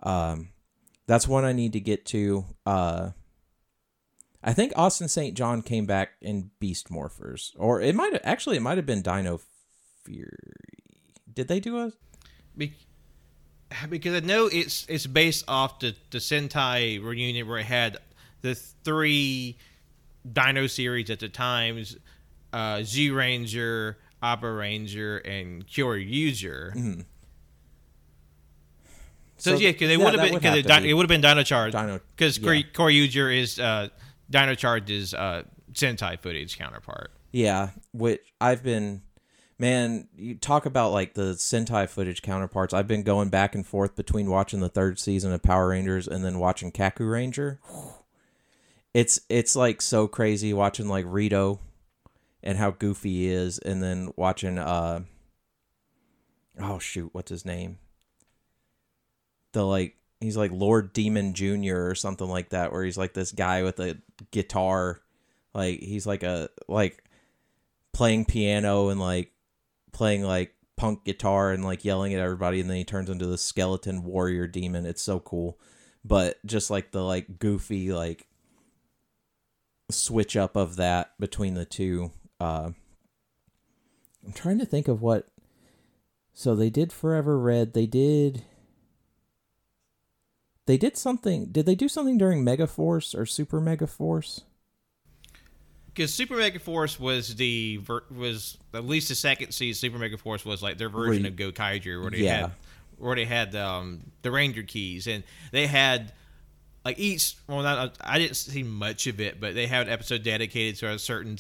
um, 0.05 0.51
that's 1.09 1.27
one 1.27 1.45
I 1.45 1.53
need 1.53 1.73
to 1.73 1.81
get 1.81 2.05
to. 2.07 2.45
Uh, 2.65 3.11
I 4.43 4.53
think 4.55 4.73
Austin 4.77 5.09
St. 5.09 5.37
John 5.37 5.61
came 5.63 5.85
back 5.87 6.13
in 6.23 6.51
Beast 6.61 6.89
Morphers, 6.91 7.51
or 7.59 7.81
it 7.81 7.95
might 7.95 8.13
have 8.15 8.23
actually 8.25 8.57
it 8.57 8.61
might 8.63 8.79
have 8.79 8.87
been 8.87 9.03
Dino 9.03 9.41
Fury. 10.05 10.31
Did 11.33 11.49
they 11.49 11.61
do 11.61 11.79
a? 11.79 11.93
Be- 12.57 12.73
because 13.89 14.15
I 14.15 14.27
know 14.27 14.47
it's 14.47 14.87
it's 14.89 15.07
based 15.07 15.45
off 15.47 15.79
the 15.81 15.95
the 16.11 16.19
Sentai 16.19 17.03
reunion 17.05 17.47
where 17.49 17.59
it 17.59 17.67
had 17.67 17.99
the 18.41 18.55
three 18.55 19.59
Dino 20.31 20.67
series 20.67 21.11
at 21.11 21.21
the 21.21 21.29
times, 21.29 21.97
uh, 22.53 22.77
Zyuranger, 22.79 23.97
Abba 24.23 24.51
Ranger, 24.51 25.19
and 25.19 25.67
Kyoryuger. 25.67 27.05
So, 29.37 29.53
So 29.55 29.57
yeah, 29.59 29.71
because 29.73 29.89
they 29.89 29.97
yeah, 29.97 30.05
would 30.05 30.15
have 30.15 30.23
been 30.31 30.35
because 30.35 30.59
it, 30.59 30.63
to 30.63 30.69
di- 30.69 30.81
be. 30.81 30.91
it 30.91 30.95
would 30.95 31.03
have 31.05 31.09
been 31.09 31.21
Dino 31.23 31.43
Charge 31.43 31.73
Dino- 31.73 32.01
because 32.17 32.39
yeah. 32.39 32.63
Kyoryuger 32.75 33.39
is 33.39 33.59
uh, 33.59 33.89
Dino 34.31 34.55
Charge's 34.55 35.13
uh, 35.13 35.43
Sentai 35.73 36.19
footage 36.19 36.57
counterpart. 36.57 37.13
Yeah, 37.33 37.71
which 37.93 38.21
I've 38.41 38.63
been 38.63 39.03
man, 39.61 40.09
you 40.17 40.35
talk 40.35 40.65
about 40.65 40.91
like 40.91 41.15
the 41.15 41.35
Sentai 41.35 41.89
footage 41.89 42.23
counterparts. 42.23 42.73
I've 42.73 42.89
been 42.89 43.03
going 43.03 43.29
back 43.29 43.55
and 43.55 43.65
forth 43.65 43.95
between 43.95 44.31
watching 44.31 44.61
the 44.61 44.71
third 44.71 44.99
season 44.99 45.33
of 45.33 45.43
Power 45.43 45.69
Rangers 45.69 46.09
and 46.09 46.25
then 46.25 46.39
watching 46.41 46.73
Kakuranger. 46.73 47.59
It's 48.93 49.21
it's 49.29 49.55
like 49.55 49.81
so 49.81 50.09
crazy 50.09 50.53
watching 50.53 50.89
like 50.89 51.05
Rito 51.07 51.61
and 52.43 52.59
how 52.59 52.73
goofy 52.73 53.11
he 53.11 53.29
is 53.29 53.59
and 53.59 53.81
then 53.81 54.11
watching 54.17 54.59
uh 54.59 55.05
oh 56.61 56.81
shoot, 56.81 57.11
what's 57.13 57.31
his 57.31 57.45
name? 57.45 57.79
The 59.53 59.65
like 59.65 59.95
he's 60.21 60.37
like 60.37 60.53
Lord 60.53 60.93
Demon 60.93 61.35
Jr. 61.35 61.89
or 61.89 61.95
something 61.95 62.29
like 62.29 62.51
that 62.51 62.73
where 62.73 62.85
he's 62.85 62.99
like 62.99 63.15
this 63.15 63.33
guy 63.33 63.63
with 63.63 63.81
a 63.81 63.99
guitar. 64.31 65.01
Like 65.55 65.81
he's 65.81 66.07
like 66.07 66.23
a 66.23 66.51
like 66.69 67.05
playing 67.93 68.27
piano 68.27 68.89
and 68.89 69.01
like 69.01 69.33
playing 69.93 70.23
like 70.23 70.55
punk 70.77 71.05
guitar 71.05 71.53
and 71.53 71.65
like 71.65 71.85
yelling 71.85 72.15
at 72.15 72.21
everybody 72.21 72.61
and 72.61 72.71
then 72.71 72.77
he 72.77 72.85
turns 72.85 73.11
into 73.11 73.27
the 73.27 73.39
skeleton 73.39 74.05
warrior 74.05 74.47
demon. 74.47 74.87
It's 74.87 75.03
so 75.03 75.21
cool. 75.21 75.59
But 76.05 76.39
just 76.47 76.71
like 76.71 76.93
the 76.93 77.03
like 77.03 77.39
goofy 77.39 77.93
like 77.93 78.27
switch 79.91 80.37
up 80.37 80.57
of 80.57 80.77
that 80.77 81.13
between 81.19 81.55
the 81.55 81.65
two 81.65 82.13
uh 82.39 82.71
i'm 84.25 84.33
trying 84.33 84.57
to 84.57 84.65
think 84.65 84.87
of 84.87 85.03
what 85.03 85.27
so 86.33 86.55
they 86.55 86.71
did 86.71 86.91
forever 86.93 87.39
red. 87.39 87.75
They 87.75 87.87
did 87.87 88.45
they 90.67 90.77
did 90.77 90.97
something 90.97 91.47
did 91.47 91.67
they 91.67 91.75
do 91.75 91.89
something 91.89 92.17
during 92.19 92.45
megaforce 92.45 93.17
or 93.19 93.27
super 93.27 93.61
megaforce 93.61 94.43
Because 95.87 96.15
Super 96.15 96.37
Mega 96.37 96.59
Force 96.61 97.01
was 97.01 97.35
the 97.35 97.81
was 98.11 98.57
at 98.73 98.85
least 98.85 99.09
the 99.09 99.15
second 99.17 99.51
season. 99.53 99.81
Super 99.91 99.99
Mega 99.99 100.17
Force 100.17 100.45
was 100.45 100.63
like 100.63 100.79
their 100.79 100.89
version 100.89 101.25
Re- 101.25 101.29
of 101.29 101.35
Gokaiger, 101.37 102.01
where 102.01 102.11
they 102.11 102.19
Yeah. 102.19 102.37
had 102.43 102.53
where 102.99 103.17
they 103.17 103.25
had 103.25 103.57
um, 103.57 104.01
the 104.23 104.31
Ranger 104.31 104.63
keys, 104.63 105.07
and 105.09 105.25
they 105.51 105.67
had 105.67 106.13
like 106.85 106.99
each. 106.99 107.35
Well, 107.49 107.63
not, 107.63 107.97
I 108.01 108.19
didn't 108.19 108.37
see 108.37 108.63
much 108.63 109.07
of 109.09 109.21
it, 109.21 109.41
but 109.41 109.55
they 109.55 109.67
had 109.67 109.89
an 109.89 109.93
episode 109.93 110.23
dedicated 110.23 110.77
to 110.81 110.91
a 110.93 110.99
certain 110.99 111.37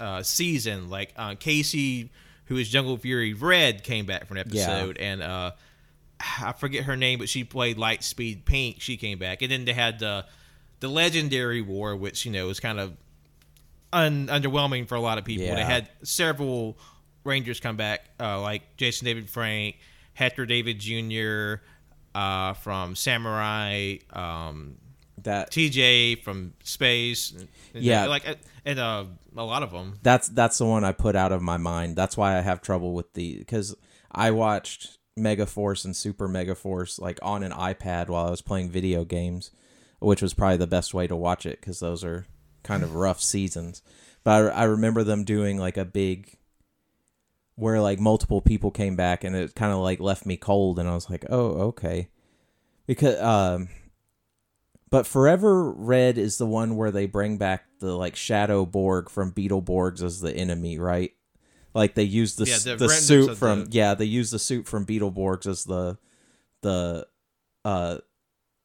uh, 0.00 0.22
season. 0.24 0.90
Like 0.90 1.12
uh, 1.16 1.36
Casey, 1.38 2.10
who 2.46 2.56
is 2.56 2.68
Jungle 2.68 2.96
Fury 2.98 3.34
Red, 3.34 3.84
came 3.84 4.04
back 4.04 4.26
for 4.26 4.34
an 4.34 4.40
episode, 4.40 4.96
and 4.98 5.22
uh, 5.22 5.52
I 6.20 6.52
forget 6.52 6.84
her 6.84 6.96
name, 6.96 7.18
but 7.18 7.28
she 7.28 7.44
played 7.44 7.76
Lightspeed 7.76 8.44
Pink. 8.44 8.80
She 8.80 8.96
came 8.96 9.18
back, 9.18 9.42
and 9.42 9.50
then 9.50 9.64
they 9.64 9.72
had 9.74 9.98
the 9.98 10.24
the 10.80 10.88
Legendary 10.88 11.62
War, 11.62 11.94
which 11.96 12.24
you 12.24 12.32
know 12.32 12.46
was 12.46 12.60
kind 12.60 12.78
of 12.80 12.96
un- 13.92 14.26
underwhelming 14.28 14.88
for 14.88 14.94
a 14.94 15.00
lot 15.00 15.18
of 15.18 15.24
people. 15.24 15.46
They 15.46 15.64
had 15.64 15.88
several 16.02 16.78
Rangers 17.24 17.60
come 17.60 17.76
back, 17.76 18.04
uh, 18.20 18.40
like 18.40 18.76
Jason 18.76 19.04
David 19.04 19.28
Frank, 19.28 19.76
Hector 20.14 20.46
David 20.46 20.78
Jr. 20.78 21.62
Uh, 22.14 22.54
from 22.54 22.94
Samurai, 22.96 23.96
um, 24.10 24.76
that 25.22 25.50
TJ 25.50 26.22
from 26.22 26.54
Space, 26.62 27.34
Yeah. 27.74 28.06
like 28.06 28.26
uh, 28.26 28.34
and 28.64 28.78
uh, 28.78 29.04
a 29.36 29.44
lot 29.44 29.62
of 29.62 29.70
them. 29.70 29.98
that's 30.02 30.28
that's 30.28 30.56
the 30.58 30.64
one 30.64 30.82
I 30.84 30.92
put 30.92 31.14
out 31.14 31.32
of 31.32 31.42
my 31.42 31.56
mind. 31.58 31.94
That's 31.96 32.16
why 32.16 32.38
I 32.38 32.40
have 32.40 32.62
trouble 32.62 32.94
with 32.94 33.12
the 33.12 33.36
because 33.38 33.74
I 34.10 34.30
watched 34.30 34.96
Mega 35.16 35.46
Force 35.46 35.84
and 35.84 35.96
Super 35.96 36.28
Mega 36.28 36.54
Force 36.54 36.98
like 36.98 37.18
on 37.22 37.42
an 37.42 37.52
iPad 37.52 38.08
while 38.08 38.26
I 38.26 38.30
was 38.30 38.42
playing 38.42 38.70
video 38.70 39.04
games, 39.04 39.50
which 39.98 40.22
was 40.22 40.34
probably 40.34 40.58
the 40.58 40.66
best 40.66 40.92
way 40.92 41.06
to 41.06 41.16
watch 41.16 41.46
it 41.46 41.60
because 41.60 41.80
those 41.80 42.04
are 42.04 42.26
kind 42.62 42.82
of 42.82 42.94
rough 42.94 43.20
seasons. 43.20 43.82
But 44.24 44.52
I, 44.52 44.62
I 44.62 44.64
remember 44.64 45.02
them 45.02 45.24
doing 45.24 45.58
like 45.58 45.76
a 45.76 45.84
big 45.84 46.36
where 47.54 47.80
like 47.80 47.98
multiple 47.98 48.42
people 48.42 48.70
came 48.70 48.96
back 48.96 49.24
and 49.24 49.34
it 49.34 49.54
kind 49.54 49.72
of 49.72 49.78
like 49.78 50.00
left 50.00 50.26
me 50.26 50.36
cold 50.36 50.78
and 50.78 50.88
I 50.88 50.94
was 50.94 51.08
like, 51.08 51.24
"Oh, 51.30 51.48
okay." 51.68 52.08
Because 52.86 53.20
um 53.20 53.68
but 54.90 55.06
Forever 55.06 55.70
Red 55.72 56.18
is 56.18 56.38
the 56.38 56.46
one 56.46 56.76
where 56.76 56.90
they 56.90 57.06
bring 57.06 57.38
back 57.38 57.64
the 57.80 57.96
like 57.96 58.16
Shadow 58.16 58.64
Borg 58.64 59.10
from 59.10 59.32
Beetleborgs 59.32 60.02
as 60.02 60.20
the 60.20 60.34
enemy, 60.34 60.78
right? 60.78 61.12
Like 61.76 61.94
they 61.94 62.02
use 62.04 62.36
the 62.36 62.46
Yeah, 62.46 62.58
the 62.58 62.76
the, 62.76 62.88
suit 62.88 63.36
from 63.36 63.66
the- 63.66 63.70
yeah 63.72 63.94
they 63.94 64.04
use 64.06 64.30
the 64.30 64.38
suit 64.38 64.66
from 64.66 64.86
Beetleborgs 64.86 65.46
as 65.46 65.64
the 65.64 65.98
the 66.62 67.06
uh 67.64 67.98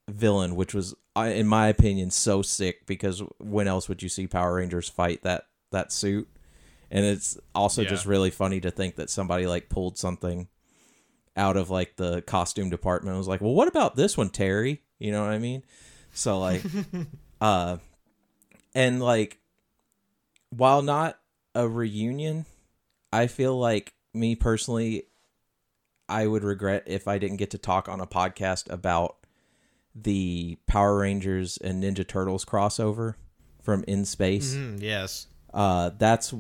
villain, 0.10 0.56
which 0.56 0.74
was 0.74 0.96
in 1.18 1.46
my 1.46 1.68
opinion 1.68 2.10
so 2.10 2.42
sick 2.42 2.86
because 2.88 3.22
when 3.40 3.68
else 3.68 3.90
would 3.90 4.02
you 4.02 4.10
see 4.10 4.28
Power 4.28 4.56
Rangers 4.56 4.88
fight 4.90 5.24
that 5.24 5.46
that 5.72 5.92
suit? 5.92 6.28
And 6.90 7.06
it's 7.06 7.38
also 7.54 7.82
Yeah. 7.84 7.90
just 7.90 8.06
really 8.06 8.30
funny 8.32 8.60
to 8.62 8.72
think 8.72 8.96
that 8.96 9.10
somebody 9.10 9.46
like 9.46 9.70
pulled 9.70 9.98
something 9.98 10.48
out 11.38 11.56
of 11.58 11.70
like 11.70 11.96
the 11.98 12.22
costume 12.22 12.70
department 12.70 13.12
and 13.12 13.18
was 13.18 13.28
like, 13.28 13.42
"Well, 13.42 13.54
what 13.54 13.68
about 13.68 13.96
this 13.96 14.18
one, 14.18 14.30
Terry?" 14.30 14.82
You 15.00 15.12
know 15.12 15.22
what 15.24 15.32
I 15.32 15.38
mean? 15.38 15.64
So 16.14 16.40
like 16.40 16.64
uh 17.42 17.78
and 18.74 19.02
like 19.02 19.38
while 20.50 20.82
not 20.82 21.20
a 21.56 21.68
reunion, 21.68 22.46
I 23.12 23.28
feel 23.28 23.58
like 23.58 23.94
me 24.14 24.36
personally 24.36 25.04
I 26.10 26.28
would 26.28 26.44
regret 26.44 26.84
if 26.88 27.08
I 27.08 27.18
didn't 27.18 27.38
get 27.38 27.52
to 27.52 27.58
talk 27.58 27.88
on 27.88 28.02
a 28.02 28.08
podcast 28.08 28.70
about 28.72 29.18
the 29.96 30.58
Power 30.68 30.98
Rangers 31.00 31.58
and 31.58 31.84
Ninja 31.84 32.08
Turtles 32.08 32.46
crossover 32.46 33.16
from 33.62 33.84
In 33.88 34.06
Space. 34.06 34.54
Mhm, 34.56 34.82
yes. 34.82 35.28
Uh, 35.54 35.92
that's 35.98 36.34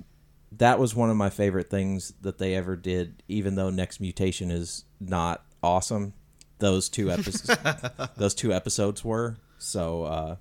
that 0.53 0.79
was 0.79 0.93
one 0.95 1.09
of 1.09 1.15
my 1.15 1.29
favorite 1.29 1.69
things 1.69 2.13
that 2.21 2.37
they 2.37 2.55
ever 2.55 2.75
did. 2.75 3.23
Even 3.27 3.55
though 3.55 3.69
Next 3.69 3.99
Mutation 4.01 4.51
is 4.51 4.83
not 4.99 5.45
awesome, 5.63 6.13
those 6.59 6.89
two 6.89 7.09
episodes, 7.11 7.57
those 8.17 8.35
two 8.35 8.53
episodes 8.53 9.03
were 9.03 9.37
so. 9.57 10.03
Uh, 10.03 10.35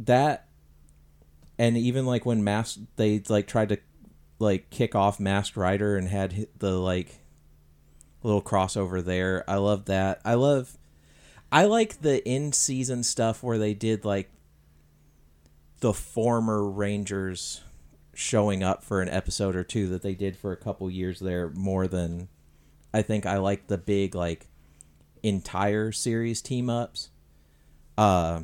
that 0.00 0.47
and 1.58 1.76
even 1.76 2.06
like 2.06 2.24
when 2.24 2.44
Mask 2.44 2.78
they 2.96 3.22
like 3.28 3.46
tried 3.46 3.70
to 3.70 3.78
like 4.38 4.70
kick 4.70 4.94
off 4.94 5.18
Masked 5.18 5.56
Rider 5.56 5.96
and 5.96 6.08
had 6.08 6.46
the 6.58 6.78
like 6.78 7.18
little 8.22 8.42
crossover 8.42 9.04
there. 9.04 9.44
I 9.48 9.56
love 9.56 9.86
that. 9.86 10.20
I 10.24 10.34
love 10.34 10.78
I 11.50 11.64
like 11.64 12.02
the 12.02 12.26
in 12.28 12.52
season 12.52 13.02
stuff 13.02 13.42
where 13.42 13.58
they 13.58 13.74
did 13.74 14.04
like 14.04 14.30
the 15.80 15.92
former 15.92 16.68
Rangers 16.68 17.62
showing 18.14 18.62
up 18.62 18.82
for 18.82 19.00
an 19.00 19.08
episode 19.08 19.54
or 19.54 19.62
two 19.64 19.88
that 19.88 20.02
they 20.02 20.14
did 20.14 20.36
for 20.36 20.52
a 20.52 20.56
couple 20.56 20.90
years 20.90 21.20
there 21.20 21.50
more 21.50 21.86
than 21.86 22.28
I 22.92 23.02
think 23.02 23.26
I 23.26 23.38
like 23.38 23.66
the 23.66 23.78
big 23.78 24.14
like 24.14 24.46
entire 25.22 25.90
series 25.92 26.42
team 26.42 26.70
ups. 26.70 27.10
Uh 27.96 28.42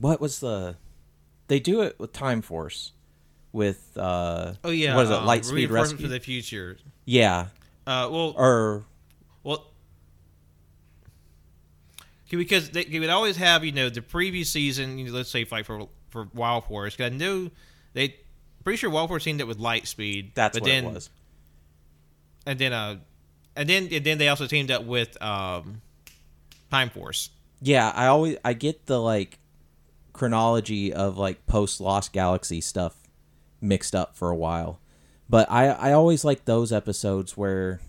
what 0.00 0.20
was 0.20 0.40
the 0.40 0.76
they 1.48 1.60
do 1.60 1.82
it 1.82 1.98
with 1.98 2.12
Time 2.12 2.42
Force 2.42 2.92
with 3.52 3.96
uh 3.96 4.54
Oh 4.64 4.70
yeah. 4.70 4.96
what 4.96 5.04
is 5.04 5.10
it 5.10 5.16
um, 5.16 5.26
Lightspeed 5.26 5.52
Reinforcement 5.52 6.00
Rescue 6.00 6.06
for 6.06 6.12
the 6.12 6.20
future. 6.20 6.78
yeah 7.04 7.46
Uh, 7.86 8.08
well, 8.10 8.34
or 8.36 8.84
Well, 9.42 9.66
because 12.30 12.70
they, 12.70 12.84
they 12.84 12.98
would 12.98 13.10
always 13.10 13.36
have 13.36 13.64
you 13.64 13.72
know 13.72 13.88
the 13.88 14.02
previous 14.02 14.50
season. 14.50 14.98
You 14.98 15.06
know, 15.06 15.12
let's 15.12 15.30
say 15.30 15.46
like 15.50 15.64
for 15.66 15.88
for 16.10 16.28
Wild 16.34 16.64
Force. 16.64 16.96
'cause 16.96 17.06
I 17.06 17.08
know 17.10 17.50
they 17.92 18.16
pretty 18.64 18.76
sure 18.78 18.90
Wild 18.90 19.08
Force 19.08 19.24
teamed 19.24 19.40
up 19.42 19.48
with 19.48 19.58
Lightspeed. 19.58 20.34
that's 20.34 20.56
but 20.56 20.62
what 20.62 20.68
then, 20.68 20.84
it 20.86 20.94
was 20.94 21.10
And 22.46 22.58
then 22.58 22.72
uh, 22.72 22.96
and 23.54 23.68
then 23.68 23.88
and 23.92 24.04
then 24.04 24.18
they 24.18 24.28
also 24.28 24.46
teamed 24.46 24.70
up 24.70 24.84
with 24.84 25.20
um, 25.22 25.80
Time 26.70 26.90
Force. 26.90 27.30
Yeah, 27.60 27.90
I 27.94 28.06
always 28.06 28.36
I 28.44 28.52
get 28.54 28.86
the 28.86 29.00
like 29.00 29.38
chronology 30.14 30.92
of 30.92 31.18
like 31.18 31.46
post 31.46 31.80
Lost 31.80 32.14
Galaxy 32.14 32.62
stuff 32.62 32.96
mixed 33.60 33.94
up 33.94 34.16
for 34.16 34.30
a 34.30 34.36
while. 34.36 34.80
But 35.28 35.50
I 35.50 35.68
I 35.68 35.92
always 35.92 36.24
like 36.24 36.46
those 36.46 36.72
episodes 36.72 37.36
where 37.36 37.80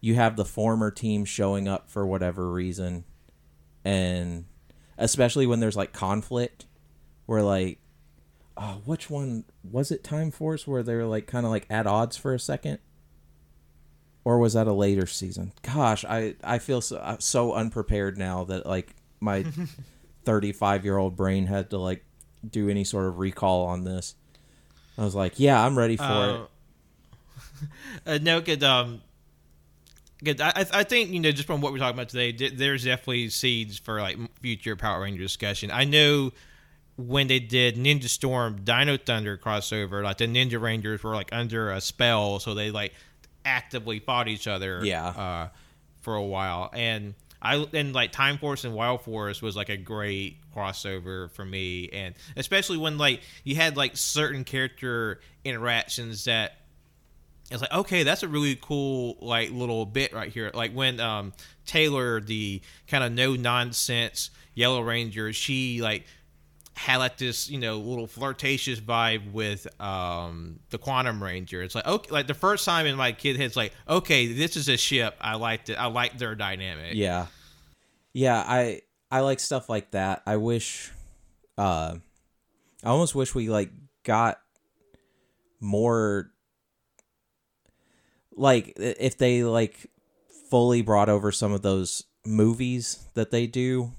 you 0.00 0.14
have 0.14 0.36
the 0.36 0.44
former 0.44 0.92
team 0.92 1.24
showing 1.24 1.66
up 1.66 1.90
for 1.90 2.06
whatever 2.06 2.50
reason 2.50 3.04
and 3.84 4.46
especially 4.96 5.46
when 5.46 5.60
there's 5.60 5.76
like 5.76 5.92
conflict 5.92 6.64
where 7.26 7.42
like 7.42 7.78
oh 8.56 8.80
which 8.84 9.10
one 9.10 9.44
was 9.62 9.90
it 9.90 10.02
Time 10.02 10.30
Force 10.30 10.66
where 10.66 10.82
they're 10.82 11.06
like 11.06 11.26
kind 11.26 11.44
of 11.44 11.52
like 11.52 11.66
at 11.68 11.86
odds 11.86 12.16
for 12.16 12.32
a 12.32 12.38
second 12.38 12.78
or 14.24 14.38
was 14.38 14.52
that 14.52 14.66
a 14.66 14.72
later 14.72 15.06
season? 15.06 15.52
Gosh, 15.62 16.04
I 16.04 16.34
I 16.44 16.58
feel 16.58 16.80
so 16.80 16.96
uh, 16.96 17.16
so 17.18 17.52
unprepared 17.52 18.18
now 18.18 18.44
that 18.44 18.66
like 18.66 18.94
my 19.18 19.44
35 20.24 20.84
year 20.84 20.96
old 20.96 21.16
brain 21.16 21.46
had 21.46 21.70
to 21.70 21.78
like 21.78 22.04
do 22.48 22.68
any 22.68 22.84
sort 22.84 23.06
of 23.06 23.18
recall 23.18 23.66
on 23.66 23.84
this. 23.84 24.14
I 24.98 25.04
was 25.04 25.14
like, 25.14 25.34
yeah, 25.38 25.64
I'm 25.64 25.76
ready 25.78 25.96
for 25.96 26.02
Uh, 26.04 26.46
uh, 28.06 28.18
no, 28.20 28.40
good. 28.40 28.62
Um, 28.62 29.00
good. 30.22 30.40
I, 30.40 30.52
I 30.56 30.66
I 30.72 30.82
think 30.84 31.10
you 31.10 31.20
know 31.20 31.30
just 31.32 31.46
from 31.46 31.60
what 31.60 31.72
we're 31.72 31.78
talking 31.78 31.96
about 31.96 32.08
today, 32.08 32.32
th- 32.32 32.54
there's 32.54 32.84
definitely 32.84 33.28
seeds 33.30 33.78
for 33.78 34.00
like 34.00 34.18
future 34.40 34.76
Power 34.76 35.02
Ranger 35.02 35.22
discussion. 35.22 35.70
I 35.70 35.84
know 35.84 36.32
when 36.96 37.28
they 37.28 37.40
did 37.40 37.76
Ninja 37.76 38.08
Storm 38.08 38.60
Dino 38.62 38.96
Thunder 38.98 39.38
crossover, 39.38 40.02
like 40.02 40.18
the 40.18 40.26
Ninja 40.26 40.60
Rangers 40.60 41.02
were 41.02 41.14
like 41.14 41.30
under 41.32 41.70
a 41.70 41.80
spell, 41.80 42.38
so 42.40 42.54
they 42.54 42.70
like 42.70 42.92
actively 43.44 44.00
fought 44.00 44.28
each 44.28 44.46
other. 44.46 44.80
Yeah. 44.84 45.06
Uh, 45.06 45.48
for 46.02 46.14
a 46.14 46.22
while, 46.22 46.70
and 46.72 47.14
I 47.42 47.66
and 47.72 47.94
like 47.94 48.12
Time 48.12 48.38
Force 48.38 48.64
and 48.64 48.74
Wild 48.74 49.02
Force 49.02 49.40
was 49.40 49.56
like 49.56 49.68
a 49.68 49.76
great 49.76 50.38
crossover 50.54 51.30
for 51.30 51.44
me, 51.44 51.88
and 51.92 52.14
especially 52.36 52.76
when 52.76 52.98
like 52.98 53.22
you 53.44 53.54
had 53.54 53.76
like 53.76 53.96
certain 53.96 54.44
character 54.44 55.20
interactions 55.44 56.24
that 56.24 56.52
it's 57.50 57.62
like 57.62 57.72
okay 57.72 58.02
that's 58.02 58.22
a 58.22 58.28
really 58.28 58.56
cool 58.60 59.16
like 59.20 59.50
little 59.50 59.86
bit 59.86 60.12
right 60.12 60.30
here. 60.32 60.50
Like 60.52 60.72
when 60.72 61.00
um 61.00 61.32
taylor 61.66 62.20
the 62.20 62.60
kind 62.88 63.02
of 63.04 63.12
no 63.12 63.34
nonsense 63.34 64.30
yellow 64.54 64.80
ranger 64.82 65.32
she 65.32 65.80
like 65.80 66.04
had 66.80 66.96
like 66.96 67.18
this 67.18 67.50
you 67.50 67.58
know 67.58 67.78
little 67.78 68.06
flirtatious 68.06 68.80
vibe 68.80 69.32
with 69.32 69.66
um 69.80 70.58
the 70.70 70.78
quantum 70.78 71.22
ranger 71.22 71.62
it's 71.62 71.74
like 71.74 71.86
okay 71.86 72.10
like 72.10 72.26
the 72.26 72.34
first 72.34 72.64
time 72.64 72.86
in 72.86 72.96
my 72.96 73.12
kid 73.12 73.36
head's 73.36 73.54
like 73.54 73.72
okay 73.86 74.32
this 74.32 74.56
is 74.56 74.66
a 74.68 74.78
ship 74.78 75.14
i 75.20 75.34
liked 75.34 75.68
it 75.68 75.74
i 75.74 75.86
like 75.86 76.16
their 76.18 76.34
dynamic. 76.34 76.94
Yeah. 76.94 77.26
Yeah, 78.12 78.42
I 78.46 78.82
I 79.10 79.20
like 79.20 79.40
stuff 79.40 79.68
like 79.68 79.92
that. 79.92 80.22
I 80.26 80.36
wish 80.36 80.90
uh 81.56 81.96
I 82.82 82.88
almost 82.88 83.14
wish 83.14 83.34
we 83.34 83.48
like 83.48 83.70
got 84.04 84.40
more 85.60 86.30
like 88.34 88.72
if 88.76 89.18
they 89.18 89.44
like 89.44 89.86
fully 90.50 90.82
brought 90.82 91.08
over 91.08 91.30
some 91.30 91.52
of 91.52 91.62
those 91.62 92.04
movies 92.24 92.98
that 93.14 93.30
they 93.30 93.46
do 93.46 93.92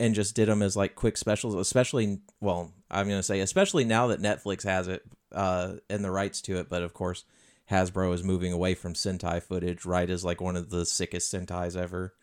and 0.00 0.14
just 0.14 0.34
did 0.34 0.48
them 0.48 0.62
as 0.62 0.76
like 0.76 0.94
quick 0.94 1.16
specials 1.16 1.54
especially 1.54 2.18
well 2.40 2.72
i'm 2.90 3.08
gonna 3.08 3.22
say 3.22 3.40
especially 3.40 3.84
now 3.84 4.08
that 4.08 4.20
netflix 4.20 4.64
has 4.64 4.88
it 4.88 5.02
uh 5.32 5.74
and 5.88 6.04
the 6.04 6.10
rights 6.10 6.40
to 6.40 6.58
it 6.58 6.68
but 6.68 6.82
of 6.82 6.92
course 6.92 7.24
hasbro 7.70 8.12
is 8.12 8.24
moving 8.24 8.52
away 8.52 8.74
from 8.74 8.94
sentai 8.94 9.40
footage 9.40 9.84
right 9.84 10.10
as 10.10 10.24
like 10.24 10.40
one 10.40 10.56
of 10.56 10.70
the 10.70 10.84
sickest 10.84 11.32
sentais 11.32 11.76
ever 11.76 12.14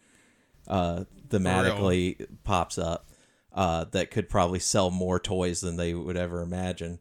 uh 0.68 1.06
thematically 1.30 2.26
pops 2.44 2.78
up 2.78 3.08
uh 3.54 3.86
that 3.92 4.12
could 4.12 4.28
probably 4.28 4.60
sell 4.60 4.92
more 4.92 5.20
toys 5.20 5.62
than 5.62 5.78
they 5.78 5.94
would 5.94 6.18
ever 6.18 6.42
imagine 6.42 7.00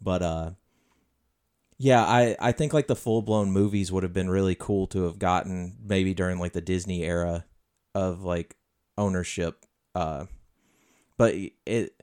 but 0.00 0.22
uh 0.22 0.50
yeah, 1.82 2.04
I, 2.04 2.36
I 2.38 2.52
think 2.52 2.72
like 2.72 2.86
the 2.86 2.94
full 2.94 3.22
blown 3.22 3.50
movies 3.50 3.90
would 3.90 4.04
have 4.04 4.12
been 4.12 4.30
really 4.30 4.54
cool 4.54 4.86
to 4.88 5.02
have 5.02 5.18
gotten 5.18 5.78
maybe 5.84 6.14
during 6.14 6.38
like 6.38 6.52
the 6.52 6.60
Disney 6.60 7.02
era 7.02 7.44
of 7.92 8.22
like 8.22 8.54
ownership. 8.96 9.66
Uh, 9.94 10.26
but 11.16 11.34
it 11.66 12.02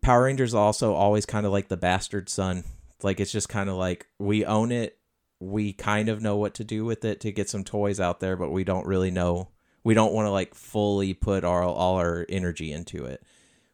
Power 0.00 0.24
Rangers 0.24 0.54
also 0.54 0.94
always 0.94 1.26
kind 1.26 1.46
of 1.46 1.52
like 1.52 1.68
the 1.68 1.76
bastard 1.76 2.28
son. 2.28 2.64
Like 3.02 3.20
it's 3.20 3.32
just 3.32 3.48
kind 3.48 3.68
of 3.68 3.76
like 3.76 4.06
we 4.18 4.44
own 4.44 4.72
it. 4.72 4.98
We 5.40 5.72
kind 5.72 6.08
of 6.08 6.22
know 6.22 6.36
what 6.36 6.54
to 6.54 6.64
do 6.64 6.84
with 6.84 7.04
it 7.04 7.20
to 7.20 7.32
get 7.32 7.50
some 7.50 7.64
toys 7.64 8.00
out 8.00 8.20
there, 8.20 8.36
but 8.36 8.50
we 8.50 8.64
don't 8.64 8.86
really 8.86 9.10
know. 9.10 9.48
We 9.84 9.94
don't 9.94 10.12
want 10.12 10.26
to 10.26 10.30
like 10.30 10.54
fully 10.54 11.12
put 11.12 11.44
our 11.44 11.62
all 11.62 11.96
our 11.96 12.24
energy 12.28 12.72
into 12.72 13.04
it, 13.04 13.22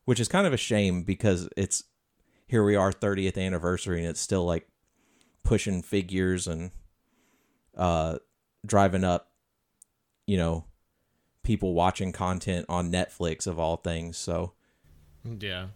which 0.05 0.21
is 0.21 0.29
kind 0.29 0.47
of 0.47 0.53
a 0.53 0.59
shame 0.59 1.03
because 1.03 1.49
it's 1.57 1.85
here 2.47 2.65
we 2.65 2.77
are 2.77 2.93
30th 2.93 3.39
anniversary 3.39 4.01
and 4.01 4.09
it's 4.09 4.21
still 4.21 4.45
like 4.45 4.69
pushing 5.43 5.83
figures 5.83 6.47
and 6.47 6.71
uh 7.77 8.19
driving 8.67 9.05
up 9.05 9.31
you 10.27 10.37
know 10.37 10.65
people 11.43 11.75
watching 11.75 12.13
content 12.13 12.67
on 12.69 12.91
Netflix 12.91 13.47
of 13.47 13.59
all 13.59 13.77
things 13.77 14.17
so 14.17 14.53
Yeah. 15.25 15.67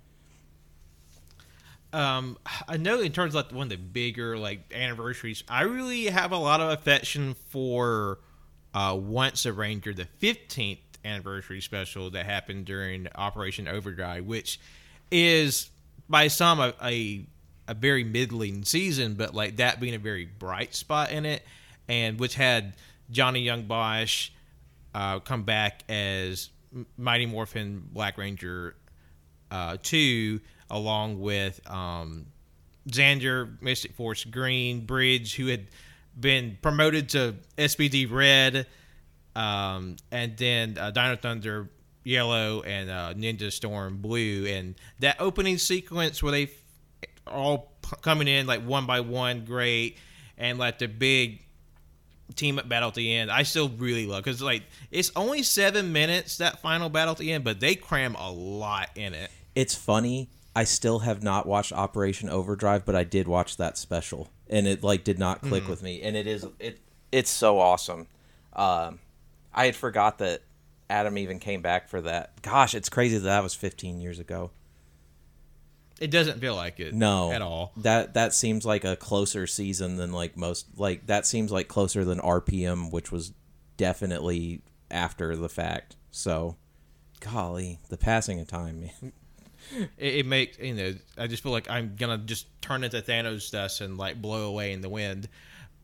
Um, 1.93 2.37
I 2.69 2.77
know 2.77 3.01
in 3.01 3.13
terms 3.13 3.35
of 3.35 3.47
like 3.47 3.53
one 3.55 3.65
of 3.65 3.71
the 3.71 3.77
bigger 3.77 4.37
like 4.37 4.73
anniversaries, 4.75 5.45
I 5.49 5.63
really 5.63 6.07
have 6.07 6.33
a 6.33 6.37
lot 6.37 6.61
of 6.61 6.71
affection 6.71 7.35
for 7.49 8.19
uh, 8.75 8.99
Once 9.01 9.47
a 9.47 9.53
Ranger, 9.53 9.95
the 9.95 10.09
15th 10.21 10.79
anniversary 11.05 11.61
special 11.61 12.11
that 12.11 12.27
happened 12.27 12.67
during 12.67 13.09
Operation 13.15 13.69
Overdrive, 13.69 14.27
which 14.27 14.61
is 15.11 15.71
by 16.09 16.29
some 16.29 16.61
a, 16.61 16.75
a 16.83 17.27
a 17.69 17.75
very 17.75 18.05
middling 18.05 18.65
season, 18.65 19.15
but 19.15 19.35
like 19.35 19.57
that 19.57 19.81
being 19.81 19.95
a 19.95 19.99
very 19.99 20.25
bright 20.25 20.75
spot 20.75 21.11
in 21.11 21.25
it, 21.25 21.43
and 21.89 22.19
which 22.21 22.35
had 22.35 22.75
Johnny 23.11 23.41
Young 23.41 23.65
Bosch 23.65 24.31
uh, 24.97 25.21
come 25.21 25.43
back 25.43 25.83
as 25.91 26.49
Mighty 26.97 27.27
Morphin 27.27 27.87
Black 27.93 28.17
Ranger 28.17 28.77
uh, 29.51 29.77
two, 29.83 30.41
along 30.71 31.21
with 31.21 31.61
um, 31.71 32.25
Xander, 32.89 33.61
Mystic 33.61 33.93
Force 33.93 34.25
Green, 34.25 34.87
Bridge, 34.87 35.37
who 35.37 35.49
had 35.49 35.67
been 36.19 36.57
promoted 36.63 37.11
to 37.11 37.35
SPD 37.59 38.11
Red, 38.11 38.67
um, 39.37 39.97
and 40.11 40.35
then 40.39 40.79
uh, 40.79 40.91
Dino 40.93 41.17
Thunder 41.17 41.69
Yellow 42.03 42.63
and 42.63 42.89
uh, 42.89 43.13
Ninja 43.15 43.53
Storm 43.53 43.99
Blue, 43.99 44.47
and 44.47 44.77
that 45.01 45.21
opening 45.21 45.59
sequence 45.59 46.23
where 46.23 46.33
they 46.33 46.51
all 47.27 47.71
p- 47.83 47.97
coming 48.01 48.29
in 48.29 48.47
like 48.47 48.65
one 48.65 48.87
by 48.87 49.01
one, 49.01 49.45
great, 49.45 49.99
and 50.39 50.59
like 50.59 50.79
the 50.79 50.89
big 50.89 51.46
team 52.35 52.59
up 52.59 52.69
battle 52.69 52.89
at 52.89 52.95
the 52.95 53.15
end. 53.15 53.31
I 53.31 53.43
still 53.43 53.69
really 53.69 54.07
love 54.07 54.25
because 54.25 54.43
like 54.43 54.63
it's 54.91 55.11
only 55.17 55.43
seven 55.43 55.93
minutes 55.93 56.39
that 56.39 56.61
final 56.61 56.89
battle 56.89 57.13
at 57.13 57.19
the 57.19 57.33
end, 57.33 57.45
but 57.45 57.61
they 57.61 57.75
cram 57.75 58.15
a 58.17 58.31
lot 58.31 58.91
in 58.95 59.15
it. 59.15 59.31
It's 59.55 59.75
funny. 59.75 60.29
I 60.55 60.65
still 60.65 61.01
have 61.01 61.23
not 61.23 61.47
watched 61.47 61.73
Operation 61.73 62.31
Overdrive, 62.31 62.85
but 62.87 62.97
I 62.97 63.05
did 63.05 63.29
watch 63.29 63.59
that 63.59 63.77
special, 63.77 64.31
and 64.49 64.67
it 64.67 64.83
like 64.83 65.05
did 65.05 65.19
not 65.19 65.43
click 65.43 65.69
with 65.69 65.83
me. 65.83 66.01
And 66.03 66.17
it 66.17 66.27
is 66.27 66.47
it 66.59 66.81
it's 67.13 67.31
so 67.31 67.59
awesome. 67.59 68.07
Um, 68.55 69.01
I 69.53 69.67
had 69.67 69.77
forgot 69.77 70.19
that 70.19 70.43
Adam 70.89 71.19
even 71.19 71.39
came 71.39 71.63
back 71.63 71.89
for 71.89 72.01
that. 72.03 72.41
Gosh, 72.43 72.75
it's 72.75 72.89
crazy 72.89 73.19
that 73.19 73.25
that 73.25 73.43
was 73.43 73.55
15 73.55 74.01
years 74.01 74.19
ago. 74.19 74.51
It 76.01 76.11
doesn't 76.11 76.41
feel 76.41 76.55
like 76.55 76.79
it, 76.79 76.95
No, 76.95 77.33
at 77.33 77.41
all. 77.41 77.73
That 77.79 78.15
that 78.15 78.35
seems 78.35 78.67
like 78.67 78.85
a 78.85 78.97
closer 78.97 79.47
season 79.47 79.97
than 79.97 80.13
like 80.13 80.37
most. 80.37 80.67
Like 80.77 81.07
that 81.07 81.27
seems 81.27 81.51
like 81.51 81.69
closer 81.69 82.05
than 82.05 82.19
RPM, 82.21 82.91
which 82.93 83.11
was 83.11 83.33
definitely 83.77 84.63
after 84.91 85.35
the 85.37 85.49
fact. 85.49 85.97
So, 86.11 86.57
golly, 87.21 87.81
the 87.89 87.97
passing 87.97 88.41
of 88.41 88.47
time, 88.47 88.81
man. 88.83 89.13
It, 89.99 90.15
it 90.15 90.27
makes 90.27 90.61
you 90.61 90.75
know. 90.75 90.95
I 91.19 91.27
just 91.27 91.43
feel 91.43 91.51
like 91.51 91.69
I'm 91.69 91.97
gonna 91.97 92.19
just 92.19 92.47
turn 92.63 92.85
into 92.85 93.03
Thanos 93.03 93.51
dust 93.51 93.81
and 93.81 93.99
like 93.99 94.23
blow 94.23 94.47
away 94.47 94.73
in 94.73 94.81
the 94.81 94.89
wind. 94.89 95.29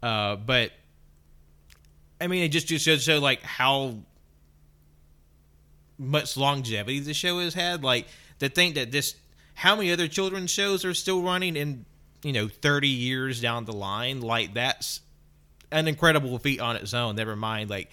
Uh, 0.01 0.36
but 0.36 0.70
I 2.20 2.28
mean, 2.28 2.44
it 2.44 2.51
just 2.51 2.68
just 2.68 2.84
shows 2.84 3.02
show 3.02 3.18
like 3.18 3.43
how 3.43 3.97
much 5.98 6.36
longevity 6.36 7.01
the 7.01 7.14
show 7.14 7.40
has 7.40 7.55
had. 7.55 7.82
Like 7.82 8.06
to 8.39 8.48
think 8.48 8.76
that 8.76 8.93
this, 8.93 9.16
how 9.62 9.76
many 9.76 9.93
other 9.93 10.09
children's 10.09 10.51
shows 10.51 10.84
are 10.84 10.93
still 10.93 11.22
running 11.22 11.55
in 11.55 11.84
you 12.24 12.32
know 12.32 12.48
30 12.48 12.89
years 12.89 13.40
down 13.40 13.64
the 13.64 13.72
line? 13.72 14.20
Like 14.20 14.55
that's 14.55 15.01
an 15.70 15.86
incredible 15.86 16.36
feat 16.40 16.60
on 16.60 16.74
its 16.74 16.93
own. 16.93 17.14
Never 17.14 17.36
mind 17.36 17.70
like 17.70 17.93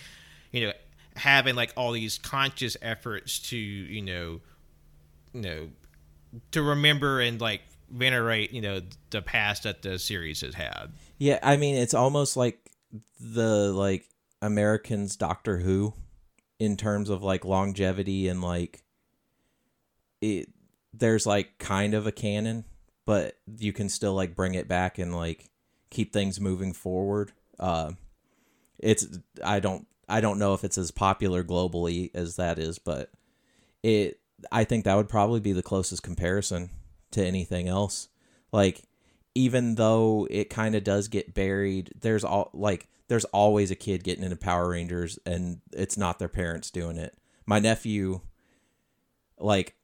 you 0.51 0.65
know 0.65 0.73
having 1.15 1.53
like 1.53 1.71
all 1.77 1.91
these 1.91 2.17
conscious 2.17 2.75
efforts 2.81 3.37
to 3.49 3.55
you 3.55 4.01
know 4.01 4.41
you 5.31 5.41
know 5.41 5.69
to 6.53 6.63
remember 6.63 7.21
and 7.21 7.39
like 7.39 7.61
venerate 7.91 8.51
you 8.51 8.61
know 8.61 8.81
the 9.11 9.21
past 9.21 9.61
that 9.63 9.83
the 9.83 9.99
series 9.99 10.41
has 10.41 10.55
had 10.55 10.87
Yeah, 11.19 11.37
I 11.43 11.57
mean, 11.57 11.75
it's 11.75 11.93
almost 11.93 12.35
like 12.35 12.71
the 13.19 13.71
like 13.71 14.05
Americans 14.41 15.15
Doctor 15.15 15.59
Who 15.59 15.93
in 16.57 16.77
terms 16.77 17.11
of 17.11 17.21
like 17.21 17.45
longevity 17.45 18.27
and 18.27 18.41
like 18.41 18.81
it 20.19 20.49
there's 20.93 21.25
like 21.25 21.57
kind 21.57 21.93
of 21.93 22.07
a 22.07 22.11
canon, 22.11 22.65
but 23.05 23.35
you 23.57 23.73
can 23.73 23.89
still 23.89 24.13
like 24.13 24.35
bring 24.35 24.55
it 24.55 24.67
back 24.67 24.97
and 24.97 25.15
like 25.15 25.49
keep 25.89 26.13
things 26.13 26.39
moving 26.39 26.73
forward. 26.73 27.31
Uh 27.59 27.91
it's 28.79 29.07
I 29.43 29.59
don't 29.59 29.87
I 30.07 30.21
don't 30.21 30.39
know 30.39 30.53
if 30.53 30.63
it's 30.63 30.77
as 30.77 30.91
popular 30.91 31.43
globally 31.43 32.09
as 32.13 32.37
that 32.37 32.57
is, 32.57 32.79
but 32.79 33.11
it 33.83 34.19
I 34.51 34.63
think 34.63 34.85
that 34.85 34.95
would 34.95 35.09
probably 35.09 35.39
be 35.39 35.51
the 35.51 35.63
closest 35.63 36.03
comparison 36.03 36.69
to 37.11 37.25
anything 37.25 37.67
else. 37.67 38.09
Like 38.51 38.83
even 39.35 39.75
though 39.75 40.27
it 40.29 40.49
kind 40.49 40.75
of 40.75 40.83
does 40.83 41.07
get 41.07 41.33
buried, 41.33 41.91
there's 41.99 42.23
all 42.23 42.49
like 42.53 42.87
there's 43.07 43.25
always 43.25 43.71
a 43.71 43.75
kid 43.75 44.03
getting 44.03 44.23
into 44.23 44.35
Power 44.35 44.69
Rangers 44.69 45.19
and 45.25 45.61
it's 45.73 45.97
not 45.97 46.19
their 46.19 46.27
parents 46.27 46.71
doing 46.71 46.97
it. 46.97 47.15
My 47.45 47.59
nephew 47.59 48.21
like 49.37 49.75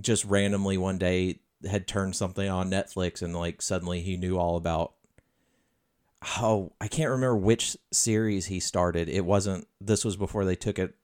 just 0.00 0.24
randomly 0.24 0.78
one 0.78 0.98
day 0.98 1.40
had 1.68 1.86
turned 1.86 2.16
something 2.16 2.48
on 2.48 2.70
Netflix 2.70 3.22
and 3.22 3.34
like 3.34 3.60
suddenly 3.60 4.00
he 4.00 4.16
knew 4.16 4.38
all 4.38 4.56
about 4.56 4.94
oh, 6.38 6.72
I 6.80 6.86
can't 6.88 7.10
remember 7.10 7.36
which 7.36 7.78
series 7.92 8.46
he 8.46 8.60
started. 8.60 9.08
It 9.08 9.24
wasn't 9.24 9.66
this 9.80 10.04
was 10.04 10.16
before 10.16 10.44
they 10.44 10.56
took 10.56 10.78
it 10.78 10.94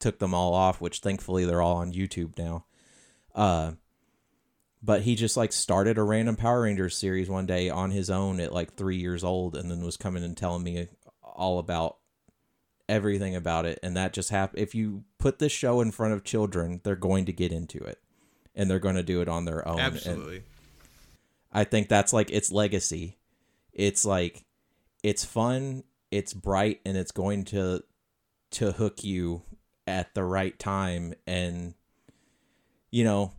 took 0.00 0.18
them 0.18 0.34
all 0.34 0.52
off, 0.54 0.80
which 0.80 0.98
thankfully 1.00 1.44
they're 1.44 1.62
all 1.62 1.76
on 1.76 1.92
YouTube 1.92 2.36
now. 2.38 2.64
Uh 3.34 3.72
but 4.82 5.02
he 5.02 5.14
just 5.14 5.36
like 5.36 5.52
started 5.52 5.96
a 5.96 6.02
random 6.02 6.36
Power 6.36 6.62
Rangers 6.62 6.96
series 6.96 7.30
one 7.30 7.46
day 7.46 7.70
on 7.70 7.90
his 7.90 8.10
own 8.10 8.38
at 8.38 8.52
like 8.52 8.74
3 8.74 8.96
years 8.96 9.24
old 9.24 9.56
and 9.56 9.70
then 9.70 9.82
was 9.82 9.96
coming 9.96 10.22
and 10.22 10.36
telling 10.36 10.62
me 10.62 10.88
all 11.22 11.58
about 11.58 11.96
everything 12.86 13.34
about 13.34 13.64
it 13.64 13.78
and 13.82 13.96
that 13.96 14.12
just 14.12 14.28
happened 14.28 14.62
if 14.62 14.74
you 14.74 15.04
put 15.18 15.38
this 15.38 15.50
show 15.50 15.80
in 15.80 15.90
front 15.90 16.12
of 16.12 16.22
children, 16.22 16.82
they're 16.84 16.94
going 16.94 17.24
to 17.24 17.32
get 17.32 17.50
into 17.50 17.78
it 17.78 17.98
and 18.54 18.70
they're 18.70 18.78
going 18.78 18.94
to 18.94 19.02
do 19.02 19.20
it 19.20 19.28
on 19.28 19.44
their 19.44 19.66
own 19.66 19.78
and 19.78 19.94
absolutely 19.94 20.42
I 21.54 21.62
think 21.62 21.88
that's 21.88 22.12
like 22.12 22.30
its 22.32 22.50
legacy. 22.50 23.16
It's 23.72 24.04
like 24.04 24.44
it's 25.04 25.24
fun, 25.24 25.84
it's 26.10 26.34
bright, 26.34 26.80
and 26.84 26.96
it's 26.96 27.12
going 27.12 27.44
to 27.46 27.84
to 28.52 28.72
hook 28.72 29.04
you 29.04 29.42
at 29.86 30.14
the 30.14 30.24
right 30.24 30.58
time. 30.58 31.14
And 31.28 31.74
you 32.90 33.04
know, 33.04 33.32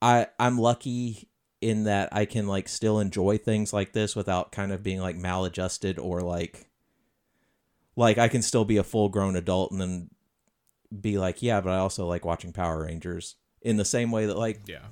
I 0.00 0.28
I'm 0.38 0.58
lucky 0.58 1.28
in 1.60 1.84
that 1.84 2.10
I 2.12 2.24
can 2.24 2.46
like 2.46 2.68
still 2.68 3.00
enjoy 3.00 3.36
things 3.36 3.72
like 3.72 3.92
this 3.92 4.14
without 4.14 4.52
kind 4.52 4.72
of 4.72 4.82
being 4.82 5.00
like 5.00 5.16
maladjusted 5.16 5.98
or 5.98 6.20
like 6.20 6.70
like 7.96 8.16
I 8.16 8.28
can 8.28 8.42
still 8.42 8.64
be 8.64 8.76
a 8.76 8.84
full 8.84 9.08
grown 9.08 9.34
adult 9.34 9.72
and 9.72 9.80
then 9.80 10.10
be 10.98 11.18
like, 11.18 11.42
yeah, 11.42 11.60
but 11.60 11.70
I 11.70 11.78
also 11.78 12.06
like 12.06 12.24
watching 12.24 12.52
Power 12.52 12.84
Rangers 12.84 13.34
in 13.62 13.76
the 13.76 13.84
same 13.84 14.10
way 14.10 14.26
that 14.26 14.36
like 14.36 14.60
yeah 14.66 14.86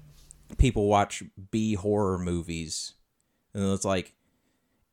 people 0.57 0.87
watch 0.89 1.23
B 1.51 1.75
horror 1.75 2.19
movies, 2.19 2.95
and 3.55 3.73
it's 3.73 3.85
like 3.85 4.15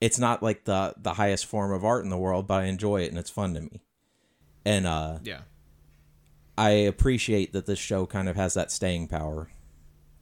it's 0.02 0.20
not 0.20 0.44
like 0.44 0.66
the 0.66 0.94
the 0.98 1.14
highest 1.14 1.46
form 1.46 1.72
of 1.72 1.84
art 1.84 2.04
in 2.04 2.10
the 2.10 2.18
world, 2.18 2.48
but 2.48 2.64
I 2.64 2.66
enjoy 2.66 3.02
it 3.02 3.10
and 3.10 3.18
it's 3.18 3.30
fun 3.30 3.54
to 3.54 3.62
me. 3.62 3.82
And 4.66 4.88
uh, 4.88 5.20
yeah 5.24 5.42
I 6.58 6.70
appreciate 6.70 7.54
that 7.54 7.66
this 7.66 7.80
show 7.80 8.06
kind 8.06 8.30
of 8.30 8.36
has 8.36 8.54
that 8.54 8.72
staying 8.72 9.08
power 9.08 9.50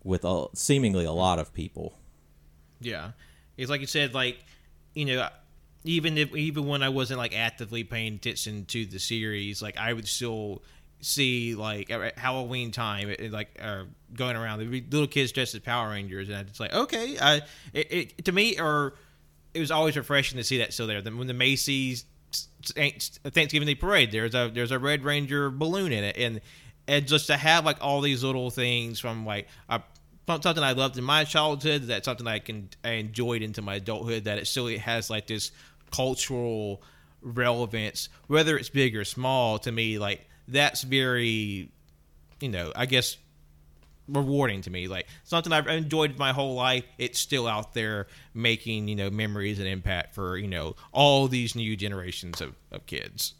with 0.03 0.25
a, 0.25 0.47
seemingly 0.53 1.05
a 1.05 1.11
lot 1.11 1.39
of 1.39 1.53
people. 1.53 1.93
Yeah, 2.79 3.11
it's 3.55 3.69
like 3.69 3.81
you 3.81 3.87
said, 3.87 4.13
like 4.13 4.43
you 4.93 5.05
know, 5.05 5.29
even 5.83 6.17
if 6.17 6.35
even 6.35 6.67
when 6.67 6.81
I 6.81 6.89
wasn't 6.89 7.19
like 7.19 7.35
actively 7.35 7.83
paying 7.83 8.15
attention 8.15 8.65
to 8.65 8.85
the 8.85 8.99
series, 8.99 9.61
like 9.61 9.77
I 9.77 9.93
would 9.93 10.07
still 10.07 10.63
see 11.03 11.55
like 11.55 11.89
Halloween 12.17 12.71
time, 12.71 13.13
like 13.29 13.59
uh, 13.61 13.83
going 14.13 14.35
around 14.35 14.59
the 14.59 14.81
little 14.89 15.07
kids 15.07 15.31
dressed 15.31 15.55
as 15.55 15.61
Power 15.61 15.89
Rangers, 15.89 16.29
and 16.29 16.47
it's 16.49 16.59
like 16.59 16.73
okay, 16.73 17.17
I 17.19 17.41
it, 17.73 17.91
it 17.91 18.25
to 18.25 18.31
me 18.31 18.59
or 18.59 18.95
it 19.53 19.59
was 19.59 19.71
always 19.71 19.95
refreshing 19.95 20.37
to 20.37 20.43
see 20.43 20.57
that 20.59 20.73
still 20.73 20.87
there. 20.87 21.01
Then 21.01 21.17
when 21.17 21.27
the 21.27 21.33
Macy's 21.33 22.05
Thanksgiving 22.65 23.67
Day 23.67 23.75
parade, 23.75 24.11
there's 24.11 24.33
a 24.33 24.49
there's 24.53 24.71
a 24.71 24.79
Red 24.79 25.03
Ranger 25.03 25.49
balloon 25.49 25.91
in 25.91 26.03
it, 26.03 26.17
and 26.17 26.41
and 26.87 27.07
just 27.07 27.27
to 27.27 27.37
have 27.37 27.65
like 27.65 27.77
all 27.81 28.01
these 28.01 28.23
little 28.23 28.49
things 28.49 28.99
from 28.99 29.25
like 29.25 29.47
a 29.69 29.81
something 30.27 30.63
I 30.63 30.71
loved 30.71 30.97
in 30.97 31.03
my 31.03 31.23
childhood, 31.23 31.83
that's 31.83 32.05
something 32.05 32.27
I 32.27 32.39
can 32.39 32.69
I 32.83 32.91
enjoyed 32.91 33.41
into 33.41 33.61
my 33.61 33.75
adulthood. 33.75 34.25
That 34.25 34.37
it 34.37 34.47
still 34.47 34.67
has 34.79 35.09
like 35.09 35.27
this 35.27 35.51
cultural 35.91 36.81
relevance, 37.21 38.09
whether 38.27 38.57
it's 38.57 38.69
big 38.69 38.95
or 38.95 39.05
small. 39.05 39.59
To 39.59 39.71
me, 39.71 39.99
like 39.99 40.27
that's 40.47 40.83
very, 40.83 41.71
you 42.39 42.49
know, 42.49 42.71
I 42.75 42.85
guess 42.85 43.17
rewarding 44.07 44.61
to 44.61 44.69
me. 44.69 44.87
Like 44.87 45.07
something 45.23 45.51
I've 45.51 45.67
enjoyed 45.67 46.17
my 46.17 46.31
whole 46.33 46.55
life. 46.55 46.85
It's 46.97 47.19
still 47.19 47.47
out 47.47 47.73
there 47.73 48.07
making 48.33 48.87
you 48.87 48.95
know 48.95 49.09
memories 49.09 49.59
and 49.59 49.67
impact 49.67 50.15
for 50.15 50.37
you 50.37 50.47
know 50.47 50.75
all 50.91 51.27
these 51.27 51.55
new 51.55 51.75
generations 51.75 52.41
of, 52.41 52.55
of 52.71 52.85
kids. 52.85 53.33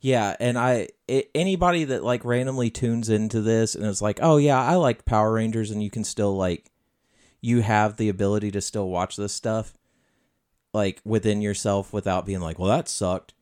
Yeah, 0.00 0.36
and 0.38 0.56
I 0.56 0.88
i 1.08 1.24
anybody 1.34 1.84
that 1.84 2.04
like 2.04 2.24
randomly 2.24 2.70
tunes 2.70 3.08
into 3.08 3.40
this 3.40 3.74
and 3.74 3.84
is 3.84 4.02
like, 4.02 4.20
"Oh 4.22 4.36
yeah, 4.36 4.62
I 4.62 4.76
like 4.76 5.04
Power 5.04 5.32
Rangers," 5.32 5.70
and 5.70 5.82
you 5.82 5.90
can 5.90 6.04
still 6.04 6.36
like, 6.36 6.70
you 7.40 7.62
have 7.62 7.96
the 7.96 8.08
ability 8.08 8.50
to 8.52 8.60
still 8.60 8.88
watch 8.88 9.16
this 9.16 9.32
stuff, 9.32 9.74
like 10.72 11.00
within 11.04 11.42
yourself 11.42 11.92
without 11.92 12.26
being 12.26 12.40
like, 12.40 12.58
"Well, 12.58 12.68
that 12.68 12.88
sucked." 12.88 13.34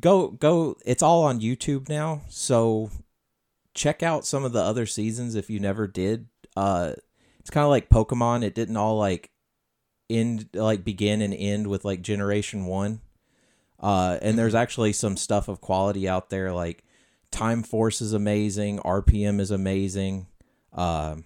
Go 0.00 0.28
go. 0.28 0.76
It's 0.84 1.02
all 1.02 1.24
on 1.24 1.40
YouTube 1.40 1.88
now, 1.88 2.22
so 2.28 2.90
check 3.74 4.02
out 4.02 4.26
some 4.26 4.44
of 4.44 4.52
the 4.52 4.62
other 4.62 4.86
seasons 4.86 5.34
if 5.34 5.50
you 5.50 5.60
never 5.60 5.86
did. 5.86 6.26
Uh, 6.56 6.92
it's 7.40 7.50
kind 7.50 7.64
of 7.64 7.70
like 7.70 7.88
Pokemon. 7.88 8.42
It 8.44 8.54
didn't 8.54 8.76
all 8.76 8.98
like 8.98 9.30
end 10.08 10.48
like 10.54 10.84
begin 10.84 11.20
and 11.20 11.34
end 11.34 11.66
with 11.66 11.84
like 11.84 12.02
generation 12.02 12.66
one. 12.66 13.00
Uh, 13.80 14.18
and 14.22 14.38
there's 14.38 14.54
actually 14.54 14.92
some 14.92 15.16
stuff 15.16 15.48
of 15.48 15.60
quality 15.60 16.08
out 16.08 16.30
there 16.30 16.52
like 16.52 16.84
Time 17.32 17.62
Force 17.62 18.00
is 18.00 18.12
amazing, 18.12 18.78
RPM 18.80 19.40
is 19.40 19.50
amazing. 19.50 20.26
Um, 20.72 21.24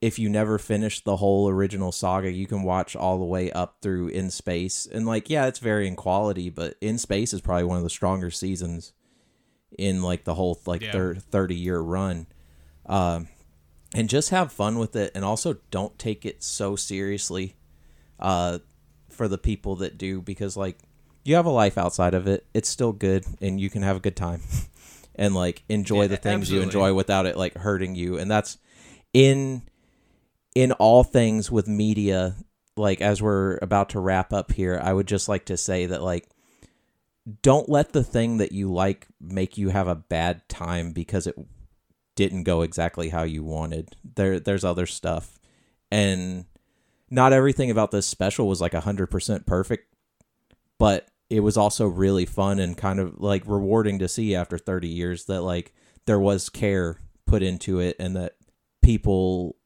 if 0.00 0.18
you 0.18 0.28
never 0.28 0.58
finished 0.58 1.04
the 1.04 1.16
whole 1.16 1.48
original 1.48 1.90
saga, 1.90 2.30
you 2.30 2.46
can 2.46 2.62
watch 2.62 2.94
all 2.94 3.18
the 3.18 3.24
way 3.24 3.50
up 3.52 3.78
through 3.82 4.08
In 4.08 4.30
Space. 4.30 4.86
And 4.90 5.06
like, 5.06 5.28
yeah, 5.28 5.46
it's 5.46 5.58
varying 5.58 5.96
quality, 5.96 6.50
but 6.50 6.76
In 6.80 6.98
Space 6.98 7.32
is 7.32 7.40
probably 7.40 7.64
one 7.64 7.78
of 7.78 7.82
the 7.82 7.90
stronger 7.90 8.30
seasons 8.30 8.92
in 9.76 10.02
like 10.02 10.24
the 10.24 10.34
whole 10.34 10.60
like 10.66 10.82
Yeah. 10.82 10.92
thir- 10.92 11.14
30 11.16 11.54
year 11.56 11.80
run. 11.80 12.26
Um, 12.86 13.28
and 13.94 14.08
just 14.08 14.30
have 14.30 14.52
fun 14.52 14.78
with 14.78 14.94
it 14.96 15.12
and 15.14 15.24
also 15.24 15.56
don't 15.70 15.98
take 15.98 16.24
it 16.24 16.42
so 16.42 16.76
seriously 16.76 17.56
uh, 18.20 18.58
for 19.10 19.28
the 19.28 19.38
people 19.38 19.76
that 19.76 19.98
do 19.98 20.20
because 20.22 20.56
like 20.56 20.78
you 21.24 21.34
have 21.34 21.46
a 21.46 21.50
life 21.50 21.76
outside 21.76 22.14
of 22.14 22.26
it. 22.26 22.46
It's 22.54 22.68
still 22.68 22.92
good 22.92 23.24
and 23.40 23.58
you 23.60 23.68
can 23.68 23.82
have 23.82 23.96
a 23.96 24.00
good 24.00 24.16
time 24.16 24.42
and 25.16 25.34
like 25.34 25.64
enjoy 25.68 26.02
Yeah, 26.02 26.06
the 26.08 26.16
things 26.18 26.50
you 26.50 26.62
enjoy 26.62 26.94
without 26.94 27.26
it 27.26 27.36
like 27.36 27.54
hurting 27.56 27.94
you. 27.94 28.16
And 28.18 28.30
that's 28.30 28.58
in 29.12 29.62
in 30.54 30.72
all 30.72 31.04
things 31.04 31.50
with 31.50 31.68
media 31.68 32.36
like 32.78 33.00
as 33.00 33.20
we're 33.20 33.58
about 33.60 33.90
to 33.90 34.00
wrap 34.00 34.32
up 34.32 34.52
here, 34.52 34.80
I 34.82 34.92
would 34.92 35.08
just 35.08 35.28
like 35.28 35.46
to 35.46 35.56
say 35.56 35.86
that 35.86 36.02
like 36.02 36.28
don't 37.42 37.68
let 37.68 37.92
the 37.92 38.04
thing 38.04 38.38
that 38.38 38.52
you 38.52 38.72
like 38.72 39.06
make 39.20 39.58
you 39.58 39.68
have 39.68 39.88
a 39.88 39.94
bad 39.94 40.48
time 40.48 40.92
because 40.92 41.26
it 41.26 41.36
didn't 42.14 42.44
go 42.44 42.62
exactly 42.62 43.10
how 43.10 43.24
you 43.24 43.44
wanted. 43.44 43.96
There 44.16 44.40
there's 44.40 44.64
other 44.64 44.86
stuff. 44.86 45.38
And 45.90 46.46
not 47.10 47.32
everything 47.32 47.70
about 47.70 47.90
this 47.90 48.06
special 48.06 48.48
was 48.48 48.60
like 48.60 48.72
100% 48.72 49.46
perfect, 49.46 49.94
but 50.78 51.08
it 51.30 51.40
was 51.40 51.56
also 51.56 51.86
really 51.86 52.26
fun 52.26 52.58
and 52.58 52.76
kind 52.76 53.00
of 53.00 53.18
like 53.18 53.42
rewarding 53.46 53.98
to 53.98 54.08
see 54.08 54.34
after 54.34 54.58
30 54.58 54.88
years 54.88 55.24
that 55.26 55.42
like 55.42 55.74
there 56.06 56.18
was 56.18 56.48
care 56.48 56.98
put 57.26 57.42
into 57.42 57.80
it 57.80 57.96
and 57.98 58.16
that 58.16 58.36
people 58.82 59.56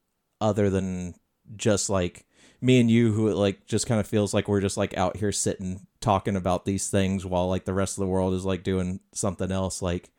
other 0.42 0.68
than 0.68 1.14
just 1.56 1.88
like 1.88 2.26
me 2.60 2.80
and 2.80 2.90
you 2.90 3.12
who 3.12 3.32
like 3.32 3.66
just 3.66 3.86
kind 3.86 4.00
of 4.00 4.06
feels 4.06 4.34
like 4.34 4.48
we're 4.48 4.60
just 4.60 4.76
like 4.76 4.96
out 4.96 5.16
here 5.16 5.32
sitting 5.32 5.86
talking 6.00 6.36
about 6.36 6.64
these 6.64 6.88
things 6.88 7.24
while 7.24 7.48
like 7.48 7.64
the 7.64 7.74
rest 7.74 7.96
of 7.96 8.02
the 8.02 8.08
world 8.08 8.34
is 8.34 8.44
like 8.44 8.62
doing 8.62 9.00
something 9.12 9.50
else. 9.50 9.80
Like 9.80 10.10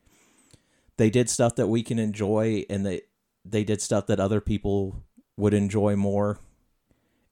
they 0.97 1.09
did 1.09 1.29
stuff 1.29 1.55
that 1.55 1.67
we 1.67 1.83
can 1.83 1.99
enjoy 1.99 2.65
and 2.69 2.85
they 2.85 3.01
they 3.45 3.63
did 3.63 3.81
stuff 3.81 4.07
that 4.07 4.19
other 4.19 4.41
people 4.41 5.03
would 5.37 5.53
enjoy 5.53 5.95
more 5.95 6.39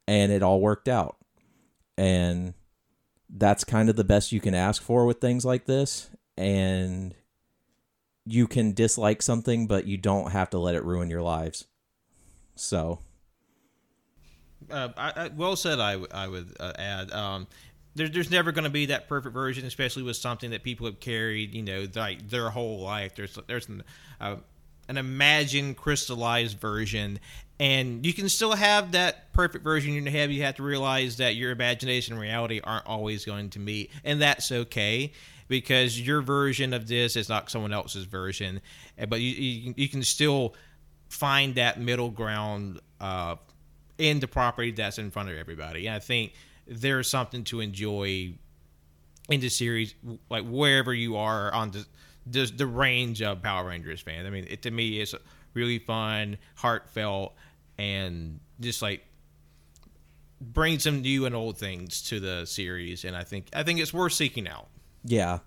and 0.07 0.31
it 0.31 0.43
all 0.43 0.59
worked 0.59 0.87
out. 0.87 1.17
And 1.97 2.53
that's 3.29 3.63
kind 3.63 3.89
of 3.89 3.95
the 3.95 4.03
best 4.03 4.31
you 4.31 4.41
can 4.41 4.53
ask 4.53 4.81
for 4.81 5.05
with 5.05 5.21
things 5.21 5.45
like 5.45 5.65
this. 5.65 6.09
And 6.37 7.15
you 8.25 8.47
can 8.47 8.73
dislike 8.73 9.21
something 9.21 9.67
but 9.67 9.87
you 9.87 9.97
don't 9.97 10.31
have 10.31 10.49
to 10.51 10.59
let 10.59 10.75
it 10.75 10.83
ruin 10.83 11.09
your 11.09 11.21
lives 11.21 11.65
so 12.55 12.99
uh, 14.69 14.89
I, 14.97 15.13
I, 15.15 15.27
well 15.29 15.55
said. 15.55 15.79
I, 15.79 15.95
would 15.95 16.55
uh, 16.59 16.73
add. 16.77 17.11
Um, 17.11 17.47
there's 17.95 18.11
there's 18.11 18.31
never 18.31 18.51
going 18.51 18.63
to 18.63 18.69
be 18.69 18.87
that 18.87 19.07
perfect 19.07 19.33
version, 19.33 19.65
especially 19.65 20.03
with 20.03 20.15
something 20.15 20.51
that 20.51 20.63
people 20.63 20.85
have 20.85 20.99
carried, 20.99 21.53
you 21.53 21.63
know, 21.63 21.87
like 21.95 22.29
their 22.29 22.49
whole 22.49 22.81
life. 22.81 23.15
There's 23.15 23.37
there's 23.47 23.67
an, 23.67 23.83
uh, 24.19 24.35
an 24.87 24.97
imagined 24.97 25.77
crystallized 25.77 26.59
version, 26.59 27.19
and 27.59 28.05
you 28.05 28.13
can 28.13 28.29
still 28.29 28.53
have 28.53 28.93
that 28.93 29.33
perfect 29.33 29.63
version 29.63 29.93
you 29.93 30.03
have. 30.09 30.31
You 30.31 30.43
have 30.43 30.55
to 30.55 30.63
realize 30.63 31.17
that 31.17 31.35
your 31.35 31.51
imagination 31.51 32.13
and 32.13 32.21
reality 32.21 32.61
aren't 32.63 32.85
always 32.85 33.25
going 33.25 33.49
to 33.51 33.59
meet, 33.59 33.91
and 34.03 34.21
that's 34.21 34.51
okay 34.51 35.11
because 35.47 35.99
your 35.99 36.21
version 36.21 36.73
of 36.73 36.87
this 36.87 37.17
is 37.17 37.27
not 37.27 37.49
someone 37.49 37.73
else's 37.73 38.05
version. 38.05 38.61
But 39.09 39.19
you 39.19 39.31
you, 39.31 39.73
you 39.75 39.89
can 39.89 40.03
still 40.03 40.55
find 41.11 41.55
that 41.55 41.79
middle 41.79 42.09
ground 42.09 42.79
uh, 42.99 43.35
in 43.97 44.19
the 44.19 44.27
property 44.27 44.71
that's 44.71 44.97
in 44.97 45.11
front 45.11 45.29
of 45.29 45.37
everybody. 45.37 45.87
And 45.87 45.95
I 45.95 45.99
think 45.99 46.33
there's 46.65 47.09
something 47.09 47.43
to 47.45 47.59
enjoy 47.59 48.33
in 49.29 49.39
the 49.39 49.49
series, 49.49 49.93
like 50.29 50.45
wherever 50.45 50.93
you 50.93 51.17
are 51.17 51.53
on 51.53 51.71
the 51.71 51.85
the, 52.27 52.45
the 52.45 52.67
range 52.67 53.21
of 53.23 53.41
Power 53.41 53.67
Rangers 53.67 53.99
fan. 53.99 54.27
I 54.27 54.29
mean, 54.29 54.45
it 54.47 54.61
to 54.63 54.71
me 54.71 55.01
is 55.01 55.15
really 55.55 55.79
fun, 55.79 56.37
heartfelt, 56.55 57.33
and 57.77 58.39
just 58.59 58.81
like 58.81 59.03
brings 60.39 60.83
some 60.83 61.01
new 61.01 61.25
and 61.25 61.35
old 61.35 61.57
things 61.57 62.03
to 62.03 62.19
the 62.19 62.45
series. 62.45 63.05
And 63.05 63.15
I 63.17 63.23
think 63.23 63.47
I 63.53 63.63
think 63.63 63.79
it's 63.79 63.93
worth 63.93 64.13
seeking 64.13 64.47
out. 64.47 64.67
yeah 65.03 65.39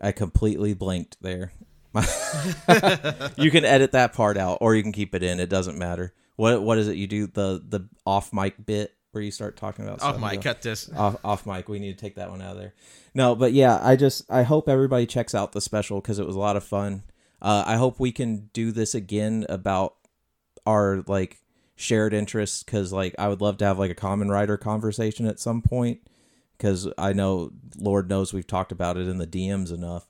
i 0.00 0.12
completely 0.12 0.74
blinked 0.74 1.16
there 1.22 1.52
you 3.36 3.50
can 3.50 3.64
edit 3.64 3.92
that 3.92 4.12
part 4.12 4.36
out 4.36 4.58
or 4.60 4.74
you 4.74 4.82
can 4.82 4.92
keep 4.92 5.14
it 5.14 5.22
in 5.22 5.40
it 5.40 5.48
doesn't 5.48 5.78
matter 5.78 6.12
what 6.36 6.62
what 6.62 6.78
is 6.78 6.88
it 6.88 6.96
you 6.96 7.06
do 7.06 7.26
the 7.26 7.62
the 7.68 7.88
off 8.06 8.32
mic 8.32 8.54
bit 8.64 8.94
where 9.12 9.22
you 9.22 9.30
start 9.30 9.56
talking 9.56 9.84
about 9.84 10.00
stuff? 10.00 10.18
my, 10.18 10.32
Yeah. 10.32 10.40
cut 10.40 10.62
this. 10.62 10.90
off 10.96 11.16
off 11.22 11.46
mic. 11.46 11.68
We 11.68 11.78
need 11.78 11.96
to 11.96 12.00
take 12.00 12.14
that 12.14 12.30
one 12.30 12.40
out 12.40 12.52
of 12.52 12.58
there. 12.58 12.72
No, 13.14 13.34
but 13.34 13.52
yeah, 13.52 13.78
I 13.82 13.94
just 13.94 14.24
I 14.30 14.42
hope 14.42 14.70
everybody 14.70 15.04
checks 15.04 15.34
out 15.34 15.52
the 15.52 15.60
special 15.60 16.00
because 16.00 16.18
it 16.18 16.26
was 16.26 16.34
a 16.34 16.38
lot 16.40 16.56
of 16.56 16.64
fun. 16.64 17.02
Uh, 17.42 17.62
I 17.66 17.76
hope 17.76 18.00
we 18.00 18.10
can 18.10 18.48
do 18.54 18.72
this 18.72 18.94
again 18.94 19.44
about 19.50 19.96
our 20.66 21.04
like 21.06 21.42
shared 21.76 22.14
interests 22.14 22.62
because 22.62 22.90
like 22.90 23.14
I 23.18 23.28
would 23.28 23.42
love 23.42 23.58
to 23.58 23.66
have 23.66 23.78
like 23.78 23.90
a 23.90 23.94
Kamen 23.94 24.30
Rider 24.30 24.56
conversation 24.56 25.26
at 25.26 25.38
some 25.38 25.60
point 25.60 26.00
because 26.56 26.88
I 26.96 27.12
know 27.12 27.52
Lord 27.76 28.08
knows 28.08 28.32
we've 28.32 28.46
talked 28.46 28.72
about 28.72 28.96
it 28.96 29.08
in 29.08 29.18
the 29.18 29.26
DMs 29.26 29.70
enough. 29.70 30.06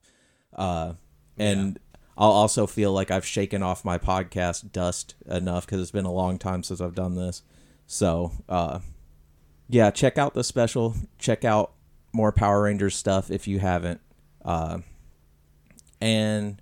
Uh, 0.54 0.92
and 1.38 1.78
I'll 2.16 2.30
also 2.30 2.66
feel 2.66 2.92
like 2.92 3.10
I've 3.10 3.24
shaken 3.24 3.62
off 3.62 3.84
my 3.84 3.98
podcast 3.98 4.72
dust 4.72 5.14
enough 5.26 5.66
because 5.66 5.80
it's 5.80 5.90
been 5.90 6.04
a 6.04 6.12
long 6.12 6.38
time 6.38 6.62
since 6.62 6.80
I've 6.80 6.94
done 6.94 7.14
this. 7.14 7.42
So, 7.86 8.32
uh, 8.48 8.80
yeah, 9.68 9.90
check 9.90 10.18
out 10.18 10.34
the 10.34 10.44
special. 10.44 10.94
Check 11.18 11.44
out 11.44 11.72
more 12.12 12.32
Power 12.32 12.62
Rangers 12.62 12.94
stuff 12.94 13.30
if 13.30 13.48
you 13.48 13.58
haven't. 13.58 14.00
Uh, 14.44 14.78
and 16.00 16.60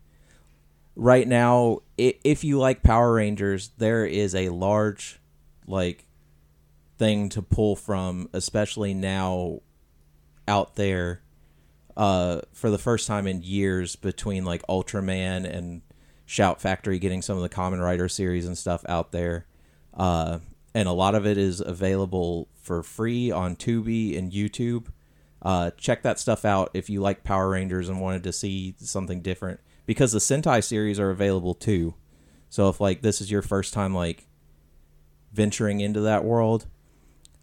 right 0.94 1.26
now, 1.26 1.80
if 1.98 2.44
you 2.44 2.58
like 2.58 2.82
Power 2.82 3.14
Rangers, 3.14 3.70
there 3.78 4.06
is 4.06 4.34
a 4.34 4.50
large, 4.50 5.18
like, 5.66 6.06
thing 6.98 7.28
to 7.30 7.42
pull 7.42 7.74
from, 7.74 8.28
especially 8.32 8.94
now 8.94 9.60
out 10.46 10.76
there 10.76 11.22
uh, 12.00 12.40
for 12.54 12.70
the 12.70 12.78
first 12.78 13.06
time 13.06 13.26
in 13.26 13.42
years 13.42 13.94
between 13.94 14.42
like 14.42 14.66
Ultraman 14.68 15.44
and 15.44 15.82
Shout 16.24 16.58
Factory 16.58 16.98
getting 16.98 17.20
some 17.20 17.36
of 17.36 17.42
the 17.42 17.50
Kamen 17.50 17.78
Rider 17.84 18.08
series 18.08 18.46
and 18.46 18.56
stuff 18.56 18.82
out 18.88 19.12
there. 19.12 19.46
Uh, 19.92 20.38
and 20.74 20.88
a 20.88 20.92
lot 20.92 21.14
of 21.14 21.26
it 21.26 21.36
is 21.36 21.60
available 21.60 22.48
for 22.62 22.82
free 22.82 23.30
on 23.30 23.54
Tubi 23.54 24.16
and 24.16 24.32
YouTube. 24.32 24.86
Uh, 25.42 25.72
check 25.72 26.02
that 26.02 26.18
stuff 26.18 26.46
out 26.46 26.70
if 26.72 26.88
you 26.88 27.02
like 27.02 27.22
Power 27.22 27.50
Rangers 27.50 27.90
and 27.90 28.00
wanted 28.00 28.22
to 28.22 28.32
see 28.32 28.74
something 28.78 29.20
different 29.20 29.60
because 29.84 30.12
the 30.12 30.20
Sentai 30.20 30.64
series 30.64 30.98
are 30.98 31.10
available 31.10 31.52
too. 31.52 31.92
So 32.48 32.70
if 32.70 32.80
like 32.80 33.02
this 33.02 33.20
is 33.20 33.30
your 33.30 33.42
first 33.42 33.74
time 33.74 33.94
like 33.94 34.26
venturing 35.34 35.80
into 35.80 36.00
that 36.00 36.24
world, 36.24 36.64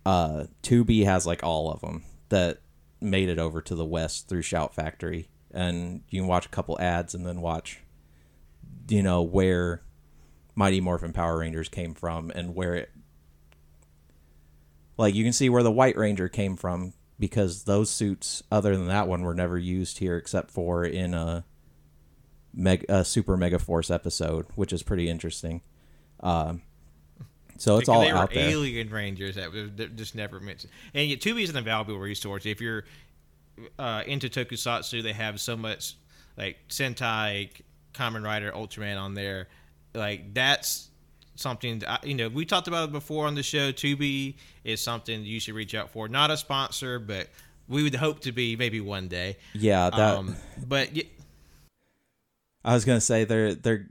uh, 0.04 0.46
Tubi 0.64 1.06
has 1.06 1.28
like 1.28 1.44
all 1.44 1.72
of 1.72 1.82
them 1.82 2.06
that 2.30 2.62
made 3.00 3.30
it 3.30 3.40
over 3.40 3.62
to 3.62 3.76
the 3.76 3.86
West 3.86 4.28
through 4.28 4.42
Shout 4.42 4.74
Factory, 4.74 5.30
and 5.52 6.02
you 6.10 6.22
can 6.22 6.28
watch 6.28 6.46
a 6.46 6.50
couple 6.50 6.80
ads 6.80 7.14
and 7.14 7.26
then 7.26 7.42
watch, 7.42 7.80
you 8.90 9.04
know, 9.04 9.22
where 9.22 9.84
Mighty 10.56 10.82
Morphin 10.82 11.14
Power 11.14 11.40
Rangers 11.40 11.70
came 11.70 11.94
from 11.94 12.32
and 12.32 12.56
where 12.56 12.76
it, 12.76 12.92
like, 14.98 15.14
you 15.14 15.24
can 15.24 15.34
see 15.34 15.50
where 15.50 15.64
the 15.64 15.72
White 15.72 15.96
Ranger 15.96 16.28
came 16.28 16.56
from 16.56 16.94
because 17.20 17.64
those 17.64 17.90
suits, 17.90 18.42
other 18.52 18.76
than 18.76 18.88
that 18.88 19.08
one, 19.08 19.22
were 19.22 19.36
never 19.36 19.58
used 19.58 20.00
here 20.00 20.18
except 20.18 20.52
for 20.52 20.84
in 20.84 21.14
a, 21.14 21.46
Meg, 22.54 22.86
a 22.90 23.06
Super 23.06 23.38
Mega 23.38 23.60
Force 23.60 23.92
episode, 23.92 24.48
which 24.56 24.74
is 24.74 24.82
pretty 24.82 25.08
interesting. 25.10 25.62
Um, 26.20 26.64
so 27.58 27.78
it's 27.78 27.90
all 27.90 28.02
they 28.02 28.12
were 28.12 28.20
out 28.20 28.34
there. 28.34 28.50
alien 28.50 28.90
rangers 28.90 29.36
that 29.36 29.52
was 29.52 29.70
just 29.96 30.16
never 30.16 30.40
mentioned. 30.40 30.72
And 30.94 31.10
yet, 31.10 31.20
Tubi 31.20 31.44
is 31.44 31.50
an 31.50 31.58
invaluable 31.58 31.98
resource. 32.00 32.46
If 32.46 32.62
you're 32.62 32.86
uh, 33.80 34.04
into 34.06 34.30
Tokusatsu, 34.30 35.04
they 35.04 35.14
have 35.14 35.40
so 35.40 35.58
much 35.58 35.96
like 36.38 36.58
Sentai, 36.70 37.50
Kamen 37.94 38.24
Rider, 38.24 38.52
Ultraman 38.52 39.00
on 39.00 39.14
there. 39.14 39.48
Like 39.94 40.34
that's 40.34 40.90
something 41.36 41.80
that 41.80 41.90
I, 41.90 42.00
you 42.06 42.16
know 42.16 42.30
we 42.30 42.46
talked 42.46 42.68
about 42.68 42.90
it 42.90 42.92
before 42.92 43.26
on 43.28 43.36
the 43.36 43.44
show. 43.44 43.72
Tubi 43.72 44.36
is 44.64 44.82
something 44.82 45.24
you 45.24 45.40
should 45.40 45.56
reach 45.56 45.74
out 45.76 45.90
for. 45.92 46.08
Not 46.08 46.32
a 46.32 46.38
sponsor, 46.38 47.00
but 47.00 47.28
we 47.68 47.84
would 47.84 47.96
hope 47.96 48.22
to 48.22 48.32
be 48.32 48.56
maybe 48.56 48.80
one 48.80 49.08
day. 49.08 49.38
Yeah, 49.54 49.90
that. 49.90 50.00
um, 50.18 50.36
but 50.68 50.90
y- 50.96 51.10
I 52.64 52.74
was 52.74 52.86
gonna 52.86 53.02
say 53.02 53.24
they're 53.24 53.56
they're 53.56 53.88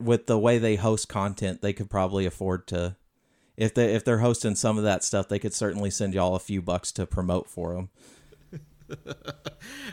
with 0.00 0.26
the 0.26 0.38
way 0.38 0.58
they 0.58 0.76
host 0.76 1.08
content, 1.08 1.62
they 1.62 1.72
could 1.72 1.90
probably 1.90 2.26
afford 2.26 2.66
to 2.68 2.96
if 3.56 3.74
they 3.74 3.94
if 3.94 4.04
they're 4.04 4.18
hosting 4.18 4.54
some 4.54 4.78
of 4.78 4.84
that 4.84 5.02
stuff, 5.02 5.28
they 5.28 5.38
could 5.38 5.54
certainly 5.54 5.90
send 5.90 6.14
y'all 6.14 6.34
a 6.34 6.40
few 6.40 6.60
bucks 6.60 6.92
to 6.92 7.06
promote 7.06 7.48
for 7.48 7.74
them. 7.74 7.88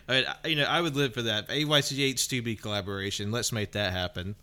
I 0.08 0.12
mean, 0.12 0.26
you 0.46 0.56
know, 0.58 0.66
I 0.66 0.82
would 0.82 0.96
live 0.96 1.14
for 1.14 1.24
that 1.24 1.48
AYCH 1.50 2.28
Tubi 2.28 2.60
collaboration. 2.60 3.32
Let's 3.32 3.52
make 3.52 3.72
that 3.72 3.94
happen. 3.94 4.36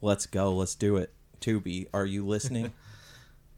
Let's 0.00 0.26
go. 0.26 0.54
Let's 0.54 0.74
do 0.74 0.96
it. 0.96 1.12
Tubi, 1.40 1.86
are 1.92 2.06
you 2.06 2.26
listening? 2.26 2.72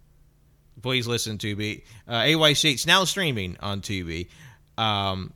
Please 0.83 1.07
listen 1.07 1.39
to 1.39 1.57
Tubi. 1.57 1.85
Uh, 2.09 2.21
AYCH 2.23 2.87
now 2.87 3.05
streaming 3.05 3.57
on 3.61 3.81
Tubi. 3.81 4.29
Um, 4.77 5.33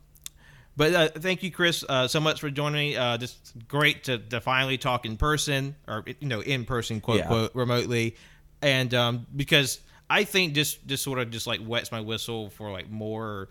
but 0.77 0.93
uh, 0.93 1.07
thank 1.09 1.43
you, 1.43 1.51
Chris, 1.51 1.83
uh, 1.87 2.07
so 2.07 2.19
much 2.19 2.39
for 2.39 2.49
joining 2.49 2.91
me. 2.91 2.95
Uh, 2.97 3.17
just 3.17 3.53
great 3.67 4.03
to, 4.05 4.17
to 4.17 4.41
finally 4.41 4.77
talk 4.77 5.05
in 5.05 5.17
person, 5.17 5.75
or 5.87 6.03
you 6.19 6.27
know, 6.27 6.41
in 6.41 6.65
person, 6.65 7.01
quote 7.01 7.19
Yeah. 7.19 7.27
quote, 7.27 7.55
remotely, 7.55 8.15
and 8.61 8.93
um, 8.93 9.27
because 9.35 9.79
I 10.09 10.23
think 10.23 10.53
this 10.53 10.75
just 10.75 11.03
sort 11.03 11.19
of 11.19 11.31
just 11.31 11.47
like 11.47 11.59
wets 11.65 11.91
my 11.91 12.01
whistle 12.01 12.49
for 12.49 12.71
like 12.71 12.89
more 12.89 13.49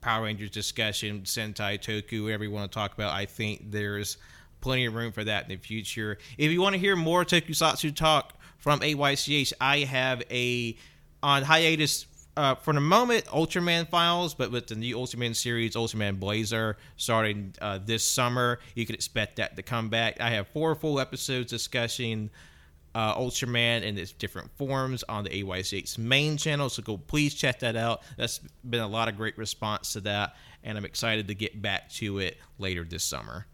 Power 0.00 0.24
Rangers 0.24 0.50
discussion, 0.50 1.22
Sentai, 1.22 1.78
Toku, 1.80 2.24
whatever 2.24 2.44
you 2.44 2.50
want 2.50 2.70
to 2.70 2.74
talk 2.74 2.92
about. 2.94 3.12
I 3.12 3.26
think 3.26 3.70
there's 3.70 4.18
plenty 4.60 4.86
of 4.86 4.94
room 4.94 5.12
for 5.12 5.24
that 5.24 5.44
in 5.44 5.48
the 5.50 5.56
future. 5.56 6.18
If 6.38 6.50
you 6.50 6.60
want 6.60 6.74
to 6.74 6.78
hear 6.78 6.96
more 6.96 7.24
Tokusatsu 7.24 7.94
talk 7.94 8.34
from 8.58 8.80
AYCH, 8.80 9.52
I 9.60 9.80
have 9.80 10.22
a 10.30 10.76
on 11.22 11.42
hiatus 11.42 12.06
uh, 12.36 12.54
for 12.54 12.74
the 12.74 12.80
moment 12.80 13.24
Ultraman 13.26 13.88
Files, 13.88 14.34
but 14.34 14.50
with 14.50 14.66
the 14.66 14.74
new 14.74 14.96
Ultraman 14.96 15.34
series, 15.34 15.74
Ultraman 15.74 16.18
Blazar, 16.18 16.74
starting 16.96 17.54
uh, 17.60 17.78
this 17.84 18.04
summer, 18.04 18.58
you 18.74 18.84
can 18.84 18.94
expect 18.94 19.36
that 19.36 19.56
to 19.56 19.62
come 19.62 19.88
back. 19.88 20.20
I 20.20 20.30
have 20.30 20.48
four 20.48 20.74
full 20.74 21.00
episodes 21.00 21.50
discussing 21.50 22.30
uh, 22.94 23.14
Ultraman 23.14 23.82
in 23.82 23.98
its 23.98 24.12
different 24.12 24.50
forms 24.56 25.02
on 25.08 25.24
the 25.24 25.30
AYCH 25.30 25.98
main 25.98 26.36
channel. 26.36 26.68
So 26.68 26.82
go 26.82 26.96
please 26.96 27.34
check 27.34 27.60
that 27.60 27.76
out. 27.76 28.02
That's 28.16 28.40
been 28.68 28.80
a 28.80 28.88
lot 28.88 29.08
of 29.08 29.16
great 29.16 29.36
response 29.38 29.92
to 29.94 30.00
that, 30.02 30.36
and 30.62 30.76
I'm 30.76 30.84
excited 30.84 31.28
to 31.28 31.34
get 31.34 31.60
back 31.60 31.90
to 31.94 32.18
it 32.18 32.38
later 32.58 32.84
this 32.84 33.04
summer. 33.04 33.46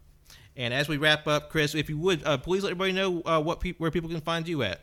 And 0.55 0.73
as 0.73 0.87
we 0.87 0.97
wrap 0.97 1.27
up, 1.27 1.49
Chris, 1.49 1.73
if 1.73 1.89
you 1.89 1.97
would 1.97 2.23
uh, 2.25 2.37
please 2.37 2.63
let 2.63 2.71
everybody 2.71 2.91
know 2.91 3.21
uh, 3.25 3.41
what 3.41 3.59
pe- 3.59 3.73
where 3.73 3.91
people 3.91 4.09
can 4.09 4.21
find 4.21 4.47
you 4.47 4.63
at. 4.63 4.81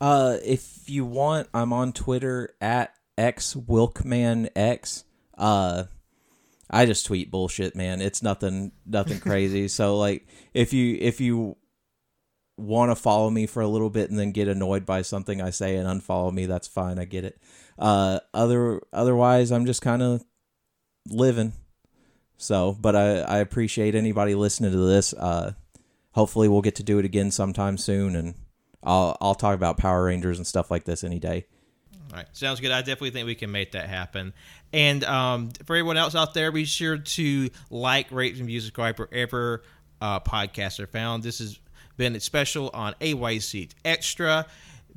Uh, 0.00 0.36
if 0.44 0.90
you 0.90 1.04
want, 1.06 1.48
I'm 1.54 1.72
on 1.72 1.92
Twitter 1.92 2.54
at 2.60 2.94
xwilkmanx. 3.18 5.04
Uh, 5.36 5.84
I 6.70 6.86
just 6.86 7.06
tweet 7.06 7.30
bullshit, 7.30 7.76
man. 7.76 8.00
It's 8.00 8.22
nothing, 8.22 8.72
nothing 8.84 9.20
crazy. 9.20 9.68
so 9.68 9.96
like, 9.98 10.26
if 10.54 10.72
you 10.72 10.96
if 11.00 11.20
you 11.20 11.56
want 12.56 12.90
to 12.90 12.96
follow 12.96 13.28
me 13.28 13.46
for 13.46 13.60
a 13.60 13.68
little 13.68 13.90
bit 13.90 14.08
and 14.08 14.18
then 14.18 14.32
get 14.32 14.48
annoyed 14.48 14.86
by 14.86 15.02
something 15.02 15.42
I 15.42 15.50
say 15.50 15.76
and 15.76 15.86
unfollow 15.88 16.32
me, 16.32 16.46
that's 16.46 16.68
fine. 16.68 16.98
I 16.98 17.04
get 17.04 17.24
it. 17.24 17.40
Uh, 17.78 18.20
other 18.32 18.80
otherwise, 18.92 19.52
I'm 19.52 19.66
just 19.66 19.82
kind 19.82 20.02
of 20.02 20.24
living. 21.08 21.52
So, 22.38 22.76
but 22.80 22.96
I 22.96 23.20
I 23.20 23.38
appreciate 23.38 23.94
anybody 23.94 24.34
listening 24.34 24.72
to 24.72 24.78
this. 24.78 25.12
Uh, 25.14 25.52
hopefully 26.12 26.48
we'll 26.48 26.62
get 26.62 26.76
to 26.76 26.82
do 26.82 26.98
it 26.98 27.04
again 27.04 27.30
sometime 27.30 27.76
soon 27.76 28.16
and 28.16 28.34
I'll 28.82 29.16
I'll 29.20 29.34
talk 29.34 29.54
about 29.54 29.76
Power 29.76 30.04
Rangers 30.04 30.38
and 30.38 30.46
stuff 30.46 30.70
like 30.70 30.84
this 30.84 31.04
any 31.04 31.18
day. 31.18 31.46
Right, 32.12 32.26
sounds 32.32 32.60
good. 32.60 32.70
I 32.70 32.80
definitely 32.80 33.10
think 33.10 33.26
we 33.26 33.34
can 33.34 33.50
make 33.50 33.72
that 33.72 33.88
happen. 33.88 34.32
And 34.72 35.04
um, 35.04 35.50
for 35.64 35.74
everyone 35.74 35.96
else 35.96 36.14
out 36.14 36.34
there, 36.34 36.52
be 36.52 36.64
sure 36.64 36.98
to 36.98 37.50
like, 37.70 38.10
rate, 38.12 38.36
and 38.36 38.50
subscribe 38.50 38.98
wherever 38.98 39.62
uh, 40.00 40.20
podcasts 40.20 40.78
are 40.80 40.86
found. 40.86 41.22
This 41.22 41.38
has 41.38 41.58
been 41.96 42.14
a 42.14 42.20
special 42.20 42.70
on 42.72 42.94
AYCH 43.00 43.70
Xtra. 43.84 44.46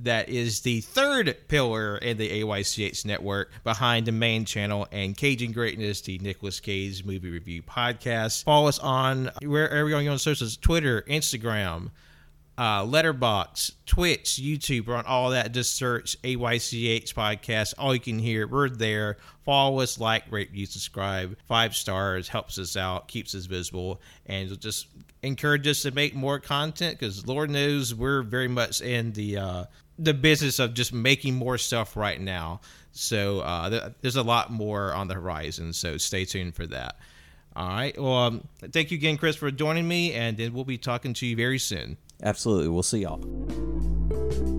That 0.01 0.29
is 0.29 0.61
the 0.61 0.79
third 0.79 1.35
pillar 1.49 1.97
in 1.97 2.17
the 2.17 2.41
AYCH 2.41 3.05
network 3.05 3.51
behind 3.65 4.05
the 4.05 4.13
main 4.13 4.45
channel 4.45 4.87
and 4.93 5.15
Caging 5.15 5.51
Greatness, 5.51 5.99
the 6.01 6.17
Nicolas 6.19 6.61
Cage 6.61 7.03
movie 7.03 7.29
review 7.29 7.61
podcast. 7.63 8.45
Follow 8.45 8.69
us 8.69 8.79
on 8.79 9.29
wherever 9.43 9.89
you're 9.89 10.09
on 10.09 10.17
socials 10.19 10.55
Twitter, 10.55 11.03
Instagram, 11.09 11.91
uh, 12.59 12.83
Letterboxd, 12.83 13.71
Twitch, 13.85 14.37
YouTube, 14.43 14.89
on 14.89 15.05
all 15.05 15.29
that. 15.29 15.53
Just 15.53 15.75
search 15.75 16.21
AYCH 16.23 17.13
podcast. 17.13 17.73
All 17.77 17.93
you 17.93 18.01
can 18.01 18.19
hear, 18.19 18.45
we're 18.49 18.67
there. 18.67 19.15
Follow 19.45 19.79
us, 19.79 19.97
like, 19.97 20.29
rate, 20.29 20.49
you 20.51 20.65
subscribe. 20.65 21.37
Five 21.47 21.73
stars 21.73 22.27
helps 22.27 22.59
us 22.59 22.75
out, 22.75 23.07
keeps 23.07 23.33
us 23.33 23.45
visible, 23.45 24.01
and 24.25 24.59
just 24.59 24.87
encourage 25.23 25.65
us 25.69 25.83
to 25.83 25.91
make 25.91 26.13
more 26.13 26.37
content 26.37 26.99
because 26.99 27.25
Lord 27.25 27.49
knows 27.49 27.95
we're 27.95 28.23
very 28.23 28.49
much 28.49 28.81
in 28.81 29.13
the 29.13 29.37
uh, 29.37 29.63
the 29.97 30.13
business 30.13 30.59
of 30.59 30.73
just 30.73 30.91
making 30.91 31.35
more 31.35 31.57
stuff 31.57 31.95
right 31.95 32.19
now. 32.19 32.59
So 32.91 33.39
uh, 33.39 33.69
th- 33.69 33.83
there's 34.01 34.17
a 34.17 34.23
lot 34.23 34.51
more 34.51 34.93
on 34.93 35.07
the 35.07 35.13
horizon. 35.13 35.71
So 35.71 35.95
stay 35.95 36.25
tuned 36.25 36.55
for 36.55 36.67
that. 36.67 36.97
All 37.55 37.69
right. 37.69 37.97
Well, 37.97 38.17
um, 38.17 38.47
thank 38.59 38.91
you 38.91 38.97
again, 38.97 39.17
Chris, 39.17 39.37
for 39.37 39.49
joining 39.49 39.87
me, 39.87 40.11
and 40.11 40.35
then 40.35 40.53
we'll 40.53 40.65
be 40.65 40.77
talking 40.77 41.13
to 41.13 41.25
you 41.25 41.37
very 41.37 41.59
soon. 41.59 41.95
Absolutely. 42.21 42.69
We'll 42.69 42.83
see 42.83 42.99
y'all. 42.99 44.58